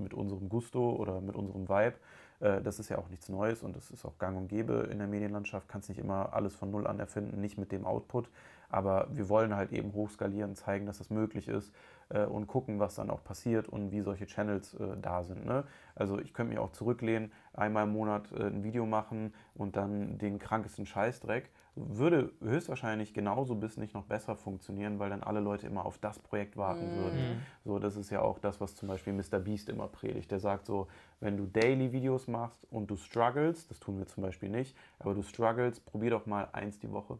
mit 0.00 0.14
unserem 0.14 0.48
Gusto 0.48 0.92
oder 0.92 1.20
mit 1.20 1.34
unserem 1.34 1.68
Vibe. 1.68 1.94
Äh, 2.40 2.62
Das 2.62 2.78
ist 2.78 2.88
ja 2.88 2.98
auch 2.98 3.08
nichts 3.08 3.28
Neues 3.28 3.62
und 3.62 3.76
das 3.76 3.90
ist 3.90 4.04
auch 4.04 4.18
gang 4.18 4.36
und 4.36 4.48
gäbe 4.48 4.88
in 4.90 4.98
der 4.98 5.08
Medienlandschaft. 5.08 5.68
Kannst 5.68 5.88
nicht 5.88 5.98
immer 5.98 6.32
alles 6.32 6.54
von 6.54 6.70
Null 6.70 6.86
an 6.86 6.98
erfinden, 6.98 7.40
nicht 7.40 7.58
mit 7.58 7.72
dem 7.72 7.84
Output. 7.84 8.30
Aber 8.68 9.08
wir 9.10 9.28
wollen 9.28 9.54
halt 9.54 9.72
eben 9.72 9.92
hochskalieren, 9.92 10.56
zeigen, 10.56 10.86
dass 10.86 10.98
das 10.98 11.10
möglich 11.10 11.48
ist 11.48 11.74
äh, 12.12 12.24
und 12.24 12.46
gucken, 12.46 12.78
was 12.78 12.94
dann 12.94 13.10
auch 13.10 13.24
passiert 13.24 13.68
und 13.68 13.90
wie 13.90 14.00
solche 14.00 14.26
Channels 14.26 14.74
äh, 14.74 14.96
da 15.00 15.22
sind. 15.22 15.44
Ne? 15.44 15.64
Also 15.94 16.18
ich 16.18 16.32
könnte 16.34 16.50
mich 16.50 16.58
auch 16.58 16.72
zurücklehnen, 16.72 17.32
einmal 17.52 17.84
im 17.84 17.92
Monat 17.92 18.30
äh, 18.32 18.44
ein 18.46 18.62
Video 18.64 18.86
machen 18.86 19.32
und 19.54 19.76
dann 19.76 20.18
den 20.18 20.38
krankesten 20.38 20.86
Scheißdreck. 20.86 21.50
Würde 21.74 22.32
höchstwahrscheinlich 22.42 23.14
genauso 23.14 23.54
bis 23.54 23.78
nicht 23.78 23.94
noch 23.94 24.04
besser 24.04 24.36
funktionieren, 24.36 24.98
weil 24.98 25.08
dann 25.08 25.22
alle 25.22 25.40
Leute 25.40 25.66
immer 25.66 25.86
auf 25.86 25.96
das 25.96 26.18
Projekt 26.18 26.58
warten 26.58 26.90
Mhm. 26.92 26.96
würden. 26.96 27.42
So, 27.64 27.78
das 27.78 27.96
ist 27.96 28.10
ja 28.10 28.20
auch 28.20 28.38
das, 28.38 28.60
was 28.60 28.74
zum 28.76 28.88
Beispiel 28.88 29.14
Mr. 29.14 29.38
Beast 29.38 29.70
immer 29.70 29.88
predigt. 29.88 30.30
Der 30.30 30.38
sagt 30.38 30.66
so, 30.66 30.88
wenn 31.20 31.38
du 31.38 31.46
Daily-Videos 31.46 32.28
machst 32.28 32.66
und 32.70 32.90
du 32.90 32.96
struggles, 32.96 33.68
das 33.68 33.80
tun 33.80 33.96
wir 33.96 34.06
zum 34.06 34.22
Beispiel 34.22 34.50
nicht, 34.50 34.76
aber 34.98 35.14
du 35.14 35.22
struggles, 35.22 35.80
probier 35.80 36.10
doch 36.10 36.26
mal 36.26 36.46
eins 36.52 36.78
die 36.78 36.90
Woche, 36.92 37.16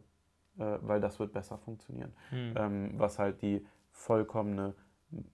äh, 0.59 0.77
weil 0.81 1.01
das 1.01 1.19
wird 1.19 1.33
besser 1.33 1.57
funktionieren. 1.57 2.13
Hm. 2.29 2.53
Ähm, 2.55 2.93
was 2.97 3.17
halt 3.17 3.41
die 3.41 3.65
vollkommene, 3.93 4.73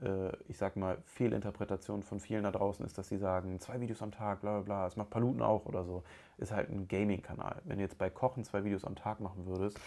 äh, 0.01 0.35
ich 0.47 0.57
sag 0.57 0.75
mal, 0.75 0.97
Fehlinterpretation 1.05 2.03
von 2.03 2.19
vielen 2.19 2.43
da 2.43 2.51
draußen 2.51 2.85
ist, 2.85 2.97
dass 2.97 3.07
sie 3.07 3.17
sagen, 3.17 3.59
zwei 3.59 3.79
Videos 3.81 4.01
am 4.01 4.11
Tag, 4.11 4.41
bla 4.41 4.53
bla 4.55 4.61
bla, 4.61 4.83
das 4.83 4.95
macht 4.95 5.09
Paluten 5.09 5.41
auch 5.41 5.65
oder 5.65 5.83
so. 5.83 6.03
Ist 6.37 6.51
halt 6.51 6.69
ein 6.69 6.87
Gaming-Kanal. 6.87 7.61
Wenn 7.65 7.77
du 7.77 7.83
jetzt 7.83 7.97
bei 7.97 8.09
Kochen 8.09 8.43
zwei 8.43 8.63
Videos 8.63 8.85
am 8.85 8.95
Tag 8.95 9.19
machen 9.21 9.45
würdest, 9.45 9.79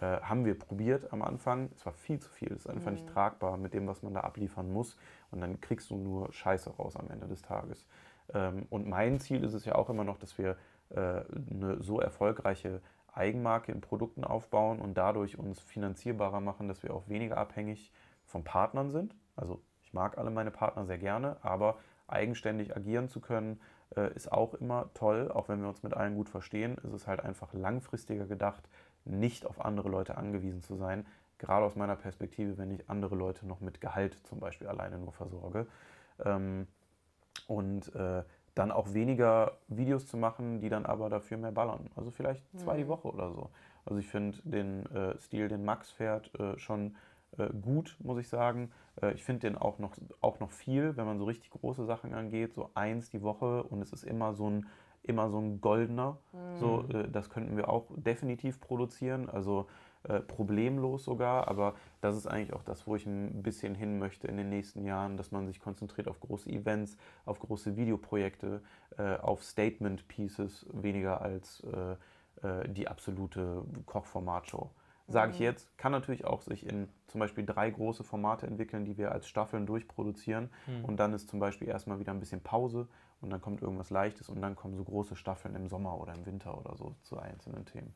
äh, 0.00 0.20
haben 0.20 0.44
wir 0.44 0.56
probiert 0.56 1.12
am 1.12 1.22
Anfang. 1.22 1.70
Es 1.74 1.84
war 1.86 1.92
viel 1.94 2.20
zu 2.20 2.30
viel. 2.30 2.52
Es 2.52 2.60
ist 2.60 2.66
einfach 2.68 2.92
nicht 2.92 3.06
Mhm. 3.06 3.12
tragbar 3.12 3.56
mit 3.56 3.74
dem, 3.74 3.86
was 3.86 4.02
man 4.02 4.14
da 4.14 4.20
abliefern 4.20 4.70
muss. 4.70 4.96
Und 5.30 5.40
dann 5.40 5.60
kriegst 5.60 5.90
du 5.90 5.96
nur 5.96 6.32
Scheiße 6.32 6.70
raus 6.76 6.94
am 6.96 7.10
Ende 7.10 7.26
des 7.26 7.42
Tages. 7.42 7.86
Ähm, 8.34 8.66
und 8.70 8.86
mein 8.86 9.18
Ziel 9.18 9.42
ist 9.42 9.54
es 9.54 9.64
ja 9.64 9.74
auch 9.74 9.88
immer 9.88 10.04
noch, 10.04 10.18
dass 10.18 10.36
wir 10.38 10.56
äh, 10.90 11.22
eine 11.50 11.82
so 11.82 12.00
erfolgreiche 12.00 12.80
Eigenmarke 13.12 13.72
in 13.72 13.80
Produkten 13.80 14.24
aufbauen 14.24 14.78
und 14.78 14.94
dadurch 14.96 15.38
uns 15.38 15.60
finanzierbarer 15.60 16.40
machen, 16.40 16.68
dass 16.68 16.82
wir 16.82 16.94
auch 16.94 17.08
weniger 17.08 17.36
abhängig 17.38 17.90
von 18.28 18.44
Partnern 18.44 18.90
sind. 18.90 19.14
Also 19.36 19.60
ich 19.82 19.92
mag 19.92 20.18
alle 20.18 20.30
meine 20.30 20.50
Partner 20.50 20.84
sehr 20.84 20.98
gerne, 20.98 21.36
aber 21.42 21.78
eigenständig 22.06 22.76
agieren 22.76 23.08
zu 23.08 23.20
können, 23.20 23.60
äh, 23.96 24.14
ist 24.14 24.30
auch 24.30 24.54
immer 24.54 24.90
toll, 24.94 25.30
auch 25.32 25.48
wenn 25.48 25.60
wir 25.60 25.68
uns 25.68 25.82
mit 25.82 25.94
allen 25.94 26.14
gut 26.14 26.28
verstehen, 26.28 26.76
ist 26.78 26.92
es 26.92 27.06
halt 27.06 27.20
einfach 27.20 27.52
langfristiger 27.54 28.26
gedacht, 28.26 28.68
nicht 29.04 29.46
auf 29.46 29.64
andere 29.64 29.88
Leute 29.88 30.16
angewiesen 30.16 30.62
zu 30.62 30.76
sein. 30.76 31.06
Gerade 31.38 31.64
aus 31.64 31.76
meiner 31.76 31.96
Perspektive, 31.96 32.58
wenn 32.58 32.70
ich 32.70 32.88
andere 32.90 33.14
Leute 33.16 33.46
noch 33.46 33.60
mit 33.60 33.80
Gehalt 33.80 34.18
zum 34.24 34.40
Beispiel 34.40 34.66
alleine 34.66 34.98
nur 34.98 35.12
versorge. 35.12 35.66
Ähm, 36.24 36.66
und 37.46 37.94
äh, 37.94 38.24
dann 38.54 38.72
auch 38.72 38.92
weniger 38.92 39.58
Videos 39.68 40.06
zu 40.06 40.16
machen, 40.16 40.60
die 40.60 40.68
dann 40.68 40.84
aber 40.84 41.08
dafür 41.08 41.38
mehr 41.38 41.52
ballern. 41.52 41.90
Also 41.94 42.10
vielleicht 42.10 42.44
zwei 42.58 42.76
die 42.76 42.84
Mhm. 42.84 42.88
Woche 42.88 43.08
oder 43.08 43.30
so. 43.30 43.50
Also 43.86 44.00
ich 44.00 44.08
finde 44.08 44.38
den 44.42 44.84
äh, 44.86 45.16
Stil, 45.18 45.48
den 45.48 45.64
Max 45.64 45.90
fährt, 45.90 46.34
äh, 46.38 46.58
schon 46.58 46.96
äh, 47.38 47.48
gut, 47.62 47.96
muss 48.00 48.18
ich 48.18 48.28
sagen. 48.28 48.70
Äh, 49.02 49.12
ich 49.14 49.24
finde 49.24 49.48
den 49.48 49.56
auch 49.56 49.78
noch, 49.78 49.94
auch 50.20 50.40
noch 50.40 50.50
viel, 50.50 50.96
wenn 50.96 51.06
man 51.06 51.18
so 51.18 51.24
richtig 51.24 51.50
große 51.50 51.84
Sachen 51.84 52.14
angeht, 52.14 52.54
so 52.54 52.70
eins 52.74 53.10
die 53.10 53.22
Woche 53.22 53.62
und 53.64 53.82
es 53.82 53.92
ist 53.92 54.04
immer 54.04 54.34
so 54.34 54.48
ein, 54.50 54.66
immer 55.02 55.30
so 55.30 55.38
ein 55.38 55.60
goldener. 55.60 56.18
So, 56.54 56.84
Mhm. 56.88 56.94
äh, 56.94 57.08
das 57.08 57.30
könnten 57.30 57.56
wir 57.56 57.68
auch 57.68 57.86
definitiv 57.96 58.60
produzieren, 58.60 59.28
also 59.30 59.66
äh, 60.04 60.20
problemlos 60.20 61.04
sogar, 61.04 61.48
aber 61.48 61.74
das 62.00 62.16
ist 62.16 62.26
eigentlich 62.26 62.52
auch 62.52 62.62
das, 62.62 62.86
wo 62.86 62.96
ich 62.96 63.06
ein 63.06 63.42
bisschen 63.42 63.74
hin 63.74 63.98
möchte 63.98 64.26
in 64.28 64.36
den 64.36 64.48
nächsten 64.48 64.84
Jahren, 64.84 65.16
dass 65.16 65.30
man 65.32 65.46
sich 65.46 65.60
konzentriert 65.60 66.08
auf 66.08 66.20
große 66.20 66.50
Events, 66.50 66.96
auf 67.24 67.38
große 67.40 67.76
Videoprojekte, 67.76 68.62
äh, 68.96 69.16
auf 69.16 69.42
Statement 69.44 70.06
Pieces, 70.08 70.66
weniger 70.72 71.20
als 71.20 71.62
äh, 71.64 71.96
die 72.68 72.86
absolute 72.86 73.64
Kochformatshow. 73.86 74.70
Sage 75.08 75.32
ich 75.32 75.38
Mhm. 75.38 75.44
jetzt, 75.44 75.78
kann 75.78 75.92
natürlich 75.92 76.26
auch 76.26 76.42
sich 76.42 76.66
in 76.66 76.88
zum 77.06 77.18
Beispiel 77.20 77.44
drei 77.46 77.70
große 77.70 78.04
Formate 78.04 78.46
entwickeln, 78.46 78.84
die 78.84 78.98
wir 78.98 79.10
als 79.12 79.26
Staffeln 79.26 79.64
durchproduzieren. 79.66 80.50
Hm. 80.66 80.84
Und 80.84 80.98
dann 80.98 81.14
ist 81.14 81.28
zum 81.30 81.40
Beispiel 81.40 81.66
erstmal 81.68 81.98
wieder 81.98 82.12
ein 82.12 82.20
bisschen 82.20 82.42
Pause 82.42 82.88
und 83.22 83.30
dann 83.30 83.40
kommt 83.40 83.62
irgendwas 83.62 83.90
Leichtes 83.90 84.28
und 84.28 84.42
dann 84.42 84.54
kommen 84.54 84.76
so 84.76 84.84
große 84.84 85.16
Staffeln 85.16 85.54
im 85.54 85.68
Sommer 85.68 85.98
oder 85.98 86.14
im 86.14 86.26
Winter 86.26 86.58
oder 86.58 86.76
so 86.76 86.94
zu 87.02 87.18
einzelnen 87.18 87.64
Themen. 87.64 87.94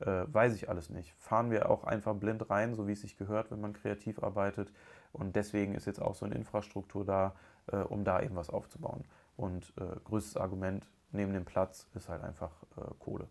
Äh, 0.00 0.24
weiß 0.26 0.54
ich 0.54 0.68
alles 0.68 0.90
nicht. 0.90 1.14
Fahren 1.18 1.50
wir 1.50 1.70
auch 1.70 1.84
einfach 1.84 2.14
blind 2.14 2.48
rein, 2.50 2.74
so 2.74 2.88
wie 2.88 2.92
es 2.92 3.02
sich 3.02 3.16
gehört, 3.16 3.50
wenn 3.50 3.60
man 3.60 3.74
kreativ 3.74 4.22
arbeitet. 4.22 4.72
Und 5.12 5.36
deswegen 5.36 5.74
ist 5.74 5.86
jetzt 5.86 6.02
auch 6.02 6.14
so 6.14 6.24
eine 6.24 6.34
Infrastruktur 6.34 7.04
da, 7.04 7.34
äh, 7.70 7.76
um 7.76 8.04
da 8.04 8.20
eben 8.20 8.34
was 8.34 8.50
aufzubauen. 8.50 9.04
Und 9.36 9.72
äh, 9.78 9.96
größtes 10.04 10.36
Argument 10.36 10.88
neben 11.12 11.32
dem 11.32 11.44
Platz 11.44 11.86
ist 11.94 12.08
halt 12.08 12.22
einfach 12.24 12.50
äh, 12.76 12.90
Kohle. 12.98 13.28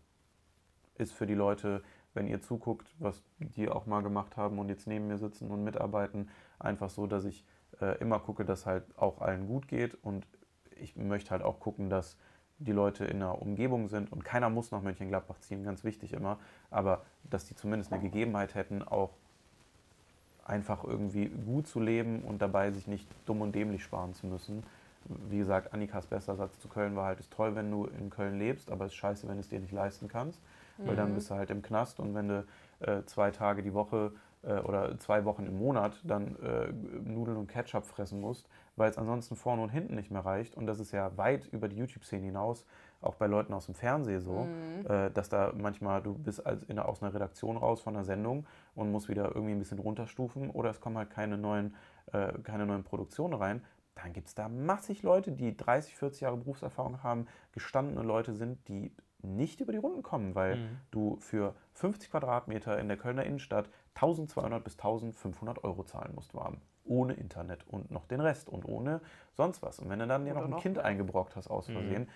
Ist 0.95 1.13
für 1.13 1.25
die 1.25 1.34
Leute, 1.34 1.81
wenn 2.14 2.28
ihr 2.28 2.41
zuguckt, 2.41 2.88
was 2.99 3.24
die 3.39 3.70
auch 3.70 3.86
mal 3.86 4.01
gemacht 4.01 4.38
haben 4.38 4.59
und 4.59 4.70
jetzt 4.70 4.88
neben 4.88 5.07
mir 5.07 5.18
sitzen 5.18 5.49
und 5.49 5.64
mitarbeiten, 5.64 6.30
einfach 6.59 6.89
so, 6.89 7.07
dass 7.07 7.26
ich 7.26 7.45
äh, 7.82 7.97
immer 7.99 8.20
gucke, 8.20 8.45
dass 8.45 8.66
halt 8.66 8.84
auch 8.97 9.22
allen 9.22 9.47
gut 9.47 9.68
geht 9.68 9.95
und 10.03 10.28
ich 10.80 10.95
möchte 10.95 11.32
halt 11.32 11.43
auch 11.43 11.59
gucken, 11.59 11.89
dass 11.89 12.18
die 12.59 12.72
Leute 12.72 13.05
in 13.05 13.18
einer 13.18 13.41
Umgebung 13.41 13.88
sind 13.88 14.11
und 14.11 14.24
keiner 14.24 14.49
muss 14.49 14.72
nach 14.72 14.82
Mönchengladbach 14.82 15.39
ziehen, 15.39 15.64
ganz 15.64 15.84
wichtig 15.84 16.14
immer, 16.14 16.39
aber 16.70 17.03
dass 17.24 17.45
die 17.45 17.55
zumindest 17.55 17.91
eine 17.91 18.01
Gegebenheit 18.01 18.55
hätten, 18.55 18.84
auch 18.84 19.11
einfach 20.45 20.84
irgendwie 20.84 21.28
gut 21.28 21.68
zu 21.68 21.80
leben 21.80 22.22
und 22.22 22.41
dabei 22.41 22.72
sich 22.72 22.88
nicht 22.88 23.07
dumm 23.26 23.41
und 23.41 23.53
dämlich 23.55 23.84
sparen 23.84 24.14
zu 24.14 24.28
müssen. 24.28 24.64
Wie 25.30 25.38
gesagt, 25.38 25.74
Annikas 25.74 26.05
bester 26.05 26.36
Satz 26.36 26.59
zu 26.59 26.68
Köln 26.68 26.95
war 26.95 27.05
halt, 27.05 27.20
ist 27.20 27.32
toll, 27.32 27.55
wenn 27.55 27.70
du 27.72 27.86
in 27.86 28.09
Köln 28.09 28.39
lebst, 28.39 28.72
aber 28.72 28.86
es 28.86 28.91
ist 28.91 28.97
scheiße, 28.97 29.28
wenn 29.28 29.36
du 29.36 29.41
es 29.41 29.49
dir 29.49 29.59
nicht 29.59 29.74
leisten 29.74 30.07
kannst, 30.07 30.41
weil 30.78 30.95
dann 30.95 31.11
Mhm. 31.11 31.15
bist 31.15 31.30
du 31.30 31.36
halt 31.36 31.49
im 31.51 31.61
Knast 31.61 31.99
und 31.99 32.15
wenn 32.15 32.28
du 32.28 32.45
äh, 32.80 33.03
zwei 33.05 33.32
Tage 33.32 33.63
die 33.63 33.74
Woche 33.74 34.11
äh, 34.43 34.59
oder 34.59 34.97
zwei 34.99 35.24
Wochen 35.26 35.45
im 35.45 35.57
Monat 35.57 36.01
dann 36.03 36.36
äh, 36.41 36.71
Nudeln 37.07 37.38
und 37.38 37.47
Ketchup 37.47 37.86
fressen 37.86 38.19
musst, 38.19 38.47
weil 38.76 38.89
es 38.89 38.97
ansonsten 38.97 39.36
vorne 39.36 39.61
und 39.61 39.69
hinten 39.69 39.95
nicht 39.95 40.11
mehr 40.11 40.26
reicht. 40.26 40.55
Und 40.55 40.65
das 40.67 40.80
ist 40.80 40.91
ja 40.91 41.15
weit 41.17 41.45
über 41.47 41.69
die 41.69 41.78
YouTube-Szene 41.78 42.26
hinaus, 42.26 42.65
auch 43.01 43.15
bei 43.15 43.28
Leuten 43.28 43.53
aus 43.53 43.65
dem 43.67 43.76
Fernsehen 43.76 44.21
so, 44.21 44.49
Mhm. 44.86 44.86
äh, 44.89 45.11
dass 45.11 45.30
da 45.30 45.53
manchmal 45.55 46.01
du 46.01 46.13
bist 46.15 46.45
als 46.45 46.63
in, 46.63 46.80
aus 46.80 47.01
einer 47.01 47.13
Redaktion 47.13 47.57
raus 47.57 47.82
von 47.82 47.95
einer 47.95 48.03
Sendung 48.05 48.45
und 48.76 48.91
musst 48.91 49.07
wieder 49.09 49.34
irgendwie 49.34 49.53
ein 49.53 49.59
bisschen 49.59 49.80
runterstufen 49.80 50.49
oder 50.49 50.69
es 50.71 50.82
kommen 50.82 50.97
halt 50.97 51.09
keine 51.09 51.38
neuen, 51.38 51.76
äh, 52.11 52.34
keine 52.43 52.65
neuen 52.65 52.84
Produktionen 52.84 53.34
rein. 53.36 53.61
dann 53.95 54.11
gibt 54.11 54.28
es 54.28 54.36
da 54.36 54.49
massig 54.49 55.03
Leute, 55.03 55.32
die 55.32 55.55
30, 55.55 55.95
40 55.95 56.21
Jahre 56.21 56.36
Berufserfahrung 56.38 57.03
haben, 57.03 57.28
gestandene 57.51 58.01
Leute 58.01 58.34
sind, 58.34 58.67
die 58.67 58.91
nicht 59.24 59.61
über 59.61 59.71
die 59.71 59.78
Runden 59.78 60.03
kommen, 60.03 60.36
weil 60.36 60.57
Mhm. 60.57 60.80
du 60.91 61.17
für 61.19 61.55
50 61.74 62.09
Quadratmeter 62.11 62.78
in 62.80 62.88
der 62.88 62.97
Kölner 62.97 63.24
Innenstadt 63.24 63.69
1200 63.95 64.63
bis 64.63 64.74
1500 64.78 65.63
Euro 65.63 65.84
zahlen 65.84 66.13
musst 66.15 66.34
warm. 66.34 66.57
Ohne 66.86 67.13
Internet 67.13 67.65
und 67.67 67.91
noch 67.91 68.05
den 68.05 68.19
Rest 68.19 68.49
und 68.49 68.65
ohne 68.65 68.99
sonst 69.34 69.61
was. 69.61 69.80
Und 69.80 69.89
wenn 69.89 69.99
du 69.99 70.07
dann 70.07 70.26
dir 70.26 70.32
Oder 70.32 70.41
noch 70.41 70.45
ein 70.47 70.51
noch 70.51 70.61
Kind 70.61 70.76
mehr. 70.76 70.86
eingebrockt 70.86 71.36
hast 71.38 71.47
aus 71.49 71.69
Mhm. 71.69 71.74
Versehen, 71.74 72.09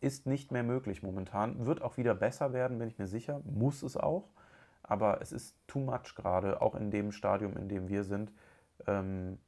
ist 0.00 0.26
nicht 0.26 0.52
mehr 0.52 0.62
möglich 0.62 1.02
momentan. 1.02 1.66
Wird 1.66 1.82
auch 1.82 1.96
wieder 1.96 2.14
besser 2.14 2.52
werden, 2.52 2.78
bin 2.78 2.86
ich 2.88 2.98
mir 2.98 3.08
sicher. 3.08 3.40
Muss 3.44 3.82
es 3.82 3.96
auch. 3.96 4.28
Aber 4.84 5.20
es 5.20 5.32
ist 5.32 5.56
too 5.66 5.80
much 5.80 6.14
gerade, 6.14 6.60
auch 6.62 6.74
in 6.76 6.90
dem 6.90 7.10
Stadium, 7.12 7.56
in 7.56 7.68
dem 7.68 7.88
wir 7.88 8.04
sind. 8.04 8.32
Ähm, 8.86 9.38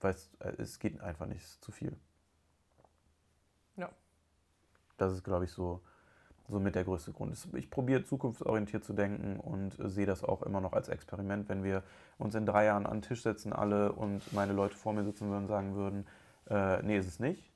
weil 0.00 0.12
es, 0.14 0.30
äh, 0.40 0.54
es 0.58 0.78
geht 0.78 0.98
einfach 1.02 1.26
nicht, 1.26 1.42
es 1.42 1.50
ist 1.52 1.64
zu 1.64 1.72
viel. 1.72 1.94
Ja. 3.76 3.90
Das 4.96 5.12
ist, 5.12 5.24
glaube 5.24 5.44
ich, 5.44 5.52
so, 5.52 5.82
so 6.50 6.60
mit 6.60 6.74
der 6.74 6.84
größte 6.84 7.12
Grund. 7.12 7.36
Ich 7.54 7.70
probiere 7.70 8.04
zukunftsorientiert 8.04 8.84
zu 8.84 8.92
denken 8.92 9.38
und 9.38 9.78
äh, 9.78 9.88
sehe 9.88 10.06
das 10.06 10.24
auch 10.24 10.42
immer 10.42 10.60
noch 10.60 10.72
als 10.72 10.88
Experiment, 10.88 11.48
wenn 11.48 11.62
wir 11.64 11.82
uns 12.18 12.34
in 12.34 12.46
drei 12.46 12.64
Jahren 12.66 12.86
an 12.86 12.98
den 12.98 13.02
Tisch 13.02 13.22
setzen 13.22 13.52
alle 13.52 13.92
und 13.92 14.32
meine 14.32 14.52
Leute 14.52 14.76
vor 14.76 14.92
mir 14.92 15.04
sitzen 15.04 15.28
würden 15.30 15.42
und 15.42 15.48
sagen 15.48 15.74
würden, 15.74 16.06
äh, 16.48 16.82
nee, 16.82 16.98
ist 16.98 17.06
es 17.06 17.20
nicht, 17.20 17.52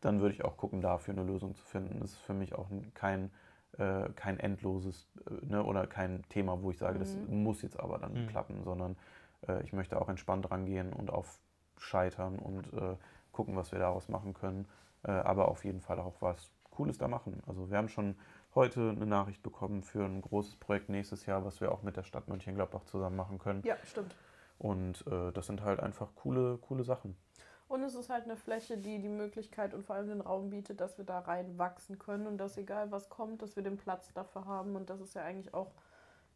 dann 0.00 0.20
würde 0.20 0.34
ich 0.34 0.44
auch 0.44 0.56
gucken, 0.56 0.80
dafür 0.80 1.14
eine 1.14 1.24
Lösung 1.24 1.54
zu 1.54 1.64
finden. 1.64 2.00
Das 2.00 2.12
ist 2.12 2.20
für 2.20 2.34
mich 2.34 2.54
auch 2.54 2.68
kein, 2.94 3.30
äh, 3.78 4.08
kein 4.14 4.38
endloses 4.38 5.08
äh, 5.28 5.44
ne, 5.46 5.64
oder 5.64 5.86
kein 5.86 6.22
Thema, 6.28 6.62
wo 6.62 6.70
ich 6.70 6.78
sage, 6.78 6.98
das 6.98 7.14
Mhm. 7.14 7.42
muss 7.42 7.62
jetzt 7.62 7.78
aber 7.80 7.98
dann 7.98 8.14
Mhm. 8.14 8.26
klappen, 8.28 8.62
sondern 8.64 8.96
äh, 9.48 9.62
ich 9.62 9.72
möchte 9.72 10.00
auch 10.00 10.08
entspannt 10.08 10.50
rangehen 10.50 10.92
und 10.92 11.10
auf 11.10 11.40
Scheitern 11.78 12.38
und 12.38 12.72
äh, 12.72 12.96
gucken, 13.32 13.56
was 13.56 13.72
wir 13.72 13.78
daraus 13.78 14.08
machen 14.08 14.34
können. 14.34 14.66
Äh, 15.02 15.10
aber 15.10 15.48
auf 15.48 15.64
jeden 15.64 15.80
Fall 15.80 15.98
auch 16.00 16.20
was 16.22 16.50
Cooles 16.76 16.98
da 16.98 17.08
machen. 17.08 17.42
Also 17.46 17.70
wir 17.70 17.78
haben 17.78 17.88
schon 17.88 18.16
heute 18.54 18.90
eine 18.90 19.06
Nachricht 19.06 19.42
bekommen 19.42 19.82
für 19.82 20.04
ein 20.04 20.20
großes 20.20 20.56
Projekt 20.56 20.88
nächstes 20.88 21.26
Jahr, 21.26 21.44
was 21.44 21.60
wir 21.60 21.72
auch 21.72 21.82
mit 21.82 21.96
der 21.96 22.04
Stadt 22.04 22.28
Mönchengladbach 22.28 22.84
zusammen 22.84 23.16
machen 23.16 23.38
können. 23.38 23.62
Ja, 23.64 23.76
stimmt. 23.84 24.14
Und 24.58 25.06
äh, 25.06 25.32
das 25.32 25.46
sind 25.46 25.62
halt 25.62 25.80
einfach 25.80 26.14
coole, 26.14 26.58
coole 26.58 26.84
Sachen. 26.84 27.16
Und 27.68 27.82
es 27.82 27.94
ist 27.94 28.10
halt 28.10 28.24
eine 28.24 28.36
Fläche, 28.36 28.78
die 28.78 29.00
die 29.00 29.08
Möglichkeit 29.08 29.74
und 29.74 29.84
vor 29.84 29.96
allem 29.96 30.08
den 30.08 30.20
Raum 30.20 30.50
bietet, 30.50 30.80
dass 30.80 30.98
wir 30.98 31.04
da 31.04 31.18
reinwachsen 31.18 31.98
können 31.98 32.26
und 32.26 32.38
dass 32.38 32.56
egal 32.56 32.92
was 32.92 33.08
kommt, 33.08 33.42
dass 33.42 33.56
wir 33.56 33.62
den 33.62 33.76
Platz 33.76 34.12
dafür 34.12 34.44
haben. 34.44 34.76
Und 34.76 34.88
das 34.88 35.00
ist 35.00 35.14
ja 35.14 35.22
eigentlich 35.22 35.52
auch 35.52 35.72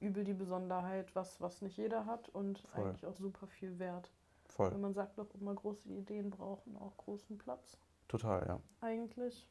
übel 0.01 0.25
die 0.25 0.35
Besonderheit, 0.35 1.15
was, 1.15 1.41
was 1.41 1.63
nicht 1.63 1.77
jeder 1.77 2.07
hat 2.07 2.29
und 2.31 2.59
Voll. 2.59 2.87
eigentlich 2.87 3.07
auch 3.07 3.17
super 3.17 3.47
viel 3.47 3.79
wert. 3.79 4.11
Voll. 4.47 4.73
Wenn 4.73 4.81
man 4.81 4.95
sagt 4.95 5.19
doch 5.19 5.33
immer, 5.39 5.55
große 5.55 5.89
Ideen 5.89 6.31
brauchen 6.31 6.77
auch 6.77 6.97
großen 6.97 7.39
Platz. 7.39 7.79
Total, 8.09 8.45
ja. 8.47 8.61
Eigentlich. 8.81 9.47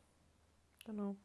Genau. 0.90 1.16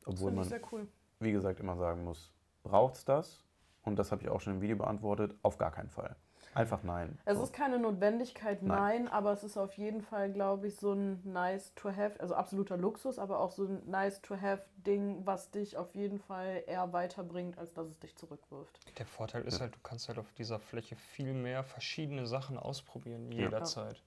Das 0.00 0.14
Obwohl 0.14 0.30
finde 0.30 0.42
ich 0.42 0.50
man, 0.50 0.60
sehr 0.60 0.72
cool. 0.72 0.88
wie 1.20 1.32
gesagt, 1.32 1.60
immer 1.60 1.76
sagen 1.76 2.02
muss, 2.02 2.32
braucht 2.64 2.94
es 2.96 3.04
das? 3.04 3.44
Und 3.84 3.96
das 3.96 4.10
habe 4.12 4.22
ich 4.22 4.28
auch 4.28 4.40
schon 4.40 4.54
im 4.54 4.60
Video 4.60 4.76
beantwortet, 4.76 5.36
auf 5.42 5.58
gar 5.58 5.70
keinen 5.70 5.90
Fall. 5.90 6.16
Einfach 6.54 6.82
nein. 6.82 7.18
Es 7.24 7.38
So. 7.38 7.44
ist 7.44 7.52
keine 7.52 7.78
Notwendigkeit, 7.78 8.62
Nein. 8.62 8.78
nein, 9.04 9.08
aber 9.08 9.32
es 9.32 9.42
ist 9.44 9.56
auf 9.56 9.72
jeden 9.74 10.02
Fall, 10.02 10.32
glaube 10.32 10.66
ich, 10.66 10.76
so 10.76 10.92
ein 10.92 11.20
nice 11.24 11.72
to 11.76 11.90
have, 11.90 12.18
also 12.20 12.34
absoluter 12.34 12.76
Luxus, 12.76 13.18
aber 13.18 13.38
auch 13.40 13.52
so 13.52 13.64
ein 13.64 13.88
nice 13.88 14.20
to 14.22 14.36
have 14.40 14.62
Ding, 14.76 15.24
was 15.24 15.50
dich 15.52 15.76
auf 15.76 15.94
jeden 15.94 16.18
Fall 16.18 16.64
eher 16.66 16.92
weiterbringt, 16.92 17.58
als 17.58 17.72
dass 17.72 17.86
es 17.88 17.98
dich 18.00 18.16
zurückwirft. 18.16 18.78
Der 18.98 19.06
Vorteil 19.06 19.42
ist 19.44 19.54
Ja. 19.54 19.60
halt, 19.60 19.74
du 19.76 19.78
kannst 19.82 20.08
halt 20.08 20.18
auf 20.18 20.32
dieser 20.32 20.58
Fläche 20.58 20.96
viel 20.96 21.32
mehr 21.32 21.62
verschiedene 21.64 22.26
Sachen 22.26 22.58
ausprobieren, 22.58 23.30
Ja. 23.32 23.44
jederzeit. 23.44 24.02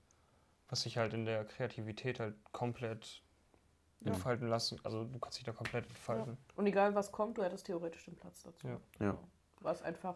Was 0.68 0.82
sich 0.82 0.97
halt 0.97 1.13
in 1.13 1.26
der 1.26 1.45
Kreativität 1.45 2.20
halt 2.20 2.36
komplett 2.51 3.05
Ja. 3.05 3.24
Entfalten 4.06 4.47
lassen. 4.47 4.80
Also 4.84 5.03
du 5.03 5.20
kannst 5.20 5.38
dich 5.38 5.45
da 5.45 5.51
komplett 5.51 5.86
entfalten. 5.88 6.38
Und 6.56 6.68
egal 6.68 6.95
was 6.95 7.12
kommt, 7.12 7.38
du 7.38 7.43
hättest 7.43 7.66
theoretisch 7.66 8.06
den 8.06 8.16
Platz 8.16 8.43
dazu. 8.43 8.68
Ja. 8.68 8.80
Ja. 8.99 9.18
Was 9.62 9.82
einfach, 9.82 10.16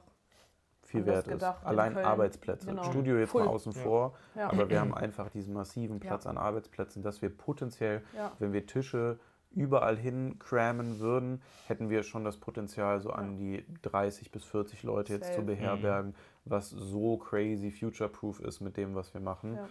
viel 0.83 1.05
wert 1.05 1.27
ist. 1.27 1.33
gedacht 1.33 1.61
in 1.61 1.67
Allein 1.67 1.93
Köln. 1.93 2.05
Arbeitsplätze. 2.05 2.65
Genau. 2.67 2.83
Studio 2.83 3.17
jetzt 3.17 3.29
Full. 3.31 3.43
mal 3.45 3.49
außen 3.49 3.71
Ja. 3.73 3.81
vor, 3.81 4.15
ja. 4.35 4.49
aber 4.49 4.69
wir 4.69 4.79
haben 4.79 4.93
einfach 4.93 5.29
diesen 5.29 5.53
massiven 5.53 5.99
Platz 5.99 6.25
an 6.25 6.37
Arbeitsplätzen, 6.37 7.03
dass 7.03 7.21
wir 7.21 7.29
potenziell, 7.29 8.03
ja. 8.15 8.31
wenn 8.39 8.53
wir 8.53 8.65
Tische 8.65 9.19
überall 9.51 9.97
hin 9.97 10.37
crammen 10.37 10.99
würden, 10.99 11.41
hätten 11.67 11.89
wir 11.89 12.03
schon 12.03 12.23
das 12.23 12.37
Potenzial, 12.37 12.99
so 13.01 13.09
an 13.09 13.35
die 13.37 13.65
30 13.81 14.31
bis 14.31 14.43
40 14.45 14.83
Leute 14.83 15.13
jetzt 15.13 15.33
zu 15.33 15.41
beherbergen, 15.43 16.15
was 16.45 16.69
so 16.69 17.17
crazy 17.17 17.69
future-proof 17.71 18.39
ist 18.39 18.59
mit 18.61 18.77
dem, 18.77 18.95
was 18.95 19.13
wir 19.13 19.21
machen. 19.21 19.55
Ja. 19.55 19.67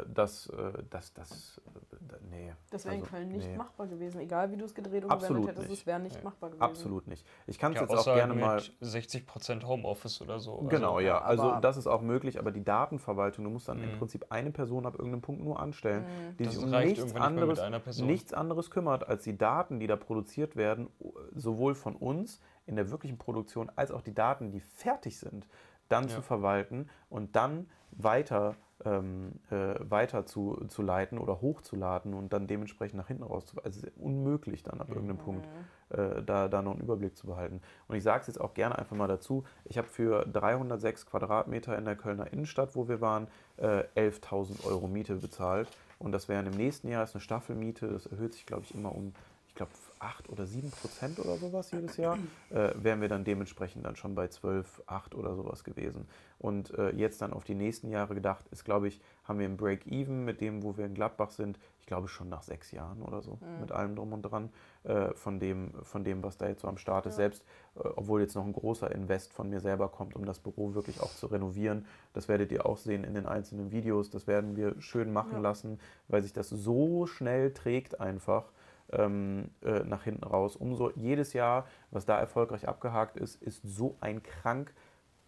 Äh, 0.00 0.04
das, 0.12 0.48
äh, 0.48 0.82
das, 0.90 1.14
das, 1.14 1.60
äh, 1.64 2.16
nee. 2.28 2.52
Das 2.70 2.84
wäre 2.84 2.96
in 2.96 3.02
Also, 3.02 3.12
Köln 3.14 3.28
nicht 3.30 3.46
nee. 3.48 3.56
machbar 3.56 3.86
gewesen. 3.86 4.20
Egal 4.20 4.50
wie 4.50 4.56
du 4.56 4.64
es 4.64 4.74
gedreht 4.74 5.04
und 5.04 5.10
Absolut 5.12 5.42
gewendet 5.42 5.54
hättest, 5.56 5.70
nicht. 5.70 5.80
es 5.82 5.86
wäre 5.86 6.00
nicht 6.00 6.16
Nee. 6.16 6.22
machbar 6.24 6.50
gewesen. 6.50 6.62
Absolut 6.64 7.06
nicht. 7.06 7.24
Ich 7.46 7.58
kann 7.58 7.72
es 7.72 7.76
Ja, 7.80 7.82
jetzt 7.86 7.94
auch 7.96 8.14
gerne 8.14 8.34
mit 8.34 8.42
mal 8.44 8.60
60% 8.82 9.64
Homeoffice 9.64 10.20
oder 10.20 10.40
so. 10.40 10.56
Genau, 10.68 10.96
Also, 10.96 11.00
ja. 11.06 11.20
Also 11.20 11.42
aber- 11.52 11.60
das 11.60 11.76
ist 11.76 11.86
auch 11.86 12.02
möglich, 12.02 12.38
aber 12.40 12.50
die 12.50 12.64
Datenverwaltung, 12.64 13.44
du 13.44 13.50
musst 13.50 13.68
dann 13.68 13.80
im 13.82 13.92
Mhm. 13.94 13.98
Prinzip 13.98 14.26
eine 14.30 14.50
Person 14.50 14.86
ab 14.86 14.94
irgendeinem 14.94 15.22
Punkt 15.22 15.42
nur 15.44 15.60
anstellen, 15.60 16.02
Mhm. 16.02 16.36
die 16.38 16.44
Das 16.44 16.54
sich 16.56 16.64
um 16.64 16.70
nichts 16.70 17.04
nicht 17.04 17.16
anderes, 17.16 17.60
einer 17.60 17.78
Person. 17.78 18.06
nichts 18.08 18.34
anderes 18.34 18.70
kümmert, 18.72 19.08
als 19.08 19.22
die 19.22 19.38
Daten, 19.38 19.78
die 19.78 19.86
da 19.86 19.94
produziert 19.96 20.56
werden, 20.56 20.88
sowohl 21.34 21.76
von 21.76 21.94
uns 21.94 22.40
in 22.66 22.74
der 22.76 22.90
wirklichen 22.90 23.18
Produktion, 23.18 23.70
als 23.76 23.90
auch 23.92 24.02
die 24.02 24.14
Daten, 24.14 24.50
die 24.50 24.60
fertig 24.60 25.18
sind, 25.18 25.46
dann 25.90 26.04
Ja. 26.04 26.14
zu 26.16 26.22
verwalten 26.22 26.88
und 27.10 27.36
dann 27.36 27.68
weiter, 27.92 28.54
ähm, 28.84 29.32
äh, 29.50 29.74
weiter 29.80 30.24
zu, 30.24 30.54
zu 30.68 30.80
leiten 30.82 31.18
oder 31.18 31.40
hochzuladen 31.42 32.14
und 32.14 32.32
dann 32.32 32.46
dementsprechend 32.46 32.96
nach 32.96 33.08
hinten 33.08 33.24
raus 33.24 33.44
zu. 33.46 33.58
Also 33.62 33.80
es 33.80 33.84
ist 33.84 33.96
unmöglich 33.98 34.62
dann 34.62 34.80
ab 34.80 34.88
Mhm. 34.88 34.94
irgendeinem 34.94 35.18
Punkt 35.18 35.48
äh, 35.90 36.22
da, 36.22 36.48
da 36.48 36.62
noch 36.62 36.72
einen 36.72 36.80
Überblick 36.82 37.16
zu 37.16 37.26
behalten. 37.26 37.60
Und 37.88 37.96
ich 37.96 38.04
sage 38.04 38.20
es 38.22 38.28
jetzt 38.28 38.40
auch 38.40 38.54
gerne 38.54 38.78
einfach 38.78 38.96
mal 38.96 39.08
dazu, 39.08 39.44
ich 39.64 39.76
habe 39.76 39.88
für 39.88 40.24
306 40.24 41.04
Quadratmeter 41.06 41.76
in 41.76 41.84
der 41.84 41.96
Kölner 41.96 42.32
Innenstadt, 42.32 42.76
wo 42.76 42.88
wir 42.88 43.00
waren, 43.00 43.26
äh, 43.56 43.82
11.000 43.96 44.64
Euro 44.64 44.86
Miete 44.86 45.16
bezahlt. 45.16 45.68
Und 45.98 46.12
das 46.12 46.28
wären 46.28 46.46
im 46.46 46.54
nächsten 46.56 46.88
Jahr 46.88 47.02
ist 47.04 47.14
eine 47.14 47.20
Staffelmiete, 47.20 47.88
das 47.88 48.06
erhöht 48.06 48.32
sich, 48.34 48.46
glaube 48.46 48.62
ich, 48.62 48.74
immer 48.74 48.94
um, 48.94 49.12
ich 49.48 49.54
glaube, 49.56 49.72
8 50.00 50.28
oder 50.30 50.46
7 50.46 50.70
Prozent 50.70 51.18
oder 51.20 51.36
sowas 51.36 51.70
jedes 51.70 51.96
Jahr, 51.98 52.18
äh, 52.50 52.70
wären 52.74 53.00
wir 53.00 53.08
dann 53.08 53.22
dementsprechend 53.24 53.84
dann 53.84 53.96
schon 53.96 54.14
bei 54.14 54.28
12, 54.28 54.82
8 54.86 55.14
oder 55.14 55.36
sowas 55.36 55.62
gewesen. 55.62 56.08
Und 56.38 56.72
äh, 56.78 56.90
jetzt 56.90 57.20
dann 57.22 57.32
auf 57.34 57.44
die 57.44 57.54
nächsten 57.54 57.90
Jahre 57.90 58.14
gedacht, 58.14 58.46
ist, 58.50 58.64
glaube 58.64 58.88
ich, 58.88 59.00
haben 59.24 59.38
wir 59.38 59.46
ein 59.46 59.58
Break-Even 59.58 60.24
mit 60.24 60.40
dem, 60.40 60.62
wo 60.62 60.76
wir 60.78 60.86
in 60.86 60.94
Gladbach 60.94 61.30
sind, 61.30 61.58
ich 61.80 61.86
glaube 61.86 62.08
schon 62.08 62.28
nach 62.30 62.42
sechs 62.42 62.70
Jahren 62.72 63.02
oder 63.02 63.20
so, 63.20 63.32
Mhm. 63.40 63.60
mit 63.60 63.72
allem 63.72 63.94
drum 63.94 64.12
und 64.14 64.22
dran, 64.22 64.50
äh, 64.84 65.12
von, 65.14 65.38
dem, 65.38 65.72
von 65.82 66.02
dem, 66.02 66.22
was 66.22 66.38
da 66.38 66.48
jetzt 66.48 66.62
so 66.62 66.68
am 66.68 66.78
Start 66.78 67.04
ist. 67.06 67.14
Ja. 67.14 67.16
Selbst, 67.24 67.44
äh, 67.76 67.80
obwohl 67.96 68.22
jetzt 68.22 68.34
noch 68.34 68.44
ein 68.46 68.52
großer 68.54 68.90
Invest 68.92 69.34
von 69.34 69.50
mir 69.50 69.60
selber 69.60 69.88
kommt, 69.88 70.16
um 70.16 70.24
das 70.24 70.38
Büro 70.38 70.72
wirklich 70.74 71.00
auch 71.00 71.14
zu 71.14 71.26
renovieren. 71.26 71.84
Das 72.14 72.26
werdet 72.28 72.52
ihr 72.52 72.64
auch 72.64 72.78
sehen 72.78 73.04
in 73.04 73.12
den 73.14 73.26
einzelnen 73.26 73.70
Videos. 73.70 74.08
Das 74.08 74.26
werden 74.26 74.56
wir 74.56 74.80
schön 74.80 75.12
machen 75.12 75.34
Ja. 75.34 75.40
lassen, 75.40 75.78
weil 76.08 76.22
sich 76.22 76.32
das 76.32 76.48
so 76.48 77.06
schnell 77.06 77.52
trägt 77.52 78.00
einfach 78.00 78.50
ähm, 78.92 79.50
äh, 79.62 79.80
nach 79.80 80.04
hinten 80.04 80.24
raus. 80.24 80.56
Umso 80.56 80.90
jedes 80.94 81.32
Jahr, 81.32 81.66
was 81.90 82.06
da 82.06 82.18
erfolgreich 82.18 82.68
abgehakt 82.68 83.16
ist, 83.16 83.42
ist 83.42 83.62
so 83.64 83.96
ein 84.00 84.22
krank 84.22 84.72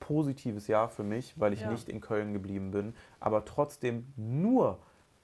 positives 0.01 0.67
Jahr 0.67 0.89
für 0.89 1.05
mich, 1.05 1.39
weil 1.39 1.53
ich 1.53 1.61
Ja. 1.61 1.71
nicht 1.71 1.89
in 1.89 2.01
Köln 2.01 2.33
geblieben 2.33 2.73
bin, 2.73 2.95
aber 3.21 3.45
trotzdem 3.45 4.13
nur 4.17 4.79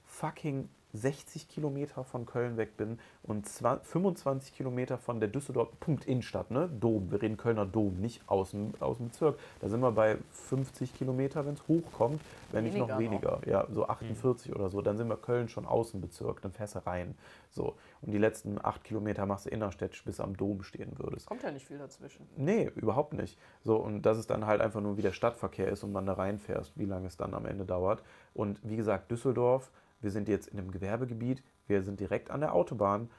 fucking 0.09 0.67
60 0.93 1.47
Kilometer 1.47 2.03
von 2.03 2.25
Köln 2.25 2.57
weg 2.57 2.75
bin 2.75 2.99
und 3.23 3.47
20, 3.47 3.87
25 3.87 4.55
Kilometer 4.55 4.97
von 4.97 5.19
der 5.19 5.29
Düsseldorf, 5.29 5.69
Punkt 5.79 6.05
Innenstadt, 6.05 6.49
ne? 6.49 6.67
Dom, 6.67 7.11
wir 7.11 7.21
reden 7.21 7.37
Kölner 7.37 7.65
Dom, 7.65 7.99
nicht 7.99 8.27
aus 8.27 8.51
dem, 8.51 8.73
aus 8.79 8.97
dem 8.97 9.09
Bezirk. 9.09 9.37
Da 9.61 9.69
sind 9.69 9.81
wir 9.81 9.91
bei 9.91 10.17
50 10.31 10.95
Kilometer, 10.95 11.45
wenn 11.45 11.53
es 11.53 11.67
hochkommt, 11.67 12.21
wenn 12.51 12.63
nicht 12.63 12.77
noch 12.77 12.97
Weniger 12.97 13.39
weniger. 13.39 13.41
Ja, 13.45 13.67
so 13.71 13.87
48 13.87 14.55
oder 14.55 14.69
so. 14.69 14.81
Dann 14.81 14.97
sind 14.97 15.07
wir 15.09 15.17
Köln 15.17 15.47
schon 15.47 15.65
Außenbezirk, 15.67 16.41
dann 16.41 16.51
fährst 16.51 16.75
du 16.75 16.85
rein. 16.85 17.15
So. 17.51 17.75
Und 18.01 18.11
die 18.11 18.17
letzten 18.17 18.57
8 18.63 18.83
Kilometer 18.83 19.27
machst 19.27 19.45
du 19.45 19.51
innerstädtisch, 19.51 20.03
bis 20.03 20.19
am 20.19 20.35
Dom 20.35 20.63
stehen 20.63 20.93
würdest. 20.97 21.27
Kommt 21.27 21.43
ja 21.43 21.51
nicht 21.51 21.67
viel 21.67 21.77
dazwischen. 21.77 22.27
Nee, 22.35 22.71
überhaupt 22.75 23.13
nicht. 23.13 23.37
So, 23.63 23.75
und 23.75 24.01
dass 24.01 24.17
es 24.17 24.25
dann 24.25 24.47
halt 24.47 24.61
einfach 24.61 24.81
nur 24.81 24.97
wie 24.97 25.03
der 25.03 25.13
Stadtverkehr 25.13 25.67
ist 25.67 25.83
und 25.83 25.91
man 25.91 26.07
da 26.07 26.13
reinfährst, 26.13 26.77
wie 26.79 26.85
lange 26.85 27.07
es 27.07 27.17
dann 27.17 27.35
am 27.35 27.45
Ende 27.45 27.65
dauert. 27.65 28.01
Und 28.33 28.59
wie 28.63 28.75
gesagt, 28.75 29.11
Düsseldorf, 29.11 29.69
wir 30.01 30.11
sind 30.11 30.27
jetzt 30.27 30.47
in 30.47 30.59
einem 30.59 30.71
Gewerbegebiet, 30.71 31.43
wir 31.67 31.83
sind 31.83 31.99
direkt 31.99 32.31
an 32.31 32.41
der 32.41 32.53
Autobahn 32.53 33.09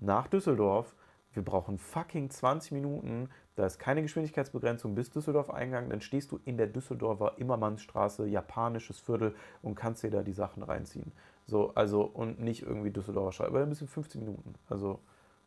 nach 0.00 0.26
Düsseldorf. 0.28 0.94
Wir 1.32 1.44
brauchen 1.44 1.78
fucking 1.78 2.30
20 2.30 2.72
Minuten. 2.72 3.28
Da 3.56 3.66
ist 3.66 3.78
keine 3.78 4.02
Geschwindigkeitsbegrenzung 4.02 4.94
bis 4.94 5.10
Düsseldorf 5.10 5.50
Eingang. 5.50 5.90
Dann 5.90 6.00
stehst 6.00 6.30
du 6.30 6.38
in 6.44 6.56
der 6.56 6.68
Düsseldorfer 6.68 7.38
Immermannsstraße, 7.38 8.26
japanisches 8.26 9.00
Viertel 9.00 9.34
und 9.60 9.74
kannst 9.74 10.04
dir 10.04 10.10
da 10.10 10.22
die 10.22 10.32
Sachen 10.32 10.62
reinziehen. 10.62 11.12
So, 11.46 11.72
also, 11.74 12.02
und 12.02 12.40
nicht 12.40 12.62
irgendwie 12.62 12.90
Düsseldorfer 12.90 13.32
Straße, 13.32 13.50
aber 13.50 13.62
ein 13.62 13.68
bisschen 13.68 13.88
15 13.88 14.20
Minuten. 14.20 14.54
Also, 14.68 15.00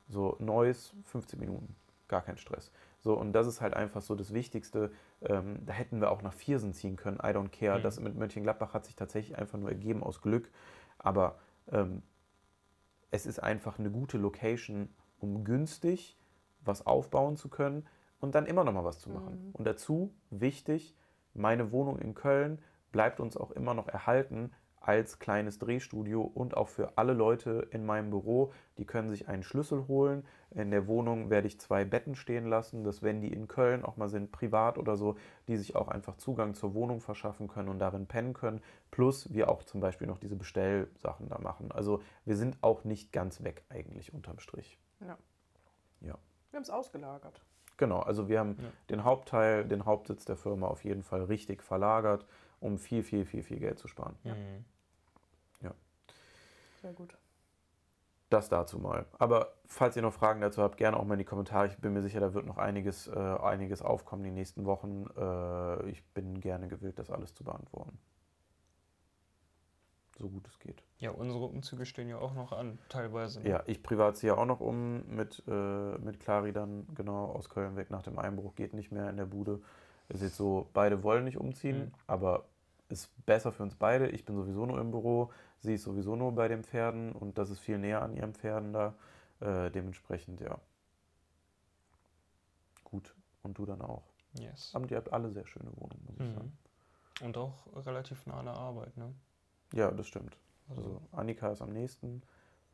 so 0.10 0.36
Neues 0.40 0.94
15 1.06 1.40
Minuten. 1.40 1.76
Gar 2.08 2.22
kein 2.22 2.38
Stress. 2.38 2.72
So, 3.00 3.14
und 3.14 3.34
das 3.34 3.48
ist 3.48 3.62
halt 3.62 3.74
einfach 3.74 4.02
so 4.02 4.16
das 4.16 4.34
Wichtigste. 4.34 4.92
Ähm, 5.22 5.60
da 5.66 5.74
hätten 5.74 6.02
wir 6.02 6.12
auch 6.12 6.22
nach 6.22 6.34
Viersen 6.34 6.74
ziehen 6.74 6.96
können. 6.96 7.18
I 7.18 7.28
don't 7.28 7.50
care. 7.50 7.80
Mhm. 7.80 7.84
Das 7.84 8.00
mit 8.00 8.16
Mönchengladbach 8.16 8.74
hat 8.74 8.86
sich 8.86 8.96
tatsächlich 8.96 9.38
einfach 9.38 9.58
nur 9.58 9.70
ergeben 9.70 10.04
aus 10.04 10.22
Glück. 10.22 10.50
Aber 11.00 11.40
ähm, 11.72 12.04
es 13.12 13.26
ist 13.26 13.40
einfach 13.40 13.80
eine 13.80 13.92
gute 13.92 14.18
Location, 14.18 14.90
um 15.20 15.44
günstig 15.44 16.18
was 16.62 16.86
aufbauen 16.86 17.38
zu 17.38 17.50
können 17.50 17.88
und 18.20 18.36
dann 18.36 18.46
immer 18.46 18.64
noch 18.64 18.74
mal 18.74 18.84
was 18.84 19.00
zu 19.00 19.10
machen. 19.10 19.52
Und 19.54 19.66
dazu 19.66 20.14
wichtig, 20.30 20.96
meine 21.34 21.72
Wohnung 21.72 22.00
in 22.00 22.14
Köln 22.14 22.60
bleibt 22.92 23.20
uns 23.20 23.38
auch 23.38 23.52
immer 23.52 23.74
noch 23.74 23.88
erhalten 23.88 24.52
als 24.88 25.20
kleines 25.20 25.60
Drehstudio 25.60 26.22
und 26.22 26.56
auch 26.56 26.70
für 26.70 26.98
alle 26.98 27.12
Leute 27.12 27.68
in 27.72 27.86
meinem 27.86 28.10
Büro, 28.10 28.54
die 28.78 28.86
können 28.86 29.10
sich 29.10 29.28
einen 29.28 29.44
Schlüssel 29.44 29.86
holen. 29.90 30.26
In 30.52 30.72
der 30.72 30.88
Wohnung 30.88 31.30
werde 31.30 31.48
ich 31.48 31.60
zwei 31.60 31.84
Betten 31.84 32.16
stehen 32.16 32.46
lassen, 32.46 32.86
dass 32.86 33.04
wenn 33.04 33.20
die 33.20 33.34
in 33.34 33.50
Köln 33.50 33.84
auch 33.84 33.98
mal 33.98 34.08
sind, 34.08 34.32
privat 34.32 34.78
oder 34.78 34.96
so, 34.96 35.18
die 35.50 35.58
sich 35.58 35.76
auch 35.76 35.90
einfach 35.90 36.16
Zugang 36.16 36.54
zur 36.54 36.74
Wohnung 36.74 37.02
verschaffen 37.02 37.50
können 37.50 37.68
und 37.68 37.80
darin 37.80 38.08
pennen 38.08 38.34
können. 38.34 38.62
Plus 38.90 39.34
wir 39.34 39.50
auch 39.50 39.64
zum 39.64 39.82
Beispiel 39.82 40.08
noch 40.08 40.20
diese 40.20 40.38
Bestellsachen 40.38 41.28
da 41.28 41.38
machen. 41.38 41.70
Also 41.74 42.02
wir 42.24 42.38
sind 42.38 42.58
auch 42.62 42.86
nicht 42.86 43.12
ganz 43.12 43.44
weg 43.44 43.66
eigentlich 43.68 44.14
unterm 44.14 44.40
Strich. 44.40 44.80
Ja. 45.02 45.18
Ja. 46.00 46.18
Wir 46.52 46.58
haben 46.58 46.64
es 46.64 46.70
ausgelagert. 46.70 47.42
Genau, 47.76 48.00
also 48.00 48.30
wir 48.30 48.40
haben 48.40 48.56
Ja. 48.58 48.70
den 48.90 49.04
Hauptteil, 49.04 49.66
den 49.66 49.86
Hauptsitz 49.86 50.24
der 50.24 50.38
Firma 50.38 50.68
auf 50.68 50.86
jeden 50.86 51.04
Fall 51.04 51.24
richtig 51.24 51.62
verlagert, 51.62 52.26
um 52.62 52.78
viel, 52.78 53.04
viel, 53.04 53.26
viel, 53.26 53.44
viel 53.44 53.60
Geld 53.60 53.78
zu 53.80 53.88
sparen. 53.90 54.16
Mhm. 54.24 54.66
Sehr 56.88 56.94
gut. 56.94 57.18
Das 58.30 58.48
dazu 58.48 58.80
mal. 58.80 59.06
Aber 59.20 59.54
falls 59.66 59.98
ihr 59.98 60.02
noch 60.02 60.14
Fragen 60.14 60.40
dazu 60.40 60.62
habt, 60.62 60.78
gerne 60.78 60.96
auch 60.98 61.04
mal 61.04 61.16
in 61.16 61.20
die 61.20 61.26
Kommentare. 61.26 61.68
Ich 61.68 61.78
bin 61.80 61.92
mir 61.92 62.02
sicher, 62.02 62.22
da 62.22 62.34
wird 62.34 62.46
noch 62.46 62.58
einiges, 62.58 63.08
äh, 63.08 63.12
einiges 63.20 63.82
aufkommen 63.82 64.24
die 64.24 64.32
nächsten 64.32 64.64
Wochen. 64.66 65.06
Äh, 65.18 65.90
ich 65.90 66.02
bin 66.14 66.40
gerne 66.40 66.70
gewillt, 66.70 66.98
das 66.98 67.10
alles 67.12 67.34
zu 67.34 67.44
beantworten. 67.44 67.98
So 70.18 70.30
gut 70.30 70.48
es 70.48 70.60
geht. 70.60 70.82
Ja, 71.00 71.12
unsere 71.12 71.44
Umzüge 71.46 71.86
stehen 71.86 72.08
ja 72.08 72.20
auch 72.20 72.34
noch 72.34 72.54
an, 72.54 72.80
teilweise. 72.88 73.42
ne? 73.42 73.50
Ja, 73.50 73.64
ich 73.66 73.84
privat 73.84 74.16
ziehe 74.16 74.36
auch 74.38 74.46
noch 74.46 74.62
um 74.62 75.06
mit, 75.08 75.44
äh, 75.48 75.98
mit 75.98 76.22
Clari 76.22 76.54
dann 76.54 76.88
genau 76.96 77.26
aus 77.34 77.50
Köln 77.50 77.76
weg 77.76 77.92
nach 77.92 78.02
dem 78.04 78.18
Einbruch. 78.18 78.56
Geht 78.56 78.74
nicht 78.74 78.94
mehr 78.94 79.10
in 79.10 79.18
der 79.18 79.26
Bude. 79.26 79.62
Es 80.08 80.18
ist 80.18 80.22
jetzt 80.24 80.38
so, 80.38 80.70
beide 80.74 81.04
wollen 81.04 81.26
nicht 81.26 81.38
umziehen, 81.38 81.80
Mhm. 81.80 81.92
aber 82.08 82.46
ist 82.90 83.10
besser 83.26 83.52
für 83.52 83.64
uns 83.64 83.76
beide. 83.76 84.08
Ich 84.10 84.26
bin 84.26 84.36
sowieso 84.36 84.66
nur 84.66 84.80
im 84.80 84.92
Büro, 84.92 85.32
sie 85.60 85.74
ist 85.76 85.84
sowieso 85.84 86.16
nur 86.16 86.32
bei 86.34 86.48
den 86.48 86.64
Pferden 86.64 87.12
und 87.12 87.38
das 87.38 87.50
ist 87.50 87.60
viel 87.60 87.78
näher 87.78 88.02
an 88.02 88.14
ihren 88.14 88.34
Pferden 88.34 88.74
da. 88.74 88.96
Äh, 89.40 89.70
dementsprechend, 89.72 90.42
ja. 90.42 90.60
Gut. 92.84 93.14
Und 93.44 93.58
du 93.58 93.66
dann 93.66 93.82
auch. 93.82 94.04
Yes. 94.34 94.72
Aber 94.74 94.90
ihr 94.90 94.98
habt 94.98 95.12
alle 95.14 95.32
sehr 95.32 95.46
schöne 95.46 95.72
Wohnungen, 95.78 96.04
muss 96.06 96.16
ich 96.20 96.26
Mhm. 96.28 96.34
sagen. 96.34 96.58
Und 97.22 97.38
auch 97.38 97.68
relativ 97.86 98.26
nah 98.26 98.40
an 98.40 98.46
der 98.46 98.56
Arbeit, 98.56 98.96
ne? 98.98 99.14
Ja, 99.74 99.92
das 99.92 100.08
stimmt. 100.08 100.38
Also, 100.70 100.82
Also 100.82 101.02
Annika 101.12 101.52
ist 101.52 101.62
am 101.62 101.72
nächsten 101.72 102.22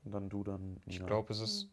und 0.03 0.11
dann 0.11 0.30
du 0.30 0.44
dann. 0.44 0.77
ich 0.85 0.95
Nina. 0.98 1.06
glaube, 1.07 1.31
es 1.34 1.40
ist 1.40 1.69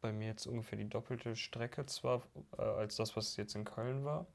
bei 0.00 0.12
mir 0.12 0.28
jetzt 0.28 0.46
ungefähr 0.46 0.78
die 0.78 0.88
doppelte 0.88 1.36
Strecke 1.36 1.86
zwar 1.86 2.22
äh, 2.58 2.62
als 2.62 2.96
das, 2.96 3.16
was 3.16 3.36
jetzt 3.36 3.54
in 3.54 3.64
Köln 3.64 4.04
war, 4.04 4.26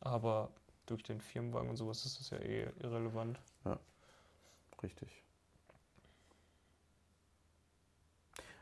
aber 0.00 0.50
durch 0.86 1.02
den 1.02 1.20
Firmenwagen 1.20 1.68
und 1.70 1.76
sowas 1.76 2.04
ist 2.04 2.20
das 2.20 2.30
ja 2.30 2.38
eh 2.38 2.68
irrelevant. 2.80 3.38
Richtig. 4.82 5.22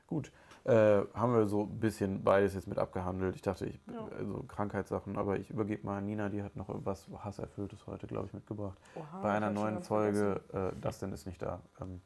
Gut. 0.06 0.30
Äh, 0.64 1.02
haben 1.12 1.34
wir 1.34 1.46
so 1.48 1.62
ein 1.64 1.80
bisschen 1.80 2.22
beides 2.24 2.55
jetzt 2.55 2.66
mit 2.68 2.78
abgehandelt. 2.78 3.34
Ich 3.36 3.42
dachte, 3.42 3.66
ich, 3.66 3.78
Ja. 3.92 4.06
also 4.16 4.42
Krankheitssachen, 4.48 5.18
aber 5.18 5.38
ich 5.38 5.51
übergebe 5.51 5.84
mal 5.84 5.98
an 5.98 6.06
Nina, 6.06 6.28
die 6.30 6.42
hat 6.42 6.56
noch 6.56 6.68
was 6.68 7.06
Hasserfülltes 7.18 7.86
heute, 7.86 8.06
glaube 8.06 8.26
ich, 8.28 8.32
mitgebracht. 8.32 8.78
Oha, 8.94 9.20
Bei 9.20 9.32
einer 9.32 9.51
neuen 9.51 9.82
Folge, 9.82 10.40
äh, 10.52 10.80
Dustin 10.80 11.12
ist 11.12 11.26
nicht 11.26 11.42
da. 11.42 11.60
Ähm, 11.80 12.01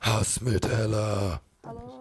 Hass 0.00 0.40
mit 0.40 0.64
Ella. 0.66 1.40
Hallo. 1.64 1.93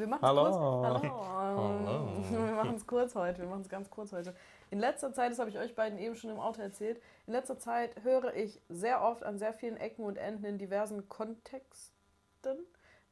Wir 0.00 0.06
machen 0.06 0.24
es 0.24 0.30
kurz. 0.30 0.56
Hallo. 0.56 1.28
Hallo. 1.28 2.08
Wir 2.30 2.54
machen 2.54 2.74
es 2.74 2.86
kurz 2.86 3.14
heute. 3.14 3.42
Wir 3.42 3.48
machen 3.48 3.60
es 3.60 3.68
ganz 3.68 3.90
kurz 3.90 4.12
heute. 4.12 4.34
In 4.70 4.78
letzter 4.78 5.12
Zeit, 5.12 5.30
das 5.30 5.38
habe 5.38 5.50
ich 5.50 5.58
euch 5.58 5.74
beiden 5.74 5.98
eben 5.98 6.14
schon 6.14 6.30
im 6.30 6.40
Auto 6.40 6.62
erzählt, 6.62 7.02
in 7.26 7.34
letzter 7.34 7.58
Zeit 7.58 8.02
höre 8.02 8.34
ich 8.34 8.62
sehr 8.70 9.02
oft 9.02 9.24
an 9.24 9.38
sehr 9.38 9.52
vielen 9.52 9.76
Ecken 9.76 10.04
und 10.04 10.16
Enden 10.16 10.46
in 10.46 10.58
diversen 10.58 11.08
Kontexten, 11.10 12.56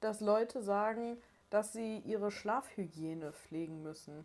dass 0.01 0.21
Leute 0.21 0.63
sagen, 0.63 1.19
dass 1.51 1.75
sie 1.75 1.99
ihre 1.99 2.31
Schlafhygiene 2.31 3.33
pflegen 3.33 3.83
müssen. 3.83 4.25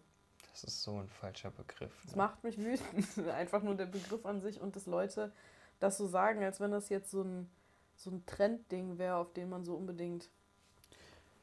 Das 0.51 0.63
ist 0.63 0.83
so 0.83 0.99
ein 0.99 1.09
falscher 1.09 1.51
Begriff. 1.51 1.91
Das 2.03 2.15
ne? 2.15 2.17
macht 2.17 2.43
mich 2.45 2.57
wütend. 2.57 3.27
Einfach 3.33 3.61
nur 3.61 3.75
der 3.75 3.87
Begriff 3.87 4.25
an 4.25 4.39
sich 4.39 4.61
und 4.61 4.75
dass 4.77 4.85
Leute 4.85 5.33
das 5.79 5.97
so 5.97 6.07
sagen, 6.07 6.41
als 6.43 6.61
wenn 6.61 6.71
das 6.71 6.87
jetzt 6.87 7.11
so 7.11 7.23
ein, 7.23 7.49
so 7.97 8.09
ein 8.09 8.25
Trendding 8.25 8.99
wäre, 8.99 9.17
auf 9.17 9.33
den 9.33 9.49
man 9.49 9.65
so 9.65 9.75
unbedingt 9.75 10.29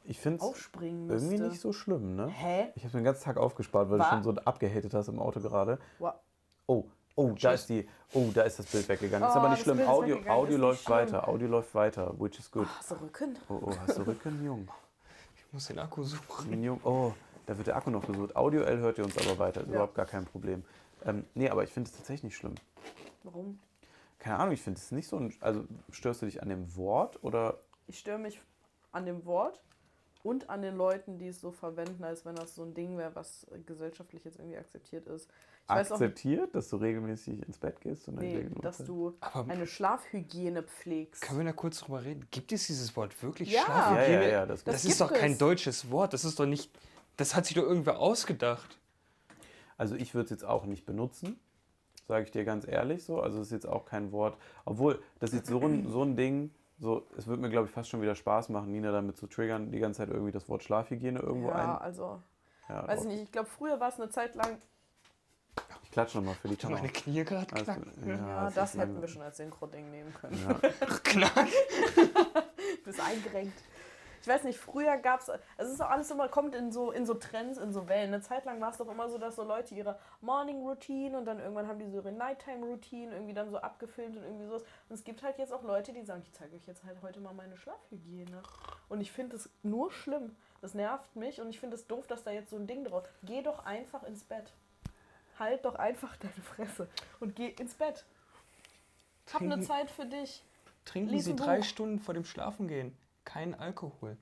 ich 0.05 0.19
finde 0.21 0.45
es 0.45 0.69
irgendwie 0.75 1.39
nicht 1.39 1.61
so 1.61 1.73
schlimm, 1.73 2.17
ne? 2.17 2.27
Hä? 2.29 2.69
Ich 2.75 2.85
habe 2.85 2.93
den 2.93 3.05
ganzen 3.05 3.25
Tag 3.25 3.37
aufgespart, 3.37 3.91
weil 3.91 3.99
Wa- 3.99 4.05
du 4.05 4.11
schon 4.11 4.23
so 4.23 4.35
abgehatet 4.43 4.93
hast 4.95 5.09
im 5.09 5.19
Auto 5.19 5.41
gerade. 5.41 5.79
Wow. 5.99 6.15
Oh, 6.67 6.85
oh, 7.17 7.33
da 7.41 7.53
ist 7.53 7.69
die. 7.69 7.89
Oh, 8.15 8.31
da 8.33 8.43
ist 8.43 8.59
das 8.59 8.67
Bild 8.67 8.89
weggegangen. 8.89 9.29
ist 9.29 9.35
Oh, 9.35 9.39
aber 9.39 9.51
nicht 9.51 9.63
schlimm. 9.63 9.77
Bild 9.77 9.89
ist 9.89 9.95
Audio, 9.95 10.17
Audio 10.29 10.55
ist 10.55 10.61
läuft 10.61 10.83
schlimm. 10.85 10.97
weiter. 10.97 11.29
Audio 11.29 11.49
läuft 11.49 11.75
weiter, 11.75 12.15
which 12.19 12.39
is 12.39 12.51
good. 12.51 12.67
Hast 12.79 12.91
du 12.93 12.95
Rücken? 12.97 13.37
Oh, 13.49 13.61
oh, 13.63 13.73
hast 13.87 13.99
du 13.99 14.03
Rücken, 14.07 14.45
Jung? 14.45 14.69
Ich 15.37 15.53
muss 15.53 15.67
den 15.67 15.79
Akku 15.79 16.03
suchen. 16.03 16.63
Jung. 16.63 16.81
Oh, 16.85 17.13
da 17.47 17.57
wird 17.57 17.67
der 17.67 17.77
Akku 17.77 17.91
noch 17.91 18.07
gesucht. 18.07 18.37
Audioell 18.37 18.79
hört 18.79 18.99
ihr 18.99 19.05
uns 19.05 19.17
aber 19.19 19.39
weiter. 19.39 19.61
Ist 19.63 19.67
Ja. 19.69 19.73
überhaupt 19.75 19.95
gar 19.95 20.07
kein 20.07 20.25
Problem. 20.25 20.65
Ähm, 21.05 21.25
nee, 21.35 21.49
aber 21.49 21.65
ich 21.65 21.71
finde 21.71 21.89
es 21.91 21.97
tatsächlich 21.97 22.25
nicht 22.25 22.37
schlimm. 22.37 22.55
Warum? 23.25 23.59
Keine 24.19 24.39
Ahnung, 24.39 24.53
ich 24.53 24.63
finde 24.63 24.79
es 24.79 24.93
nicht 24.93 25.09
so. 25.09 25.17
Ein, 25.17 25.35
also 25.41 25.65
störst 25.91 26.23
du 26.23 26.27
dich 26.27 26.43
an 26.43 26.49
dem 26.49 26.77
Wort 26.77 27.19
oder. 27.23 27.59
Ich 27.87 27.99
störe 27.99 28.19
mich 28.19 28.41
an 28.93 29.07
dem 29.07 29.25
Wort 29.25 29.61
und 30.23 30.51
an 30.51 30.63
den 30.63 30.77
Leuten, 30.77 31.19
die 31.19 31.29
es 31.29 31.41
so 31.41 31.51
verwenden, 31.51 32.05
als 32.05 32.25
wenn 32.25 32.35
das 32.35 32.55
so 32.55 32.63
ein 32.63 32.75
Ding 32.75 32.99
wäre, 32.99 33.15
was 33.15 33.47
gesellschaftlich 33.67 34.25
jetzt 34.25 34.39
irgendwie 34.39 34.59
akzeptiert 34.59 35.07
ist. 35.07 35.31
Ich 35.65 35.71
weiß 35.71 35.93
auch 35.93 35.97
akzeptiert, 35.97 36.55
dass 36.55 36.69
du 36.69 36.77
regelmäßig 36.77 37.47
ins 37.47 37.59
Bett 37.59 37.81
gehst? 37.81 38.09
Und 38.09 38.17
nee, 38.17 38.49
dass 38.61 38.79
du 38.79 39.17
Aber 39.21 39.51
eine 39.53 39.67
Schlafhygiene 39.67 40.63
pflegst. 40.65 41.23
können 41.23 41.39
wir 41.41 41.45
da 41.47 41.53
kurz 41.53 41.79
drüber 41.81 42.05
reden? 42.05 42.27
Gibt 42.31 42.53
es 42.53 42.67
dieses 42.67 42.95
Wort 42.97 43.21
wirklich? 43.23 43.51
Ja. 43.51 43.61
Ja, 43.61 43.65
Schlafhygiene? 43.65 44.23
ja, 44.25 44.29
ja. 44.31 44.47
Das, 44.47 44.65
Das, 44.65 44.75
Das 44.83 44.85
ist 44.85 45.01
doch 45.01 45.09
gibt 45.09 45.21
kein 45.21 45.33
es. 45.33 45.39
deutsches 45.39 45.91
Wort. 45.91 46.13
Das 46.13 46.25
ist 46.25 46.39
doch 46.39 46.47
nicht. 46.47 46.71
Das 47.17 47.35
hat 47.35 47.47
sich 47.47 47.55
doch 47.55 47.63
irgendwer 47.63 47.99
ausgedacht. 47.99 48.79
Also 49.77 49.95
ich 49.95 50.15
würde 50.15 50.25
es 50.25 50.31
jetzt 50.31 50.45
auch 50.45 50.67
nicht 50.67 50.85
benutzen, 50.85 51.39
sage 52.07 52.25
ich 52.25 52.31
dir 52.31 52.45
ganz 52.45 52.67
ehrlich 52.67 53.05
so. 53.05 53.21
Also 53.23 53.39
es 53.41 53.47
ist 53.47 53.53
jetzt 53.53 53.67
auch 53.69 53.87
kein 53.87 54.13
Wort, 54.13 54.37
obwohl 54.67 55.01
das 55.21 55.31
ist 55.31 55.37
jetzt 55.37 55.49
so 55.49 55.61
ein, 55.61 55.89
so 55.91 56.03
ein 56.03 56.17
Ding, 56.17 56.51
so, 56.81 57.07
es 57.17 57.27
würde 57.27 57.43
mir 57.43 57.51
glaube 57.51 57.67
ich 57.67 57.73
fast 57.73 57.89
schon 57.91 58.01
wieder 58.03 58.15
Spaß 58.15 58.49
machen, 58.49 58.73
Nina 58.73 58.91
damit 58.91 59.17
zu 59.17 59.27
triggern, 59.27 59.71
die 59.71 59.79
ganze 59.79 59.99
Zeit 59.99 60.09
irgendwie 60.09 60.33
das 60.33 60.49
Wort 60.49 60.63
Schlafhygiene 60.65 61.21
irgendwo 61.21 61.49
ja, 61.49 61.55
ein. 61.55 61.69
also, 61.83 62.23
Ja, 62.69 62.89
weiß 62.89 63.03
ich 63.03 63.09
nicht. 63.09 63.23
Ich 63.25 63.33
glaube, 63.33 63.49
früher 63.49 63.79
war 63.79 63.89
es 63.89 64.01
eine 64.01 64.09
Zeit 64.11 64.35
lang, 64.35 64.59
Ich 65.83 65.91
klatsche 65.91 66.19
nochmal 66.19 66.35
für 66.35 66.49
die 66.49 66.57
Kamera. 66.57 66.81
meine 66.81 66.93
Knie 66.93 67.25
gerade 67.25 67.47
knacken. 67.47 67.93
ja, 68.07 68.49
es 68.49 68.55
das 68.55 68.75
ist 68.75 68.81
hätten 68.81 69.01
wir 69.01 69.09
schon 69.09 69.23
als 69.23 69.37
Synchro-Ding 69.37 69.91
nehmen 69.91 70.13
können. 70.15 70.39
Ja. 70.49 70.71
Knack. 71.05 71.49
Du 72.81 72.85
bist 72.85 73.01
eingerenkt. 73.01 73.59
Ich 74.23 74.29
weiß 74.29 74.45
nicht, 74.45 74.59
früher 74.59 74.99
gab 74.99 75.21
es, 75.21 75.31
es 75.57 75.71
ist 75.71 75.81
auch 75.81 75.89
alles 75.89 76.11
immer, 76.11 76.29
kommt 76.29 76.55
in 76.55 76.73
so, 76.73 76.91
in 76.91 77.07
so 77.07 77.15
Trends, 77.15 77.59
in 77.59 77.73
so 77.73 77.89
Wellen. 77.89 78.13
Eine 78.13 78.23
Zeit 78.23 78.45
lang 78.45 78.61
war 78.61 78.71
es 78.71 78.77
doch 78.77 78.89
immer 78.89 79.09
so, 79.09 79.17
dass 79.17 79.37
so 79.37 79.43
Leute 79.45 79.75
ihre 79.75 79.99
Morning 80.21 80.61
Routine 80.61 81.17
und 81.17 81.25
dann 81.25 81.39
irgendwann 81.39 81.67
haben 81.67 81.79
die 81.79 81.87
so 81.87 81.97
ihre 81.97 82.13
Nighttime 82.13 82.67
Routine 82.67 83.15
irgendwie 83.15 83.33
dann 83.33 83.51
so 83.51 83.59
abgefilmt 83.59 84.17
und 84.17 84.23
irgendwie 84.23 84.47
sowas. 84.47 84.63
Und 84.89 84.95
es 84.95 85.05
gibt 85.05 85.23
halt 85.23 85.39
jetzt 85.39 85.53
auch 85.53 85.63
Leute, 85.63 85.93
die 85.95 86.03
sagen, 86.03 86.21
ich 86.23 86.33
zeige 86.33 86.55
euch 86.55 86.67
jetzt 86.67 86.85
halt 86.85 87.01
heute 87.01 87.21
mal 87.21 87.33
meine 87.33 87.57
Schlafhygiene. 87.57 88.43
Und 88.91 89.01
ich 89.01 89.11
finde 89.11 89.37
es 89.37 89.49
nur 89.63 89.91
schlimm. 89.91 90.37
Das 90.61 90.75
nervt 90.75 91.17
mich 91.17 91.41
und 91.41 91.49
ich 91.49 91.59
finde 91.59 91.77
es 91.77 91.87
doof, 91.87 92.07
dass 92.07 92.23
da 92.23 92.31
jetzt 92.31 92.51
so 92.51 92.57
ein 92.57 92.67
Ding 92.67 92.85
drauf. 92.85 93.09
Geh 93.23 93.41
doch 93.41 93.65
einfach 93.65 94.03
ins 94.03 94.25
Bett. 94.25 94.53
Halt 95.39 95.65
doch 95.65 95.77
einfach 95.77 96.17
deine 96.19 96.35
Fresse 96.35 96.89
und 97.21 97.35
geh 97.35 97.49
ins 97.49 97.73
Bett. 97.73 98.05
Hab 99.33 99.41
eine 99.41 99.63
Zeit 99.63 99.91
für 99.91 100.05
dich. 100.05 100.45
Trinken 100.85 101.11
Lies 101.11 101.25
Sie 101.25 101.37
drei 101.37 101.59
Buch. 101.59 101.65
Stunden 101.65 102.01
vor 102.01 102.13
dem 102.13 102.25
Schlafengehen. 102.25 102.95
Kein 103.25 103.55
Alkohol. 103.55 104.17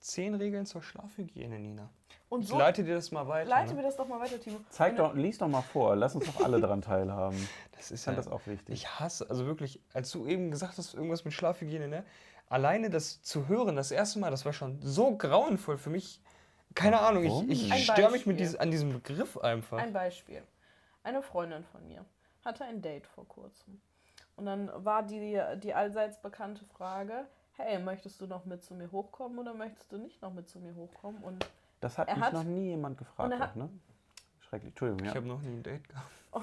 Zehn 0.00 0.34
Regeln 0.34 0.64
zur 0.64 0.82
Schlafhygiene, 0.82 1.58
Nina. 1.58 1.90
Und 2.28 2.42
Ich 2.42 2.48
so 2.48 2.58
leite 2.58 2.84
dir 2.84 2.94
das 2.94 3.10
mal 3.10 3.26
weiter. 3.26 3.48
leite 3.48 3.70
ne? 3.70 3.76
mir 3.76 3.82
das 3.82 3.96
doch 3.96 4.06
mal 4.06 4.20
weiter, 4.20 4.38
Timo. 4.38 4.60
Zeig 4.70 4.96
doch, 4.96 5.14
lies 5.14 5.38
doch 5.38 5.48
mal 5.48 5.62
vor, 5.62 5.96
lass 5.96 6.14
uns 6.14 6.26
doch 6.26 6.44
alle 6.44 6.60
daran 6.60 6.82
teilhaben. 6.82 7.36
Das 7.72 7.86
Ich 7.86 7.94
ist 7.94 8.06
ja, 8.06 8.12
das 8.12 8.26
auch 8.26 8.44
wichtig. 8.46 8.74
Ich 8.74 8.98
hasse, 8.98 9.30
also 9.30 9.46
wirklich, 9.46 9.80
als 9.94 10.10
du 10.10 10.26
eben 10.26 10.50
gesagt 10.50 10.78
hast, 10.78 10.94
irgendwas 10.94 11.24
mit 11.24 11.32
Schlafhygiene, 11.32 11.86
ne? 11.86 12.04
Alleine 12.48 12.90
das 12.90 13.22
zu 13.22 13.46
hören, 13.46 13.76
das 13.76 13.92
erste 13.92 14.18
Mal, 14.18 14.32
das 14.32 14.44
war 14.44 14.52
schon 14.52 14.80
so 14.82 15.16
grauenvoll 15.16 15.78
für 15.78 15.90
mich. 15.90 16.20
Keine 16.74 16.98
Ahnung, 16.98 17.24
Warum? 17.24 17.48
ich, 17.48 17.70
ich 17.70 17.84
störe 17.84 18.10
mich 18.10 18.26
mit 18.26 18.40
dies, 18.40 18.56
an 18.56 18.72
diesem 18.72 18.92
Begriff 18.92 19.36
einfach. 19.38 19.78
Ein 19.78 19.92
Beispiel. 19.92 20.42
Eine 21.04 21.22
Freundin 21.22 21.62
von 21.64 21.86
mir 21.86 22.04
hatte 22.44 22.64
ein 22.64 22.82
Date 22.82 23.06
vor 23.06 23.28
kurzem. 23.28 23.80
Und 24.34 24.46
dann 24.46 24.70
war 24.84 25.04
die, 25.04 25.40
die 25.62 25.72
allseits 25.74 26.20
bekannte 26.20 26.64
Frage, 26.64 27.26
hey, 27.58 27.78
möchtest 27.78 28.20
du 28.20 28.26
noch 28.26 28.44
mit 28.44 28.62
zu 28.64 28.74
mir 28.74 28.90
hochkommen 28.90 29.38
oder 29.38 29.52
möchtest 29.54 29.92
du 29.92 29.98
nicht 29.98 30.20
noch 30.22 30.32
mit 30.32 30.48
zu 30.48 30.58
mir 30.60 30.74
hochkommen? 30.74 31.22
Und 31.22 31.44
Das 31.80 31.98
hat 31.98 32.08
Er 32.08 32.16
mich 32.16 32.24
hat- 32.24 32.32
noch 32.32 32.44
nie 32.44 32.68
jemand 32.70 32.98
gefragt, 32.98 33.32
auch, 33.40 33.54
ne? 33.54 33.68
Schrecklich. 34.40 34.70
Entschuldigung, 34.72 35.04
ja. 35.04 35.10
Ich 35.12 35.16
habe 35.16 35.26
noch 35.26 35.40
nie 35.42 35.48
ein 35.56 35.62
Date 35.62 35.86
gehabt. 35.88 36.10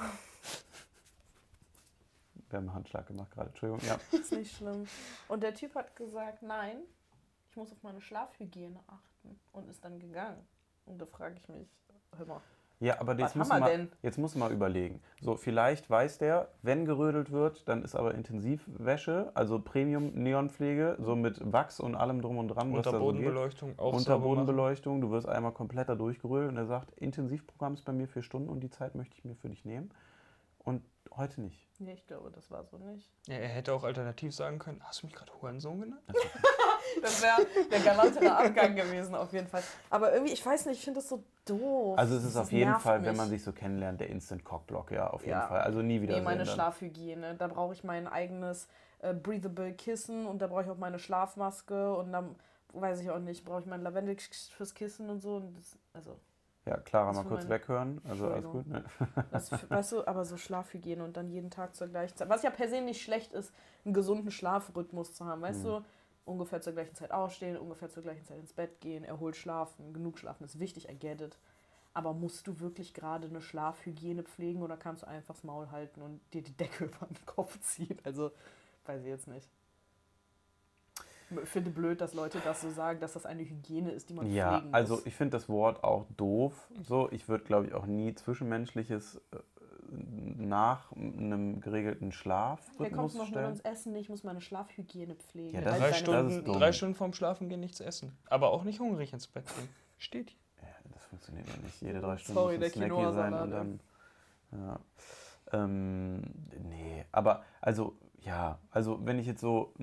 Wir 2.50 2.58
haben 2.58 2.68
einen 2.68 2.74
Handschlag 2.76 3.08
gemacht 3.08 3.32
gerade. 3.32 3.50
Entschuldigung, 3.50 3.86
ja. 3.88 4.00
Ist 4.18 4.32
nicht 4.32 4.56
schlimm. 4.56 4.88
Und 5.28 5.42
der 5.42 5.54
Typ 5.56 5.74
hat 5.76 5.96
gesagt, 5.96 6.42
nein, 6.44 6.78
ich 7.50 7.56
muss 7.58 7.72
auf 7.72 7.82
meine 7.84 8.02
Schlafhygiene 8.02 8.80
achten. 8.88 9.40
Und 9.54 9.68
ist 9.70 9.84
dann 9.84 10.00
gegangen. 10.00 10.46
Und 10.86 11.00
da 11.00 11.06
frage 11.08 11.36
ich 11.42 11.50
mich, 11.50 11.68
hör 12.18 12.26
mal, 12.28 12.42
Ja, 12.80 13.00
aber 13.00 13.18
jetzt 13.18 13.36
muss, 13.36 13.48
mal, 13.48 13.88
jetzt 14.02 14.18
muss 14.18 14.36
man 14.36 14.50
mal 14.50 14.54
überlegen. 14.54 15.02
So, 15.22 15.36
vielleicht 15.36 15.90
weiß 15.90 16.18
der, 16.18 16.50
wenn 16.62 16.86
gerödelt 16.86 17.32
wird, 17.32 17.68
dann 17.70 17.84
ist 17.84 17.96
aber 17.96 18.14
Intensivwäsche, 18.14 19.32
also 19.34 19.60
Premium-Neonpflege, 19.60 20.98
so 21.00 21.16
mit 21.16 21.40
Wachs 21.52 21.80
und 21.80 21.96
allem 21.96 22.22
drum 22.22 22.38
und 22.38 22.50
dran, 22.50 22.74
was 22.74 22.84
da 22.84 22.92
so 22.92 22.98
geht. 22.98 23.06
Unterbodenbeleuchtung 23.08 23.80
auch. 23.80 23.94
Unterbodenbeleuchtung, 23.94 25.02
du 25.02 25.12
wirst 25.12 25.28
einmal 25.28 25.54
komplett 25.54 25.88
da 25.88 25.96
durchgerölt 25.96 26.50
und 26.50 26.58
er 26.58 26.66
sagt, 26.66 26.92
Intensivprogramm 27.00 27.76
ist 27.76 27.86
bei 27.86 27.94
mir 27.94 28.08
vier 28.08 28.24
Stunden 28.24 28.50
und 28.50 28.60
die 28.60 28.70
Zeit 28.70 28.96
möchte 28.96 29.16
ich 29.18 29.24
mir 29.24 29.36
für 29.36 29.50
dich 29.50 29.64
nehmen. 29.64 29.92
Und 30.60 30.84
heute 31.16 31.42
nicht. 31.42 31.66
nee, 31.80 31.94
ich 31.94 32.06
glaube, 32.08 32.32
das 32.32 32.52
war 32.52 32.66
so 32.66 32.78
nicht. 32.78 33.10
Ja, 33.28 33.36
er 33.36 33.48
hätte 33.48 33.74
auch 33.74 33.84
alternativ 33.84 34.34
sagen 34.36 34.60
können, 34.60 34.82
hast 34.84 35.02
du 35.02 35.08
mich 35.08 35.16
gerade 35.16 35.32
Hurensohn 35.42 35.80
genannt? 35.80 36.04
Das 37.02 37.22
wäre 37.22 37.46
der 37.72 37.80
galantere 37.80 38.36
Abgang 38.36 38.76
gewesen, 38.76 39.16
auf 39.16 39.32
jeden 39.34 39.48
Fall. 39.48 39.64
Aber 39.90 40.14
irgendwie, 40.14 40.34
ich 40.34 40.46
weiß 40.46 40.66
nicht, 40.68 40.80
ich 40.80 40.84
finde 40.86 41.00
das 41.00 41.10
so 41.10 41.24
doof. 41.46 41.98
Also 41.98 42.16
es 42.16 42.24
ist 42.24 42.36
Das 42.36 42.44
auf 42.44 42.52
jeden 42.52 42.76
Fall, 42.80 43.02
wenn 43.04 43.10
mich. 43.12 43.18
man 43.18 43.30
sich 43.30 43.44
so 43.44 43.52
kennenlernt, 43.52 44.00
der 44.00 44.10
Instant 44.10 44.44
Cockblock, 44.44 44.92
ja, 44.92 45.08
auf 45.10 45.22
jeden 45.22 45.38
Ja. 45.40 45.48
Fall. 45.48 45.62
Also 45.62 45.82
nie 45.82 46.02
wieder 46.02 46.16
Nee, 46.16 46.22
meine 46.22 46.44
dann. 46.44 46.54
Schlafhygiene. 46.54 47.36
Da 47.36 47.48
brauche 47.48 47.74
ich 47.74 47.84
mein 47.84 48.08
eigenes 48.08 48.68
äh, 49.00 49.14
breathable 49.14 49.74
Kissen 49.74 50.26
und 50.26 50.42
da 50.42 50.48
brauche 50.48 50.64
ich 50.64 50.70
auch 50.70 50.78
meine 50.78 51.00
Schlafmaske 51.00 51.94
und 51.96 52.12
dann 52.12 52.36
weiß 52.74 53.00
ich 53.02 53.10
auch 53.10 53.20
nicht, 53.20 53.46
brauche 53.46 53.62
ich 53.62 53.66
mein 53.66 53.82
Lavendel 53.82 54.18
fürs 54.18 54.74
Kissen 54.74 55.10
und 55.10 55.22
so. 55.22 55.38
Und 55.38 55.58
das, 55.58 55.78
also, 55.94 56.18
Ja, 56.66 56.78
Clara, 56.78 57.14
mal 57.14 57.24
kurz 57.24 57.48
weghören. 57.48 58.02
Also 58.10 58.28
alles 58.28 58.46
gut, 58.46 58.68
ne? 58.68 58.84
das, 59.32 59.70
weißt 59.70 59.92
du, 59.94 60.08
aber 60.08 60.26
so 60.26 60.36
Schlafhygiene 60.36 61.04
und 61.04 61.16
dann 61.16 61.30
jeden 61.30 61.50
Tag 61.52 61.76
zur 61.76 61.88
gleichen 61.88 62.18
Zeit. 62.18 62.28
Was 62.30 62.44
ja 62.44 62.50
per 62.50 62.68
se 62.68 62.82
nicht 62.82 63.02
schlecht 63.02 63.32
ist, 63.34 63.54
einen 63.86 63.94
gesunden 63.94 64.32
Schlafrhythmus 64.32 65.14
zu 65.14 65.26
haben. 65.26 65.42
Weißt 65.42 65.60
Mhm. 65.64 65.68
du, 65.70 65.82
ungefähr 66.26 66.62
zur 66.62 66.74
gleichen 66.74 66.96
Zeit 66.96 67.12
aufstehen, 67.12 67.58
ungefähr 67.58 67.90
zur 67.90 68.04
gleichen 68.04 68.26
Zeit 68.26 68.40
ins 68.40 68.54
Bett 68.54 68.82
gehen, 68.82 69.04
erholt 69.04 69.36
schlafen, 69.36 69.94
genug 69.94 70.18
schlafen 70.20 70.44
ist 70.46 70.60
wichtig, 70.60 70.90
I 70.90 70.96
get 70.98 71.22
it. 71.22 71.38
Aber 71.94 72.14
musst 72.14 72.48
du 72.48 72.60
wirklich 72.60 72.94
gerade 72.94 73.28
eine 73.28 73.42
Schlafhygiene 73.42 74.24
pflegen 74.24 74.64
oder 74.64 74.78
kannst 74.78 75.04
du 75.04 75.08
einfach 75.08 75.36
das 75.36 75.44
Maul 75.46 75.72
halten 75.72 76.02
und 76.02 76.22
dir 76.34 76.44
die 76.44 76.56
Decke 76.58 76.86
über 76.88 77.06
den 77.08 77.26
Kopf 77.26 77.60
ziehen? 77.62 77.98
Also, 78.04 78.32
weiß 78.86 79.02
ich 79.04 79.08
jetzt 79.10 79.28
nicht. 79.28 79.50
Ich 81.44 81.50
finde 81.50 81.70
blöd, 81.72 82.02
dass 82.02 82.14
Leute 82.14 82.40
das 82.40 82.62
so 82.62 82.70
sagen, 82.72 83.00
dass 83.00 83.14
das 83.14 83.26
eine 83.26 83.44
Hygiene 83.44 83.92
ist, 83.92 84.10
die 84.10 84.14
man 84.14 84.28
Ja, 84.28 84.32
pflegen 84.32 84.74
muss. 84.76 84.76
also 84.76 85.02
ich 85.06 85.16
finde 85.16 85.38
das 85.38 85.50
Wort 85.50 85.84
auch 85.84 86.06
doof. 86.18 86.70
So, 86.82 87.10
ich 87.12 87.28
würde, 87.28 87.44
glaube 87.44 87.68
ich, 87.68 87.74
auch 87.74 87.86
nie 87.86 88.16
Zwischenmenschliches 88.16 89.22
äh, 89.32 89.38
nach 90.38 90.92
einem 90.92 91.60
geregelten 91.62 92.08
Hier 92.08 92.12
Schlafrhythmus 92.14 92.92
kommst 92.94 93.16
du 93.16 93.20
noch 93.20 93.26
mit 93.26 93.34
stellen. 93.34 93.52
uns 93.52 93.60
essen, 93.62 93.96
ich 93.96 94.10
muss 94.10 94.24
meine 94.24 94.42
Schlafhygiene 94.42 95.16
pflegen. 95.16 95.54
Ja, 95.56 95.62
das 95.62 95.78
Drei, 95.78 95.90
ist- 95.90 96.08
deine- 96.08 96.24
das 96.24 96.34
Stunden, 96.34 96.60
drei 96.60 96.72
Stunden 96.72 96.96
vorm 96.96 97.14
Schlafen 97.14 97.50
gehen 97.50 97.60
nichts 97.60 97.80
essen. 97.80 98.18
Aber 98.30 98.52
auch 98.52 98.64
nicht 98.64 98.80
hungrig 98.80 99.14
ins 99.14 99.28
Bett 99.28 99.46
gehen. 99.56 99.70
Steht 99.98 100.30
hier. 100.32 100.40
Ja, 100.62 100.68
das 100.94 101.06
funktioniert 101.06 101.48
ja 101.48 101.54
nicht. 101.64 101.82
Jede 101.82 102.02
drei 102.02 102.18
Stunden 102.18 102.40
Sorry, 102.40 102.56
muss 102.56 102.56
ein 102.56 102.60
der 102.62 102.70
Snack 102.70 102.94
hier 102.98 103.14
sein 103.14 103.34
und 103.34 103.52
dann. 103.52 103.80
Ja. 104.52 104.80
Ähm, 105.54 106.22
nee, 106.70 107.06
aber 107.12 107.44
also, 107.62 107.98
ja, 108.20 108.60
also 108.72 109.00
wenn 109.06 109.20
ich 109.20 109.28
jetzt 109.28 109.42
so, 109.42 109.74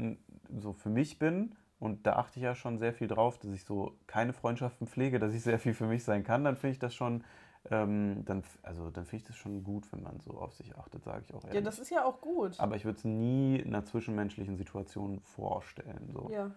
so 0.59 0.73
für 0.73 0.89
mich 0.91 1.19
bin, 1.19 1.55
und 1.79 2.07
da 2.07 2.15
achte 2.17 2.39
ich 2.39 2.45
ja 2.45 2.55
schon 2.55 2.79
sehr 2.79 2.93
viel 2.93 3.09
drauf, 3.09 3.39
dass 3.39 3.51
ich 3.53 3.65
so 3.65 3.97
keine 4.07 4.33
Freundschaften 4.33 4.87
pflege, 4.87 5.19
dass 5.19 5.33
ich 5.35 5.43
sehr 5.43 5.59
viel 5.59 5.75
für 5.75 5.87
mich 5.87 6.05
sein 6.05 6.23
kann, 6.25 6.45
dann 6.45 6.57
finde 6.57 6.73
ich 6.75 6.79
das 6.79 6.95
schon, 6.95 7.25
ähm, 7.71 8.25
dann, 8.25 8.43
also 8.63 8.91
dann 8.91 9.05
finde 9.05 9.23
ich 9.23 9.29
das 9.29 9.37
schon 9.37 9.63
gut, 9.63 9.91
wenn 9.93 10.03
man 10.03 10.19
so 10.21 10.33
auf 10.33 10.55
sich 10.55 10.77
achtet, 10.77 11.05
sage 11.05 11.23
ich 11.27 11.35
auch 11.35 11.43
ehrlich. 11.45 11.55
ja, 11.55 11.61
das 11.61 11.79
ist 11.79 11.91
ja 11.91 12.05
auch 12.05 12.21
gut. 12.21 12.59
aber 12.59 12.77
ich 12.77 12.85
würde 12.85 12.99
es 12.99 13.05
nie 13.05 13.57
in 13.57 13.69
einer 13.69 13.85
zwischenmenschlichen 13.85 14.57
Situation 14.57 15.21
vorstellen. 15.21 16.11
So. 16.13 16.29
ja. 16.31 16.51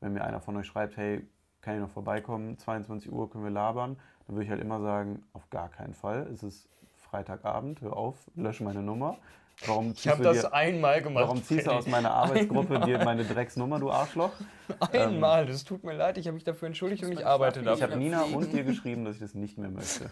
Wenn 0.00 0.12
mir 0.14 0.24
einer 0.24 0.40
von 0.40 0.56
euch 0.56 0.66
schreibt, 0.66 0.96
hey, 0.96 1.26
kann 1.60 1.74
ich 1.74 1.80
noch 1.80 1.90
vorbeikommen, 1.90 2.56
22 2.56 3.12
Uhr 3.12 3.30
können 3.30 3.44
wir 3.44 3.50
labern, 3.50 3.98
dann 4.26 4.36
würde 4.36 4.44
ich 4.44 4.50
halt 4.50 4.60
immer 4.60 4.80
sagen, 4.80 5.24
auf 5.32 5.48
gar 5.50 5.68
keinen 5.68 5.94
Fall. 5.94 6.26
Es 6.32 6.42
ist 6.42 6.68
Freitagabend, 6.96 7.80
hör 7.80 7.96
auf, 7.96 8.30
lösche 8.34 8.64
meine 8.64 8.82
Nummer. 8.82 9.18
Warum 9.66 9.90
Ich 9.90 9.96
ziehst, 9.98 10.08
habe 10.14 10.22
du, 10.22 10.28
das 10.32 10.40
dir, 10.42 10.54
einmal 10.54 11.02
gemacht. 11.02 11.24
warum 11.24 11.42
ziehst 11.44 11.66
du 11.66 11.70
aus 11.72 11.86
meiner 11.86 12.10
Arbeitsgruppe 12.14 12.80
dir 12.80 13.04
meine 13.04 13.24
Drecksnummer, 13.24 13.78
du 13.78 13.90
Arschloch? 13.90 14.30
Einmal, 14.92 15.46
das 15.46 15.64
tut 15.64 15.84
mir 15.84 15.94
leid, 15.94 16.16
ich 16.16 16.26
habe 16.26 16.34
mich 16.34 16.44
dafür 16.44 16.66
entschuldigt 16.68 17.02
Ich 17.02 17.08
und 17.08 17.18
ich 17.18 17.26
arbeite 17.26 17.60
Ich 17.60 17.66
dafür. 17.66 17.88
habe 17.88 17.96
Nina 17.98 18.22
und 18.34 18.52
dir 18.52 18.64
geschrieben, 18.64 19.04
dass 19.04 19.14
ich 19.16 19.20
das 19.20 19.34
nicht 19.34 19.58
mehr 19.58 19.70
möchte. 19.70 20.08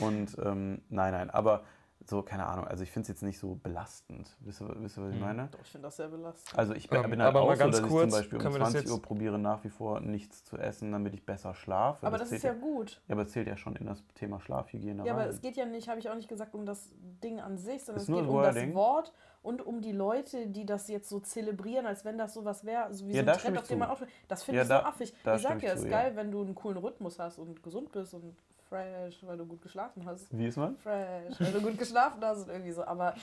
Und 0.00 0.36
ähm, 0.44 0.80
nein, 0.88 1.12
nein, 1.12 1.30
aber 1.30 1.62
so, 2.10 2.22
keine 2.22 2.46
Ahnung, 2.46 2.66
also 2.66 2.82
ich 2.82 2.90
finde 2.90 3.02
es 3.04 3.08
jetzt 3.08 3.22
nicht 3.22 3.38
so 3.38 3.54
belastend. 3.56 4.28
Wisst 4.40 4.60
ihr, 4.60 4.68
wisst 4.82 4.98
ihr 4.98 5.04
was 5.04 5.10
ich 5.10 5.16
Mhm. 5.16 5.20
meine? 5.24 5.48
Doch, 5.50 5.60
ich 5.62 5.68
finde 5.70 5.86
das 5.88 5.96
sehr 5.96 6.08
belastend. 6.08 6.58
Also 6.58 6.74
ich 6.74 6.88
bin, 6.88 7.02
Ähm, 7.04 7.10
bin 7.10 7.20
halt 7.22 7.28
aber 7.30 7.42
auch 7.42 7.46
mal 7.48 7.56
so, 7.56 7.64
ganz 7.64 7.76
dass 7.76 7.84
ich 7.84 7.90
kurz, 7.90 8.10
zum 8.10 8.18
Beispiel 8.20 8.38
um 8.38 8.42
können 8.42 8.54
wir 8.54 8.58
das 8.60 8.70
20 8.72 8.90
Uhr 8.90 9.02
probiere 9.02 9.38
nach 9.38 9.64
wie 9.64 9.68
vor 9.70 10.00
nichts 10.00 10.44
zu 10.44 10.56
essen, 10.58 10.92
damit 10.92 11.14
ich 11.14 11.24
besser 11.24 11.54
schlafe. 11.54 12.06
aber 12.06 12.18
das, 12.18 12.30
ist 12.32 12.42
zählt 12.42 12.54
ja 12.54 12.60
gut. 12.60 13.00
Ja, 13.08 13.14
aber 13.14 13.22
es 13.22 13.32
zählt 13.32 13.46
ja 13.46 13.56
schon 13.56 13.76
in 13.76 13.86
das 13.86 14.02
Thema 14.14 14.40
Schlafhygiene 14.40 15.04
Ja, 15.06 15.12
aber 15.12 15.22
rein. 15.22 15.30
es 15.30 15.40
geht 15.40 15.56
ja 15.56 15.66
nicht, 15.66 15.88
habe 15.88 15.98
ich 16.00 16.08
auch 16.10 16.14
nicht 16.14 16.28
gesagt, 16.28 16.54
um 16.54 16.66
das 16.66 16.90
Ding 17.22 17.40
an 17.40 17.56
sich, 17.58 17.84
sondern 17.84 17.96
Ist 17.98 18.02
es 18.04 18.08
nur 18.08 18.20
geht 18.22 18.30
das 18.44 18.56
um 18.56 18.66
das. 18.66 18.74
Wort 18.74 19.12
und 19.42 19.60
um 19.66 19.80
die 19.80 19.92
Leute, 19.92 20.46
die 20.46 20.64
das 20.66 20.88
jetzt 20.88 21.08
so 21.08 21.20
zelebrieren, 21.20 21.86
als 21.86 22.04
wenn 22.04 22.18
das 22.18 22.34
sowas 22.34 22.64
wäre, 22.64 22.92
so 22.92 23.06
wie 23.06 23.12
Ja, 23.12 23.24
so 23.24 23.30
ein 23.30 23.36
Trend, 23.38 23.54
ich 23.56 23.60
auf 23.62 23.68
den 23.68 23.78
man 23.78 23.88
aufspringt. 23.90 24.12
Das 24.28 24.42
finde 24.42 24.56
Ja, 24.58 24.62
ich 24.62 24.68
so 24.68 24.74
da- 24.74 24.82
affig. 24.88 25.14
da 25.24 25.36
ich 25.36 25.42
sag 25.42 25.50
stimme 25.52 25.62
ja, 25.62 25.68
ich 25.68 25.74
es 25.74 25.84
ist 25.84 25.90
ja. 25.90 26.02
geil, 26.02 26.16
wenn 26.16 26.30
du 26.30 26.40
einen 26.42 26.54
coolen 26.54 26.78
Rhythmus 26.78 27.18
hast 27.18 27.38
und 27.38 27.62
gesund 27.62 27.92
bist 27.92 28.14
und 28.14 28.36
fresh, 28.74 29.18
weil 29.26 29.36
du 29.36 29.46
gut 29.46 29.62
geschlafen 29.62 30.04
hast. 30.04 30.26
Wie 30.36 30.46
ist 30.46 30.56
man? 30.56 30.76
Fresh, 30.78 31.40
weil 31.40 31.52
du 31.52 31.60
gut 31.60 31.78
geschlafen 31.78 32.22
hast 32.22 32.42
und 32.44 32.48
irgendwie 32.50 32.72
so. 32.72 32.84
Aber 32.84 33.14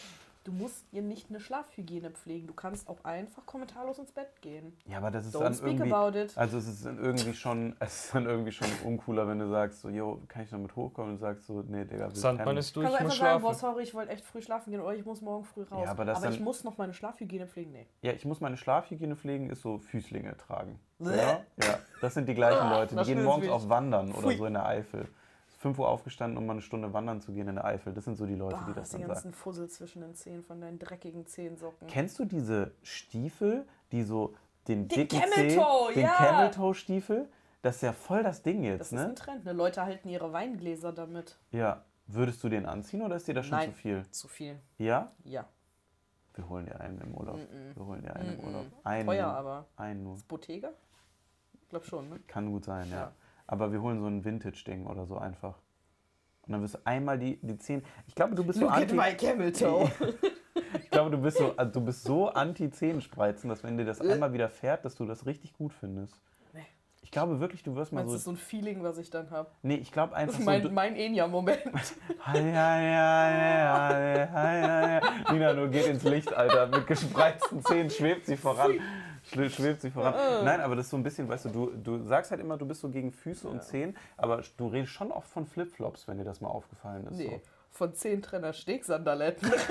du 0.44 0.52
musst 0.52 0.92
dir 0.92 1.02
nicht 1.02 1.30
eine 1.30 1.40
Schlafhygiene 1.40 2.12
pflegen. 2.12 2.48
Du 2.48 2.54
kannst 2.54 2.88
auch 2.88 3.04
einfach 3.04 3.46
kommentarlos 3.46 4.00
ins 4.00 4.12
Bett 4.12 4.42
gehen. 4.42 4.76
Ja, 4.88 4.98
aber 4.98 5.12
das 5.12 5.26
ist 5.26 5.36
Don't 5.36 5.42
dann 5.44 5.54
speak 5.54 5.74
irgendwie. 5.80 5.94
about 5.94 6.18
it. 6.18 6.38
Also 6.38 6.58
es 6.58 6.68
ist 6.68 6.86
dann 6.86 6.98
irgendwie 6.98 7.34
schon, 7.34 7.76
es 7.80 8.06
ist 8.06 8.16
dann 8.16 8.26
irgendwie 8.26 8.52
schon 8.52 8.68
uncooler, 8.86 9.28
wenn 9.28 9.40
du 9.40 9.50
sagst, 9.50 9.82
so, 9.82 9.90
yo, 9.90 10.22
kann 10.28 10.44
ich 10.44 10.50
damit 10.50 10.76
hochkommen? 10.76 11.12
Und 11.14 11.18
sagst 11.20 11.46
so, 11.46 11.64
nee, 11.68 11.86
Digga, 11.86 12.10
wir 12.10 12.16
Sandmann 12.16 12.58
ist 12.58 12.76
Du 12.76 12.82
durch, 12.82 12.94
ich 12.94 13.00
muss 13.00 13.02
einfach 13.02 13.18
sagen, 13.18 13.42
boah, 13.42 13.50
schlafen. 13.50 13.60
sorry, 13.60 13.84
ich 13.84 13.94
wollte 13.94 14.12
echt 14.12 14.26
früh 14.26 14.42
schlafen 14.42 14.72
gehen 14.72 14.82
oder 14.82 14.96
ich 14.96 15.06
muss 15.06 15.22
morgen 15.22 15.44
früh 15.44 15.64
raus. 15.64 15.82
Ja, 15.84 15.92
aber 15.92 16.06
das 16.06 16.18
aber 16.18 16.34
ich 16.34 16.40
muss 16.40 16.64
noch 16.64 16.78
meine 16.78 16.94
Schlafhygiene 16.94 17.48
pflegen. 17.48 17.72
Nee. 17.72 17.88
Ja, 18.02 18.14
ich 18.14 18.26
muss 18.26 18.40
meine 18.42 18.58
Schlafhygiene 18.58 19.16
pflegen, 19.16 19.50
ist 19.50 19.62
so 19.62 19.78
Füßlinge 19.80 20.38
tragen. 20.38 20.80
Ja, 21.00 21.12
ja, 21.62 21.80
das 22.00 22.14
sind 22.14 22.28
die 22.30 22.36
gleichen 22.36 22.70
Leute. 22.70 22.96
Die 22.96 23.04
gehen 23.06 23.24
morgens 23.24 23.50
auf 23.50 23.70
Wandern 23.70 24.12
oder 24.12 24.32
so 24.36 24.46
in 24.46 24.54
der 24.54 24.66
Eifel. 24.66 25.08
5 25.62 25.78
Uhr 25.78 25.88
aufgestanden, 25.88 26.38
um 26.40 26.48
mal 26.48 26.54
eine 26.54 26.62
Stunde 26.64 26.92
wandern 26.92 27.22
zu 27.22 27.34
gehen 27.34 27.48
in 27.48 27.54
der 27.56 27.66
Eifel. 27.66 27.94
Das 27.94 28.06
sind 28.06 28.16
so 28.16 28.26
die 28.26 28.34
Leute, 28.34 28.56
Boah, 28.56 28.66
die 28.68 28.74
das 28.74 28.90
das 28.90 28.90
die 28.90 28.98
dann 28.98 29.08
ganzen 29.10 29.24
sagen. 29.26 29.34
Fussel 29.36 29.70
zwischen 29.70 30.02
den 30.02 30.16
Zehen 30.16 30.44
von 30.44 30.60
deinen 30.60 30.80
dreckigen 30.80 31.28
Zehensocken. 31.28 31.88
Kennst 31.88 32.18
du 32.18 32.26
diese 32.26 32.72
Stiefel, 32.82 33.68
die 33.92 34.02
so 34.02 34.34
den, 34.68 34.88
Den 34.88 35.08
dicken 35.08 35.20
Camel 35.20 35.50
Zeh, 35.52 35.94
den 35.94 36.04
ja. 36.04 36.14
Camel 36.16 36.50
Toe 36.52 36.74
Stiefel? 36.74 37.30
Das 37.62 37.76
ist 37.76 37.84
ja 37.84 37.94
voll 37.94 38.24
das 38.24 38.42
Ding 38.42 38.64
jetzt, 38.64 38.80
Das 38.80 38.88
ist 38.88 38.94
ne? 38.94 39.06
ein 39.10 39.16
Trend. 39.16 39.46
Ne? 39.46 39.54
Leute 39.54 39.84
halten 39.84 40.10
ihre 40.10 40.34
Weingläser 40.34 40.92
damit. 40.94 41.38
Ja. 41.52 41.86
Würdest 42.08 42.44
du 42.44 42.50
den 42.50 42.66
anziehen 42.66 43.04
oder 43.04 43.16
ist 43.16 43.28
dir 43.28 43.36
das 43.36 43.46
schon 43.46 43.60
Nein. 43.60 43.70
zu 43.70 43.76
viel? 43.76 44.06
Zu 44.10 44.28
viel. 44.28 44.60
Ja? 44.80 45.12
Ja. 45.24 45.46
Wir 46.34 46.50
holen 46.50 46.66
dir 46.66 46.80
einen 46.80 47.00
im 47.02 47.14
Urlaub. 47.14 47.38
Mm-mm. 47.38 47.76
Wir 47.76 47.86
holen 47.86 48.02
dir 48.02 48.16
einen 48.16 48.34
im 48.34 48.40
Mm-mm. 48.40 48.46
Urlaub. 48.48 48.66
Einen 48.84 49.06
Teuer 49.06 49.28
aber. 49.28 49.68
Einen 49.76 50.04
nur. 50.04 50.18
Bottega? 50.28 50.72
Ich 51.62 51.70
glaube 51.70 51.86
schon, 51.86 52.10
ne? 52.10 52.20
Kann 52.26 52.52
gut 52.52 52.66
sein, 52.66 52.90
ja. 52.90 52.96
Ja. 52.96 53.12
Aber 53.52 53.72
wir 53.72 53.82
holen 53.82 54.00
so 54.00 54.08
ein 54.08 54.24
Vintage-Ding 54.24 54.88
oder 54.88 55.06
so 55.06 55.18
einfach. 55.18 55.56
Und 56.48 56.54
dann 56.54 56.62
wirst 56.62 56.76
du 56.76 56.80
einmal 56.86 57.20
die, 57.20 57.38
die 57.44 57.58
Zehen. 57.58 57.84
Ich 58.08 58.16
glaube, 58.16 58.34
du 58.34 58.44
bist 58.44 58.60
so 58.60 58.66
Look 58.66 58.74
at 58.74 58.82
anti. 58.84 58.96
my 58.96 59.14
camel 59.16 59.52
toe. 59.52 59.92
Ich 60.84 60.90
glaube, 60.90 61.10
du 61.12 61.18
bist 61.22 61.38
so, 61.38 61.56
also 61.56 61.72
du 61.72 61.82
bist 61.86 62.04
so 62.04 62.28
anti-Zehenspreizen, 62.30 63.50
dass 63.50 63.64
wenn 63.64 63.78
dir 63.78 63.86
das 63.86 64.02
einmal 64.02 64.34
wieder 64.34 64.50
fährt, 64.50 64.84
dass 64.84 64.96
du 64.96 65.06
das 65.06 65.26
richtig 65.26 65.54
gut 65.54 65.72
findest. 65.74 66.20
Nee. 66.54 66.66
Ich 67.02 67.12
glaube 67.12 67.40
wirklich, 67.40 67.64
du 67.64 67.76
wirst 67.76 67.94
mal 67.94 68.02
Meinst 68.02 68.10
du, 68.12 68.14
das 68.16 68.20
ist 68.22 68.26
so. 68.26 68.32
so 68.32 68.36
ein 68.36 68.38
Feeling, 68.38 68.84
was 68.84 68.98
ich 68.98 69.10
dann 69.10 69.30
habe? 69.32 69.50
Nee, 69.64 69.76
ich 69.76 69.92
glaube 69.94 70.12
Das 70.12 70.20
einfach 70.20 70.34
ist 70.40 70.40
so. 70.40 70.46
mein, 70.52 70.62
du- 70.62 70.70
mein 70.72 70.96
Enya-Moment. 70.98 71.62
Nina 75.32 75.54
nur 75.54 75.70
geht 75.70 75.88
ins 75.88 76.04
Licht, 76.04 76.34
Alter. 76.34 76.68
Mit 76.68 76.86
gespreizten 76.88 77.64
Zähnen 77.64 77.90
schwebt 77.90 78.26
sie 78.26 78.36
voran. 78.38 78.74
Schwebt 79.32 79.82
sie 79.82 79.92
voran. 79.92 80.14
Nein, 80.44 80.62
aber 80.62 80.76
das 80.76 80.86
ist 80.86 80.92
so 80.92 80.98
ein 80.98 81.04
bisschen, 81.04 81.28
weißt 81.30 81.46
du, 81.46 81.50
du, 81.50 81.66
du 81.72 82.04
sagst 82.06 82.32
halt 82.32 82.42
immer, 82.42 82.58
du 82.58 82.66
bist 82.66 82.82
so 82.82 82.90
gegen 82.90 83.12
Füße 83.12 83.48
und 83.48 83.64
Zehen, 83.64 83.96
aber 84.18 84.42
du 84.58 84.68
redest 84.68 84.92
schon 84.92 85.12
oft 85.12 85.30
von 85.30 85.46
Flipflops, 85.46 86.08
wenn 86.08 86.18
dir 86.18 86.24
das 86.24 86.42
mal 86.42 86.50
aufgefallen 86.50 87.08
ist. 87.08 87.18
Nee, 87.18 87.42
von 87.70 87.94
zehn 87.96 88.22
Trenner 88.22 88.54
Stegsandaletten. 88.54 89.52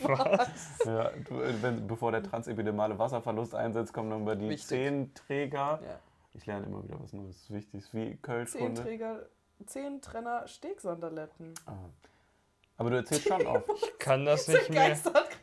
So. 0.00 0.90
Ja, 0.90 1.10
du, 1.28 1.40
äh, 1.40 1.62
wenn, 1.62 1.86
bevor 1.86 2.10
der 2.12 2.22
transepidemale 2.22 2.98
Wasserverlust 2.98 3.54
einsetzt, 3.54 3.92
kommen 3.92 4.10
dann 4.10 4.22
über 4.22 4.36
die 4.36 4.48
Wichtig. 4.48 4.66
Zehenträger. 4.68 5.80
ja. 5.82 5.98
Ich 6.34 6.46
lerne 6.46 6.66
immer 6.66 6.82
wieder 6.82 6.98
was 7.00 7.12
Neues. 7.12 7.36
Das 7.36 7.42
ist 7.44 7.50
wichtig. 7.52 7.72
Das 7.80 7.84
ist 7.84 7.94
wie 7.94 8.16
Kölschkunde. 8.16 8.74
Zehnträger, 8.74 9.26
zehn 9.66 10.00
Trenner 10.00 10.46
Stegsandaletten. 10.48 11.54
Ah. 11.66 11.72
Aber 12.78 12.90
du 12.90 12.96
erzählst 12.96 13.28
schon 13.28 13.46
oft. 13.46 13.68
Ich 13.82 13.98
kann 13.98 14.24
das 14.24 14.48
nicht 14.48 14.70
mehr. 14.70 14.98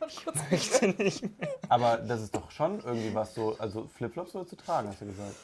Ich 0.08 0.50
möchte 0.50 0.88
nicht 1.02 1.22
mehr. 1.38 1.48
Aber 1.68 1.96
das 1.96 2.20
ist 2.22 2.34
doch 2.34 2.50
schon 2.50 2.80
irgendwie 2.80 3.14
was 3.14 3.34
so. 3.34 3.56
Also 3.58 3.86
Flipflops 3.86 4.32
sollst 4.32 4.52
du 4.52 4.56
tragen, 4.56 4.88
hast 4.88 5.00
du 5.00 5.06
gesagt. 5.06 5.34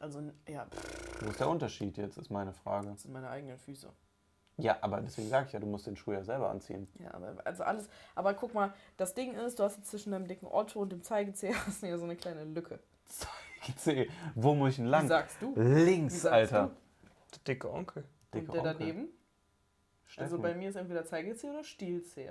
Also, 0.00 0.20
ja, 0.48 0.66
Wo 1.20 1.30
ist 1.30 1.38
der 1.38 1.48
Unterschied 1.48 1.96
jetzt, 1.96 2.18
ist 2.18 2.30
meine 2.30 2.52
Frage. 2.52 2.88
das 2.88 3.02
sind 3.02 3.12
meine 3.12 3.28
eigenen 3.30 3.56
Füße. 3.58 3.88
Ja, 4.58 4.76
aber 4.80 5.00
deswegen 5.00 5.28
sage 5.28 5.46
ich 5.46 5.52
ja, 5.52 5.60
du 5.60 5.66
musst 5.66 5.86
den 5.86 5.96
Schuh 5.96 6.12
ja 6.12 6.24
selber 6.24 6.50
anziehen. 6.50 6.88
Ja, 6.98 7.14
aber 7.14 7.34
also 7.44 7.62
alles. 7.62 7.88
Aber 8.14 8.34
guck 8.34 8.52
mal, 8.52 8.74
das 8.96 9.14
Ding 9.14 9.34
ist, 9.34 9.58
du 9.58 9.62
hast 9.62 9.76
jetzt 9.76 9.90
zwischen 9.90 10.10
deinem 10.12 10.26
dicken 10.26 10.46
Otto 10.46 10.80
und 10.80 10.90
dem 10.92 11.02
Zeigezeh 11.02 11.54
hast 11.66 11.82
du 11.82 11.86
ja 11.86 11.96
so 11.98 12.04
eine 12.04 12.16
kleine 12.16 12.44
Lücke. 12.44 12.80
Zeigezeh. 13.06 14.10
Wo 14.34 14.54
muss 14.54 14.70
ich 14.70 14.76
denn 14.76 14.86
lang? 14.86 15.04
Wie 15.04 15.08
sagst 15.08 15.36
du? 15.40 15.54
Wie 15.56 15.60
Links, 15.84 16.22
sagst 16.22 16.32
Alter. 16.52 16.70
Der 17.32 17.38
dicke 17.46 17.72
Onkel. 17.72 18.04
Dicke 18.34 18.46
und 18.46 18.54
der 18.54 18.62
Onkel. 18.62 18.76
daneben? 18.78 19.08
Also 20.16 20.36
Steffen. 20.36 20.42
bei 20.42 20.54
mir 20.54 20.68
ist 20.70 20.76
entweder 20.76 21.04
Zeigezeh 21.04 21.50
oder 21.50 21.64
Stielzeh. 21.64 22.30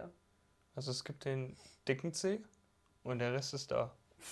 Also 0.76 0.92
es 0.92 1.04
gibt 1.04 1.26
den 1.26 1.56
dicken 1.88 2.14
C 2.14 2.42
und 3.04 3.20
der 3.20 3.34
Rest 3.34 3.54
ist 3.54 3.72
da. 3.72 3.92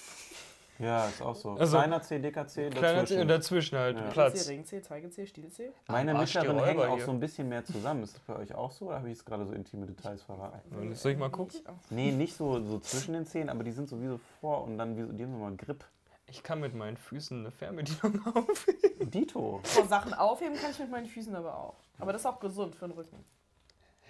Ja, 0.81 1.07
ist 1.09 1.21
auch 1.21 1.35
so. 1.35 1.51
Also- 1.55 1.75
Kleiner 1.77 2.01
C, 2.01 2.19
dicker 2.19 2.47
C, 2.47 2.69
Kleiner 2.69 2.99
C 2.99 3.15
dazwischen. 3.17 3.21
und 3.21 3.27
dazwischen 3.27 3.77
halt 3.77 3.97
Ja. 3.97 4.03
Platz. 4.11 4.33
Platz. 4.33 4.47
Ringzeh, 4.47 4.81
Zeigezeh, 4.81 5.25
Stielzeh. 5.27 5.71
Meine 5.89 6.15
Arsch 6.15 6.35
mittleren 6.35 6.63
hängen 6.63 6.79
auch 6.89 6.95
hier. 6.95 7.03
so 7.05 7.11
ein 7.11 7.19
bisschen 7.19 7.49
mehr 7.49 7.65
zusammen. 7.65 8.03
Ist 8.03 8.15
das 8.15 8.21
bei 8.23 8.37
euch 8.37 8.55
auch 8.55 8.71
so 8.71 8.85
oder 8.85 8.95
habe 8.99 9.09
ich 9.09 9.17
es 9.17 9.25
gerade 9.25 9.45
so 9.45 9.51
intime 9.51 9.87
Details 9.87 10.23
verraten? 10.23 10.95
Soll 10.95 11.11
ich 11.11 11.17
mal 11.17 11.29
gucken? 11.29 11.59
Nee, 11.89 12.13
nicht 12.13 12.33
so, 12.33 12.63
so 12.63 12.79
zwischen 12.79 13.11
den 13.13 13.25
Zähnen, 13.25 13.49
aber 13.49 13.65
die 13.65 13.73
sind 13.73 13.89
so 13.89 14.01
wie 14.01 14.07
so 14.07 14.21
vor 14.39 14.63
und 14.63 14.77
dann 14.77 14.95
wie 14.95 15.01
so, 15.01 15.11
die 15.11 15.21
haben 15.25 15.33
so 15.33 15.37
mal 15.39 15.47
einen 15.47 15.57
Grip. 15.57 15.83
Ich 16.27 16.43
kann 16.43 16.61
mit 16.61 16.73
meinen 16.73 16.95
Füßen 16.95 17.37
eine 17.41 17.51
Fernbedienung 17.51 18.25
auf. 18.33 18.65
Dito. 19.01 19.59
Vor 19.63 19.85
Sachen 19.85 20.13
aufheben 20.13 20.55
kann 20.55 20.71
ich 20.71 20.79
mit 20.79 20.89
meinen 20.91 21.07
Füßen 21.07 21.35
aber 21.35 21.57
auch. 21.57 21.75
Aber 21.97 22.13
das 22.13 22.21
ist 22.21 22.25
auch 22.25 22.39
gesund 22.39 22.77
für 22.77 22.87
den 22.87 22.91
Rücken. 22.95 23.25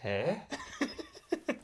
Hä? 0.02 0.38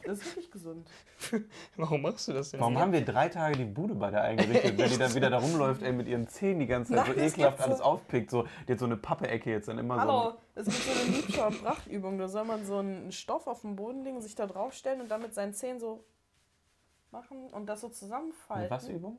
Das 0.05 0.19
ist 0.19 0.25
wirklich 0.27 0.51
gesund. 0.51 0.87
Warum 1.77 2.03
machst 2.03 2.27
du 2.27 2.33
das 2.33 2.51
denn? 2.51 2.59
Warum 2.59 2.77
haben 2.77 2.91
wir 2.93 3.03
drei 3.03 3.29
Tage 3.29 3.57
die 3.57 3.65
Bude 3.65 3.95
bei 3.95 4.11
der 4.11 4.21
eingerichtet, 4.21 4.77
wenn 4.77 4.89
die 4.89 4.97
dann 4.97 5.15
wieder 5.15 5.29
da 5.31 5.39
rumläuft, 5.39 5.81
ey, 5.81 5.93
mit 5.93 6.07
ihren 6.07 6.27
Zähnen 6.27 6.59
die 6.59 6.67
ganze 6.67 6.93
Zeit 6.93 7.07
so 7.07 7.11
Nein, 7.13 7.23
das 7.23 7.33
ekelhaft 7.33 7.61
alles 7.61 7.77
so. 7.79 7.83
aufpickt? 7.83 8.29
So, 8.29 8.45
die 8.67 8.73
hat 8.73 8.79
so 8.79 8.85
eine 8.85 8.97
Pappe-Ecke 8.97 9.49
jetzt 9.49 9.67
dann 9.67 9.79
immer 9.79 9.99
Hallo, 9.99 10.37
es 10.53 10.65
gibt 10.65 10.77
so 10.77 10.91
eine 10.91 11.17
Liebschau- 11.17 11.47
und 11.47 11.63
Prachtübung. 11.63 12.17
Da 12.19 12.27
soll 12.27 12.45
man 12.45 12.65
so 12.65 12.77
einen 12.77 13.11
Stoff 13.11 13.47
auf 13.47 13.61
den 13.61 13.75
Boden 13.75 14.03
legen, 14.03 14.21
sich 14.21 14.35
da 14.35 14.45
draufstellen 14.45 15.01
und 15.01 15.09
dann 15.09 15.21
mit 15.21 15.33
seinen 15.33 15.53
Zähnen 15.53 15.79
so 15.79 16.03
machen 17.11 17.49
und 17.49 17.65
das 17.65 17.81
so 17.81 17.87
so 17.87 17.87
eine 17.87 17.95
zusammenfalten. 17.95 18.69
was 18.69 18.87
Übung? 18.87 19.17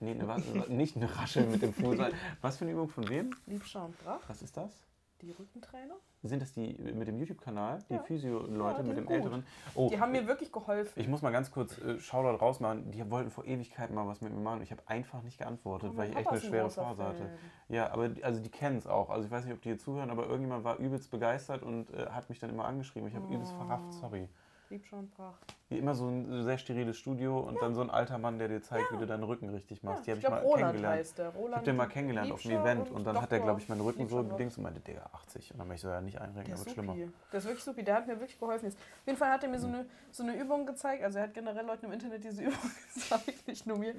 Nee, 0.00 0.10
eine 0.10 0.28
was, 0.28 0.42
nicht 0.68 0.96
eine 0.96 1.16
Raschel 1.16 1.46
mit 1.46 1.62
dem 1.62 1.72
Fuß. 1.72 1.98
Was 2.42 2.58
für 2.58 2.64
eine 2.64 2.72
Übung 2.72 2.88
von 2.88 3.08
wem? 3.08 3.30
Liebschau 3.46 3.86
und 3.86 3.98
Pracht, 4.04 4.28
Was 4.28 4.42
ist 4.42 4.56
das? 4.56 4.84
Die 5.22 5.30
Rückentrainer. 5.30 5.94
Sind 6.22 6.40
das 6.42 6.52
die 6.52 6.74
mit 6.74 7.06
dem 7.06 7.18
YouTube-Kanal, 7.18 7.84
die 7.88 7.94
Ja. 7.94 8.02
Physio-Leute 8.02 8.80
Ja, 8.82 8.88
mit 8.88 8.96
dem 8.96 9.04
gut. 9.06 9.14
Älteren? 9.14 9.46
Oh, 9.74 9.88
Die 9.90 10.00
haben 10.00 10.12
mir 10.12 10.26
wirklich 10.26 10.50
geholfen. 10.52 10.92
Ich 11.00 11.06
muss 11.08 11.22
mal 11.22 11.30
ganz 11.30 11.50
kurz 11.50 11.78
äh, 11.78 11.98
Shoutout 11.98 12.36
rausmachen. 12.42 12.90
Die 12.90 13.10
wollten 13.10 13.30
vor 13.30 13.44
Ewigkeiten 13.44 13.94
mal 13.94 14.06
was 14.06 14.20
mit 14.20 14.32
mir 14.32 14.40
machen. 14.40 14.62
Ich 14.62 14.70
habe 14.70 14.82
einfach 14.86 15.22
nicht 15.22 15.38
geantwortet, 15.38 15.90
Oh, 15.94 15.96
weil 15.96 16.10
ich 16.10 16.16
echt 16.16 16.24
Papa 16.24 16.30
eine 16.30 16.38
ist 16.38 16.44
ein 16.44 16.48
schwere 16.50 16.70
Phase 16.70 17.04
hatte. 17.04 17.30
Ja, 17.68 17.92
aber 17.92 18.08
die- 18.08 18.24
also 18.24 18.40
die 18.40 18.50
kennen 18.50 18.78
es 18.78 18.86
auch. 18.86 19.10
Also 19.10 19.26
ich 19.26 19.30
weiß 19.30 19.44
nicht, 19.44 19.54
ob 19.54 19.60
die 19.62 19.68
hier 19.70 19.78
zuhören, 19.78 20.10
aber 20.10 20.24
irgendjemand 20.26 20.64
war 20.64 20.78
übelst 20.78 21.10
begeistert 21.10 21.62
und 21.62 21.90
äh, 21.92 22.06
hat 22.06 22.28
mich 22.30 22.38
dann 22.38 22.50
immer 22.50 22.64
angeschrieben. 22.64 23.08
Ich 23.08 23.14
habe 23.14 23.32
übelst 23.32 23.52
Oh. 23.54 23.58
verrafft, 23.62 23.92
sorry. 23.94 24.28
Liebschau 24.74 24.96
und 24.98 25.14
Pracht. 25.14 25.40
Wie 25.68 25.78
immer 25.78 25.94
so 25.94 26.06
ein 26.08 26.42
sehr 26.44 26.58
steriles 26.58 26.96
Studio 26.98 27.38
und 27.38 27.60
dann 27.62 27.74
so 27.74 27.80
ein 27.80 27.90
alter 27.90 28.18
Mann, 28.18 28.38
der 28.38 28.48
dir 28.48 28.60
zeigt, 28.62 28.92
wie 28.92 28.96
du 28.98 29.06
deinen 29.06 29.22
Rücken 29.22 29.48
richtig 29.48 29.82
Ja, 29.82 29.90
machst. 29.90 30.06
Die 30.06 30.10
habe 30.10 30.18
ich 30.18 30.24
ich 30.24 30.30
mal 30.30 30.40
Roland 30.40 30.60
kennengelernt. 30.62 30.98
heißt 30.98 31.18
der. 31.18 31.28
Ich 31.30 31.34
Roland 31.36 31.54
habe 31.56 31.64
den 31.64 31.76
mal 31.76 31.86
kennengelernt 31.86 32.32
auf 32.32 32.44
einem 32.44 32.60
Event 32.60 32.90
und 32.90 33.06
dann 33.06 33.20
hat 33.22 33.32
er, 33.32 33.40
glaube 33.40 33.60
ich, 33.60 33.68
meinen 33.68 33.80
Rücken 33.80 34.06
so 34.08 34.18
Liebschau 34.18 34.36
gedings 34.36 34.56
und 34.58 34.62
meinte, 34.64 34.80
Digga, 34.80 35.08
80. 35.12 35.52
Und 35.52 35.58
dann 35.58 35.68
meinte 35.68 35.76
ich 35.76 35.80
so, 35.82 35.88
ja, 35.88 36.00
nicht 36.00 36.20
einrenken, 36.20 36.54
Der 36.54 36.58
wird 36.58 36.70
schlimmer. 36.70 36.94
Der 36.94 37.38
ist 37.38 37.44
wirklich 37.46 37.64
supi. 37.64 37.82
Der 37.82 37.94
hat 37.94 38.06
mir 38.06 38.20
wirklich 38.20 38.38
geholfen. 38.38 38.66
Jetzt. 38.66 38.78
Auf 38.78 39.06
jeden 39.06 39.18
Fall 39.18 39.30
hat 39.30 39.42
er 39.42 39.48
mir 39.48 39.58
so 39.58 39.68
eine, 39.68 39.86
so 40.10 40.22
eine 40.22 40.36
Übung 40.36 40.66
gezeigt. 40.66 41.02
Also 41.02 41.18
er 41.18 41.24
hat 41.24 41.34
generell 41.34 41.64
Leuten 41.64 41.86
im 41.86 41.92
Internet 41.92 42.24
diese 42.24 42.42
Übung 42.48 42.70
gezeigt, 42.94 43.48
nicht 43.48 43.66
nur 43.66 43.78
mir. 43.78 43.94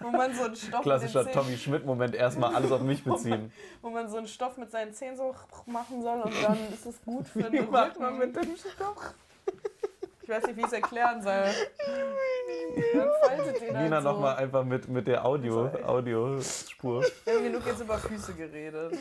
Wo 0.00 0.10
man 0.10 0.34
so 0.34 0.44
einen 0.44 0.56
Stoff 0.56 0.82
Klassischer 0.82 1.30
Tommy 1.32 1.56
Schmidt-Moment, 1.56 2.14
erstmal 2.14 2.54
alles 2.54 2.70
auf 2.72 2.82
mich 2.82 3.02
beziehen. 3.04 3.52
wo 3.80 3.90
man 3.90 4.08
so 4.08 4.18
einen 4.18 4.26
Stoff 4.26 4.58
mit 4.58 4.70
seinen 4.70 4.92
Zähnen 4.92 5.16
so 5.16 5.34
machen 5.66 6.02
soll 6.02 6.20
und 6.20 6.34
dann 6.42 6.58
ist 6.72 6.84
es 6.84 7.00
gut 7.02 7.26
für 7.26 7.42
den 7.50 7.64
Rücken. 7.64 8.18
mit 8.18 8.36
dem 8.36 8.54
Stoff? 8.56 9.14
Ich 10.26 10.32
weiß 10.32 10.44
nicht, 10.48 10.56
wie 10.56 10.62
ich 10.62 10.66
es 10.66 10.72
erklären 10.72 11.22
soll. 11.22 11.30
Dann 12.94 13.08
faltet 13.22 13.60
den 13.60 13.74
Nina 13.74 13.94
halt 13.94 14.02
so. 14.02 14.10
nochmal 14.10 14.34
einfach 14.34 14.64
mit, 14.64 14.88
mit 14.88 15.06
der 15.06 15.24
Audio, 15.24 15.68
Sorry. 15.68 15.84
Audiospur. 15.84 17.04
Wir 17.24 17.34
haben 17.34 17.44
genug 17.44 17.64
jetzt 17.64 17.80
über 17.80 17.96
Füße 17.96 18.34
geredet. 18.34 18.98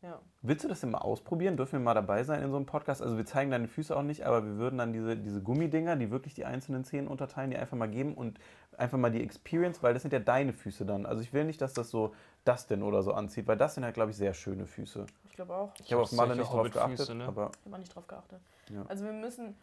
Ja. 0.00 0.18
Willst 0.40 0.64
du 0.64 0.68
das 0.68 0.80
denn 0.80 0.90
mal 0.90 1.02
ausprobieren? 1.02 1.58
Dürfen 1.58 1.72
wir 1.72 1.80
mal 1.80 1.92
dabei 1.92 2.24
sein 2.24 2.42
in 2.42 2.50
so 2.50 2.56
einem 2.56 2.64
Podcast? 2.64 3.02
Also 3.02 3.18
wir 3.18 3.26
zeigen 3.26 3.50
deine 3.50 3.68
Füße 3.68 3.94
auch 3.94 4.02
nicht, 4.02 4.24
aber 4.24 4.42
wir 4.42 4.56
würden 4.56 4.78
dann 4.78 4.94
diese, 4.94 5.18
diese 5.18 5.42
Gummidinger, 5.42 5.96
die 5.96 6.10
wirklich 6.10 6.32
die 6.32 6.46
einzelnen 6.46 6.84
Zehen 6.84 7.06
unterteilen, 7.06 7.50
die 7.50 7.58
einfach 7.58 7.76
mal 7.76 7.90
geben 7.90 8.14
und 8.14 8.40
einfach 8.78 8.96
mal 8.96 9.10
die 9.10 9.22
Experience, 9.22 9.82
weil 9.82 9.92
das 9.92 10.00
sind 10.00 10.14
ja 10.14 10.18
deine 10.18 10.54
Füße 10.54 10.86
dann. 10.86 11.04
Also 11.04 11.20
ich 11.20 11.34
will 11.34 11.44
nicht, 11.44 11.60
dass 11.60 11.74
das 11.74 11.90
so 11.90 12.14
Dustin 12.46 12.82
oder 12.82 13.02
so 13.02 13.12
anzieht, 13.12 13.46
weil 13.46 13.58
das 13.58 13.74
sind 13.74 13.84
halt, 13.84 13.92
glaube 13.92 14.12
ich, 14.12 14.16
sehr 14.16 14.32
schöne 14.32 14.64
Füße. 14.64 15.04
Ich 15.32 15.36
glaube 15.36 15.54
auch. 15.56 15.72
Ich 15.82 15.90
habe 15.90 16.02
auf 16.02 16.12
Malle 16.12 16.36
nicht 16.36 16.52
drauf 16.52 16.70
geachtet, 16.70 17.08
ne? 17.14 17.24
aber 17.26 17.50
Ich 17.64 17.72
habe 17.72 17.78
nicht 17.80 17.94
drauf 17.94 18.06
geachtet. 18.06 18.38
Ja. 18.68 18.84
Also 18.86 19.06
wir 19.06 19.14
müssen. 19.14 19.56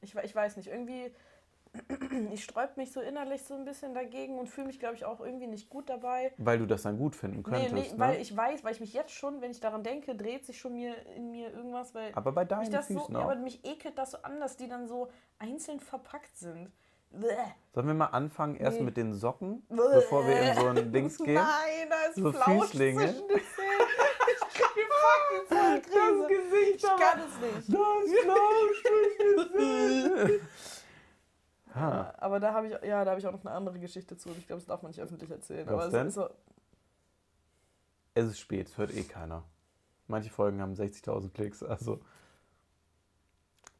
Ich, 0.00 0.14
ich 0.14 0.34
weiß 0.34 0.56
nicht, 0.56 0.68
irgendwie. 0.68 1.12
Ich 2.32 2.44
sträub 2.44 2.76
mich 2.78 2.92
so 2.92 3.00
innerlich 3.00 3.42
so 3.44 3.54
ein 3.54 3.64
bisschen 3.66 3.94
dagegen 3.94 4.38
und 4.38 4.46
fühle 4.46 4.66
mich, 4.66 4.78
glaube 4.78 4.94
ich, 4.94 5.04
auch 5.06 5.20
irgendwie 5.20 5.46
nicht 5.46 5.68
gut 5.70 5.88
dabei. 5.88 6.32
weil 6.38 6.58
du 6.58 6.66
das 6.66 6.82
dann 6.82 6.98
gut 6.98 7.14
finden 7.16 7.38
Nee, 7.38 7.42
könntest. 7.42 7.72
nee, 7.74 7.92
ne? 7.92 7.98
weil 7.98 8.20
ich 8.20 8.34
weiß, 8.36 8.62
weil 8.64 8.72
ich 8.74 8.80
mich 8.80 8.92
jetzt 8.94 9.12
schon, 9.12 9.40
wenn 9.42 9.50
ich 9.50 9.60
daran 9.60 9.82
denke, 9.82 10.14
dreht 10.14 10.44
sich 10.46 10.58
schon 10.58 10.74
mir 10.74 10.94
in 11.16 11.30
mir 11.30 11.50
irgendwas, 11.50 11.94
weil 11.94 12.10
aber 12.14 12.32
bei 12.32 12.42
mich 12.42 12.48
deinen 12.48 12.70
das 12.70 12.88
so, 12.88 12.94
Füßen 12.98 13.14
ja, 13.14 13.20
auch. 13.20 13.24
aber 13.30 13.36
mich 13.36 13.64
ekelt 13.66 13.96
das 13.98 14.10
so 14.12 14.18
an, 14.22 14.38
dass 14.40 14.56
die 14.56 14.68
dann 14.68 14.86
so 14.86 15.08
einzeln 15.38 15.80
verpackt 15.80 16.36
sind. 16.36 16.70
Sollen 17.72 17.86
wir 17.86 17.94
mal 17.94 18.06
anfangen 18.06 18.56
erst 18.56 18.78
Nee. 18.78 18.84
mit 18.84 18.96
den 18.96 19.12
Socken, 19.14 19.62
bevor 19.68 20.26
wir 20.26 20.40
in 20.40 20.54
so 20.58 20.66
ein 20.68 20.92
Dings 20.92 21.18
gehen? 21.18 21.34
Nein, 21.34 21.88
da 21.90 21.96
ist 22.08 22.16
So 22.16 22.32
Füßlinge. 22.32 23.06
zwischen 23.06 23.28
den. 23.28 23.36
Ich 23.38 24.40
kriege 24.54 24.88
fucking 25.02 25.48
Zahnkrise. 25.56 26.26
Gesicht, 26.28 26.76
Ich 26.76 26.82
kann 26.82 27.20
es 27.20 27.38
nicht. 27.40 27.68
Das 27.68 28.10
Flausch 28.24 28.82
Ja, 31.74 32.14
aber 32.18 32.38
da 32.38 32.52
habe 32.52 32.66
ich, 32.66 32.72
ja, 32.84 33.02
da 33.04 33.10
habe 33.12 33.20
ich 33.20 33.26
auch 33.26 33.32
noch 33.32 33.40
eine 33.44 33.50
andere 33.54 33.78
Geschichte 33.78 34.16
zu. 34.18 34.28
und 34.28 34.36
Ich 34.38 34.46
glaube, 34.46 34.60
das 34.60 34.66
darf 34.66 34.82
man 34.82 34.90
nicht 34.90 35.00
öffentlich 35.00 35.30
erzählen. 35.30 35.66
Was 35.70 35.90
denn? 35.90 36.02
es 36.02 36.08
ist 36.08 36.14
so, 36.14 36.28
Es 38.14 38.26
ist 38.26 38.38
spät, 38.40 38.68
es 38.68 38.76
hört 38.76 38.92
eh 38.94 39.04
keiner. 39.04 39.44
Manche 40.06 40.28
Folgen 40.30 40.60
haben 40.60 40.74
60.000 40.74 41.30
Klicks, 41.32 41.62
also 41.62 42.00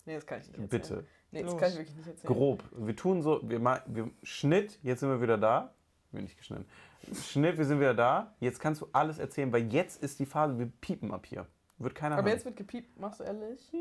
nee, 0.06 0.14
das 0.14 0.24
kann 0.24 0.40
ich 0.40 0.46
nicht 0.48 0.58
erzählen. 0.58 0.68
bitte. 1.02 1.06
Nee, 1.32 1.42
das 1.42 1.52
Los. 1.52 1.60
kann 1.60 1.70
ich 1.72 1.78
wirklich 1.78 1.96
nicht 1.96 2.06
erzählen. 2.08 2.32
Grob. 2.34 2.62
Wir 2.72 2.94
tun 2.94 3.22
so, 3.22 3.40
wir, 3.48 3.58
ma- 3.58 3.82
wir 3.86 4.10
Schnitt, 4.22 4.78
jetzt 4.82 5.00
sind 5.00 5.08
wir 5.10 5.20
wieder 5.20 5.38
da. 5.38 5.72
Wir 6.12 6.22
nicht 6.22 6.36
geschnitten. 6.36 6.66
Schnitt, 7.14 7.58
wir 7.58 7.64
sind 7.64 7.80
wieder 7.80 7.94
da. 7.94 8.34
Jetzt 8.38 8.60
kannst 8.60 8.80
du 8.82 8.88
alles 8.92 9.18
erzählen, 9.18 9.50
weil 9.52 9.72
jetzt 9.72 10.02
ist 10.02 10.18
die 10.20 10.26
Phase, 10.26 10.58
wir 10.58 10.66
piepen 10.80 11.10
ab 11.12 11.26
hier. 11.26 11.46
Wird 11.78 11.94
keiner 11.94 12.16
Aber 12.16 12.24
hören. 12.28 12.36
jetzt 12.36 12.44
wird 12.44 12.56
gepiept, 12.56 13.00
machst 13.00 13.20
du 13.20 13.24
ehrlich? 13.24 13.72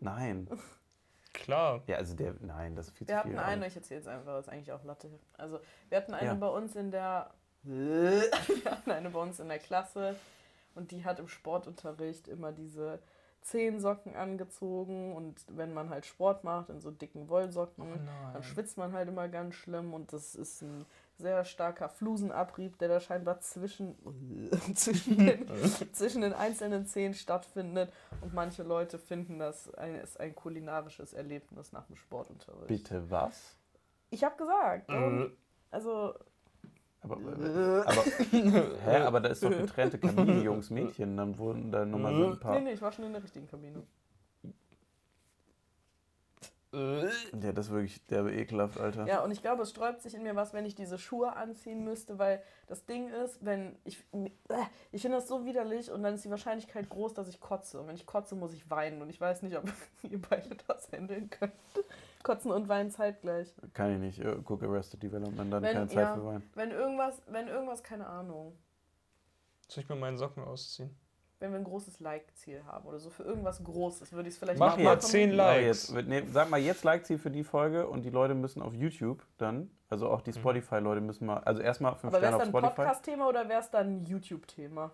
Nein. 0.00 0.48
Klar. 1.34 1.82
Ja, 1.86 1.96
also 1.98 2.16
der, 2.16 2.34
nein, 2.40 2.74
das 2.74 2.88
ist 2.88 2.96
viel 2.96 3.06
Wir 3.06 3.14
zu 3.14 3.18
hatten 3.20 3.28
viel. 3.30 3.38
eine, 3.38 3.66
ich 3.66 3.76
erzähle 3.76 4.00
es 4.00 4.06
einfach, 4.08 4.32
das 4.36 4.46
ist 4.46 4.52
eigentlich 4.52 4.72
auch 4.72 4.82
Latte. 4.82 5.08
Also, 5.36 5.60
wir 5.88 5.98
hatten 5.98 6.14
eine 6.14 6.26
Ja. 6.26 6.34
bei 6.34 6.48
uns 6.48 6.74
in 6.74 6.90
der. 6.90 7.30
wir 7.62 8.30
hatten 8.70 8.90
eine 8.90 9.10
bei 9.10 9.20
uns 9.20 9.38
in 9.40 9.48
der 9.48 9.58
Klasse 9.58 10.16
und 10.74 10.90
die 10.90 11.04
hat 11.04 11.18
im 11.20 11.28
Sportunterricht 11.28 12.28
immer 12.28 12.50
diese 12.52 12.98
Zehensocken 13.50 14.14
angezogen 14.16 15.14
und 15.16 15.44
wenn 15.48 15.72
man 15.74 15.90
halt 15.90 16.06
Sport 16.06 16.44
macht 16.44 16.68
in 16.70 16.80
so 16.80 16.90
dicken 16.90 17.28
Wollsocken, 17.28 17.84
Oh 17.92 18.32
dann 18.32 18.42
schwitzt 18.42 18.76
man 18.78 18.92
halt 18.92 19.08
immer 19.08 19.28
ganz 19.28 19.54
schlimm 19.54 19.94
und 19.94 20.12
das 20.12 20.34
ist 20.34 20.62
ein 20.62 20.84
sehr 21.16 21.44
starker 21.44 21.88
Flusenabrieb, 21.88 22.78
der 22.78 22.88
da 22.88 23.00
scheinbar 23.00 23.40
zwischen, 23.40 23.96
zwischen, 24.74 25.18
den, 25.18 25.46
zwischen 25.92 26.20
den 26.22 26.32
einzelnen 26.32 26.86
Zehen 26.86 27.14
stattfindet. 27.14 27.92
Und 28.20 28.34
manche 28.34 28.62
Leute 28.62 28.98
finden 28.98 29.38
das 29.40 29.72
ein, 29.74 29.96
ist 29.96 30.20
ein 30.20 30.34
kulinarisches 30.34 31.12
Erlebnis 31.14 31.72
nach 31.72 31.86
dem 31.86 31.96
Sportunterricht. 31.96 32.68
Bitte 32.68 33.10
was? 33.10 33.56
Ich 34.10 34.22
habe 34.24 34.36
gesagt. 34.36 34.88
warum- 34.88 35.22
Äh, 35.22 35.30
Also, 35.70 36.14
Aber, 37.00 37.16
aber, 37.16 38.04
hä, 38.84 38.96
aber 39.02 39.20
da 39.20 39.28
ist 39.28 39.42
doch 39.42 39.50
getrennte 39.50 39.98
Kabine, 39.98 40.42
Jungs, 40.42 40.68
Mädchen. 40.70 41.16
Dann 41.16 41.38
wurden 41.38 41.70
da 41.70 41.84
nochmal 41.84 42.14
so 42.14 42.26
ein 42.32 42.40
paar. 42.40 42.54
nee, 42.54 42.60
nee, 42.64 42.72
ich 42.72 42.82
war 42.82 42.90
schon 42.92 43.04
in 43.06 43.12
der 43.12 43.22
richtigen 43.22 43.46
Kabine. 43.46 43.82
äh, 46.74 47.06
Ja, 47.40 47.52
das 47.52 47.66
ist 47.66 47.72
wirklich 47.72 48.04
derbe 48.06 48.32
ekelhaft, 48.34 48.78
Alter. 48.80 49.06
Ja, 49.06 49.22
und 49.22 49.30
ich 49.30 49.40
glaube, 49.42 49.62
es 49.62 49.70
sträubt 49.70 50.02
sich 50.02 50.14
in 50.14 50.22
mir 50.22 50.36
was, 50.36 50.52
wenn 50.52 50.66
ich 50.66 50.74
diese 50.74 50.98
Schuhe 50.98 51.34
anziehen 51.36 51.84
müsste, 51.84 52.18
weil 52.18 52.42
das 52.66 52.84
Ding 52.84 53.08
ist, 53.10 53.44
wenn 53.44 53.76
ich. 53.84 54.04
äh, 54.12 54.26
Ich 54.90 55.02
finde 55.02 55.18
das 55.18 55.28
so 55.28 55.44
widerlich 55.46 55.90
und 55.90 56.02
dann 56.02 56.14
ist 56.14 56.24
die 56.24 56.30
Wahrscheinlichkeit 56.30 56.88
groß, 56.88 57.14
dass 57.14 57.28
ich 57.28 57.40
kotze. 57.40 57.80
Und 57.80 57.86
wenn 57.86 57.94
ich 57.96 58.06
kotze, 58.06 58.34
muss 58.34 58.52
ich 58.52 58.68
weinen. 58.70 59.00
Und 59.02 59.08
ich 59.08 59.20
weiß 59.20 59.42
nicht, 59.42 59.56
ob 59.56 59.64
ihr 60.02 60.20
beide 60.20 60.50
das 60.66 60.90
handeln 60.92 61.30
könnt. 61.30 61.52
Kotzen 62.22 62.50
und 62.50 62.68
weinen 62.68 62.90
zeitgleich. 62.90 63.54
Kann 63.74 63.92
ich 63.94 63.98
nicht. 63.98 64.18
Äh, 64.20 64.36
Guck 64.44 64.62
Arrested 64.62 65.02
Development, 65.02 65.52
dann 65.52 65.62
Wenn- 65.62 65.72
keine 65.72 65.86
Zeit 65.88 65.96
ja. 65.98 66.14
für 66.14 66.24
Wein. 66.26 66.42
Wenn 66.54 66.70
irgendwas, 66.70 67.22
wenn 67.28 67.48
irgendwas, 67.48 67.82
keine 67.82 68.06
Ahnung. 68.06 68.56
Soll 69.68 69.82
ich 69.84 69.88
mir 69.88 69.96
meinen 69.96 70.16
Socken 70.18 70.42
ausziehen? 70.44 70.94
wenn 71.40 71.52
wir 71.52 71.58
ein 71.60 71.64
großes 71.64 72.00
Like-Ziel 72.00 72.64
haben 72.66 72.84
oder 72.88 72.98
so 72.98 73.10
für 73.10 73.22
irgendwas 73.22 73.62
Großes, 73.62 74.12
würde 74.12 74.28
ich 74.28 74.34
es 74.34 74.38
vielleicht 74.40 74.58
Mach 74.58 74.76
mal 74.76 74.82
mal 74.82 74.96
machen. 74.96 75.02
10 75.06 75.30
Ja, 75.30 75.36
Likes. 75.52 75.92
jetzt, 75.92 76.08
nee, 76.08 76.24
sag 76.32 76.50
mal 76.50 76.58
jetzt 76.58 76.82
Like-Ziel 76.82 77.16
für 77.16 77.30
die 77.30 77.44
Folge 77.44 77.86
und 77.86 78.02
die 78.04 78.10
Leute 78.10 78.34
müssen 78.34 78.60
auf 78.60 78.74
YouTube 78.74 79.24
dann, 79.36 79.70
also 79.88 80.08
auch 80.10 80.20
die 80.20 80.32
Spotify-Leute 80.32 81.00
müssen 81.00 81.26
mal, 81.26 81.36
also 81.44 81.60
erstmal 81.62 81.94
5 81.94 82.12
Aber 82.12 82.20
wäre 82.22 82.32
Sterne 82.32 82.42
es 82.42 82.48
auf 82.48 82.52
dann 82.52 82.54
ein 82.64 82.64
Spotify. 82.72 82.74
Podcast-Thema 82.88 83.28
oder 83.28 83.48
wäre 83.48 83.60
es 83.60 83.70
dann 83.70 83.86
ein 83.86 84.04
YouTube-Thema? 84.04 84.90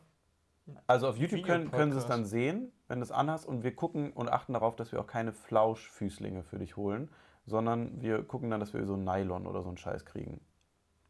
Also 0.87 1.09
auf 1.09 1.17
YouTube 1.19 1.45
können, 1.45 1.71
können 1.71 1.93
sie 1.93 1.99
es 1.99 2.07
dann 2.07 2.25
sehen, 2.25 2.73
wenn 2.89 2.99
du 3.01 3.05
es 3.05 3.11
anhast 3.11 3.47
und 3.47 3.63
wir 3.65 3.75
gucken 3.77 4.13
und 4.13 4.31
achten 4.31 4.55
darauf, 4.55 4.77
dass 4.77 4.93
wir 4.93 5.01
auch 5.01 5.07
keine 5.07 5.33
Flauschfüßlinge 5.33 6.43
für 6.43 6.59
dich 6.59 6.77
holen, 6.77 7.11
sondern 7.47 8.01
wir 8.01 8.23
gucken 8.23 8.51
dann, 8.51 8.61
dass 8.61 8.73
wir 8.73 8.85
so 8.87 8.97
Nylon 8.97 9.47
oder 9.47 9.63
so 9.63 9.69
einen 9.69 9.77
Scheiß 9.77 10.07
kriegen. 10.07 10.41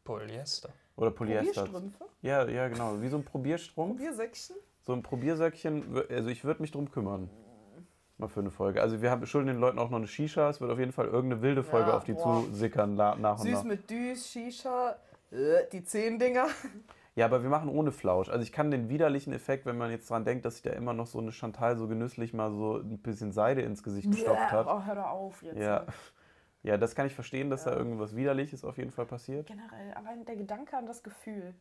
Polyester. 0.03 0.69
Oder 0.97 1.11
Polyester. 1.11 1.63
Probierstrümpfe? 1.63 2.05
Ja, 2.21 2.47
ja, 2.47 2.67
genau. 2.67 3.01
Wie 3.01 3.07
so 3.07 3.17
ein 3.17 3.23
Probierstrumpf. 3.23 3.97
Probiersäckchen? 3.97 4.55
So 4.81 4.93
ein 4.93 5.01
Probiersöckchen, 5.03 5.95
wür- 5.95 6.13
also 6.13 6.29
ich 6.29 6.43
würde 6.43 6.61
mich 6.61 6.71
drum 6.71 6.91
kümmern. 6.91 7.29
Mal 8.17 8.29
für 8.29 8.39
eine 8.39 8.51
Folge. 8.51 8.81
Also 8.81 9.01
wir 9.01 9.11
haben 9.11 9.25
schulden 9.25 9.47
den 9.47 9.57
Leuten 9.59 9.77
auch 9.79 9.89
noch 9.89 9.97
eine 9.97 10.07
Shisha. 10.07 10.49
Es 10.49 10.61
wird 10.61 10.71
auf 10.71 10.79
jeden 10.79 10.93
Fall 10.93 11.07
irgendeine 11.07 11.41
wilde 11.41 11.63
Folge 11.63 11.89
Ja, 11.89 11.97
auf 11.97 12.03
die 12.05 12.13
boah. 12.13 12.45
zusickern 12.45 12.95
nach 12.95 13.15
und 13.17 13.41
Süß 13.45 13.53
nach. 13.55 13.63
mit 13.63 13.89
Düs, 13.89 14.29
Shisha, 14.29 14.95
äh, 15.31 15.67
die 15.71 15.83
zehn 15.83 16.17
Dinger. 16.19 16.47
Ja, 17.15 17.25
aber 17.25 17.43
wir 17.43 17.49
machen 17.49 17.69
ohne 17.69 17.91
Flausch. 17.93 18.27
Also 18.29 18.43
ich 18.43 18.51
kann 18.51 18.71
den 18.71 18.89
widerlichen 18.89 19.31
Effekt, 19.31 19.65
wenn 19.65 19.77
man 19.77 19.89
jetzt 19.89 20.09
dran 20.09 20.25
denkt, 20.25 20.43
dass 20.43 20.55
sich 20.55 20.63
da 20.63 20.71
immer 20.71 20.93
noch 20.93 21.07
so 21.07 21.19
eine 21.19 21.31
Chantal 21.31 21.77
so 21.77 21.87
genüsslich 21.87 22.33
mal 22.33 22.51
so 22.51 22.77
ein 22.77 22.99
bisschen 22.99 23.31
Seide 23.31 23.61
ins 23.61 23.83
Gesicht 23.83 24.11
gestopft 24.11 24.51
hat. 24.51 24.67
Oh, 24.67 24.83
hör 24.83 24.95
doch 24.95 25.05
auf 25.07 25.41
jetzt. 25.41 25.57
Ja. 25.57 25.85
ja, 26.63 26.77
das 26.77 26.93
kann 26.93 27.07
ich 27.07 27.15
verstehen, 27.15 27.49
dass 27.49 27.63
da 27.63 27.71
Ja. 27.71 27.77
irgendwas 27.77 28.17
Widerliches 28.17 28.65
auf 28.65 28.77
jeden 28.77 28.91
Fall 28.91 29.05
passiert. 29.05 29.47
Generell, 29.47 29.93
allein 29.93 30.25
der 30.25 30.35
Gedanke 30.35 30.75
an 30.75 30.85
das 30.85 31.03
Gefühl. 31.03 31.55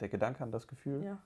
Der 0.00 0.10
Gedanke 0.10 0.42
an 0.44 0.52
das 0.52 0.68
Gefühl. 0.68 1.02
Ja. 1.04 1.18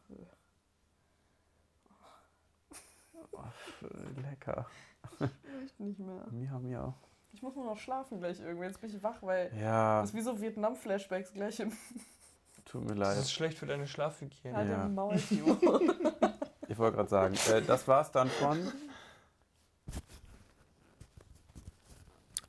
Lecker. 4.22 4.66
Echt 5.64 5.80
nicht 5.80 5.98
mehr. 5.98 6.26
Miau, 6.30 6.58
miau. 6.60 6.94
Ich 7.32 7.42
muss 7.42 7.54
nur 7.54 7.66
noch 7.66 7.76
schlafen 7.76 8.18
gleich 8.18 8.40
irgendwie. 8.40 8.66
Jetzt 8.66 8.80
bin 8.80 8.90
ich 8.90 9.02
wach, 9.02 9.22
weil 9.22 9.52
Ja, 9.60 10.00
das 10.00 10.10
ist 10.10 10.16
wie 10.16 10.20
so 10.22 10.40
Vietnam-Flashbacks 10.40 11.32
gleich 11.32 11.60
im 11.60 11.72
tut 12.66 12.82
mir 12.82 12.94
Das 12.94 12.98
leid. 12.98 13.18
ist 13.18 13.32
schlecht 13.32 13.58
für 13.58 13.66
deine 13.66 13.86
Schlafhygiene. 13.86 14.54
halt 14.56 14.68
Ja. 14.68 14.88
Maul. 14.88 15.18
Ich 16.68 16.76
wollte 16.78 16.96
gerade 16.96 17.08
sagen, 17.08 17.34
äh, 17.52 17.62
das 17.62 17.86
war's 17.86 18.10
dann 18.10 18.28
von. 18.28 18.58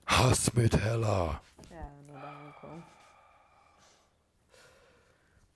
Hass 0.07 0.53
mit 0.56 0.76
Hella. 0.76 1.39
ja, 1.69 1.91
nur 2.07 2.19
danke. 2.19 2.84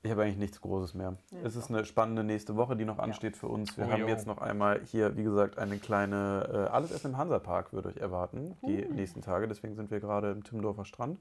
Ich 0.04 0.12
habe 0.12 0.24
eigentlich 0.24 0.38
nichts 0.38 0.62
Großes 0.62 0.94
mehr. 0.96 1.16
Nee, 1.32 1.40
es 1.44 1.56
ist 1.56 1.70
eine 1.70 1.86
spannende 1.86 2.24
nächste 2.24 2.56
Woche, 2.56 2.76
die 2.76 2.86
noch 2.86 2.98
ansteht 3.00 3.38
für 3.38 3.48
uns. 3.48 3.78
Wir 3.78 3.86
Oh, 3.88 3.92
haben 3.92 4.02
jo. 4.02 4.08
jetzt 4.08 4.26
noch 4.28 4.40
einmal 4.40 4.82
hier, 4.86 5.16
wie 5.16 5.24
gesagt, 5.24 5.58
eine 5.58 5.78
kleine 5.78 6.50
äh, 6.70 6.72
Alles 6.72 6.92
Essen 6.92 7.12
im 7.12 7.18
Hansapark 7.18 7.72
wird 7.74 7.86
euch 7.88 7.98
erwarten, 7.98 8.56
die 8.64 8.86
Uh. 8.86 8.94
nächsten 8.94 9.22
Tage. 9.22 9.48
Deswegen 9.48 9.76
sind 9.76 9.90
wir 9.92 10.00
gerade 10.00 10.32
im 10.32 10.44
Timmendorfer 10.44 10.86
Strand. 10.86 11.20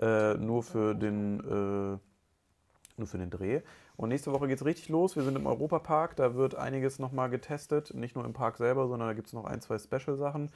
Äh, 0.00 0.34
nur 0.34 0.62
für 0.62 0.94
den 0.94 1.40
äh, 1.94 1.98
nur 2.98 3.08
für 3.08 3.18
den 3.18 3.30
Dreh. 3.30 3.60
Und 3.96 4.10
nächste 4.10 4.32
Woche 4.32 4.48
geht 4.48 4.58
es 4.58 4.64
richtig 4.64 4.88
los. 4.88 5.16
Wir 5.16 5.22
sind 5.22 5.36
im 5.36 5.46
Europapark. 5.46 6.16
Da 6.16 6.34
wird 6.34 6.54
einiges 6.54 6.98
nochmal 6.98 7.30
getestet. 7.30 7.94
Nicht 7.94 8.14
nur 8.14 8.24
im 8.24 8.32
Park 8.32 8.56
selber, 8.56 8.88
sondern 8.88 9.08
da 9.08 9.14
gibt 9.14 9.28
es 9.28 9.32
noch 9.32 9.44
ein, 9.44 9.60
zwei 9.60 9.78
Special-Sachen. 9.78 10.50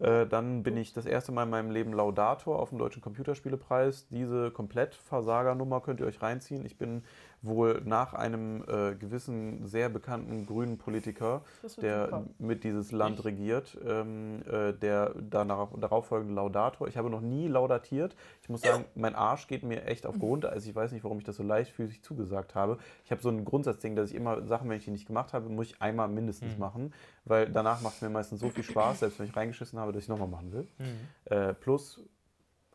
Äh, 0.00 0.26
dann 0.26 0.62
bin 0.62 0.76
ich 0.76 0.92
das 0.92 1.06
erste 1.06 1.32
Mal 1.32 1.44
in 1.44 1.50
meinem 1.50 1.70
Leben 1.70 1.92
Laudator 1.92 2.58
auf 2.58 2.70
dem 2.70 2.78
Deutschen 2.78 3.02
Computerspielepreis. 3.02 4.06
Diese 4.08 4.50
Komplett-Versagernummer 4.50 5.80
könnt 5.80 6.00
ihr 6.00 6.06
euch 6.06 6.22
reinziehen. 6.22 6.64
Ich 6.64 6.78
bin 6.78 7.02
wohl 7.40 7.82
nach 7.84 8.14
einem 8.14 8.62
äh, 8.66 8.94
gewissen, 8.96 9.66
sehr 9.66 9.88
bekannten 9.88 10.44
grünen 10.44 10.76
Politiker, 10.76 11.42
der 11.80 12.24
mit 12.38 12.64
dieses 12.64 12.90
Land 12.90 13.20
Ich? 13.20 13.24
regiert, 13.24 13.78
ähm, 13.86 14.42
äh, 14.50 14.72
der 14.72 15.14
danach, 15.20 15.68
darauffolgende 15.78 16.34
Laudator. 16.34 16.88
Ich 16.88 16.96
habe 16.96 17.10
noch 17.10 17.20
nie 17.20 17.46
laudatiert. 17.46 18.16
Ich 18.42 18.48
muss 18.48 18.62
sagen, 18.62 18.84
mein 18.96 19.14
Arsch 19.14 19.46
geht 19.46 19.62
mir 19.62 19.84
echt 19.84 20.04
auf 20.04 20.18
Grund. 20.18 20.46
Also 20.46 20.68
ich 20.68 20.74
weiß 20.74 20.90
nicht, 20.92 21.04
warum 21.04 21.18
ich 21.18 21.24
das 21.24 21.36
so 21.36 21.42
leichtfüßig 21.44 22.02
zugesagt 22.02 22.54
habe. 22.56 22.78
Ich 23.04 23.10
habe 23.12 23.22
so 23.22 23.28
ein 23.28 23.44
Grundsatzding, 23.44 23.94
dass 23.94 24.10
ich 24.10 24.16
immer 24.16 24.44
Sachen, 24.46 24.68
wenn 24.68 24.78
ich 24.78 24.84
die 24.84 24.90
nicht 24.90 25.06
gemacht 25.06 25.32
habe, 25.32 25.48
muss 25.48 25.66
ich 25.66 25.80
einmal 25.80 26.08
mindestens 26.08 26.54
Mhm. 26.54 26.60
machen, 26.60 26.94
weil 27.24 27.48
danach 27.50 27.80
macht 27.82 27.94
es 27.96 28.02
mir 28.02 28.10
meistens 28.10 28.40
so 28.40 28.50
viel 28.50 28.64
Spaß, 28.64 29.00
selbst 29.00 29.18
wenn 29.20 29.26
ich 29.26 29.36
reingeschissen 29.36 29.78
habe, 29.78 29.92
dass 29.92 30.02
ich 30.02 30.08
nochmal 30.08 30.28
machen 30.28 30.52
will. 30.52 30.66
Mhm. 30.78 30.86
Äh, 31.26 31.54
plus, 31.54 32.00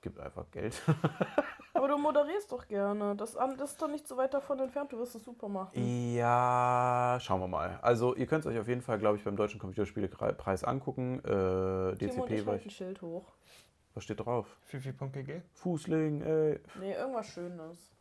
gibt 0.01 0.19
einfach 0.19 0.49
Geld. 0.51 0.81
Aber 1.75 1.87
du 1.87 1.97
moderierst 1.97 2.51
doch 2.51 2.67
gerne. 2.67 3.15
Das, 3.15 3.35
an- 3.35 3.57
das 3.57 3.71
ist 3.71 3.81
doch 3.81 3.87
nicht 3.87 4.07
so 4.07 4.15
weit 4.15 4.33
davon 4.33 4.59
entfernt. 4.59 4.91
Du 4.91 4.99
wirst 4.99 5.15
es 5.15 5.23
super 5.23 5.49
machen. 5.49 5.71
Ja, 6.15 7.17
schauen 7.19 7.39
wir 7.41 7.47
mal. 7.47 7.79
Also 7.81 8.15
ihr 8.15 8.27
könnt 8.27 8.45
es 8.45 8.51
euch 8.51 8.59
auf 8.59 8.67
jeden 8.67 8.81
Fall, 8.81 8.99
glaube 8.99 9.17
ich, 9.17 9.23
beim 9.23 9.35
Deutschen 9.35 9.59
Computerspielepreis 9.59 10.63
angucken. 10.63 11.19
Äh, 11.19 11.95
Timo 11.95 11.95
DCP, 11.95 12.31
ich 12.31 12.45
war 12.45 12.53
halten 12.53 12.63
ein 12.65 12.67
ich, 12.67 12.75
Schild 12.75 13.01
hoch. 13.01 13.25
was 13.95 14.03
steht 14.03 14.19
drauf? 14.19 14.55
Fifi.gg? 14.61 15.41
Fußling, 15.53 16.21
ey. 16.21 16.59
Nee, 16.79 16.93
irgendwas 16.93 17.27
Schönes. 17.27 17.92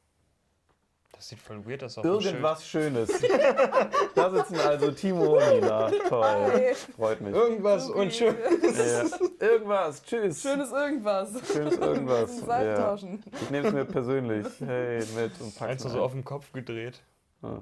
Das 1.12 1.28
sieht 1.28 1.38
voll 1.38 1.64
weird 1.64 1.84
aus 1.84 1.98
auf 1.98 2.04
Irgendwas 2.04 2.66
Schönes. 2.66 3.08
da 4.14 4.30
sitzen 4.30 4.58
also 4.58 4.90
Timo 4.90 5.36
und 5.36 5.48
Nina. 5.54 5.90
Toll. 6.08 6.24
Hi. 6.24 6.74
Freut 6.74 7.20
mich. 7.20 7.34
Irgendwas 7.34 7.88
und 7.90 8.12
schön. 8.12 8.34
Ja. 8.62 9.04
Irgendwas. 9.46 10.02
Tschüss. 10.02 10.42
Schönes 10.42 10.72
irgendwas. 10.72 11.30
Schönes 11.52 11.76
irgendwas. 11.76 12.40
Ja. 12.46 12.94
Ich 12.94 13.50
nehme 13.50 13.68
es 13.68 13.74
mir 13.74 13.84
persönlich. 13.84 14.46
Hey, 14.58 14.98
mit 15.14 15.40
und 15.40 15.54
pack's 15.54 15.70
Eins 15.70 15.84
mir 15.84 15.90
so 15.90 16.02
auf 16.02 16.12
den 16.12 16.24
Kopf 16.24 16.50
gedreht. 16.52 17.00
Ah. 17.42 17.60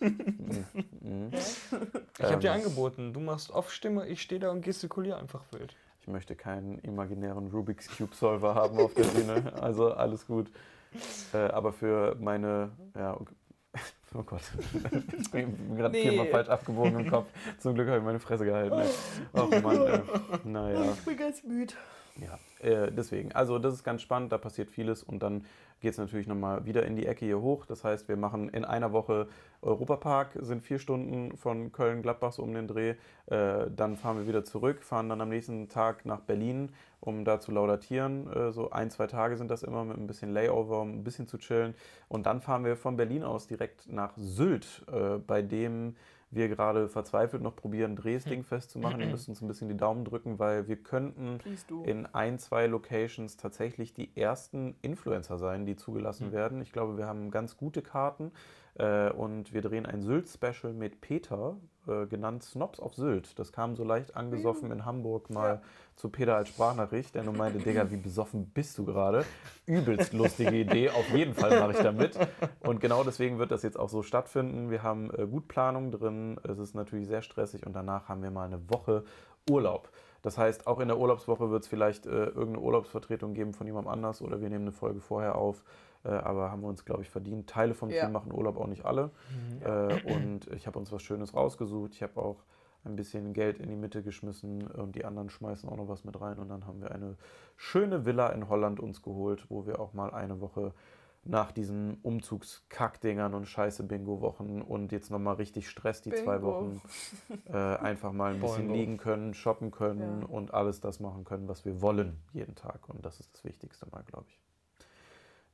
Mhm. 0.00 0.66
Mhm. 1.00 1.30
Ich 2.18 2.24
habe 2.24 2.38
dir 2.38 2.50
Ähm. 2.50 2.54
angeboten, 2.62 3.12
du 3.12 3.20
machst 3.20 3.50
Off-Stimme, 3.50 4.06
ich 4.08 4.20
stehe 4.20 4.40
da 4.40 4.50
und 4.50 4.62
gestikuliere 4.62 5.16
einfach 5.16 5.42
wild. 5.52 5.76
Ich 6.00 6.08
möchte 6.08 6.34
keinen 6.34 6.78
imaginären 6.80 7.46
Rubik's 7.48 7.88
Cube 7.96 8.14
Solver 8.14 8.56
haben 8.56 8.78
auf 8.80 8.94
der 8.94 9.04
Bühne. 9.04 9.52
Also 9.62 9.92
alles 9.92 10.26
gut. 10.26 10.50
Äh, 11.32 11.38
aber 11.38 11.72
für 11.72 12.16
meine, 12.20 12.70
ja, 12.96 13.14
okay. 13.14 13.34
oh 14.14 14.22
Gott, 14.22 14.42
ich 15.18 15.30
bin 15.30 15.76
gerade 15.76 15.92
Nee. 15.92 16.02
viermal 16.10 16.26
falsch 16.26 16.48
abgebogen 16.50 17.00
im 17.00 17.10
Kopf. 17.10 17.26
Zum 17.58 17.74
Glück 17.74 17.88
habe 17.88 17.98
ich 17.98 18.04
meine 18.04 18.20
Fresse 18.20 18.44
gehalten. 18.44 18.78
ey. 18.78 18.88
Ach 19.32 19.62
Mann, 19.62 19.80
ey. 19.86 20.00
naja. 20.44 20.92
Ich 20.92 21.04
bin 21.06 21.16
ganz 21.16 21.42
müde. 21.42 21.72
Ja, 22.20 22.38
äh, 22.68 22.92
deswegen. 22.92 23.32
Also 23.32 23.58
das 23.58 23.72
ist 23.72 23.84
ganz 23.84 24.02
spannend, 24.02 24.32
da 24.32 24.36
passiert 24.38 24.70
vieles 24.70 25.02
und 25.02 25.22
dann 25.22 25.46
geht 25.82 25.92
es 25.92 25.98
natürlich 25.98 26.28
nochmal 26.28 26.64
wieder 26.64 26.86
in 26.86 26.96
die 26.96 27.06
Ecke 27.06 27.26
hier 27.26 27.40
hoch. 27.40 27.66
Das 27.66 27.84
heißt, 27.84 28.08
wir 28.08 28.16
machen 28.16 28.48
in 28.48 28.64
einer 28.64 28.92
Woche 28.92 29.26
Europapark, 29.60 30.38
sind 30.40 30.62
vier 30.62 30.78
Stunden 30.78 31.36
von 31.36 31.72
Köln-Gladbach 31.72 32.32
so 32.32 32.42
um 32.42 32.54
den 32.54 32.68
Dreh. 32.68 32.94
Äh, 33.26 33.70
dann 33.74 33.96
fahren 33.96 34.18
wir 34.18 34.28
wieder 34.28 34.44
zurück, 34.44 34.82
fahren 34.82 35.08
dann 35.08 35.20
am 35.20 35.28
nächsten 35.28 35.68
Tag 35.68 36.06
nach 36.06 36.20
Berlin, 36.20 36.70
um 37.00 37.24
da 37.24 37.40
zu 37.40 37.52
laudatieren. 37.52 38.32
Äh, 38.32 38.52
so 38.52 38.70
ein, 38.70 38.90
zwei 38.90 39.08
Tage 39.08 39.36
sind 39.36 39.50
das 39.50 39.64
immer 39.64 39.84
mit 39.84 39.98
ein 39.98 40.06
bisschen 40.06 40.32
Layover, 40.32 40.80
um 40.80 41.00
ein 41.00 41.04
bisschen 41.04 41.26
zu 41.26 41.36
chillen. 41.36 41.74
Und 42.08 42.26
dann 42.26 42.40
fahren 42.40 42.64
wir 42.64 42.76
von 42.76 42.96
Berlin 42.96 43.24
aus 43.24 43.48
direkt 43.48 43.92
nach 43.92 44.12
Sylt, 44.16 44.84
äh, 44.90 45.18
bei 45.18 45.42
dem 45.42 45.96
wir 46.34 46.48
gerade 46.48 46.88
verzweifelt 46.88 47.42
noch 47.42 47.54
probieren, 47.54 47.94
Dres 47.94 48.24
Ding 48.24 48.42
festzumachen. 48.42 49.00
Ihr 49.00 49.06
müsst 49.10 49.28
uns 49.28 49.40
ein 49.42 49.48
bisschen 49.48 49.68
die 49.68 49.76
Daumen 49.76 50.04
drücken, 50.04 50.38
weil 50.38 50.66
wir 50.66 50.76
könnten 50.76 51.38
in 51.84 52.06
ein, 52.06 52.38
zwei 52.38 52.66
Locations 52.66 53.36
tatsächlich 53.36 53.92
die 53.94 54.16
ersten 54.16 54.74
Influencer 54.82 55.38
sein, 55.38 55.66
die 55.66 55.76
zugelassen 55.76 56.28
Mhm. 56.28 56.32
werden. 56.32 56.62
Ich 56.62 56.72
glaube, 56.72 56.96
wir 56.96 57.06
haben 57.06 57.30
ganz 57.30 57.56
gute 57.56 57.82
Karten 57.82 58.32
äh, 58.74 59.10
und 59.10 59.52
wir 59.52 59.60
drehen 59.62 59.86
ein 59.86 60.02
Sylt-Special 60.02 60.72
mit 60.72 61.00
Peter, 61.00 61.56
äh, 61.86 62.06
genannt 62.06 62.42
Snobs 62.42 62.80
auf 62.80 62.94
Sylt. 62.94 63.38
Das 63.38 63.52
kam 63.52 63.76
so 63.76 63.84
leicht 63.84 64.16
angesoffen 64.16 64.70
in 64.70 64.84
Hamburg 64.84 65.30
mal 65.30 65.62
zu 65.96 66.08
Peter 66.08 66.36
als 66.36 66.48
Sprachnachricht, 66.48 67.14
der 67.14 67.24
nur 67.24 67.34
meinte, 67.34 67.58
Digga, 67.58 67.90
wie 67.90 67.96
besoffen 67.96 68.46
bist 68.46 68.78
du 68.78 68.84
gerade? 68.84 69.24
Übelst 69.66 70.12
lustige 70.12 70.56
Idee, 70.56 70.90
auf 70.90 71.08
jeden 71.10 71.34
Fall 71.34 71.60
mache 71.60 71.72
ich 71.72 71.78
da 71.78 71.92
mit. 71.92 72.18
Und 72.60 72.80
genau 72.80 73.04
deswegen 73.04 73.38
wird 73.38 73.50
das 73.50 73.62
jetzt 73.62 73.78
auch 73.78 73.88
so 73.88 74.02
stattfinden. 74.02 74.70
Wir 74.70 74.82
haben 74.82 75.10
äh, 75.14 75.26
gut 75.26 75.48
Planung 75.48 75.90
drin, 75.90 76.40
es 76.44 76.58
ist 76.58 76.74
natürlich 76.74 77.06
sehr 77.06 77.22
stressig 77.22 77.66
und 77.66 77.74
danach 77.74 78.08
haben 78.08 78.22
wir 78.22 78.30
mal 78.30 78.46
eine 78.46 78.70
Woche 78.70 79.04
Urlaub. 79.50 79.90
Das 80.22 80.38
heißt, 80.38 80.68
auch 80.68 80.78
in 80.78 80.88
der 80.88 80.98
Urlaubswoche 80.98 81.50
wird 81.50 81.64
es 81.64 81.68
vielleicht 81.68 82.06
äh, 82.06 82.26
irgendeine 82.26 82.60
Urlaubsvertretung 82.60 83.34
geben 83.34 83.54
von 83.54 83.66
jemandem 83.66 83.92
anders 83.92 84.22
oder 84.22 84.40
wir 84.40 84.48
nehmen 84.48 84.64
eine 84.64 84.72
Folge 84.72 85.00
vorher 85.00 85.34
auf. 85.34 85.64
Äh, 86.04 86.08
aber 86.08 86.50
haben 86.50 86.62
wir 86.62 86.68
uns, 86.68 86.84
glaube 86.84 87.02
ich, 87.02 87.10
verdient. 87.10 87.48
Teile 87.48 87.74
vom 87.74 87.90
Ja. 87.90 88.04
Team 88.04 88.12
machen 88.12 88.32
Urlaub 88.32 88.56
auch 88.58 88.66
nicht 88.66 88.84
alle. 88.84 89.10
Äh, 89.64 90.12
und 90.14 90.46
ich 90.54 90.66
habe 90.66 90.78
uns 90.78 90.90
was 90.92 91.02
Schönes 91.02 91.34
rausgesucht. 91.34 91.94
Ich 91.94 92.02
habe 92.02 92.20
auch 92.20 92.44
ein 92.84 92.96
bisschen 92.96 93.32
Geld 93.32 93.58
in 93.60 93.68
die 93.68 93.76
Mitte 93.76 94.02
geschmissen 94.02 94.66
und 94.66 94.96
die 94.96 95.04
anderen 95.04 95.30
schmeißen 95.30 95.68
auch 95.68 95.76
noch 95.76 95.88
was 95.88 96.04
mit 96.04 96.20
rein. 96.20 96.38
Und 96.38 96.48
dann 96.48 96.66
haben 96.66 96.80
wir 96.80 96.90
eine 96.90 97.16
schöne 97.56 98.04
Villa 98.04 98.30
in 98.30 98.48
Holland 98.48 98.80
uns 98.80 99.02
geholt, 99.02 99.46
wo 99.48 99.66
wir 99.66 99.78
auch 99.78 99.92
mal 99.94 100.10
eine 100.12 100.40
Woche 100.40 100.72
nach 101.24 101.52
diesen 101.52 101.98
Umzugskackdingern 102.02 103.34
und 103.34 103.46
Scheiße-Bingo-Wochen 103.46 104.60
und 104.60 104.90
jetzt 104.90 105.10
nochmal 105.10 105.36
richtig 105.36 105.68
Stress 105.70 106.02
die 106.02 106.10
zwei 106.10 106.38
Bingo. 106.38 106.48
Wochen 106.72 106.82
äh, 107.52 107.56
einfach 107.56 108.10
mal 108.10 108.34
ein 108.34 108.40
bisschen 108.40 108.66
Boingo. 108.66 108.74
liegen 108.74 108.96
können, 108.96 109.32
shoppen 109.32 109.70
können 109.70 110.22
Ja. 110.22 110.26
und 110.26 110.52
alles 110.52 110.80
das 110.80 110.98
machen 110.98 111.22
können, 111.24 111.46
was 111.48 111.64
wir 111.64 111.80
wollen 111.80 112.16
jeden 112.32 112.56
Tag. 112.56 112.88
Und 112.88 113.06
das 113.06 113.20
ist 113.20 113.32
das 113.34 113.44
Wichtigste 113.44 113.86
mal, 113.92 114.02
glaube 114.02 114.26
ich. 114.28 114.41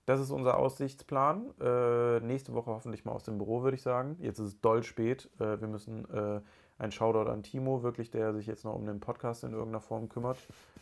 Das 0.08 0.20
ist 0.20 0.30
unser 0.30 0.56
Aussichtsplan. 0.56 1.52
Äh, 1.60 2.20
nächste 2.20 2.54
Woche 2.54 2.70
hoffentlich 2.70 3.04
mal 3.04 3.12
aus 3.12 3.24
dem 3.24 3.36
Büro, 3.36 3.62
würde 3.62 3.74
ich 3.76 3.82
sagen. 3.82 4.16
Jetzt 4.20 4.38
ist 4.38 4.46
es 4.46 4.60
doll 4.62 4.82
spät. 4.82 5.28
Äh, 5.38 5.60
wir 5.60 5.68
müssen 5.68 6.08
äh, 6.10 6.40
ein 6.78 6.92
Shoutout 6.92 7.30
an 7.30 7.42
Timo, 7.42 7.82
wirklich, 7.82 8.10
der 8.10 8.32
sich 8.32 8.46
jetzt 8.46 8.64
noch 8.64 8.74
um 8.74 8.86
den 8.86 9.00
Podcast 9.00 9.44
in 9.44 9.52
irgendeiner 9.52 9.82
Form 9.82 10.08
kümmert, 10.08 10.38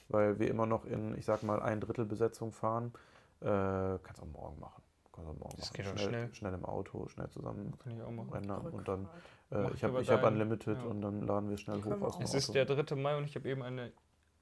weil 0.08 0.38
wir 0.38 0.48
immer 0.48 0.66
noch 0.66 0.84
in, 0.84 1.18
ich 1.18 1.24
sag 1.24 1.42
mal, 1.42 1.60
ein 1.60 1.80
Drittel 1.80 2.04
Besetzung 2.04 2.52
fahren. 2.52 2.92
Äh, 3.40 3.46
kannst 3.46 4.22
auch 4.22 4.28
morgen 4.32 4.60
machen. 4.60 4.80
Kannst 5.12 5.28
auch 5.28 5.34
morgen 5.38 5.56
Das 5.56 5.70
machen. 5.72 5.76
geht 5.76 5.86
schnell, 5.86 6.08
schnell. 6.08 6.34
schnell 6.34 6.54
im 6.54 6.64
Auto, 6.64 7.08
schnell 7.08 7.28
zusammen 7.28 7.74
Kann 7.82 7.96
ich 7.96 8.02
auch 8.02 8.10
machen. 8.12 8.70
und 8.70 8.86
dann. 8.86 9.08
Äh, 9.50 9.72
ich 9.74 9.82
habe 9.82 10.02
ich 10.02 10.08
hab 10.08 10.22
Unlimited 10.22 10.78
ja. 10.78 10.84
und 10.84 11.02
dann 11.02 11.22
laden 11.26 11.50
wir 11.50 11.58
schnell 11.58 11.82
hoch 11.82 12.00
aus 12.00 12.16
dem. 12.16 12.22
Es 12.22 12.30
Auto. 12.30 12.38
ist 12.38 12.54
der 12.54 12.64
3. 12.64 12.94
Mai 12.94 13.16
und 13.16 13.24
ich 13.24 13.34
habe 13.34 13.48
eben 13.48 13.62
eine 13.62 13.90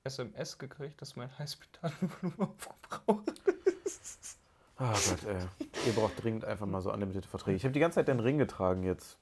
SMS 0.03 0.59
gekriegt, 0.59 1.01
dass 1.01 1.17
mein 1.17 1.31
Highspeed-Datenvolumen 1.39 2.37
aufgebraucht 2.39 3.33
ist. 3.87 4.44
Ah 4.77 4.93
Gott, 4.93 5.25
ey. 5.27 5.39
Ihr 5.87 5.93
braucht 5.93 6.23
dringend 6.23 6.45
einfach 6.45 6.67
mal 6.67 6.81
so 6.81 6.93
Unlimited 6.93 7.27
Verträge. 7.27 7.57
Ich 7.57 7.65
habe 7.65 7.73
die 7.73 7.81
ganze 7.81 7.97
Zeit 7.97 8.09
den 8.09 8.21
Ring 8.21 8.39
getragen 8.39 8.83
jetzt. 8.83 9.19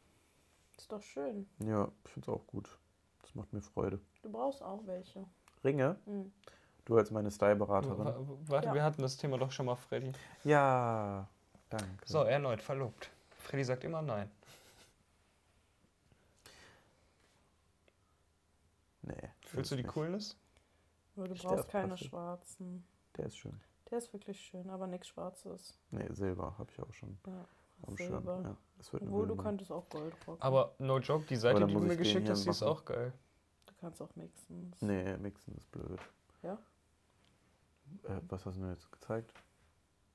Ist 0.79 0.91
doch 0.91 1.03
schön. 1.03 1.47
Ja, 1.59 1.91
ich 2.05 2.11
finde 2.11 2.31
es 2.31 2.35
auch 2.37 2.47
gut. 2.47 2.79
Das 3.21 3.35
macht 3.35 3.53
mir 3.53 3.61
Freude. 3.61 4.01
Du 4.23 4.31
brauchst 4.33 4.63
auch 4.63 4.81
welche. 4.87 5.25
Ringe? 5.63 5.97
Mhm. 6.07 6.33
Du 6.85 6.97
als 6.97 7.11
meine 7.11 7.31
Styleberaterin. 7.31 7.99
Wa- 8.07 8.17
Warte, 8.47 8.69
Ja. 8.69 8.75
wir 8.75 8.83
hatten 8.83 9.03
das 9.03 9.17
Thema 9.17 9.39
doch 9.39 9.53
schon 9.53 9.67
mal, 9.67 9.77
Freddy. 9.77 10.13
Ja, 10.43 11.29
danke. 11.69 11.87
So, 12.07 12.23
erneut 12.23 12.61
verlobt. 12.63 13.11
Freddy 13.39 13.63
sagt 13.65 13.85
immer 13.85 14.03
nein. 14.03 14.31
Nee. 19.03 19.15
Fühlst 19.47 19.71
du 19.71 19.77
die 19.77 19.83
nicht. 19.83 19.93
Coolness? 19.93 20.37
Nur 21.17 21.29
du 21.29 21.35
brauchst 21.35 21.69
keine 21.69 21.97
schwarzen. 21.99 22.85
Der 23.17 23.27
ist 23.27 23.37
schön. 23.37 23.61
Der 23.93 23.99
ist 23.99 24.11
wirklich 24.15 24.41
schön, 24.41 24.71
aber 24.71 24.87
nichts 24.87 25.09
Schwarzes. 25.09 25.79
Nee, 25.91 26.11
Silber 26.15 26.57
habe 26.57 26.71
ich 26.73 26.81
auch 26.81 26.91
schon 26.95 27.19
Ja, 27.27 27.45
am 27.87 27.95
Schirm. 27.99 28.09
Silber. 28.09 28.41
Ja, 28.43 28.57
Obwohl 29.03 29.27
du 29.27 29.37
könntest 29.37 29.71
auch 29.71 29.87
Gold 29.91 30.15
rocken. 30.27 30.41
Aber 30.41 30.75
no 30.79 30.99
joke, 30.99 31.27
die 31.27 31.37
Seite, 31.37 31.67
die 31.67 31.75
du 31.75 31.81
mir 31.81 31.99
geschickt 31.99 32.27
hast, 32.27 32.47
die 32.47 32.49
ist 32.49 32.63
auch 32.63 32.87
geil. 32.87 33.13
Du 33.67 33.75
kannst 33.79 34.01
auch 34.01 34.17
mixen. 34.17 34.75
Nee, 34.81 35.19
mixen 35.19 35.55
ist 35.57 35.71
blöd. 35.71 36.01
Ja? 36.41 36.55
Äh, 38.05 38.23
was 38.29 38.47
hast 38.47 38.57
du 38.57 38.63
mir 38.63 38.71
jetzt 38.71 38.91
gezeigt? 38.91 39.35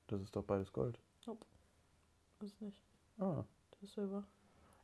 Das 0.08 0.20
ist 0.22 0.34
doch 0.34 0.42
beides 0.42 0.72
Gold. 0.72 0.98
Ist 2.40 2.60
nicht. 2.60 2.82
Ah. 3.18 3.44
Das 3.70 3.82
ist 3.84 3.94
Silber. 3.94 4.24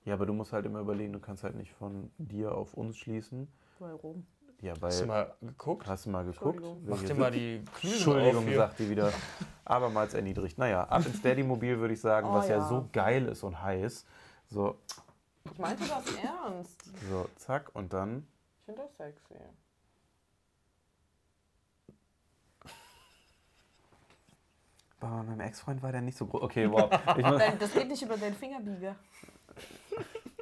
Ja, 0.04 0.14
aber 0.14 0.26
du 0.26 0.34
musst 0.34 0.52
halt 0.52 0.66
immer 0.66 0.78
überlegen, 0.78 1.12
du 1.12 1.18
kannst 1.18 1.42
halt 1.42 1.56
nicht 1.56 1.72
von 1.72 2.12
dir 2.18 2.54
auf 2.54 2.74
uns 2.74 2.96
schließen. 2.96 3.48
Warum? 3.80 4.24
Ja, 4.60 4.72
weil. 4.80 4.90
Hast 4.90 5.00
du 5.02 5.06
mal 5.06 5.34
geguckt? 5.40 5.86
Hast 5.86 6.06
du 6.06 6.10
mal 6.10 6.24
geguckt? 6.24 6.64
Mach 6.86 7.02
dir 7.02 7.14
mal 7.14 7.30
die 7.30 7.62
Klüsen 7.74 7.96
Entschuldigung, 7.96 8.48
auf 8.48 8.54
sagt 8.54 8.78
die 8.78 8.90
wieder. 8.90 9.12
Abermals 9.64 10.14
erniedrigt. 10.14 10.58
Naja, 10.58 10.84
ab 10.84 11.06
ins 11.06 11.22
Daddy-Mobil 11.22 11.78
würde 11.78 11.94
ich 11.94 12.00
sagen, 12.00 12.28
Oh 12.30 12.34
was 12.34 12.48
ja. 12.48 12.56
ja. 12.56 12.68
so 12.68 12.88
geil 12.92 13.28
ist 13.28 13.42
und 13.42 13.62
heiß. 13.62 14.04
So, 14.48 14.78
Ich 15.50 15.58
meinte 15.58 15.84
das 15.88 16.04
ernst. 16.22 16.84
so, 17.08 17.28
zack, 17.36 17.70
und 17.74 17.92
dann. 17.92 18.26
Ich 18.58 18.64
finde 18.66 18.82
das 18.82 18.96
sexy. 18.96 19.34
Bei 25.00 25.08
meinem 25.08 25.40
Ex-Freund 25.40 25.82
war 25.82 25.92
der 25.92 26.00
nicht 26.00 26.16
so 26.16 26.26
groß. 26.26 26.42
Okay, 26.42 26.70
wow. 26.70 26.88
Das 27.58 27.72
geht 27.72 27.88
nicht 27.88 28.02
über 28.02 28.16
deinen 28.16 28.34
Fingerbieger. 28.34 28.96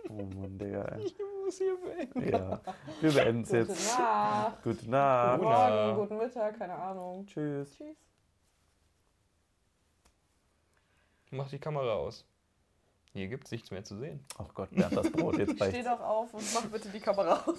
oh 0.09 0.23
Mann, 0.23 0.57
Digga, 0.59 0.85
ey. 0.85 1.13
Muss 1.45 1.59
hier 1.59 1.77
beenden. 1.77 2.29
Ja. 2.29 2.61
Wir 3.01 3.13
beenden 3.13 3.43
es 3.43 3.49
Gute 3.49 3.59
jetzt. 3.59 3.99
Nacht. 3.99 4.63
Gute 4.63 4.77
Guten 4.77 4.91
Nacht. 4.91 5.39
Gute 5.39 5.51
Morgen, 5.51 5.97
guten 5.97 6.17
Mittag, 6.19 6.59
keine 6.59 6.75
Ahnung. 6.75 7.27
Tschüss. 7.27 7.77
Tschüss. 7.77 7.97
Mach 11.31 11.49
die 11.49 11.59
Kamera 11.59 11.95
aus. 11.95 12.25
Hier 13.15 13.29
gibt's 13.29 13.51
nichts 13.51 13.71
mehr 13.71 13.85
zu 13.85 13.97
sehen. 13.97 14.25
Ach 14.39 14.53
Gott, 14.55 14.71
Bernd, 14.71 14.97
das 14.97 15.11
Brot 15.11 15.39
jetzt 15.39 15.59
bei. 15.59 15.71
Steh 15.71 15.83
doch 15.83 16.01
auf 16.01 16.33
und 16.33 16.55
mach 16.55 16.65
bitte 16.67 16.89
die 16.89 17.01
Kamera 17.01 17.43
aus. 17.47 17.59